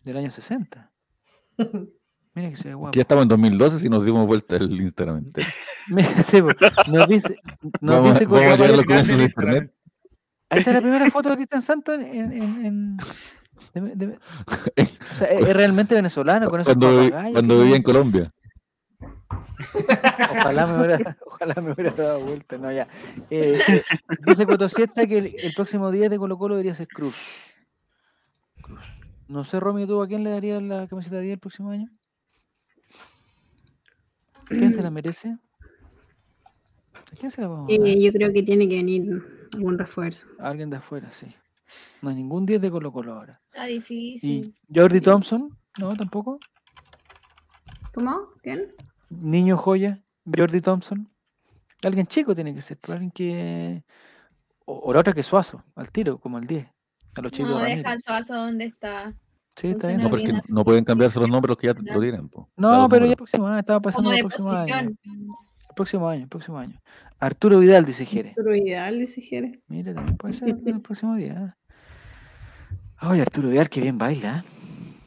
del 0.02 0.16
año 0.16 0.30
60. 0.30 0.90
Mira 2.32 2.48
que 2.48 2.56
se 2.56 2.68
ve 2.68 2.74
guapo. 2.74 2.92
ya 2.94 3.02
estamos 3.02 3.22
en 3.22 3.28
2012 3.28 3.80
si 3.80 3.88
nos 3.90 4.04
dimos 4.04 4.24
vuelta 4.26 4.54
el 4.56 4.70
Instagram 4.80 5.18
entero. 5.18 5.48
Mira, 5.88 6.08
sí, 6.22 6.40
nos 6.90 7.08
dice, 7.08 7.36
nos 7.80 7.96
Vamos, 7.96 8.12
dice 8.14 8.26
vamos 8.26 8.60
a 8.60 8.68
los 8.68 8.84
comienzos 8.84 9.18
de 9.18 9.24
internet. 9.24 9.74
Ahí 10.48 10.60
está 10.60 10.72
la 10.72 10.80
primera 10.80 11.10
foto 11.10 11.28
de 11.30 11.36
Cristian 11.36 11.60
Santos 11.62 11.96
en... 11.96 12.02
en, 12.02 12.32
en- 12.32 12.64
en- 12.64 12.96
de- 13.74 14.06
de- 14.06 14.16
o 14.16 15.14
sea, 15.14 15.26
es, 15.26 15.46
es 15.48 15.54
realmente 15.54 15.94
venezolano 15.94 16.48
con 16.48 16.60
esos 16.62 16.72
Cuando, 16.74 17.04
papagayos 17.04 17.32
cuando 17.32 17.60
vivía 17.60 17.76
en 17.76 17.82
Colombia. 17.82 18.30
Ojalá 20.30 20.66
me 20.66 20.78
hubiera, 20.78 21.18
ojalá 21.26 21.54
me 21.60 21.72
hubiera 21.72 21.90
dado 21.92 22.20
vuelta. 22.20 22.58
No, 22.58 22.72
ya. 22.72 22.88
Eh, 23.30 23.60
dice 24.26 24.46
Cotosiesta 24.46 25.06
que 25.06 25.18
el, 25.18 25.34
el 25.38 25.54
próximo 25.54 25.90
día 25.90 26.08
de 26.08 26.18
Colo 26.18 26.38
Colo 26.38 26.56
debería 26.56 26.74
ser 26.74 26.88
Cruz. 26.88 27.14
Cruz. 28.60 28.80
No 29.28 29.44
sé, 29.44 29.60
Romy, 29.60 29.86
¿tú 29.86 30.02
a 30.02 30.08
quién 30.08 30.24
le 30.24 30.30
darías 30.30 30.62
la 30.62 30.88
camiseta 30.88 31.16
de 31.16 31.22
10 31.22 31.32
el 31.34 31.38
próximo 31.38 31.70
año? 31.70 31.88
¿Quién 34.46 34.72
se 34.72 34.82
la 34.82 34.90
merece? 34.90 35.38
¿A 36.94 37.16
quién 37.16 37.30
se 37.30 37.40
la 37.40 37.46
vamos 37.46 37.70
a 37.70 37.78
dar? 37.78 37.86
Eh, 37.86 38.02
yo 38.02 38.12
creo 38.12 38.32
que 38.32 38.42
tiene 38.42 38.68
que 38.68 38.76
venir 38.76 39.48
algún 39.54 39.78
refuerzo. 39.78 40.26
A 40.40 40.48
alguien 40.48 40.70
de 40.70 40.78
afuera, 40.78 41.12
sí. 41.12 41.26
No 42.02 42.10
hay 42.10 42.16
ningún 42.16 42.46
10 42.46 42.60
de 42.60 42.70
Colo 42.70 42.90
Colo 42.90 43.14
ahora. 43.14 43.40
Está 43.52 43.70
¿Y 43.70 43.74
difícil. 43.74 44.52
Jordi 44.74 45.00
Thompson? 45.00 45.56
No, 45.78 45.94
tampoco. 45.96 46.40
¿Cómo? 47.94 48.30
¿Quién? 48.42 48.74
Niño 49.10 49.56
joya, 49.56 50.02
Jordi 50.24 50.60
Thompson. 50.60 51.08
Alguien 51.82 52.06
chico 52.06 52.34
tiene 52.34 52.54
que 52.54 52.62
ser, 52.62 52.78
pero 52.80 52.94
alguien 52.94 53.10
que. 53.10 53.84
O, 54.66 54.74
o 54.78 54.92
la 54.94 55.00
otra 55.00 55.12
que 55.12 55.22
Suazo, 55.22 55.64
al 55.74 55.90
tiro, 55.90 56.18
como 56.18 56.38
el 56.38 56.46
10. 56.46 56.66
A 57.16 57.20
los 57.22 57.32
chicos 57.32 57.50
No, 57.50 57.58
Ramírez. 57.58 57.78
deja 57.78 57.92
el 57.94 58.02
suazo 58.02 58.34
donde 58.34 58.66
está. 58.66 59.12
Sí, 59.56 59.68
está 59.68 59.88
bien. 59.88 59.98
No, 59.98 60.04
No, 60.04 60.10
porque 60.10 60.40
no 60.48 60.64
pueden 60.64 60.84
cambiarse 60.84 61.18
los 61.18 61.28
nombres 61.28 61.48
los 61.50 61.58
que 61.58 61.66
ya 61.66 61.74
lo 61.74 62.00
tienen. 62.00 62.28
po. 62.28 62.48
no, 62.56 62.88
pero 62.88 63.04
ya 63.04 63.12
el 63.12 63.16
próximo 63.16 63.46
año, 63.48 63.58
estaba 63.58 63.80
pasando 63.80 64.10
el 64.10 64.16
de 64.18 64.22
próximo 64.22 64.52
año. 64.52 64.76
El 64.78 65.74
próximo 65.74 66.08
año, 66.08 66.22
el 66.22 66.28
próximo 66.28 66.58
año. 66.58 66.80
Arturo 67.18 67.58
Vidal, 67.58 67.84
dice 67.84 68.04
Jere. 68.06 68.32
Pero 68.36 68.54
ideal, 68.54 68.98
dice 68.98 69.20
Jere. 69.22 69.60
Mire, 69.66 69.92
también 69.92 70.16
puede 70.16 70.34
ser 70.34 70.48
el 70.64 70.80
próximo 70.80 71.16
día. 71.16 71.56
Ay, 72.98 73.20
Arturo 73.20 73.48
Vidal, 73.48 73.68
que 73.68 73.80
bien 73.80 73.98
baila. 73.98 74.38
¿eh? 74.38 74.42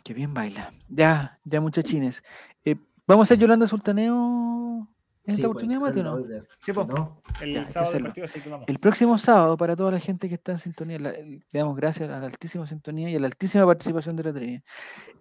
Que 0.03 0.13
bien 0.13 0.33
baila. 0.33 0.73
Ya, 0.89 1.39
ya, 1.45 1.61
muchachines. 1.61 2.23
Eh, 2.65 2.75
¿Vamos 3.07 3.23
a 3.23 3.25
hacer 3.27 3.37
Yolanda 3.39 3.67
Sultaneo 3.67 4.87
en 5.25 5.35
Sí, 5.35 5.41
esta 5.41 5.47
pues, 5.47 5.63
oportunidad, 5.63 5.79
Mate, 5.81 5.99
o 5.99 6.03
no? 6.03 6.17
Sí, 6.59 6.73
pues. 6.73 6.87
no, 6.87 7.21
El 7.41 7.53
Ya, 7.53 7.65
sábado 7.65 7.99
partido, 8.01 8.25
así 8.25 8.41
que 8.41 8.49
vamos. 8.49 8.65
El 8.67 8.79
próximo 8.79 9.17
sábado, 9.17 9.57
para 9.57 9.75
toda 9.75 9.91
la 9.91 9.99
gente 9.99 10.27
que 10.29 10.35
está 10.35 10.51
en 10.53 10.57
sintonía, 10.57 10.99
la- 10.99 11.11
le 11.11 11.41
damos 11.51 11.75
gracias 11.75 12.09
a 12.09 12.19
la 12.19 12.25
altísima 12.25 12.65
sintonía 12.67 13.09
y 13.09 13.15
a 13.15 13.19
la 13.19 13.27
altísima 13.27 13.65
participación 13.65 14.15
de 14.15 14.23
la 14.23 14.33
trivia. 14.33 14.63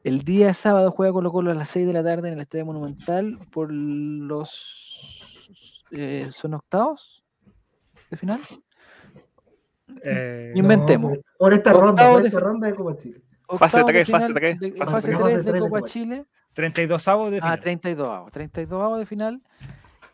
El 0.05 0.23
día 0.23 0.55
sábado 0.55 0.91
juega 0.91 1.13
Colo 1.13 1.31
Colo 1.33 1.51
a 1.51 1.55
las 1.55 1.69
6 1.69 1.87
de 1.87 1.93
la 1.93 2.03
tarde 2.05 2.29
en 2.29 2.35
el 2.35 2.41
Estadio 2.41 2.67
Monumental 2.67 3.39
por 3.51 3.73
los... 3.73 5.49
eh, 5.93 6.31
¿Son 6.33 6.55
octavos 6.55 7.25
de 8.11 8.17
final? 8.17 8.41
Eh, 10.05 10.53
Inventemos. 10.57 11.13
no, 11.17 11.23
por- 11.39 11.53
esta 11.53 11.73
ronda, 11.73 12.11
por 12.13 12.25
esta 12.27 12.41
ronda 12.41 12.67
de 12.69 12.75
Copa 12.75 12.97
Chile. 12.99 13.23
Fase 13.59 13.81
Octavos 13.81 13.93
de 13.93 14.01
ataque, 14.01 14.11
fase 14.13 14.27
final 14.27 14.31
ataque, 14.31 14.59
de- 14.59 14.77
fase 14.79 14.93
fase 14.93 15.09
ataque. 15.09 15.17
3 15.17 15.33
Fase 15.33 15.45
de 15.45 15.53
de 15.53 15.61
Copa 15.61 15.83
Chile. 15.83 16.25
32 16.55 17.09
avos 17.09 17.31
de 17.31 17.39
Ah, 17.39 17.41
final. 17.41 17.61
32 17.61 18.09
avos. 18.09 18.33
32 18.33 18.83
avos 18.83 18.99
de 18.99 19.07
final 19.07 19.43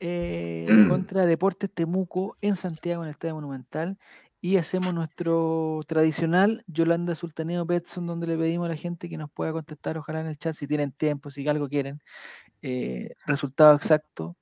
eh, 0.00 0.84
contra 0.88 1.26
Deportes 1.26 1.70
Temuco 1.72 2.36
en 2.40 2.54
Santiago, 2.56 3.02
en 3.02 3.08
el 3.08 3.12
Estadio 3.12 3.34
Monumental. 3.34 3.98
Y 4.40 4.56
hacemos 4.56 4.94
nuestro 4.94 5.80
tradicional 5.88 6.62
Yolanda 6.68 7.16
Sultaneo 7.16 7.66
Betson, 7.66 8.06
donde 8.06 8.28
le 8.28 8.36
pedimos 8.38 8.66
a 8.66 8.68
la 8.68 8.76
gente 8.76 9.08
que 9.08 9.16
nos 9.18 9.28
pueda 9.32 9.50
contestar, 9.52 9.98
ojalá 9.98 10.20
en 10.20 10.28
el 10.28 10.38
chat, 10.38 10.54
si 10.54 10.68
tienen 10.68 10.92
tiempo, 10.92 11.28
si 11.30 11.46
algo 11.48 11.68
quieren. 11.68 12.00
eh, 12.62 13.14
resultado 13.26 13.74
exacto, 13.74 14.36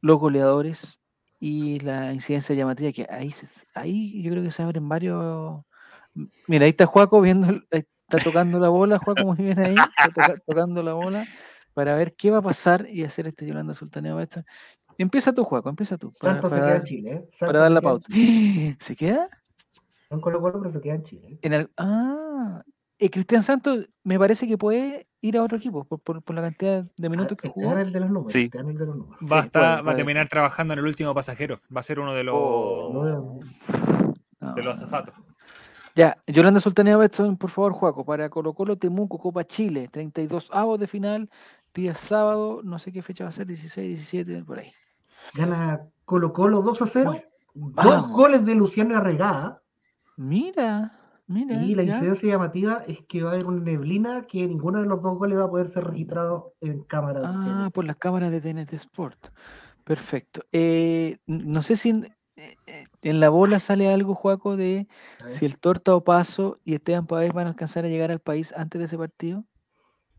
los 0.00 0.18
goleadores 0.20 1.00
y 1.40 1.80
la 1.80 2.12
incidencia 2.12 2.54
llamativa, 2.54 2.92
que 2.92 3.04
ahí, 3.10 3.32
ahí 3.74 4.22
yo 4.22 4.30
creo 4.30 4.44
que 4.44 4.50
se 4.52 4.62
abren 4.62 4.88
varios. 4.88 5.64
M- 6.14 6.28
Mira, 6.46 6.64
ahí 6.66 6.70
está 6.70 6.86
Juaco 6.86 7.20
viendo, 7.20 7.48
está 8.16 8.18
tocando 8.30 8.58
la 8.58 8.68
bola, 8.68 8.98
Juaco 8.98 9.24
muy 9.24 9.36
bien 9.36 9.58
ahí, 9.58 9.74
está 9.74 10.08
toca- 10.14 10.42
tocando 10.46 10.82
la 10.82 10.92
bola 10.94 11.26
para 11.74 11.94
ver 11.94 12.14
qué 12.14 12.30
va 12.30 12.38
a 12.38 12.42
pasar 12.42 12.86
y 12.88 13.04
hacer 13.04 13.26
este 13.26 13.46
Yolanda 13.46 13.74
Sultaneo 13.74 14.16
Betson. 14.16 14.44
Empieza 14.98 15.32
tú, 15.32 15.42
Juaco, 15.44 15.68
empieza 15.70 15.96
tú. 15.96 16.12
Para, 16.20 16.34
Santos 16.34 16.50
se 16.52 16.56
queda 16.56 16.66
dar, 16.66 16.76
en 16.76 16.82
Chile, 16.84 17.10
¿eh? 17.12 17.28
para 17.40 17.46
Santos 17.52 17.60
dar 17.62 17.70
la 17.70 17.80
pauta. 17.80 18.06
Chile. 18.12 18.76
¿Se 18.78 18.96
queda? 18.96 19.28
No 20.10 20.16
en 20.16 20.20
Colo 20.20 20.40
Colo, 20.40 20.60
pero 20.60 20.72
se 20.72 20.80
queda 20.80 20.94
en 20.94 21.02
Chile. 21.04 21.28
¿eh? 21.30 21.38
En 21.42 21.54
al- 21.54 21.70
ah, 21.78 22.62
eh, 22.98 23.10
Cristian 23.10 23.42
Santos 23.42 23.88
me 24.04 24.18
parece 24.18 24.46
que 24.46 24.58
puede 24.58 25.06
ir 25.22 25.38
a 25.38 25.42
otro 25.42 25.56
equipo 25.56 25.84
por, 25.84 26.00
por- 26.00 26.22
por 26.22 26.36
la 26.36 26.42
cantidad 26.42 26.84
de 26.96 27.08
minutos 27.08 27.38
que 27.38 27.48
Este 27.48 27.60
jugó. 27.60 27.72
era 27.72 27.80
el 27.82 27.92
de 27.92 28.00
los 28.00 28.10
números. 28.10 28.32
Sí. 28.32 28.50
Era 28.52 28.68
el 28.68 28.76
de 28.76 28.86
los 28.86 28.96
números. 28.96 29.18
Va, 29.32 29.38
a 29.38 29.42
Sí, 29.42 29.46
estar- 29.48 29.50
puede, 29.62 29.72
va 29.72 29.78
a 29.78 29.82
puede. 29.84 29.96
terminar 29.96 30.28
trabajando 30.28 30.74
en 30.74 30.80
el 30.80 30.86
último 30.86 31.14
pasajero. 31.14 31.60
Va 31.74 31.80
a 31.80 31.84
ser 31.84 31.98
uno 32.00 32.12
de 32.12 32.24
los, 32.24 32.34
Oh. 32.36 33.40
No, 34.40 34.52
de 34.54 34.62
los 34.62 34.74
azafatos. 34.74 35.14
Ya, 35.94 36.16
Yolanda 36.26 36.60
Sultaneo 36.60 36.98
Betson, 36.98 37.36
por 37.36 37.50
favor, 37.50 37.72
Juaco, 37.72 38.04
para 38.04 38.30
Colo 38.30 38.54
Colo 38.54 38.76
Temuco, 38.76 39.18
Copa 39.18 39.44
Chile, 39.44 39.88
32 39.90 40.48
avos 40.52 40.78
de 40.78 40.86
final, 40.86 41.28
día 41.74 41.94
sábado, 41.94 42.60
no 42.64 42.78
sé 42.78 42.92
qué 42.92 43.02
fecha 43.02 43.24
va 43.24 43.28
a 43.30 43.32
ser, 43.32 43.46
16, 43.46 43.88
17, 43.88 44.42
por 44.44 44.58
ahí. 44.58 44.72
Gana 45.34 45.86
Colo 46.04 46.32
Colo 46.32 46.62
2 46.62 46.82
a 46.82 46.86
0. 46.86 47.04
Bueno, 47.10 47.22
Dos 47.54 48.08
goles 48.08 48.44
de 48.46 48.54
Luciano 48.54 48.96
Arregada. 48.96 49.62
Mira, 50.16 50.98
mira. 51.26 51.62
Y 51.62 51.74
la 51.74 51.82
ya. 51.82 51.94
incidencia 51.96 52.30
llamativa 52.30 52.82
es 52.86 53.00
que 53.06 53.22
va 53.22 53.30
a 53.30 53.32
haber 53.34 53.46
una 53.46 53.60
neblina 53.62 54.22
que 54.26 54.46
ninguno 54.46 54.80
de 54.80 54.86
los 54.86 55.02
dos 55.02 55.18
goles 55.18 55.38
va 55.38 55.44
a 55.44 55.50
poder 55.50 55.68
ser 55.68 55.84
registrado 55.84 56.54
en 56.60 56.82
cámara. 56.84 57.20
de 57.20 57.26
Ah, 57.28 57.70
por 57.72 57.84
las 57.84 57.96
cámaras 57.96 58.30
de 58.30 58.40
TNT 58.40 58.72
Sport. 58.74 59.26
Perfecto. 59.84 60.42
Eh, 60.52 61.18
no 61.26 61.60
sé 61.62 61.76
si 61.76 62.02
en, 62.36 62.44
eh, 62.44 62.56
eh, 62.66 62.84
en 63.02 63.20
la 63.20 63.28
bola 63.28 63.60
sale 63.60 63.92
algo, 63.92 64.14
Juaco, 64.14 64.56
de 64.56 64.86
si 65.30 65.44
el 65.46 65.58
Torta 65.58 65.94
o 65.94 66.02
Paso 66.04 66.58
y 66.64 66.74
Esteban 66.74 67.06
Páez 67.06 67.32
van 67.32 67.46
a 67.46 67.50
alcanzar 67.50 67.84
a 67.84 67.88
llegar 67.88 68.10
al 68.10 68.20
país 68.20 68.52
antes 68.56 68.78
de 68.78 68.86
ese 68.86 68.98
partido, 68.98 69.44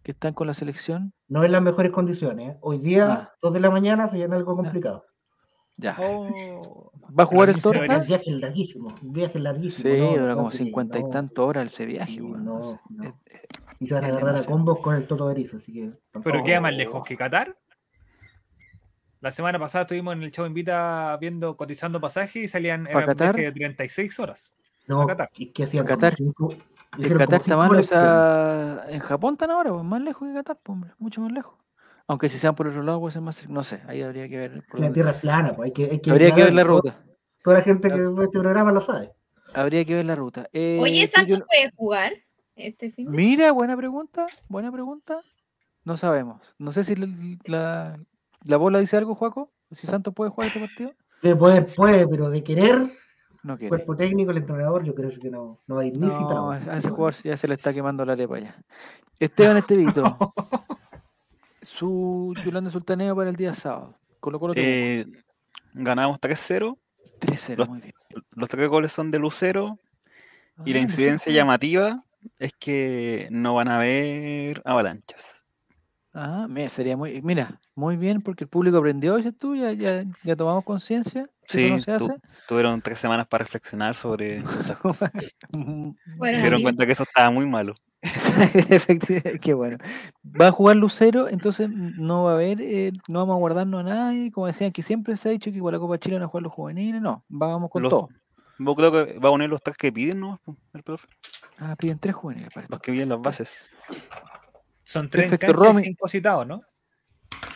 que 0.04 0.12
están 0.12 0.34
con 0.34 0.48
la 0.48 0.54
selección. 0.54 1.14
No 1.28 1.44
en 1.44 1.52
las 1.52 1.62
mejores 1.62 1.92
condiciones. 1.92 2.50
¿eh? 2.52 2.58
Hoy 2.62 2.78
día, 2.80 3.12
Ah. 3.14 3.34
2 3.42 3.54
de 3.54 3.60
la 3.60 3.70
mañana, 3.72 4.10
se 4.10 4.18
viene 4.18 4.36
algo 4.36 4.56
complicado. 4.56 5.06
Ya. 5.78 5.98
Oh, 6.00 6.92
¿Va 7.18 7.24
a 7.24 7.26
jugar 7.26 7.50
el 7.50 7.60
Torta? 7.62 7.84
El 7.84 8.04
viaje 8.06 8.30
es 8.30 8.36
larguísimo. 8.40 8.94
Un 9.02 9.12
viaje 9.14 9.40
larguísimo. 9.40 9.92
Sí, 9.94 10.00
no, 10.00 10.18
dura 10.22 10.36
como 10.36 10.52
50 10.52 11.00
y 11.00 11.04
no. 11.04 11.10
tantas 11.10 11.40
horas 11.44 11.72
ese 11.74 11.86
viaje. 11.88 12.12
Sí, 12.14 12.20
no, 12.20 12.80
es- 13.02 13.14
es- 13.32 13.42
Y 13.80 13.88
se 13.88 13.96
van 13.96 14.04
a 14.06 14.08
agarrar 14.08 14.36
a 14.38 14.44
combos 14.44 14.80
con 14.80 14.96
el 14.96 15.08
Toto 15.08 15.26
Berizzo, 15.26 15.58
así 15.58 15.74
que. 15.74 15.92
Pero 16.24 16.44
queda 16.44 16.62
más 16.62 16.74
lejos 16.76 17.04
que 17.04 17.18
Qatar. 17.18 17.58
La 19.24 19.32
semana 19.32 19.58
pasada 19.58 19.84
estuvimos 19.84 20.14
en 20.16 20.22
el 20.24 20.32
show 20.32 20.46
Invita 20.46 21.16
viendo, 21.16 21.56
cotizando 21.56 22.02
pasajes 22.02 22.44
y 22.44 22.48
salían 22.50 22.84
viaje 22.84 23.32
de 23.42 23.52
36 23.54 24.20
horas. 24.20 24.54
No, 24.86 25.08
Qatar. 25.08 25.30
es 25.40 25.48
que 25.54 25.64
hacían 25.64 25.86
Qatar. 25.86 26.14
hicieron 26.98 27.18
Qatar 27.20 27.40
está 27.40 27.56
mal, 27.56 27.74
o 27.74 27.84
sea, 27.86 28.84
en 28.90 29.00
Japón 29.00 29.36
están 29.36 29.52
ahora, 29.52 29.72
pues, 29.72 29.86
más 29.86 30.02
lejos 30.02 30.28
que 30.28 30.34
Qatar, 30.34 30.58
pues, 30.62 30.74
hombre, 30.74 30.92
mucho 31.00 31.22
más 31.22 31.32
lejos. 31.32 31.56
Aunque 32.06 32.28
si 32.28 32.38
sean 32.38 32.54
por 32.54 32.68
otro 32.68 32.84
lado, 32.84 33.00
puede 33.00 33.14
ser 33.14 33.22
más, 33.22 33.48
no 33.48 33.64
sé, 33.64 33.82
ahí 33.88 34.02
habría 34.02 34.28
que 34.28 34.36
ver. 34.38 34.62
por 34.70 34.82
La 34.82 34.88
dónde- 34.88 34.94
tierra 34.94 35.12
es 35.12 35.18
plana, 35.22 35.54
pues 35.56 35.68
hay 35.68 35.72
que. 35.72 35.84
Hay 35.90 36.00
que 36.00 36.12
Habría 36.12 36.32
que 36.36 36.44
ver 36.44 36.54
la 36.54 36.64
ruta. 36.66 36.92
Toda, 36.92 37.06
toda 37.46 37.58
la 37.60 37.64
gente 37.64 37.90
que 37.90 37.96
ve 37.96 38.24
este 38.26 38.40
programa 38.40 38.74
lo 38.74 38.82
sabe. 38.82 39.14
Habría 39.54 39.86
que 39.86 39.94
ver 39.96 40.06
la 40.06 40.16
ruta. 40.18 40.50
Eh, 40.52 40.80
Oye, 40.82 41.08
¿Santos 41.08 41.38
Yol- 41.40 41.46
puede 41.48 41.72
jugar 41.78 42.12
este 42.58 42.92
fin 42.92 43.10
de 43.10 43.16
Mira, 43.16 43.54
buena 43.54 43.78
pregunta, 43.78 44.28
buena 44.50 44.70
pregunta. 44.70 45.22
No 45.86 45.96
sabemos. 45.96 46.42
No 46.58 46.74
sé 46.74 46.84
si 46.84 46.98
la, 46.98 47.08
la- 47.46 48.00
la 48.46 48.58
bola 48.58 48.80
dice 48.80 48.98
algo, 48.98 49.16
Juaco. 49.16 49.52
Si 49.72 49.88
Santos 49.88 50.14
puede 50.14 50.30
jugar 50.32 50.48
este 50.48 50.60
partido. 50.60 50.92
De 51.22 51.36
poder 51.36 51.74
puede, 51.76 52.08
pero 52.08 52.30
de 52.30 52.44
querer, 52.44 52.92
No 53.44 53.58
quiere. 53.58 53.70
cuerpo 53.70 53.96
técnico, 53.96 54.32
el 54.32 54.38
entrenador, 54.38 54.84
yo 54.84 54.94
creo 54.94 55.10
que 55.20 55.30
no, 55.30 55.62
no 55.68 55.76
va 55.76 55.82
a 55.82 55.86
ir 55.86 55.98
ni 55.98 56.08
No, 56.08 56.18
citado. 56.18 56.52
a 56.52 56.58
ese 56.78 56.90
jugador 56.90 57.14
ya 57.24 57.38
se 57.38 57.48
le 57.48 57.54
está 57.56 57.74
quemando 57.74 58.04
la 58.06 58.14
arepa 58.14 58.40
ya. 58.40 58.56
Esteban 59.20 59.58
Estevito. 59.58 60.04
su 61.62 62.34
Yolanda 62.44 62.70
Sultaneo 62.72 63.16
para 63.16 63.30
el 63.30 63.36
día 63.36 63.54
sábado. 63.54 63.98
Colo 64.20 64.40
Colo. 64.40 64.54
Eh, 64.56 65.06
ganamos 65.74 66.16
hasta 66.16 66.28
que 66.28 66.34
es 66.34 66.44
cero. 66.46 66.78
3-0, 67.20 67.56
los- 67.58 67.70
muy 67.70 67.80
bien. 67.82 67.94
Los 68.32 68.50
tres 68.50 68.68
goles 68.70 68.92
son 68.92 69.10
de 69.12 69.20
Lucero 69.20 69.80
y 70.66 70.74
la 70.74 70.80
Ah, 70.80 70.84
incidencia 70.84 71.32
llamativa 71.32 72.04
es 72.38 72.52
que 72.60 73.28
no 73.32 73.56
van 73.56 73.70
a 73.70 73.78
haber 73.78 74.62
avalanchas. 74.66 75.26
Ah, 76.14 76.48
mira, 76.50 76.70
sería 76.70 76.98
muy, 76.98 77.22
mira, 77.22 77.60
muy 77.76 77.98
bien 77.98 78.22
porque 78.22 78.44
el 78.44 78.50
público 78.50 78.78
aprendió, 78.78 79.16
dices 79.18 79.34
tú, 79.38 79.56
ya, 79.56 79.72
ya, 79.74 80.04
ya 80.24 80.36
tomamos 80.36 80.64
conciencia. 80.64 81.30
Sí, 81.48 81.72
no 81.72 81.80
se 81.80 81.98
tu- 81.98 82.06
hace. 82.06 82.16
tuvieron 82.48 82.80
tres 82.82 83.00
semanas 83.00 83.28
para 83.28 83.44
reflexionar 83.44 83.96
sobre 83.96 84.44
sus 84.66 84.70
actos. 84.72 85.00
Bueno, 86.18 86.38
Se 86.38 86.42
dieron 86.44 86.62
cuenta 86.62 86.86
que 86.86 86.92
eso 86.94 87.04
estaba 87.04 87.30
muy 87.32 87.46
malo. 87.46 87.76
Efectivamente, 88.70 89.40
qué 89.42 89.54
bueno. 89.54 89.78
Va 90.40 90.48
a 90.48 90.52
jugar 90.52 90.76
Lucero, 90.76 91.28
entonces 91.30 91.70
no 91.70 92.24
va 92.24 92.32
a 92.32 92.34
haber, 92.36 92.62
eh, 92.62 92.92
no 93.08 93.20
vamos 93.20 93.36
a 93.36 93.40
guardarnos 93.40 93.80
a 93.82 93.84
nadie, 93.84 94.32
como 94.32 94.48
decían 94.48 94.72
que 94.72 94.84
siempre 94.84 95.16
se 95.16 95.30
ha 95.30 95.32
dicho 95.32 95.52
que 95.52 95.60
con 95.60 95.72
la 95.72 95.80
Copa 95.80 95.98
Chile 95.98 96.16
van 96.16 96.24
a 96.24 96.28
jugar 96.28 96.44
los 96.44 96.54
juveniles, 96.54 97.02
no, 97.02 97.24
vamos 97.30 97.70
con 97.70 97.82
Los- 97.84 97.90
todo. 97.90 98.10
Yo 98.60 98.76
creo 98.76 98.92
que 98.92 99.20
va 99.20 99.30
a 99.30 99.32
unir 99.32 99.50
los 99.50 99.62
tres 99.64 99.76
que 99.78 99.92
piden, 99.92 100.20
¿no? 100.20 100.40
El 100.74 100.84
profe. 100.84 101.08
Ah, 101.58 101.76
piden 101.76 101.98
tres 101.98 102.14
juveniles 102.16 102.50
para 102.54 102.64
esto. 102.66 102.76
Los 102.76 102.82
que 102.82 102.92
piden 102.92 103.10
las 103.10 103.20
bases. 103.20 103.72
Son 104.84 105.10
tres 105.10 105.26
en 105.26 105.32
Perfecto, 105.32 105.52
y 105.62 105.66
Romy. 105.66 105.82
cinco 105.82 106.08
citados, 106.08 106.46
¿no? 106.46 106.62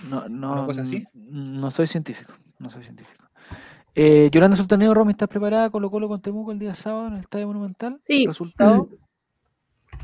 No, 0.10 0.28
no, 0.30 0.54
¿Una 0.54 0.66
cosa 0.66 0.82
así? 0.82 0.98
n- 1.14 1.60
no 1.60 1.72
soy 1.72 1.88
científico, 1.88 2.34
no 2.60 2.70
soy 2.70 2.84
científico. 2.84 3.26
Eh, 3.96 4.30
Yolanda 4.32 4.56
Sultaneo, 4.56 4.94
Romy, 4.94 5.12
¿estás 5.12 5.28
preparada? 5.28 5.70
Colo 5.72 5.90
Colo 5.90 6.08
con 6.08 6.22
Temuco 6.22 6.52
el 6.52 6.60
día 6.60 6.76
sábado 6.76 7.08
en 7.08 7.14
el 7.16 7.20
Estadio 7.22 7.48
Monumental. 7.48 8.00
Sí. 8.06 8.26
¿Resultado? 8.26 8.90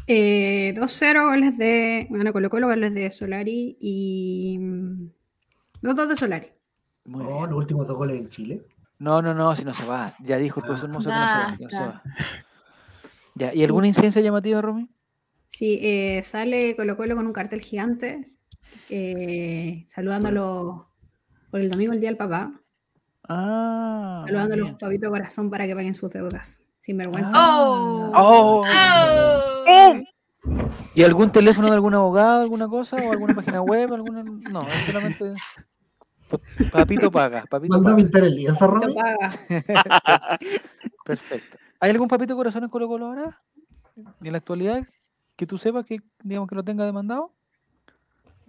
Eh, 0.07 0.73
2-0 0.75 1.29
goles 1.29 1.57
de. 1.57 2.07
Bueno, 2.09 2.33
Colo 2.33 2.49
Colo, 2.49 2.67
goles 2.67 2.93
de 2.93 3.09
Solari 3.09 3.77
y. 3.79 4.57
mm, 4.59 5.07
Los 5.81 5.95
dos 5.95 6.09
de 6.09 6.15
Solari. 6.17 6.47
Muy 7.05 7.23
Oh, 7.25 7.27
bien. 7.39 7.49
los 7.51 7.59
últimos 7.59 7.87
dos 7.87 7.95
goles 7.95 8.19
en 8.19 8.29
Chile. 8.29 8.61
No, 8.99 9.21
no, 9.21 9.33
no, 9.33 9.55
si 9.55 9.63
no 9.63 9.73
se 9.73 9.85
va. 9.85 10.13
Ya 10.19 10.37
dijo 10.39 10.59
el 10.59 10.65
profesor 10.65 10.89
Mozo 10.89 11.09
que 11.09 11.15
no 11.15 11.27
se 11.27 11.37
va. 11.37 11.57
que 11.57 11.63
no 11.63 11.69
se 11.69 11.75
Basta. 11.77 11.85
va. 11.85 12.03
Ya, 13.35 13.53
¿y 13.53 13.63
alguna 13.63 13.87
incidencia 13.87 14.21
llamativa, 14.21 14.61
Romy? 14.61 14.89
Sí, 15.47 15.79
eh, 15.81 16.21
sale 16.21 16.75
Colo 16.75 16.97
Colo 16.97 17.15
con 17.15 17.25
un 17.27 17.33
cartel 17.33 17.61
gigante 17.61 18.32
eh, 18.95 19.85
saludándolo 19.87 20.87
por 21.49 21.59
el 21.61 21.69
domingo, 21.71 21.93
el 21.93 21.99
día 21.99 22.09
del 22.09 22.17
papá. 22.17 22.51
Ah, 23.27 24.19
muy 24.21 24.27
Saludándolos, 24.29 24.65
bien. 24.65 24.77
papito 24.77 25.09
corazón, 25.09 25.49
para 25.49 25.65
que 25.65 25.75
paguen 25.75 25.95
sus 25.95 26.11
deudas. 26.11 26.61
Sin 26.79 26.97
vergüenza. 26.97 27.31
¡Oh! 27.35 28.11
Oh. 28.13 28.63
¡Oh! 29.67 29.93
¿Y 30.93 31.03
algún 31.03 31.31
teléfono 31.31 31.69
de 31.69 31.73
algún 31.75 31.93
abogado, 31.95 32.41
alguna 32.41 32.67
cosa? 32.67 32.97
¿O 32.97 33.11
alguna 33.11 33.33
página 33.33 33.61
web? 33.61 33.93
Alguna... 33.93 34.23
No, 34.23 34.59
es 34.61 34.85
solamente. 34.85 35.33
Papito 36.71 37.09
paga. 37.11 37.45
Papito 37.49 37.73
Manda 37.75 37.91
a 37.91 37.93
paga. 37.95 38.03
pintar 38.03 38.23
el 38.25 38.35
lienzo, 38.35 38.59
Papito 38.59 38.87
Romy. 38.87 38.93
paga. 38.95 40.39
Perfecto. 41.05 41.57
¿Hay 41.79 41.91
algún 41.91 42.07
papito 42.07 42.35
corazón 42.35 42.63
en 42.63 42.69
Colo 42.69 42.87
Colo 42.87 43.07
ahora? 43.07 43.41
¿En 44.21 44.31
la 44.31 44.37
actualidad? 44.37 44.85
Que 45.35 45.47
tú 45.47 45.57
sepas 45.57 45.85
que, 45.85 45.99
digamos, 46.23 46.47
que 46.49 46.55
lo 46.55 46.63
tenga 46.63 46.85
demandado. 46.85 47.33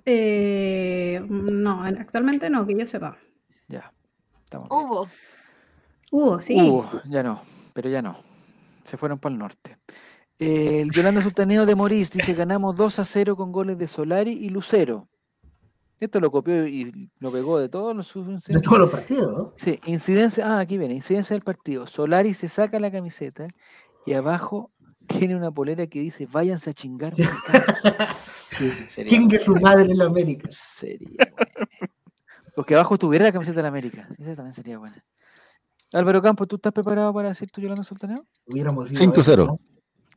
Eh, 0.07 1.25
no, 1.29 1.83
actualmente 1.83 2.51
no, 2.51 2.67
que 2.67 2.77
yo 2.77 2.87
sepa. 2.87 3.17
Ya. 3.69 3.93
Estamos 4.45 4.69
bien. 4.69 4.81
Hubo. 4.81 5.09
Hubo, 6.13 6.41
sí. 6.41 6.61
Hubo, 6.61 6.83
ya 7.09 7.23
no, 7.23 7.43
pero 7.73 7.89
ya 7.89 8.03
no. 8.03 8.19
Se 8.85 8.97
fueron 8.97 9.19
para 9.19 9.33
el 9.33 9.39
norte. 9.39 9.79
Eh, 10.39 10.83
el 10.83 10.91
Yolanda 10.91 11.23
Sultaneo 11.23 11.65
de 11.65 11.75
Morís 11.75 12.11
dice: 12.11 12.35
ganamos 12.35 12.77
2 12.77 12.99
a 12.99 13.05
0 13.05 13.37
con 13.37 13.51
goles 13.53 13.79
de 13.79 13.87
Solari 13.87 14.33
y 14.33 14.51
Lucero. 14.51 15.09
Esto 16.01 16.21
lo 16.21 16.31
copió 16.31 16.67
y 16.67 17.11
lo 17.19 17.33
pegó 17.33 17.59
de 17.59 17.69
todos 17.69 17.97
los 17.97 18.13
De 18.47 18.61
todos 18.61 18.79
los 18.79 18.91
partidos, 18.91 19.39
¿no? 19.39 19.53
Sí, 19.57 19.81
incidencia. 19.87 20.47
Ah, 20.47 20.61
aquí 20.61 20.77
viene, 20.77 20.95
incidencia 20.95 21.35
del 21.35 21.43
partido. 21.43 21.87
Solari 21.87 22.35
se 22.35 22.49
saca 22.49 22.79
la 22.79 22.91
camiseta 22.91 23.47
y 24.05 24.13
abajo 24.13 24.71
tiene 25.07 25.37
una 25.37 25.51
polera 25.51 25.87
que 25.87 26.01
dice: 26.01 26.27
váyanse 26.27 26.71
a 26.71 26.73
chingar. 26.73 27.15
mexicanos". 27.17 28.09
Sería 28.87 29.11
Chingue 29.11 29.39
su 29.39 29.57
madre 29.57 29.91
en 29.91 29.99
la 29.99 30.05
América. 30.05 30.49
Sería 30.51 31.09
bueno. 31.37 31.69
Porque 32.55 32.75
abajo 32.75 32.97
tuviera 32.97 33.25
la 33.25 33.33
camiseta 33.33 33.57
de 33.57 33.63
la 33.63 33.69
América. 33.69 34.09
Esa 34.17 34.37
también 34.37 34.53
sería 34.53 34.79
buena. 34.79 35.05
Álvaro 35.93 36.23
Campos, 36.23 36.47
¿tú 36.47 36.57
estás 36.57 36.73
preparado 36.73 37.13
para 37.13 37.31
decir 37.31 37.51
tu 37.51 37.61
Yolanda 37.61 37.83
Sultaneo? 37.83 38.25
Hubiéramos 38.47 38.91
ido 38.91 39.01
5-0. 39.01 39.19
a 39.19 39.21
eso, 39.33 39.47
¿no? 39.47 39.61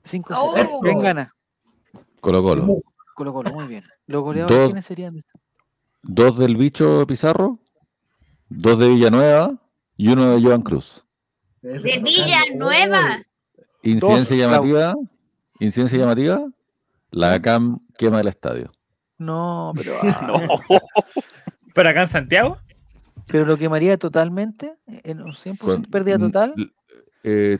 5 0.04 0.34
Oh. 0.38 0.54
0 0.56 0.80
¿Quién 0.84 1.00
gana? 1.00 1.34
Colo 2.22 2.44
Colo. 2.44 2.82
Colo 3.16 3.34
Colo, 3.34 3.52
muy 3.54 3.66
bien. 3.66 3.84
¿Los 4.06 4.22
goleadores 4.24 4.56
Dos. 4.58 4.68
quiénes 4.68 4.86
serían? 4.86 5.20
Dos 6.04 6.38
del 6.38 6.56
bicho 6.58 7.06
Pizarro, 7.08 7.60
dos 8.50 8.78
de 8.78 8.90
Villanueva 8.90 9.54
y 9.96 10.10
uno 10.10 10.36
de 10.36 10.42
Joan 10.44 10.62
Cruz. 10.62 11.04
De 11.62 12.00
Villanueva. 12.00 13.24
Incidencia 13.92 14.36
Dos, 14.36 14.46
llamativa, 14.52 14.94
incidencia 15.60 15.98
llamativa, 16.00 16.46
la 17.12 17.42
CAM 17.42 17.80
quema 17.98 18.22
el 18.22 18.28
estadio. 18.28 18.72
No, 19.18 19.72
pero, 19.76 19.94
ah, 20.04 20.28
No. 20.28 20.80
Pero 21.74 21.90
acá 21.90 22.02
en 22.04 22.08
Santiago, 22.08 22.58
pero 23.28 23.46
lo 23.46 23.58
quemaría 23.58 23.98
totalmente, 23.98 24.76
en 24.88 25.22
un 25.22 25.34
100% 25.34 25.58
Con- 25.58 25.84
pérdida 25.84 26.18
total. 26.18 26.54
eh, 27.24 27.58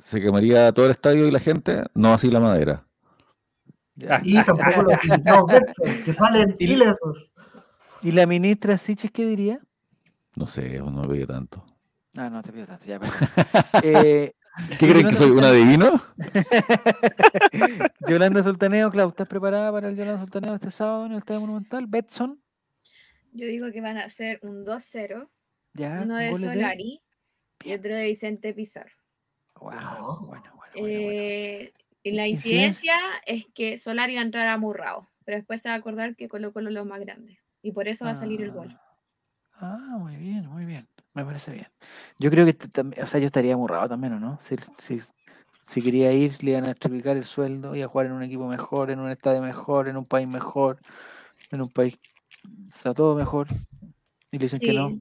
se 0.00 0.20
quemaría 0.20 0.72
todo 0.72 0.86
el 0.86 0.92
estadio 0.92 1.26
y 1.26 1.30
la 1.30 1.38
gente, 1.40 1.84
no 1.94 2.12
así 2.14 2.30
la 2.30 2.40
madera. 2.40 2.86
Y 4.24 4.42
tampoco 4.42 4.82
los 4.82 4.98
que 6.04 6.12
salen 6.14 6.56
Y- 6.58 6.72
ilesos. 6.72 7.30
¿Y 8.02 8.10
la 8.12 8.26
ministra 8.26 8.76
Siches 8.78 9.10
qué 9.12 9.24
diría? 9.26 9.60
No 10.34 10.46
sé, 10.46 10.78
no 10.80 11.06
veía 11.06 11.26
tanto. 11.26 11.64
Ah, 12.16 12.28
no 12.30 12.42
te 12.42 12.52
pido 12.52 12.66
tanto, 12.66 12.84
ya. 12.84 12.98
perdón. 12.98 13.14
Eh, 13.84 14.34
¿Qué 14.78 14.88
creen 14.88 15.08
que 15.08 15.14
soy, 15.14 15.30
un 15.30 15.44
adivino? 15.44 16.00
Yolanda 18.08 18.42
Sultaneo, 18.42 18.90
Clau, 18.90 19.08
¿estás 19.08 19.26
preparada 19.28 19.72
para 19.72 19.88
el 19.88 19.96
Yolanda 19.96 20.20
Sultaneo 20.20 20.54
este 20.54 20.70
sábado 20.70 21.06
en 21.06 21.12
el 21.12 21.18
Estadio 21.18 21.40
Monumental? 21.40 21.86
Betson, 21.86 22.42
Yo 23.32 23.46
digo 23.46 23.70
que 23.72 23.80
van 23.80 23.98
a 23.98 24.08
ser 24.08 24.38
un 24.42 24.64
2-0. 24.64 25.28
ya. 25.74 26.00
Uno 26.02 26.16
de 26.16 26.34
Solari 26.34 27.00
y 27.64 27.72
otro 27.72 27.94
de 27.94 28.04
Vicente 28.04 28.52
Pizarro. 28.52 28.92
Wow, 29.60 29.70
No. 29.72 29.80
bueno, 29.80 30.26
bueno, 30.26 30.26
bueno, 30.26 30.72
bueno. 30.74 30.86
Eh, 30.88 31.72
y 32.02 32.12
la 32.12 32.26
Incidencia. 32.26 32.96
es 33.26 33.46
que 33.54 33.78
Solari 33.78 34.14
va 34.16 34.20
a 34.20 34.24
entrar 34.24 34.48
amurrado, 34.48 35.08
pero 35.24 35.36
después 35.38 35.62
se 35.62 35.68
va 35.68 35.76
a 35.76 35.78
acordar 35.78 36.16
que 36.16 36.28
Colo 36.28 36.52
Colo 36.52 36.68
es 36.68 36.74
lo 36.74 36.84
más 36.84 37.00
grande. 37.00 37.38
Y 37.62 37.72
por 37.72 37.86
eso 37.88 38.04
va 38.04 38.10
a 38.10 38.16
salir 38.16 38.42
el 38.42 38.50
gol. 38.50 38.76
Ah, 39.54 39.96
muy 39.98 40.16
bien, 40.16 40.46
muy 40.46 40.64
bien. 40.64 40.88
Me 41.14 41.24
parece 41.24 41.52
bien. 41.52 41.68
Yo 42.18 42.30
creo 42.30 42.46
que, 42.46 42.56
o 43.02 43.06
sea, 43.06 43.20
yo 43.20 43.26
estaría 43.26 43.54
amurrado 43.54 43.88
también, 43.88 44.14
¿o 44.14 44.20
no? 44.20 44.38
Si, 44.40 44.56
si, 44.78 45.02
si 45.66 45.82
quería 45.82 46.12
ir, 46.12 46.42
le 46.42 46.52
iban 46.52 46.68
a 46.68 46.74
triplicar 46.74 47.16
el 47.16 47.24
sueldo, 47.24 47.74
iba 47.76 47.86
a 47.86 47.88
jugar 47.88 48.06
en 48.06 48.12
un 48.12 48.22
equipo 48.22 48.46
mejor, 48.46 48.90
en 48.90 49.00
un 49.00 49.10
estadio 49.10 49.42
mejor, 49.42 49.88
en 49.88 49.96
un 49.96 50.06
país 50.06 50.26
mejor, 50.26 50.78
en 51.50 51.60
un 51.60 51.68
país, 51.68 51.98
está 52.68 52.94
todo 52.94 53.14
mejor. 53.14 53.46
Y 54.30 54.38
le 54.38 54.44
dicen 54.44 54.58
que 54.58 54.72
no. 54.72 54.98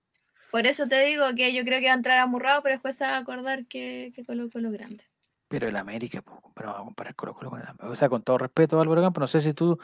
Por 0.51 0.67
eso 0.67 0.85
te 0.85 1.01
digo 1.05 1.23
que 1.35 1.53
yo 1.53 1.63
creo 1.63 1.79
que 1.79 1.85
va 1.85 1.93
a 1.93 1.95
entrar 1.95 2.19
amurrado, 2.19 2.61
pero 2.61 2.75
después 2.75 2.97
se 2.97 3.05
va 3.05 3.15
a 3.15 3.19
acordar 3.19 3.65
que, 3.67 4.11
que 4.13 4.25
Colo 4.25 4.49
Colo 4.49 4.69
grande. 4.69 5.05
Pero 5.47 5.69
el 5.69 5.77
América, 5.77 6.21
po, 6.21 6.41
pero 6.53 6.69
vamos 6.69 6.81
a 6.81 6.85
comparar 6.85 7.15
Colo 7.15 7.33
Colo 7.33 7.49
con 7.51 7.61
el 7.61 7.67
América. 7.67 7.89
O 7.89 7.95
sea, 7.95 8.09
con 8.09 8.21
todo 8.21 8.37
respeto, 8.37 8.79
Álvaro 8.81 9.01
Campo, 9.01 9.21
no 9.21 9.27
sé 9.27 9.39
si 9.39 9.53
tú, 9.53 9.79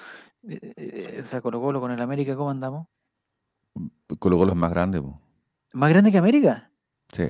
eh, 0.48 0.74
eh, 0.76 1.22
o 1.24 1.28
sea, 1.28 1.40
Colo 1.40 1.62
Colo 1.62 1.80
con 1.80 1.91
el 1.91 2.02
América, 2.02 2.36
¿cómo 2.36 2.49
andamos? 2.49 2.88
Colo 4.20 4.38
Colo 4.38 4.52
es 4.52 4.58
más 4.58 4.72
grande. 4.72 5.02
po. 5.02 5.22
¿Más 5.73 5.89
grande 5.89 6.11
que 6.11 6.18
América? 6.18 6.72
Sí. 7.14 7.23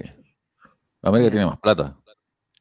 América 1.01 1.31
tiene 1.31 1.45
más 1.45 1.59
plata. 1.59 1.97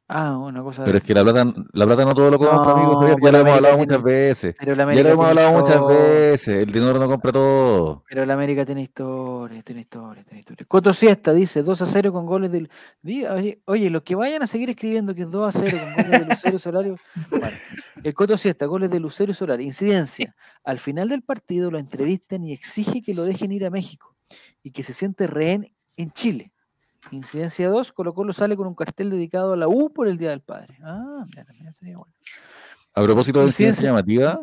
Ah, 0.09 0.37
una 0.37 0.63
cosa. 0.63 0.85
Pero 0.85 0.99
es 0.99 1.03
que 1.03 1.13
la 1.13 1.21
plata, 1.21 1.53
la 1.73 1.85
plata 1.85 2.05
no 2.05 2.13
todo 2.13 2.31
lo 2.31 2.37
compra. 2.39 2.55
No, 2.55 2.63
Javier, 3.01 3.17
pues 3.19 3.21
Ya 3.21 3.31
lo 3.31 3.31
la 3.31 3.39
hemos 3.41 3.53
hablado 3.57 3.75
tiene- 3.75 3.85
muchas 3.91 4.03
veces. 4.03 4.55
Pero 4.57 4.73
Ya 4.73 4.85
lo 5.03 5.09
hemos 5.09 5.25
hablado 5.27 5.51
muchas 5.59 5.85
veces. 5.87 6.47
El 6.63 6.71
dinero 6.71 6.97
no 6.97 7.07
compra 7.09 7.31
todo. 7.33 8.03
Pero 8.07 8.23
el 8.23 8.31
América 8.31 8.65
tiene 8.65 8.83
historia, 8.83 9.61
tiene 9.63 9.81
historia, 9.81 10.23
tiene 10.23 10.39
historia. 10.39 10.65
Coto 10.65 10.93
Siesta 10.93 11.33
dice 11.33 11.61
2 11.61 11.81
a 11.81 11.85
0 11.85 12.13
con 12.13 12.25
goles 12.25 12.49
del. 12.53 12.69
Oye, 13.03 13.61
oye, 13.65 13.89
los 13.89 14.01
que 14.03 14.15
vayan 14.15 14.41
a 14.43 14.47
seguir 14.47 14.69
escribiendo 14.69 15.13
que 15.13 15.23
es 15.23 15.29
2 15.29 15.53
a 15.55 15.59
0 15.59 15.77
con 15.77 16.03
goles 16.05 16.21
de 16.21 16.25
Lucero 16.33 16.55
y 16.55 16.59
Solari. 16.59 16.95
Bueno, 17.29 17.57
el 18.01 18.13
Coto 18.13 18.37
Siesta, 18.37 18.65
goles 18.65 18.89
de 18.89 19.01
Lucero 19.01 19.33
y 19.33 19.35
Solari. 19.35 19.65
Incidencia. 19.65 20.33
Al 20.63 20.79
final 20.79 21.09
del 21.09 21.21
partido 21.23 21.69
lo 21.69 21.79
entrevistan 21.79 22.45
y 22.45 22.53
exige 22.53 23.01
que 23.01 23.13
lo 23.13 23.25
dejen 23.25 23.51
ir 23.51 23.65
a 23.65 23.69
México 23.69 24.15
y 24.67 24.71
que 24.71 24.83
se 24.83 24.93
siente 24.93 25.27
rehén 25.27 25.65
en 25.95 26.11
Chile. 26.11 26.51
Incidencia 27.11 27.69
2, 27.69 27.93
Colo 27.93 28.13
Colo 28.13 28.33
sale 28.33 28.57
con 28.57 28.67
un 28.67 28.75
cartel 28.75 29.09
dedicado 29.09 29.53
a 29.53 29.55
la 29.55 29.69
U 29.69 29.91
por 29.93 30.09
el 30.09 30.17
Día 30.17 30.31
del 30.31 30.41
Padre. 30.41 30.77
Ah, 30.83 31.23
mira, 31.25 31.45
también 31.45 31.73
sería 31.73 31.97
bueno. 31.97 32.13
A 32.93 33.01
propósito 33.03 33.39
de 33.39 33.45
Incidencia. 33.45 33.89
incidencia 33.91 34.35
llamativa 34.35 34.41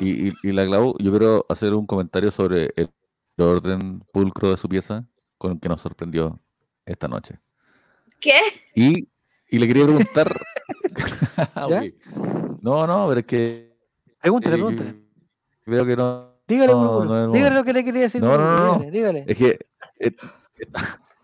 y, 0.00 0.28
y- 0.28 0.32
y 0.42 0.52
la 0.52 0.64
Clau, 0.64 0.94
yo 0.98 1.10
quiero 1.10 1.44
hacer 1.50 1.74
un 1.74 1.84
comentario 1.86 2.30
sobre 2.30 2.70
el 2.76 2.88
orden 3.36 4.00
pulcro 4.12 4.50
de 4.50 4.56
su 4.56 4.66
pieza 4.68 5.04
con 5.36 5.52
el 5.52 5.60
que 5.60 5.68
nos 5.68 5.82
sorprendió 5.82 6.40
esta 6.86 7.06
noche. 7.06 7.38
¿Qué? 8.18 8.38
Y, 8.74 9.08
y 9.48 9.58
le 9.58 9.66
quería 9.66 9.84
preguntar. 9.84 10.32
Ah, 11.54 11.66
¿Ya? 11.68 11.82
ok. 11.82 12.62
No, 12.62 12.86
no, 12.86 13.08
pero 13.08 13.20
es 13.20 13.26
que. 13.26 13.76
Pregúntale, 14.20 14.54
eh, 14.54 14.58
pregúntale. 14.58 14.94
Veo 15.66 15.84
que 15.86 15.96
no. 15.96 16.29
Dígale, 16.50 16.72
no, 16.72 17.04
no 17.04 17.32
dígale 17.32 17.54
lo 17.54 17.64
que 17.64 17.72
le 17.72 17.84
quería 17.84 18.02
decir. 18.02 18.20
No, 18.22 18.36
no, 18.36 18.56
no, 18.56 18.74
dígale, 18.74 18.90
dígale. 18.90 19.24
Es 19.26 19.36
que 19.36 19.58
eh, 19.98 20.12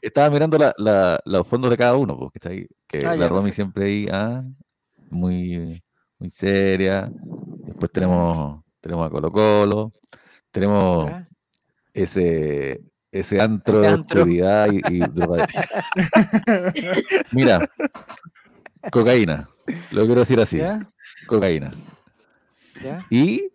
estaba 0.01 0.31
mirando 0.31 0.57
la, 0.57 0.75
la- 0.79 1.21
los 1.25 1.47
fondos 1.47 1.71
de 1.71 1.77
cada 1.77 1.97
uno, 1.97 2.17
porque 2.17 2.39
está 2.39 2.51
ahí, 2.51 2.67
que 2.87 3.07
Ah, 3.07 3.17
la 3.17 3.29
Romy 3.29 3.53
siempre 3.53 3.85
ahí, 3.87 4.09
ah, 4.11 4.43
muy, 5.11 5.83
muy 6.19 6.31
seria. 6.31 7.11
Después 7.67 7.91
tenemos, 7.93 8.63
tenemos 8.81 9.07
a 9.07 9.11
Colo 9.11 9.33
Colo, 9.33 9.93
tenemos 10.51 11.11
ese, 11.93 12.81
ese 13.11 13.41
antro 13.41 13.81
de 13.81 13.95
oscuridad 13.95 14.69
y, 14.71 14.77
y 15.03 15.07
Mira, 17.33 17.69
cocaína, 18.91 19.49
lo 19.91 20.05
quiero 20.07 20.21
decir 20.21 20.41
así, 20.41 20.59
¿Ya? 20.59 20.89
cocaína. 21.27 21.73
¿Ya? 22.83 23.05
Y 23.11 23.51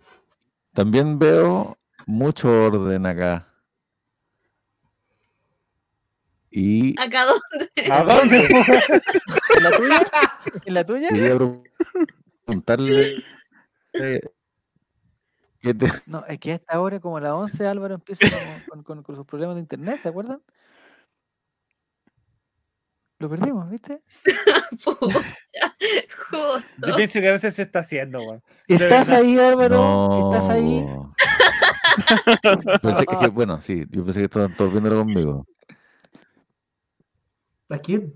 también 0.73 1.19
veo 1.19 1.77
mucho 2.05 2.65
orden 2.65 3.05
acá. 3.05 3.47
Y 6.49 6.99
¿Acá 6.99 7.25
dónde? 7.25 7.91
¿A 7.91 8.03
dónde? 8.03 8.47
¿En 9.57 9.63
la 9.63 9.71
tuya? 9.77 10.01
¿En 10.65 10.73
la 10.73 10.83
tuya? 10.85 11.07
quería 11.09 11.37
preguntarle 12.45 13.23
eh, 13.93 14.19
¿qué 15.61 15.73
te- 15.73 15.91
No, 16.05 16.25
es 16.27 16.39
que 16.39 16.51
a 16.51 16.55
esta 16.55 16.79
hora, 16.81 16.99
como 16.99 17.17
a 17.17 17.21
las 17.21 17.31
11, 17.31 17.67
Álvaro 17.67 17.95
empieza 17.95 18.27
con- 18.83 19.03
con 19.03 19.15
sus 19.15 19.25
problemas 19.25 19.55
de 19.55 19.61
internet, 19.61 20.01
¿se 20.03 20.09
acuerdan? 20.09 20.41
Lo 23.21 23.29
perdimos, 23.29 23.69
¿viste? 23.69 24.01
Pucha, 24.83 25.19
Justo. 26.29 26.63
Yo 26.87 26.95
pienso 26.95 27.19
que 27.21 27.29
a 27.29 27.33
veces 27.33 27.53
se 27.53 27.61
está 27.61 27.79
haciendo, 27.79 28.19
weón. 28.19 28.41
¿Estás 28.67 29.09
ahí, 29.11 29.37
Álvaro? 29.37 29.75
No. 29.75 30.31
¿Estás 30.31 30.49
ahí? 30.49 30.85
Pensé 32.81 33.05
que, 33.05 33.27
bueno, 33.27 33.61
sí, 33.61 33.85
yo 33.89 34.03
pensé 34.03 34.19
que 34.21 34.25
estaban 34.25 34.55
todos 34.55 34.71
viéndolo 34.71 34.97
conmigo. 34.99 35.45
¿A 37.69 37.77
quién? 37.77 38.13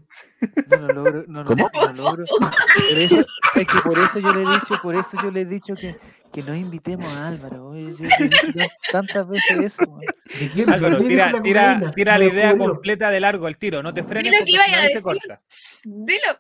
No 0.70 0.78
lo 0.78 0.94
logro, 0.94 1.24
no, 1.28 1.44
lo- 1.44 1.50
¿Cómo? 1.50 1.70
no 1.74 1.94
logro. 1.94 2.26
Por 2.26 2.98
eso, 2.98 3.20
es 3.56 3.68
que 3.68 3.80
por 3.84 3.98
eso 4.00 4.20
yo 4.20 4.34
le 4.34 4.42
he 4.44 4.50
dicho, 4.54 4.76
por 4.82 4.96
eso 4.96 5.10
yo 5.24 5.32
le 5.32 5.42
he 5.42 5.46
dicho 5.46 5.76
que, 5.76 5.96
que 6.36 6.44
no 6.44 6.54
invitemos 6.54 7.06
a 7.16 7.28
Álvaro. 7.30 7.68
oye, 7.70 7.96
yo 7.98 8.04
dicho 8.04 8.48
tan- 8.54 8.68
tantas 8.92 9.28
veces 9.30 9.58
eso. 9.58 9.84
Álvaro, 9.84 10.98
¿De 10.98 11.06
quién 11.06 11.08
tira, 11.08 11.32
la 11.32 11.42
tira, 11.42 11.92
tira 11.96 12.18
la 12.18 12.26
idea 12.26 12.58
completa 12.58 13.10
de 13.10 13.20
largo 13.22 13.48
al 13.48 13.58
tiro. 13.58 13.82
No 13.82 13.94
te 13.94 14.04
frenes 14.04 14.32
Dilo 14.32 14.44
que 14.46 14.52
porque 14.52 14.76
a 14.76 14.78
se 14.80 14.88
decir. 14.88 15.02
corta. 15.02 15.42
Dilo. 15.86 16.40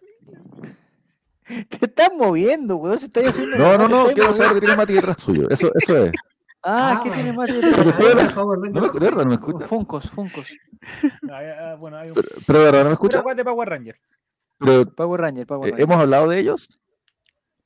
Te 1.70 1.86
estás 1.86 2.10
moviendo, 2.18 2.76
weón. 2.76 3.00
Se 3.00 3.06
está 3.06 3.22
haciendo. 3.22 3.56
No, 3.58 3.78
no, 3.78 3.88
no, 3.88 4.06
quiero 4.08 4.34
saber 4.34 4.56
que 4.56 4.60
tiene 4.62 4.76
Mati 4.76 4.94
detrás 4.94 5.18
suyo. 5.22 5.48
Eso, 5.50 5.72
eso 5.76 6.06
es. 6.06 6.12
Ah, 6.64 6.96
Ah, 6.98 7.02
¿qué 7.04 7.12
tiene 7.12 7.32
más 7.32 7.48
Ahí 7.50 7.62
de 7.62 7.70
está, 7.70 8.34
Power 8.36 8.58
No 8.58 8.82
me, 8.82 9.00
verdad, 9.00 9.24
no 9.24 9.26
me 9.30 9.34
escucha. 9.36 9.68
Funcos, 9.68 10.10
Funcos. 10.10 10.48
Ah, 11.32 11.42
ah, 11.72 11.76
bueno, 11.80 11.98
hay 11.98 12.10
un... 12.10 12.16
Pero, 12.16 12.28
pero 12.46 12.60
de 12.60 12.66
verdad 12.66 12.84
no 12.84 12.90
me 12.90 12.94
escucha. 12.94 13.22
weá 13.22 13.34
de 13.36 13.44
Power 13.46 13.70
Ranger. 13.70 14.00
Pero, 14.60 14.86
Power 14.94 15.22
Ranger, 15.22 15.48
Power 15.48 15.68
eh, 15.68 15.72
Ranger. 15.72 15.84
hemos 15.84 16.02
hablado 16.02 16.28
de 16.30 16.40
ellos. 16.40 16.68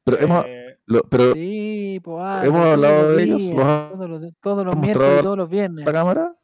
Pero 0.03 0.19
hemos, 0.19 0.45
Eh, 0.45 0.58
lo- 0.89 1.03
pero 1.03 1.33
Sí, 1.33 2.01
pues 2.03 2.15
Hemos 2.17 2.25
Álvaro, 2.25 2.51
todos 2.51 2.73
hablado 2.73 3.03
los 3.09 3.17
de 3.17 3.23
ellos, 3.23 3.37
días, 3.39 3.55
los 3.55 3.65
ha- 3.65 3.89
todos 3.93 4.09
los, 4.09 4.33
todos 4.41 4.65
los 4.65 4.73
hemos 4.73 4.85
miércoles 4.85 5.19
y 5.19 5.23
todos 5.23 5.37
los 5.37 5.49
viernes. 5.49 5.85
la 5.85 5.91
cámara. 5.93 6.35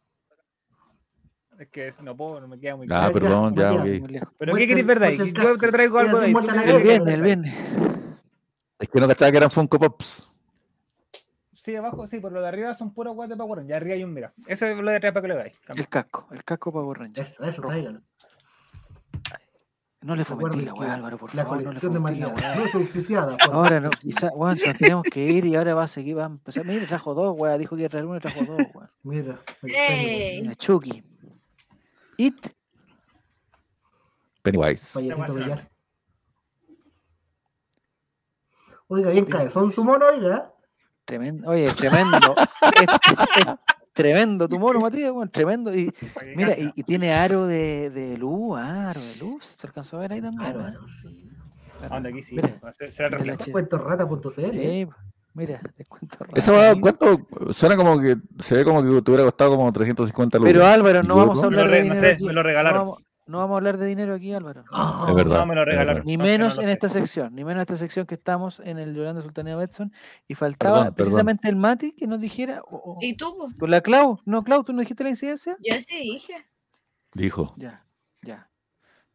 es 1.58 1.68
que 1.70 1.92
no 2.04 2.16
puedo, 2.18 2.42
no 2.42 2.48
me 2.50 2.60
queda 2.60 2.76
muy 2.76 2.86
Ah, 2.86 2.88
claro. 2.90 3.08
ya, 3.08 3.14
perdón, 3.14 3.56
ya, 3.56 3.74
ok. 3.74 4.30
Pero 4.38 4.56
¿qué 4.56 4.68
queréis 4.68 4.86
ver 4.86 5.00
de 5.00 5.06
ahí? 5.08 5.18
Yo 5.34 5.58
te 5.58 5.72
traigo 5.72 5.98
algo 6.00 6.20
de 6.20 6.26
ahí. 6.28 6.34
El 6.66 6.84
viernes, 6.84 7.14
el 7.14 7.22
viernes. 7.22 7.54
Es 8.80 8.90
que 8.90 9.00
no 9.00 9.08
cachaba 9.08 9.32
que 9.32 9.38
eran 9.38 9.50
Funko 9.52 9.80
Pops. 9.80 10.30
Sí, 11.54 11.76
abajo, 11.76 12.06
sí, 12.06 12.20
por 12.20 12.32
lo 12.32 12.42
de 12.42 12.48
arriba 12.48 12.76
son 12.76 12.94
puros 12.94 13.16
weas 13.16 13.30
de 13.30 13.36
Power 13.38 13.58
Ranger. 13.60 13.70
Ya 13.72 13.78
arriba 13.78 13.96
hay 13.96 14.04
un 14.04 14.14
mira. 14.14 14.34
Ese 14.46 14.72
es 14.74 14.78
lo 14.78 14.92
de 14.92 14.98
atrás 14.98 15.14
para 15.14 15.22
que 15.24 15.28
lo 15.30 15.36
veáis. 15.36 15.54
El 15.76 15.88
casco, 15.90 16.28
el 16.32 16.44
casco 16.44 16.72
Power 16.72 17.00
Ranger. 17.00 17.26
Eso, 17.26 17.44
eso, 17.44 17.62
tráigalo. 17.64 18.02
No 20.06 20.15
le 20.15 20.23
fomentí 20.23 20.60
Recuerden 20.60 20.65
la 20.65 20.73
weá, 20.80 20.94
Álvaro, 20.94 21.18
por 21.18 21.34
La 21.34 21.44
favor. 21.44 21.64
No 21.64 21.72
le 21.73 21.80
colección 21.80 21.94
de 21.94 21.99
la 21.99 22.03
Matías 22.03 22.32
weá. 22.40 22.56
no 22.56 22.65
es 22.65 22.76
auspiciada. 22.76 23.38
por 23.38 23.56
Ahora 23.56 23.80
no, 23.80 23.88
Maxi. 23.88 24.02
quizá, 24.02 24.30
bueno, 24.36 24.61
nos 24.64 24.77
tenemos 24.77 25.03
que 25.11 25.19
ir 25.26 25.45
y 25.45 25.56
ahora 25.56 25.73
va 25.73 25.84
a 25.86 25.88
seguir, 25.88 26.15
va 26.15 26.23
a 26.23 26.27
empezar. 26.27 26.64
Mira, 26.64 26.86
trajo 26.86 27.15
dos, 27.15 27.36
weá, 27.36 27.57
dijo 27.57 27.76
que 27.76 27.82
iba 27.82 27.88
a 27.88 27.90
traer 27.90 28.06
uno 28.06 28.18
y 28.18 28.19
trajo 28.19 28.45
dos, 28.45 28.68
weá. 28.76 28.91
Mira. 29.02 29.40
el 29.64 29.76
Ey. 29.76 30.41
La 30.44 30.53
Chucky. 30.53 31.03
It, 32.18 32.48
Pennywise. 34.44 34.99
Oiga, 38.88 39.10
bien 39.10 39.26
cabezón 39.26 39.72
su 39.72 39.84
mono, 39.84 40.06
oiga. 40.06 40.53
tremendo, 41.06 41.49
oye, 41.49 41.72
tremendo. 41.73 42.36
es, 42.61 42.88
es 43.38 43.45
tremendo 43.96 44.48
tu 44.50 44.60
mono, 44.60 44.80
Matías, 44.80 45.12
tremendo. 45.32 45.74
Y 45.76 45.92
mira, 46.36 46.54
y, 46.58 46.70
y 46.76 46.84
tiene 46.84 47.14
aro 47.14 47.48
de, 47.48 47.90
de 47.90 48.18
luz, 48.18 48.60
ah, 48.60 48.92
aro 48.92 49.02
de 49.02 49.16
luz. 49.16 49.56
¿Se 49.58 49.66
alcanzó 49.66 49.98
a 49.98 50.02
ver 50.02 50.14
ahí 50.14 50.22
también? 50.22 50.48
Ah? 50.48 50.54
bueno, 50.54 50.80
sí. 51.02 51.28
Ah, 51.82 51.96
anda 51.98 52.10
aquí 52.10 52.22
sí. 52.22 52.36
Mira, 52.36 52.60
Se, 52.74 52.92
se 52.92 53.10
reflejo. 53.10 53.38
chi- 53.44 53.52
Cuentorrata.cl. 53.52 54.46
Sí, 54.52 54.88
mira, 55.34 55.62
descuento 55.78 56.18
Esa 56.36 56.52
rápido. 56.52 56.56
weá, 56.56 56.76
¿cuánto? 56.82 57.54
Suena 57.54 57.76
como 57.76 58.00
que 58.00 58.18
se 58.40 58.56
ve 58.56 58.64
como 58.64 58.82
que 58.84 59.02
te 59.02 59.12
hubiera 59.12 59.24
costado 59.26 59.56
como 59.58 59.72
350 59.74 60.38
lucas. 60.38 60.54
Pero 60.54 60.66
Álvaro, 60.66 61.02
no 61.04 61.16
¿Me 61.16 61.22
vamos 61.22 61.42
a 61.42 61.46
hablar 61.48 61.70
de 61.70 61.84
no 61.84 61.94
dinero. 61.96 62.02
sé, 62.18 62.24
me 62.24 62.34
lo 62.34 62.44
regalaron. 62.44 62.92
No 63.27 63.39
vamos, 63.39 63.56
a 63.56 63.57
hablar 63.57 63.77
de 63.77 63.88
dinero 63.88 64.14
aquí, 64.14 64.34
Álvaro. 64.34 64.64
Es 65.10 65.15
verdad. 65.15 65.39
No, 65.39 65.45
me 65.47 65.56
lo 65.56 65.65
regalaron. 65.65 66.06
Ni 66.06 66.18
menos 66.18 66.56
no 66.56 66.61
en 66.61 66.68
sé. 66.68 66.73
esta 66.73 66.89
sección, 66.89 67.34
ni 67.34 67.43
menos 67.43 67.57
en 67.57 67.61
esta 67.61 67.77
sección 67.77 68.06
que 68.06 68.15
estamos 68.15 68.60
en 68.64 68.77
el 68.77 68.93
Yolanda 68.95 69.22
Sultaneo 69.22 69.57
Betson. 69.57 69.91
Y 70.27 70.35
faltaba 70.35 70.76
Perdón, 70.76 70.93
perdón. 70.93 71.11
precisamente 71.11 71.49
el 71.49 71.56
Mati 71.56 71.91
que 71.93 72.06
nos 72.07 72.22
dijera. 72.22 72.61
¿Y 73.02 73.15
tú? 73.15 73.34
con 73.60 73.72
la 73.72 73.81
Clau. 73.81 74.19
No, 74.26 74.43
Clau, 74.43 74.64
¿tú 74.64 74.73
no 74.73 74.81
dijiste 74.81 75.03
la 75.03 75.10
incidencia? 75.10 75.57
Yo 75.64 75.73
sí 75.76 75.97
dije. 75.97 76.45
Dijo. 77.14 77.53
Ya, 77.57 77.85
ya. 78.22 78.49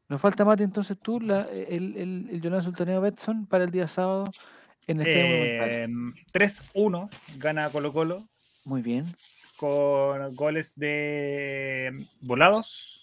Nos 0.09 0.21
falta 0.21 0.45
Mati 0.45 0.65
entonces 0.65 0.99
tú, 1.01 1.21
la, 1.21 1.43
el, 1.43 1.97
el, 1.97 2.29
el 2.33 2.41
Yolanda 2.41 2.65
Sultaneo 2.65 3.01
Betson 3.01 3.47
para 3.47 3.63
el 3.63 3.71
día 3.71 3.87
sábado 3.87 4.25
en 4.89 5.01
el 5.01 5.07
Estadio 5.07 5.29
Monumental. 5.29 5.71
Eh, 5.71 6.25
3-1 6.33 7.11
gana 7.39 7.71
Colo 7.71 7.93
Colo 7.93 8.29
Muy 8.65 8.83
bien. 8.83 9.15
con 9.57 10.35
goles 10.35 10.73
de 10.75 12.07
volados. 12.23 13.00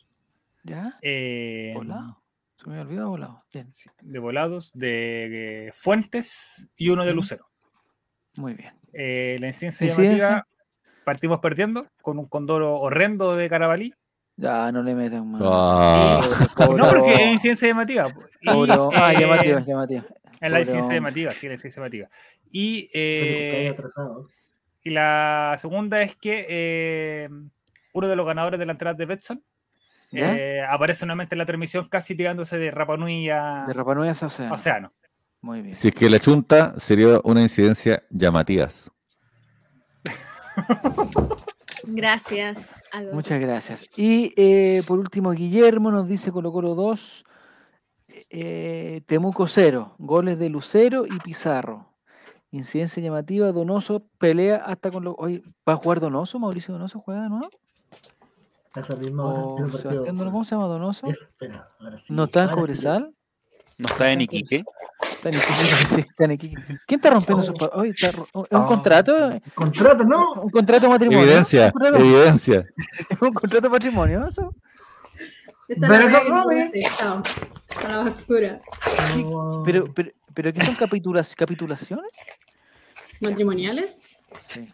¿Ya? 0.68 0.94
eh, 1.02 1.72
Volado. 1.76 2.22
Se 2.58 2.70
me 2.70 2.74
había 2.76 2.84
olvidado 2.84 3.10
volado. 3.10 3.38
Bien, 3.54 3.70
de 4.02 4.20
volados 4.20 4.72
de 4.74 5.72
Fuentes 5.76 6.68
y 6.76 6.90
uno 6.90 7.06
de. 7.06 7.14
Lucero. 7.14 7.48
muy 8.36 8.54
bien. 8.54 8.74
Eh, 8.94 9.38
la 9.40 9.48
incidencia 9.48 9.88
llamativa, 9.88 10.48
partimos 11.06 11.40
perdiendo 11.40 11.88
con 12.02 12.20
un 12.20 12.26
condoro 12.26 12.76
horrendo 12.80 13.36
de 13.36 13.48
Carabalí. 13.50 13.94
Ya, 14.36 14.72
no 14.72 14.84
le 14.84 14.94
metan 14.94 15.30
más. 15.32 15.42
Ah, 15.44 16.22
No, 16.78 16.90
porque 16.90 17.14
es 17.14 17.32
incidencia 17.34 17.68
llamativa. 17.70 18.08
Y, 18.42 18.50
Ah, 18.50 19.14
eh, 19.14 19.20
llamativa, 19.20 19.60
llamativa. 19.62 20.06
Es 20.40 20.52
la 20.52 20.60
incidencia 20.60 20.94
llamativa, 20.94 21.32
sí, 21.32 21.48
la 21.48 21.54
incidencia 21.54 21.80
llamativa. 21.82 22.10
Y, 22.52 22.90
eh, 22.94 23.76
y 24.84 24.90
la 24.92 25.56
segunda 25.60 26.02
es 26.02 26.16
que 26.16 26.46
eh, 26.50 27.30
uno 27.94 28.08
de 28.08 28.16
los 28.16 28.26
ganadores 28.26 28.60
de 28.60 28.66
la 28.66 28.74
entrada 28.74 28.94
de 28.96 29.06
Betson. 29.06 29.44
Eh, 30.12 30.62
aparece 30.68 31.06
nuevamente 31.06 31.36
en 31.36 31.40
la 31.40 31.46
transmisión 31.46 31.88
casi 31.90 32.16
tirándose 32.16 32.58
de 32.58 32.72
Rapa 32.72 32.98
Nui 32.98 33.30
a 33.30 33.66
De 33.68 33.74
Rapa 33.74 33.96
Nui 33.96 34.08
a 34.08 34.12
Océano. 34.12 34.54
Océano. 34.54 34.92
Muy 35.42 35.62
bien. 35.62 35.76
si 35.76 35.90
es 35.90 35.94
que 35.94 36.10
la 36.10 36.20
chunta 36.20 36.74
sería 36.78 37.20
una 37.24 37.42
incidencia 37.42 38.04
llamativas. 38.10 38.92
Gracias, 41.84 42.70
Álvaro. 42.92 43.16
Muchas 43.16 43.40
gracias. 43.40 43.86
Y 43.96 44.34
eh, 44.36 44.84
por 44.86 45.00
último, 45.00 45.32
Guillermo 45.32 45.90
nos 45.90 46.08
dice 46.08 46.34
Colo 46.34 46.52
Colo 46.52 46.76
2, 46.76 47.26
eh, 48.30 49.02
Temuco 49.06 49.48
0, 49.48 49.96
goles 49.98 50.38
de 50.38 50.50
Lucero 50.50 51.06
y 51.06 51.18
Pizarro. 51.20 51.94
Incidencia 52.52 53.02
llamativa, 53.02 53.52
Donoso 53.52 54.08
pelea 54.18 54.58
hasta 54.58 54.92
con 54.92 55.04
los... 55.04 55.16
Oye, 55.18 55.44
¿va 55.68 55.74
a 55.74 55.78
jugar 55.78 56.00
Donoso? 56.00 56.40
¿Mauricio 56.40 56.74
Donoso 56.74 57.00
juega 57.00 57.24
de 57.24 57.30
nuevo? 57.30 57.50
A 58.78 58.80
esa 58.82 58.96
misma 58.96 59.26
hora. 59.26 59.40
¿O 59.44 59.56
tiene 59.56 59.72
partido. 59.72 59.92
Sebastián 59.92 60.18
Donoso? 60.18 60.32
¿Cómo 60.32 60.46
se 60.46 60.56
llama 60.56 60.68
Donoso? 60.68 61.08
Es- 61.08 61.22
espera, 61.22 61.70
ahora 61.80 61.98
sí. 62.00 62.06
¿No 62.14 62.24
está 62.26 62.44
en. 62.44 62.50
Cobresal? 62.50 63.14
No 63.80 63.86
está 63.88 64.12
en 64.12 64.22
Iquique. 64.22 64.64
Está 65.04 65.30
en 65.30 65.36
Iquique, 65.36 65.54
sí, 65.96 66.00
está 66.02 66.24
en 66.26 66.32
Iquique. 66.32 66.56
¿Quién 66.88 66.98
está 67.00 67.10
rompiendo 67.12 67.44
su... 67.44 67.54
pa- 67.54 67.70
Oye, 67.74 67.92
está 67.96 68.12
ro- 68.12 68.28
¿Es 68.46 68.52
un 68.52 68.62
Oh. 68.64 68.66
contrato? 68.66 69.40
Contrato, 69.54 70.04
¿no? 70.04 70.34
¿Un 70.34 70.50
contrato 70.50 70.86
de 70.88 70.90
matrimonio? 70.90 71.22
Evidencia, 71.24 71.66
¿Un 71.68 71.72
contrato, 71.72 71.98
evidencia. 71.98 72.66
un 73.22 73.34
contrato 73.34 73.62
de 73.62 73.70
matrimonio? 73.70 74.28
Pero 75.68 76.10
no 76.10 76.46
chao. 76.98 77.24
A 77.84 77.88
la 77.88 77.98
basura. 78.00 78.60
Pero, 79.66 79.94
pero, 79.94 80.12
pero 80.34 80.54
¿qué 80.54 80.66
son 80.66 80.76
capitulas- 80.76 81.36
capitulaciones? 81.36 82.12
¿Matrimoniales? 83.22 84.02
Sí. 84.48 84.68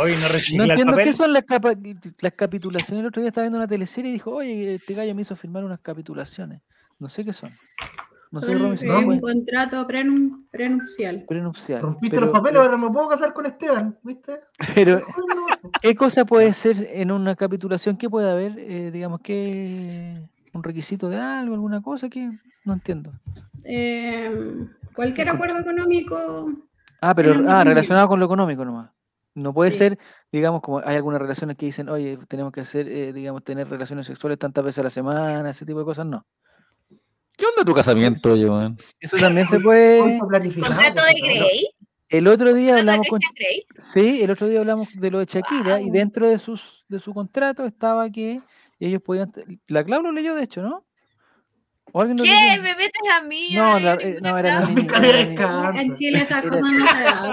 Hoy 0.00 0.12
no 0.12 0.20
No 0.20 0.28
recicla 0.28 0.64
el 0.64 0.70
entiendo 0.70 0.92
papel. 0.92 1.06
qué 1.06 1.12
son 1.12 1.32
las, 1.32 1.42
capa- 1.44 1.74
las 2.20 2.32
capitulaciones. 2.32 3.00
El 3.00 3.06
otro 3.06 3.20
día 3.22 3.28
estaba 3.28 3.44
viendo 3.44 3.58
una 3.58 3.66
teleserie 3.68 4.10
y 4.10 4.14
dijo, 4.14 4.32
oye, 4.32 4.74
este 4.76 4.94
gallo 4.94 5.14
me 5.14 5.22
hizo 5.22 5.34
firmar 5.36 5.64
unas 5.64 5.80
capitulaciones. 5.80 6.62
No 6.98 7.08
sé 7.08 7.24
qué 7.24 7.32
son. 7.32 7.50
No 8.30 8.42
sé, 8.42 8.54
no, 8.54 8.68
un 8.98 9.06
pues, 9.06 9.20
contrato 9.22 9.86
prenum- 9.88 10.44
prenupcial. 10.50 11.24
prenupcial. 11.26 11.80
Rompiste 11.80 12.16
Pero- 12.16 12.26
los 12.26 12.38
papeles, 12.38 12.60
ahora 12.60 12.76
me 12.76 12.90
puedo 12.90 13.08
casar 13.08 13.32
con 13.32 13.46
Esteban, 13.46 13.96
¿viste? 14.02 14.40
Pero, 14.74 15.00
¿qué 15.80 15.94
cosa 15.94 16.26
puede 16.26 16.52
ser 16.52 16.86
en 16.92 17.10
una 17.10 17.34
capitulación? 17.36 17.96
¿Qué 17.96 18.10
puede 18.10 18.30
haber? 18.30 18.58
Eh, 18.58 18.90
digamos 18.90 19.20
que 19.20 20.22
un 20.52 20.62
requisito 20.62 21.08
de 21.08 21.16
algo, 21.16 21.54
alguna 21.54 21.80
cosa 21.80 22.10
que 22.10 22.30
no 22.64 22.74
entiendo. 22.74 23.12
Eh, 23.64 24.30
cualquier 24.94 25.30
acuerdo 25.30 25.60
económico. 25.60 26.52
Ah, 27.00 27.14
pero 27.14 27.48
ah, 27.48 27.64
relacionado 27.64 28.08
con 28.08 28.18
lo 28.20 28.26
económico 28.26 28.62
nomás. 28.64 28.90
No 29.38 29.52
puede 29.54 29.70
Sí. 29.70 29.78
ser, 29.78 29.98
digamos, 30.32 30.60
como 30.60 30.78
hay 30.84 30.96
algunas 30.96 31.20
relaciones 31.20 31.56
que 31.56 31.66
dicen, 31.66 31.88
oye, 31.88 32.18
tenemos 32.28 32.52
que 32.52 32.60
hacer, 32.60 32.88
eh, 32.88 33.12
digamos, 33.12 33.44
tener 33.44 33.68
relaciones 33.68 34.06
sexuales 34.06 34.38
tantas 34.38 34.64
veces 34.64 34.78
a 34.80 34.82
la 34.84 34.90
semana, 34.90 35.50
ese 35.50 35.64
tipo 35.64 35.78
de 35.78 35.84
cosas, 35.84 36.06
no. 36.06 36.26
¿Qué 37.36 37.46
onda 37.46 37.64
tu 37.64 37.72
casamiento, 37.74 38.34
weón? 38.34 38.78
Eso 38.98 39.16
también 39.16 39.46
se 39.46 39.60
puede. 39.60 39.98
¿Cuánto 40.00 40.26
planificado, 40.26 40.74
Contrato 40.74 41.02
de? 41.06 41.20
Grey. 41.20 41.68
El 42.10 42.26
otro 42.26 42.54
día 42.54 42.76
hablamos 42.78 43.06
con, 43.06 43.20
sí, 43.78 44.22
el 44.22 44.30
otro 44.30 44.48
día 44.48 44.60
hablamos 44.60 44.88
de 44.94 45.10
lo 45.10 45.18
de 45.18 45.26
Shakira 45.26 45.80
y 45.82 45.90
dentro 45.90 46.26
de 46.26 46.38
sus 46.38 46.86
de 46.88 47.00
su 47.00 47.12
contrato 47.12 47.66
estaba 47.66 48.08
que 48.08 48.40
ellos 48.80 49.02
podían, 49.02 49.30
la 49.66 49.84
Clau 49.84 50.00
lo 50.02 50.10
leyó 50.10 50.34
de 50.34 50.44
hecho, 50.44 50.62
¿no? 50.62 50.86
¿O 51.92 52.00
alguien 52.00 52.18
lo 52.18 52.24
¿Qué? 52.24 52.58
¿Me 52.62 52.74
metes 52.74 53.02
a 53.16 53.22
mí? 53.22 53.48
No, 53.54 53.78
la- 53.80 53.96
eh, 54.00 54.18
no, 54.20 54.36
era 54.38 54.60
la 54.60 54.66
niña, 54.68 54.92
era. 55.06 55.80
En 55.80 55.94
Chile 55.94 56.20
esas 56.20 56.44
Era- 56.44 56.50
cosas 56.50 56.62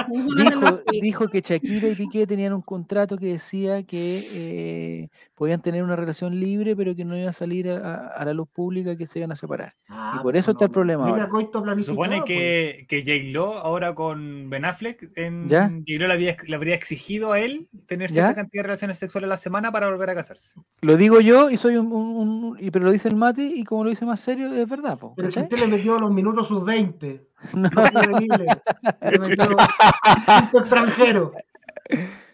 no 0.09 0.77
se 0.77 0.83
Dijo, 1.01 1.27
que 1.27 1.41
Shakira 1.41 1.87
y 1.89 1.95
Piqué 1.95 2.25
tenían 2.25 2.53
un 2.53 2.61
contrato 2.61 3.17
que 3.17 3.27
decía 3.27 3.83
que 3.83 4.27
eh, 4.31 5.09
podían 5.35 5.61
tener 5.61 5.83
una 5.83 5.95
relación 5.95 6.39
libre, 6.39 6.75
pero 6.75 6.95
que 6.95 7.05
no 7.05 7.17
iba 7.17 7.29
a 7.29 7.33
salir 7.33 7.69
a, 7.69 7.77
a- 7.77 8.07
a 8.07 8.25
la 8.25 8.33
luz 8.33 8.47
pública, 8.47 8.95
que 8.95 9.07
se 9.07 9.19
iban 9.19 9.31
a 9.31 9.35
separar. 9.35 9.73
Ah, 9.89 10.13
por 10.21 10.31
pues 10.33 10.35
eso 10.43 10.51
está 10.51 10.65
el 10.65 10.71
problema 10.71 11.03
mira, 11.05 11.17
ahora. 11.23 11.29
coito 11.29 11.75
Se 11.75 11.83
supone 11.83 12.17
pues. 12.17 12.25
que, 12.27 12.85
que 12.87 13.01
J-Lo 13.01 13.53
ahora 13.59 13.93
con 13.93 14.49
Ben 14.49 14.65
Affleck, 14.65 15.11
en, 15.17 15.47
¿Ya? 15.49 15.67
J-Lo 15.69 16.07
le, 16.07 16.13
había- 16.13 16.37
le 16.47 16.55
habría 16.55 16.75
exigido 16.75 17.33
a 17.33 17.39
él 17.39 17.67
tener 17.87 18.09
¿Ya? 18.09 18.13
cierta 18.23 18.35
cantidad 18.35 18.63
de 18.63 18.67
relaciones 18.67 18.99
sexuales 18.99 19.27
a 19.27 19.31
la 19.31 19.37
semana 19.37 19.71
para 19.71 19.89
volver 19.89 20.09
a 20.09 20.15
casarse. 20.15 20.59
Lo 20.81 20.97
digo 20.97 21.19
yo 21.21 21.49
y 21.49 21.57
soy 21.57 21.75
un, 21.77 21.91
un- 21.91 22.15
un- 22.15 22.57
y 22.59 22.71
pero 22.71 22.85
lo 22.85 22.91
dice 22.91 23.07
el 23.09 23.15
Mati 23.15 23.53
y 23.55 23.63
como 23.63 23.83
lo 23.83 23.89
dice 23.89 24.05
más 24.05 24.19
serio 24.19 24.44
es 24.53 24.67
verdad, 24.67 24.97
po, 24.97 25.13
Pero 25.15 25.31
si 25.31 25.39
usted 25.39 25.59
le 25.59 25.67
metió 25.67 25.97
los 25.99 26.11
minutos 26.11 26.47
sus 26.47 26.63
20. 26.63 27.27
No. 27.53 27.69
Le 27.69 29.19
metió 29.19 29.55
extranjero. 30.59 31.31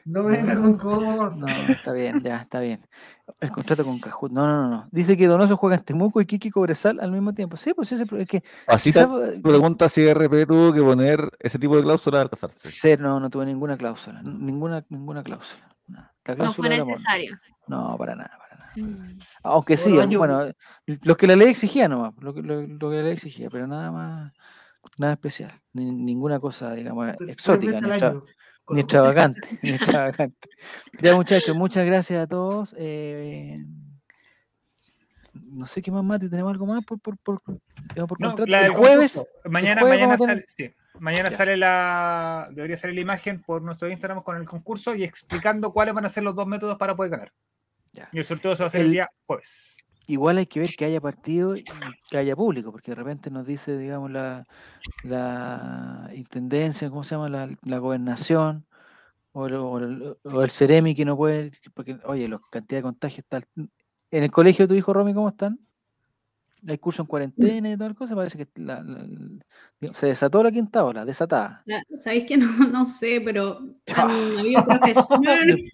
No 0.05 0.23
venga 0.23 0.55
con 0.55 0.77
cosas. 0.77 1.35
no, 1.35 1.47
está 1.47 1.91
bien, 1.93 2.21
ya, 2.21 2.37
está 2.37 2.59
bien. 2.59 2.87
El 3.39 3.51
contrato 3.51 3.85
con 3.85 3.99
Cajut, 3.99 4.31
no, 4.31 4.45
no, 4.47 4.61
no, 4.63 4.69
no. 4.69 4.87
Dice 4.91 5.15
que 5.15 5.27
Donoso 5.27 5.57
juega 5.57 5.75
en 5.77 5.83
Temuco 5.83 6.21
y 6.21 6.25
Kiki 6.25 6.49
Cobresal 6.49 6.99
al 6.99 7.11
mismo 7.11 7.33
tiempo. 7.33 7.55
Sí, 7.57 7.73
pues 7.73 7.91
ese 7.91 8.05
es 8.17 8.27
que 8.27 8.43
Así 8.67 8.91
quizá- 8.91 9.07
te 9.07 9.39
pregunta 9.41 9.89
si 9.89 10.01
RP 10.07 10.45
tuvo 10.47 10.73
que 10.73 10.81
poner 10.81 11.29
ese 11.39 11.59
tipo 11.59 11.75
de 11.77 11.83
cláusula 11.83 12.21
al 12.21 12.29
casarse. 12.29 12.71
ser, 12.71 12.99
no, 12.99 13.19
no 13.19 13.29
tuve 13.29 13.45
ninguna 13.45 13.77
cláusula, 13.77 14.21
ninguna, 14.23 14.83
ninguna 14.89 15.23
cláusula. 15.23 15.69
No 16.37 16.53
fue 16.53 16.69
necesario. 16.69 17.37
No, 17.67 17.95
para 17.97 18.15
nada. 18.15 18.37
Aunque 19.43 19.77
sí, 19.77 19.99
año- 19.99 20.19
bueno, 20.19 20.45
los 20.85 21.17
que 21.17 21.27
la 21.27 21.35
ley 21.35 21.49
exigía 21.49 21.87
nomás, 21.87 22.13
lo 22.19 22.33
que, 22.33 22.41
lo, 22.41 22.61
lo 22.61 22.89
que 22.89 22.95
la 22.97 23.03
ley 23.03 23.13
exigía, 23.13 23.49
pero 23.49 23.67
nada 23.67 23.91
más, 23.91 24.33
nada 24.97 25.13
especial, 25.13 25.51
ni- 25.73 25.91
ninguna 25.91 26.39
cosa, 26.39 26.73
digamos, 26.73 27.09
exótica, 27.27 27.79
ni, 27.81 28.79
extravagante, 28.79 29.41
ni 29.61 29.69
extravagante. 29.71 30.49
Ya 31.01 31.15
muchachos, 31.15 31.55
muchas 31.55 31.85
gracias 31.85 32.23
a 32.23 32.27
todos. 32.27 32.73
eh, 32.77 33.57
no 35.33 35.65
sé 35.65 35.81
qué 35.81 35.91
más, 35.91 36.03
Mati, 36.03 36.29
¿tenemos 36.29 36.51
algo 36.51 36.65
más 36.65 36.83
por, 36.85 36.99
por, 36.99 37.17
por, 37.17 37.41
digamos, 37.93 38.09
por 38.09 38.19
No, 38.19 38.27
contrato? 38.29 38.51
la 38.51 38.59
El 38.59 38.63
del 38.65 38.73
jueves. 38.73 39.21
Mañana, 39.45 39.81
jueves 39.81 39.99
mañana 40.01 40.17
sale, 40.17 40.43
sí, 40.47 40.73
mañana 40.99 41.29
Ya. 41.29 41.37
sale 41.37 41.57
la. 41.57 42.47
Debería 42.51 42.77
salir 42.77 42.95
la 42.95 43.01
imagen 43.01 43.41
por 43.41 43.61
nuestro 43.61 43.89
Instagram 43.89 44.23
con 44.23 44.37
el 44.37 44.45
concurso 44.45 44.93
y 44.95 45.03
explicando 45.03 45.71
cuáles 45.71 45.93
van 45.93 46.05
a 46.05 46.09
ser 46.09 46.23
los 46.23 46.35
dos 46.35 46.47
métodos 46.47 46.77
para 46.77 46.95
poder 46.95 47.11
ganar. 47.11 47.33
Ya. 47.93 48.09
Y 48.11 48.19
el 48.19 48.23
sorteo 48.25 48.55
se 48.55 48.63
va 48.63 48.65
a 48.65 48.67
hacer 48.67 48.81
el, 48.81 48.87
El- 48.87 48.93
día 48.93 49.09
jueves. 49.25 49.77
igual 50.07 50.37
hay 50.37 50.45
que 50.45 50.59
ver 50.59 50.69
que 50.75 50.85
haya 50.85 51.01
partido 51.01 51.55
y 51.55 51.63
que 52.09 52.17
haya 52.17 52.35
público, 52.35 52.71
porque 52.71 52.91
de 52.91 52.95
repente 52.95 53.29
nos 53.31 53.45
dice, 53.45 53.77
digamos, 53.77 54.11
la, 54.11 54.47
la 55.03 56.09
intendencia, 56.13 56.89
¿cómo 56.89 57.03
se 57.03 57.15
llama? 57.15 57.29
La, 57.29 57.49
la 57.63 57.77
gobernación, 57.79 58.65
o 59.33 59.47
el, 59.47 59.55
o 59.55 59.77
el- 59.79 60.17
o 60.23 60.43
el 60.43 60.51
Ceremi 60.51 60.93
que 60.95 61.05
no 61.05 61.15
puede, 61.17 61.51
porque, 61.73 61.97
oye, 62.05 62.27
la 62.27 62.39
cantidad 62.51 62.79
de 62.79 62.83
contagios 62.83 63.19
está... 63.19 63.39
En 64.13 64.23
el 64.23 64.31
colegio 64.31 64.65
de 64.67 64.73
tu 64.73 64.77
hijo, 64.77 64.91
Romy, 64.91 65.13
¿cómo 65.13 65.29
están? 65.29 65.57
¿Hay 66.67 66.77
curso 66.77 67.01
en 67.01 67.07
cuarentena 67.07 67.71
y 67.71 67.75
toda 67.77 67.89
la 67.89 67.95
cosa? 67.95 68.15
Parece 68.15 68.37
que 68.37 68.61
la- 68.61 68.81
la- 68.83 69.05
la- 69.79 69.93
se 69.93 70.05
desató 70.07 70.43
la 70.43 70.51
quinta 70.51 70.83
ola, 70.83 71.03
desatada. 71.05 71.59
Sa- 71.65 71.83
Sabéis 71.97 72.25
que 72.25 72.37
no, 72.37 72.47
no 72.67 72.85
sé, 72.85 73.19
pero 73.25 73.59
han 73.95 74.09
habido 74.39 74.63
profesores. 74.65 75.71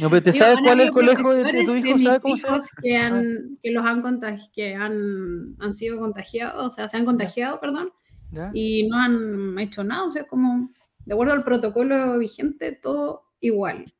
No, 0.00 0.10
pero 0.10 0.22
¿te 0.22 0.32
sabes 0.32 0.58
cuál 0.62 0.80
es 0.80 0.86
el 0.86 0.92
colegio 0.92 1.30
de, 1.30 1.44
de 1.52 1.64
tu 1.64 1.74
hijo? 1.74 1.98
¿Sabes 1.98 2.20
cómo 2.22 2.36
se 2.36 2.46
llama? 2.46 2.58
que, 2.82 2.96
han, 2.98 3.58
que 3.62 3.70
los 3.70 3.86
han 3.86 4.02
contagi- 4.02 4.50
que 4.52 4.74
han, 4.74 5.56
han 5.58 5.72
sido 5.74 5.98
contagiados, 5.98 6.66
o 6.66 6.70
sea, 6.70 6.86
se 6.88 6.98
han 6.98 7.04
contagiado, 7.06 7.58
perdón, 7.60 7.90
¿Ya? 8.30 8.50
y 8.52 8.86
no 8.88 8.96
han 8.98 9.58
hecho 9.58 9.82
nada, 9.84 10.04
o 10.04 10.12
sea, 10.12 10.24
como 10.26 10.70
de 11.06 11.14
acuerdo 11.14 11.32
al 11.32 11.44
protocolo 11.44 12.18
vigente, 12.18 12.72
todo 12.72 13.22
igual. 13.40 13.92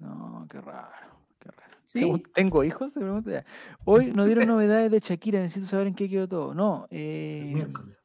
No, 0.00 0.44
qué 0.50 0.60
raro. 0.60 1.01
¿Tengo 1.92 2.64
hijos? 2.64 2.92
Hoy 3.84 4.12
no 4.14 4.24
dieron 4.24 4.46
novedades 4.46 4.90
de 4.90 5.00
Shakira, 5.00 5.40
necesito 5.40 5.68
saber 5.68 5.88
en 5.88 5.94
qué 5.94 6.08
quedó 6.08 6.28
todo. 6.28 6.54
No, 6.54 6.86
eh, 6.90 7.50
Miércoles. 7.54 7.96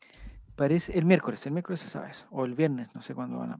parece 0.55 0.97
el 0.97 1.05
miércoles, 1.05 1.45
el 1.45 1.53
miércoles 1.53 1.79
se 1.79 1.87
sabe 1.87 2.09
eso, 2.09 2.27
o 2.31 2.45
el 2.45 2.55
viernes, 2.55 2.93
no 2.93 3.01
sé 3.01 3.15
cuándo 3.15 3.37
van 3.37 3.51
a, 3.51 3.57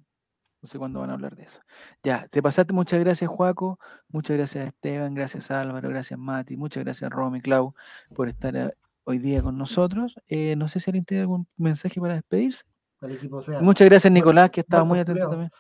no 0.62 0.68
sé 0.68 0.78
cuándo 0.78 1.00
van 1.00 1.10
a 1.10 1.14
hablar 1.14 1.36
de 1.36 1.44
eso. 1.44 1.62
Ya, 2.04 2.28
te 2.28 2.42
pasaste, 2.42 2.74
muchas 2.74 3.00
gracias 3.00 3.30
Juaco, 3.30 3.80
muchas 4.10 4.38
gracias 4.38 4.68
Esteban, 4.68 5.14
gracias 5.14 5.52
Álvaro, 5.52 5.90
gracias 5.90 6.20
Mati, 6.20 6.58
muchas 6.58 6.84
gracias 6.84 7.10
Romy, 7.10 7.42
Clau, 7.42 7.74
por 8.16 8.28
estar 8.28 8.56
eh, 8.56 8.74
hoy 9.04 9.20
día 9.20 9.42
con 9.42 9.58
nosotros. 9.58 10.16
Eh, 10.28 10.56
no 10.58 10.68
sé 10.68 10.80
si 10.80 10.90
alguien 10.90 11.06
tiene 11.06 11.22
algún 11.22 11.48
mensaje 11.56 12.00
para 12.02 12.16
despedirse. 12.16 12.64
Al 13.00 13.12
equipo 13.12 13.42
sea. 13.42 13.62
Muchas 13.62 13.88
gracias 13.88 14.12
Nicolás, 14.12 14.50
que 14.50 14.62
estaba 14.62 14.84
muy 14.84 15.00
atento 15.00 15.30
también. 15.30 15.52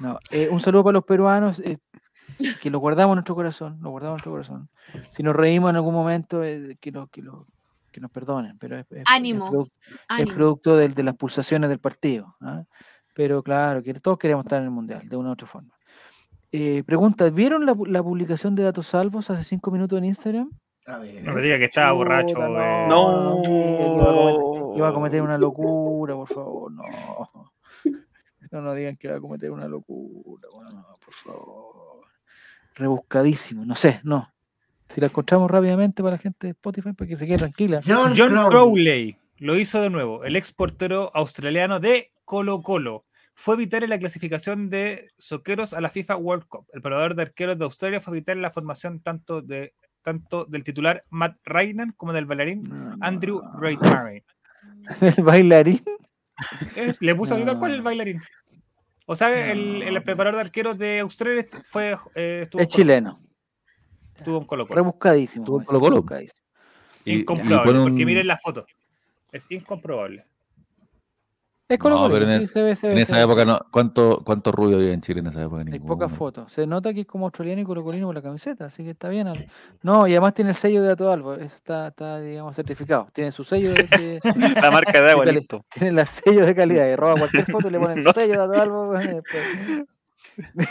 No, 0.00 0.18
eh, 0.30 0.48
un 0.50 0.60
saludo 0.60 0.84
para 0.84 0.94
los 0.94 1.04
peruanos, 1.04 1.60
eh, 1.60 1.78
que 2.60 2.70
lo 2.70 2.78
guardamos 2.78 3.12
en 3.14 3.16
nuestro 3.16 3.34
corazón, 3.34 3.78
lo 3.80 3.90
guardamos 3.90 4.12
en 4.22 4.30
nuestro 4.30 4.32
corazón. 4.32 4.68
Si 5.10 5.22
nos 5.22 5.34
reímos 5.36 5.70
en 5.70 5.76
algún 5.76 5.94
momento, 5.94 6.42
eh, 6.44 6.76
que, 6.80 6.90
lo, 6.92 7.06
que, 7.08 7.22
lo- 7.22 7.46
que 7.92 8.00
nos 8.00 8.10
perdonen, 8.10 8.56
pero 8.58 8.76
es, 8.78 8.86
es- 8.90 8.98
es 8.98 9.04
Ánimo, 9.06 9.66
es 10.18 10.34
producto 10.34 10.76
del- 10.76 10.94
de 10.94 11.02
las 11.02 11.14
pulsaciones 11.16 11.70
del 11.70 11.78
partido. 11.78 12.36
¿ah? 12.40 12.62
Pero 13.14 13.42
claro, 13.42 13.82
que 13.82 13.94
todos 13.94 14.18
queremos 14.18 14.44
estar 14.44 14.58
en 14.58 14.64
el 14.66 14.70
Mundial, 14.70 15.08
de 15.08 15.16
una 15.16 15.30
u 15.30 15.32
otra 15.32 15.46
forma. 15.46 15.72
Eh, 16.52 16.82
pregunta, 16.86 17.28
¿vieron 17.30 17.64
la, 17.66 17.74
pu- 17.74 17.86
la 17.88 18.02
publicación 18.02 18.54
de 18.54 18.62
datos 18.62 18.86
salvos 18.88 19.28
hace 19.30 19.42
cinco 19.44 19.70
minutos 19.70 19.98
en 19.98 20.04
Instagram? 20.04 20.50
A 20.86 20.98
ver. 20.98 21.22
No 21.24 21.32
me 21.32 21.40
diga 21.40 21.58
que 21.58 21.64
estaba 21.64 21.90
borracho. 21.92 22.34
Chuta, 22.34 22.84
eh. 22.84 22.86
no, 22.88 23.38
Miguel, 23.40 23.96
iba 23.96 24.10
a 24.10 24.12
cometer- 24.14 24.76
iba 24.76 24.88
a 24.88 24.92
cometer 24.92 25.22
una 25.22 25.38
locura, 25.38 26.14
por 26.14 26.28
favor, 26.28 26.70
no. 26.72 26.82
No 28.52 28.60
nos 28.62 28.76
digan 28.76 28.96
que 28.96 29.08
va 29.10 29.16
a 29.16 29.20
cometer 29.20 29.50
una 29.50 29.66
locura, 29.66 30.48
bueno, 30.54 30.86
por 31.04 31.12
favor. 31.14 32.05
Rebuscadísimo, 32.76 33.64
no 33.64 33.74
sé, 33.74 34.00
no. 34.04 34.32
Si 34.88 35.00
la 35.00 35.08
encontramos 35.08 35.50
rápidamente 35.50 36.02
para 36.02 36.12
la 36.16 36.18
gente 36.18 36.46
de 36.46 36.50
Spotify, 36.52 36.92
para 36.92 37.08
que 37.08 37.16
se 37.16 37.26
quede 37.26 37.38
tranquila. 37.38 37.80
John, 37.84 38.14
John 38.16 38.32
Crowley. 38.50 39.18
Lo 39.38 39.56
hizo 39.56 39.80
de 39.82 39.90
nuevo, 39.90 40.24
el 40.24 40.36
ex 40.36 40.52
portero 40.52 41.10
australiano 41.14 41.80
de 41.80 42.12
Colo 42.24 42.62
Colo. 42.62 43.04
Fue 43.34 43.56
vital 43.56 43.82
en 43.82 43.90
la 43.90 43.98
clasificación 43.98 44.70
de 44.70 45.10
soqueros 45.18 45.74
a 45.74 45.80
la 45.80 45.90
FIFA 45.90 46.16
World 46.16 46.46
Cup. 46.48 46.66
El 46.72 46.80
parador 46.80 47.14
de 47.14 47.22
arqueros 47.22 47.58
de 47.58 47.64
Australia 47.64 48.00
fue 48.00 48.14
vital 48.14 48.36
en 48.38 48.42
la 48.42 48.50
formación 48.50 49.00
tanto, 49.00 49.42
de, 49.42 49.74
tanto 50.02 50.44
del 50.46 50.64
titular 50.64 51.04
Matt 51.10 51.36
Ryan 51.44 51.92
como 51.96 52.12
del 52.14 52.24
bailarín 52.24 52.62
Andrew 53.00 53.42
Reitmary. 53.58 54.24
El 55.16 55.22
bailarín. 55.24 55.82
Es- 56.76 57.00
Le 57.02 57.14
puso 57.14 57.36
tal 57.44 57.58
cual 57.58 57.72
el 57.72 57.82
bailarín. 57.82 58.22
O 59.06 59.14
sea, 59.14 59.52
el, 59.52 59.82
el 59.82 59.94
No. 59.94 60.02
preparador 60.02 60.34
de 60.36 60.40
arqueros 60.42 60.76
de 60.78 60.98
Australia 60.98 61.46
fue, 61.64 61.96
eh, 62.14 62.40
estuvo, 62.42 62.60
Es 62.60 62.66
en 62.66 62.70
Colo- 62.70 62.76
chileno. 62.76 63.20
estuvo 64.16 64.38
en 64.38 64.44
Colo 64.44 64.66
Colo. 64.66 64.76
Rebuscadísimo. 64.76 65.44
Estuvo 65.44 65.60
en. 65.60 65.66
Y- 67.04 67.12
y 67.12 67.20
Incomprobable, 67.20 67.72
porque 67.90 68.04
miren 68.04 68.26
la 68.26 68.36
foto. 68.36 68.66
Es 69.30 69.48
incomprobable. 69.50 70.24
Es 71.68 71.78
Colo 71.78 71.96
No, 71.96 72.02
Colo, 72.02 72.14
pero 72.14 72.30
en, 72.30 72.40
sí, 72.42 72.46
se 72.46 72.62
ve, 72.62 72.76
se 72.76 72.86
en 72.88 72.94
ve, 72.94 73.00
esa 73.02 73.14
se 73.14 73.18
ve, 73.18 73.24
época 73.24 73.44
no. 73.44 73.58
¿Cuánto, 73.72 74.22
cuánto 74.24 74.52
rubio 74.52 74.76
había 74.76 74.92
en 74.92 75.00
Chile 75.00 75.18
en 75.18 75.26
esa 75.26 75.42
época? 75.42 75.64
Hay 75.70 75.80
pocas 75.80 76.12
fotos. 76.12 76.52
Se 76.52 76.64
nota 76.64 76.94
que 76.94 77.00
es 77.00 77.06
como 77.06 77.26
australiano 77.26 77.60
y 77.60 77.64
colocolino 77.64 78.06
por 78.06 78.14
la 78.14 78.22
camiseta, 78.22 78.66
así 78.66 78.84
que 78.84 78.90
está 78.90 79.08
bien. 79.08 79.26
No, 79.82 80.06
y 80.06 80.12
además 80.12 80.34
tiene 80.34 80.50
el 80.50 80.56
sello 80.56 80.80
de 80.82 80.88
Dato 80.88 81.10
Albo. 81.10 81.34
Eso 81.34 81.56
está, 81.56 81.88
está, 81.88 82.20
digamos, 82.20 82.54
certificado. 82.54 83.08
Tiene 83.12 83.32
su 83.32 83.42
sello 83.42 83.70
de, 83.72 83.82
de- 83.84 84.20
La 84.62 84.70
marca 84.70 85.00
de 85.02 85.10
agua, 85.10 85.24
listo. 85.26 85.64
tiene 85.68 86.00
el 86.00 86.06
sello 86.06 86.46
de 86.46 86.54
calidad. 86.54 86.88
Y 86.88 86.94
roba 86.94 87.16
cualquier 87.18 87.46
foto 87.50 87.66
y 87.66 87.70
le 87.72 87.80
pone 87.80 87.94
el 87.94 88.04
No 88.04 88.12
sello 88.12 88.46
de. 88.46 89.84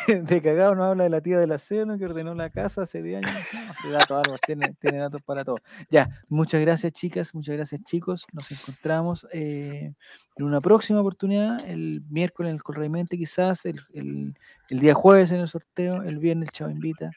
De, 0.07 0.21
de 0.21 0.41
cagado 0.41 0.75
nos 0.75 0.85
habla 0.85 1.03
de 1.05 1.09
la 1.09 1.21
tía 1.21 1.39
del 1.39 1.51
aseo 1.51 1.85
que 1.97 2.05
ordenó 2.05 2.33
la 2.35 2.49
casa 2.49 2.83
hace 2.83 3.01
10 3.01 3.23
años. 3.23 3.31
No, 3.53 3.59
ese 3.71 3.89
dato, 3.89 4.15
Álvaro, 4.17 4.37
tiene, 4.45 4.73
tiene 4.79 4.97
datos 4.99 5.21
para 5.23 5.43
todo. 5.43 5.57
Ya, 5.89 6.09
muchas 6.29 6.61
gracias, 6.61 6.93
chicas, 6.93 7.33
muchas 7.33 7.55
gracias, 7.55 7.83
chicos. 7.83 8.25
Nos 8.33 8.51
encontramos 8.51 9.27
eh, 9.33 9.93
en 10.37 10.45
una 10.45 10.61
próxima 10.61 10.99
oportunidad, 11.01 11.59
el 11.67 12.03
miércoles 12.09 12.49
en 12.51 12.55
el 12.55 12.63
Correimente, 12.63 13.17
quizás, 13.17 13.65
el, 13.65 13.79
el- 13.93 14.33
el 14.69 14.79
día 14.79 14.93
jueves 14.93 15.31
en 15.31 15.39
el 15.41 15.47
sorteo, 15.47 16.01
el 16.03 16.19
viernes 16.19 16.47
el 16.47 16.51
Chavo 16.51 16.71
Invita. 16.71 17.11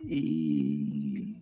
Y, 0.00 1.36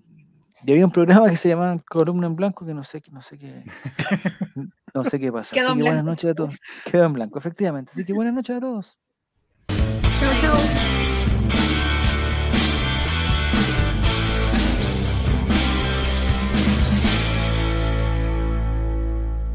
y 0.65 0.71
había 0.73 0.85
un 0.85 0.93
programa 0.93 1.29
que 1.31 1.37
se 1.37 1.49
llamaba 1.49 1.77
Columna 1.89 2.27
en 2.27 2.37
Blanco, 2.37 2.67
que 2.67 2.75
no 2.75 2.85
sé, 2.85 3.01
qué- 3.01 3.11
no 3.11 3.23
sé 3.23 3.39
qué. 3.39 3.65
No 4.93 5.05
sé 5.05 5.21
qué 5.21 5.31
pasó. 5.31 5.55
Quedó 5.55 5.69
Así 5.69 5.73
en 5.75 5.79
que 5.79 5.85
buenas 5.85 6.05
noches 6.05 6.31
a 6.33 6.35
todos. 6.35 6.55
Quedó 6.85 7.05
en 7.05 7.13
blanco, 7.13 7.39
efectivamente. 7.39 7.93
Así 7.95 8.05
que 8.05 8.13
buenas 8.13 8.35
noches 8.35 8.57
a 8.57 8.61
todos. 8.61 8.99
So, 10.21 10.27
so 10.43 10.90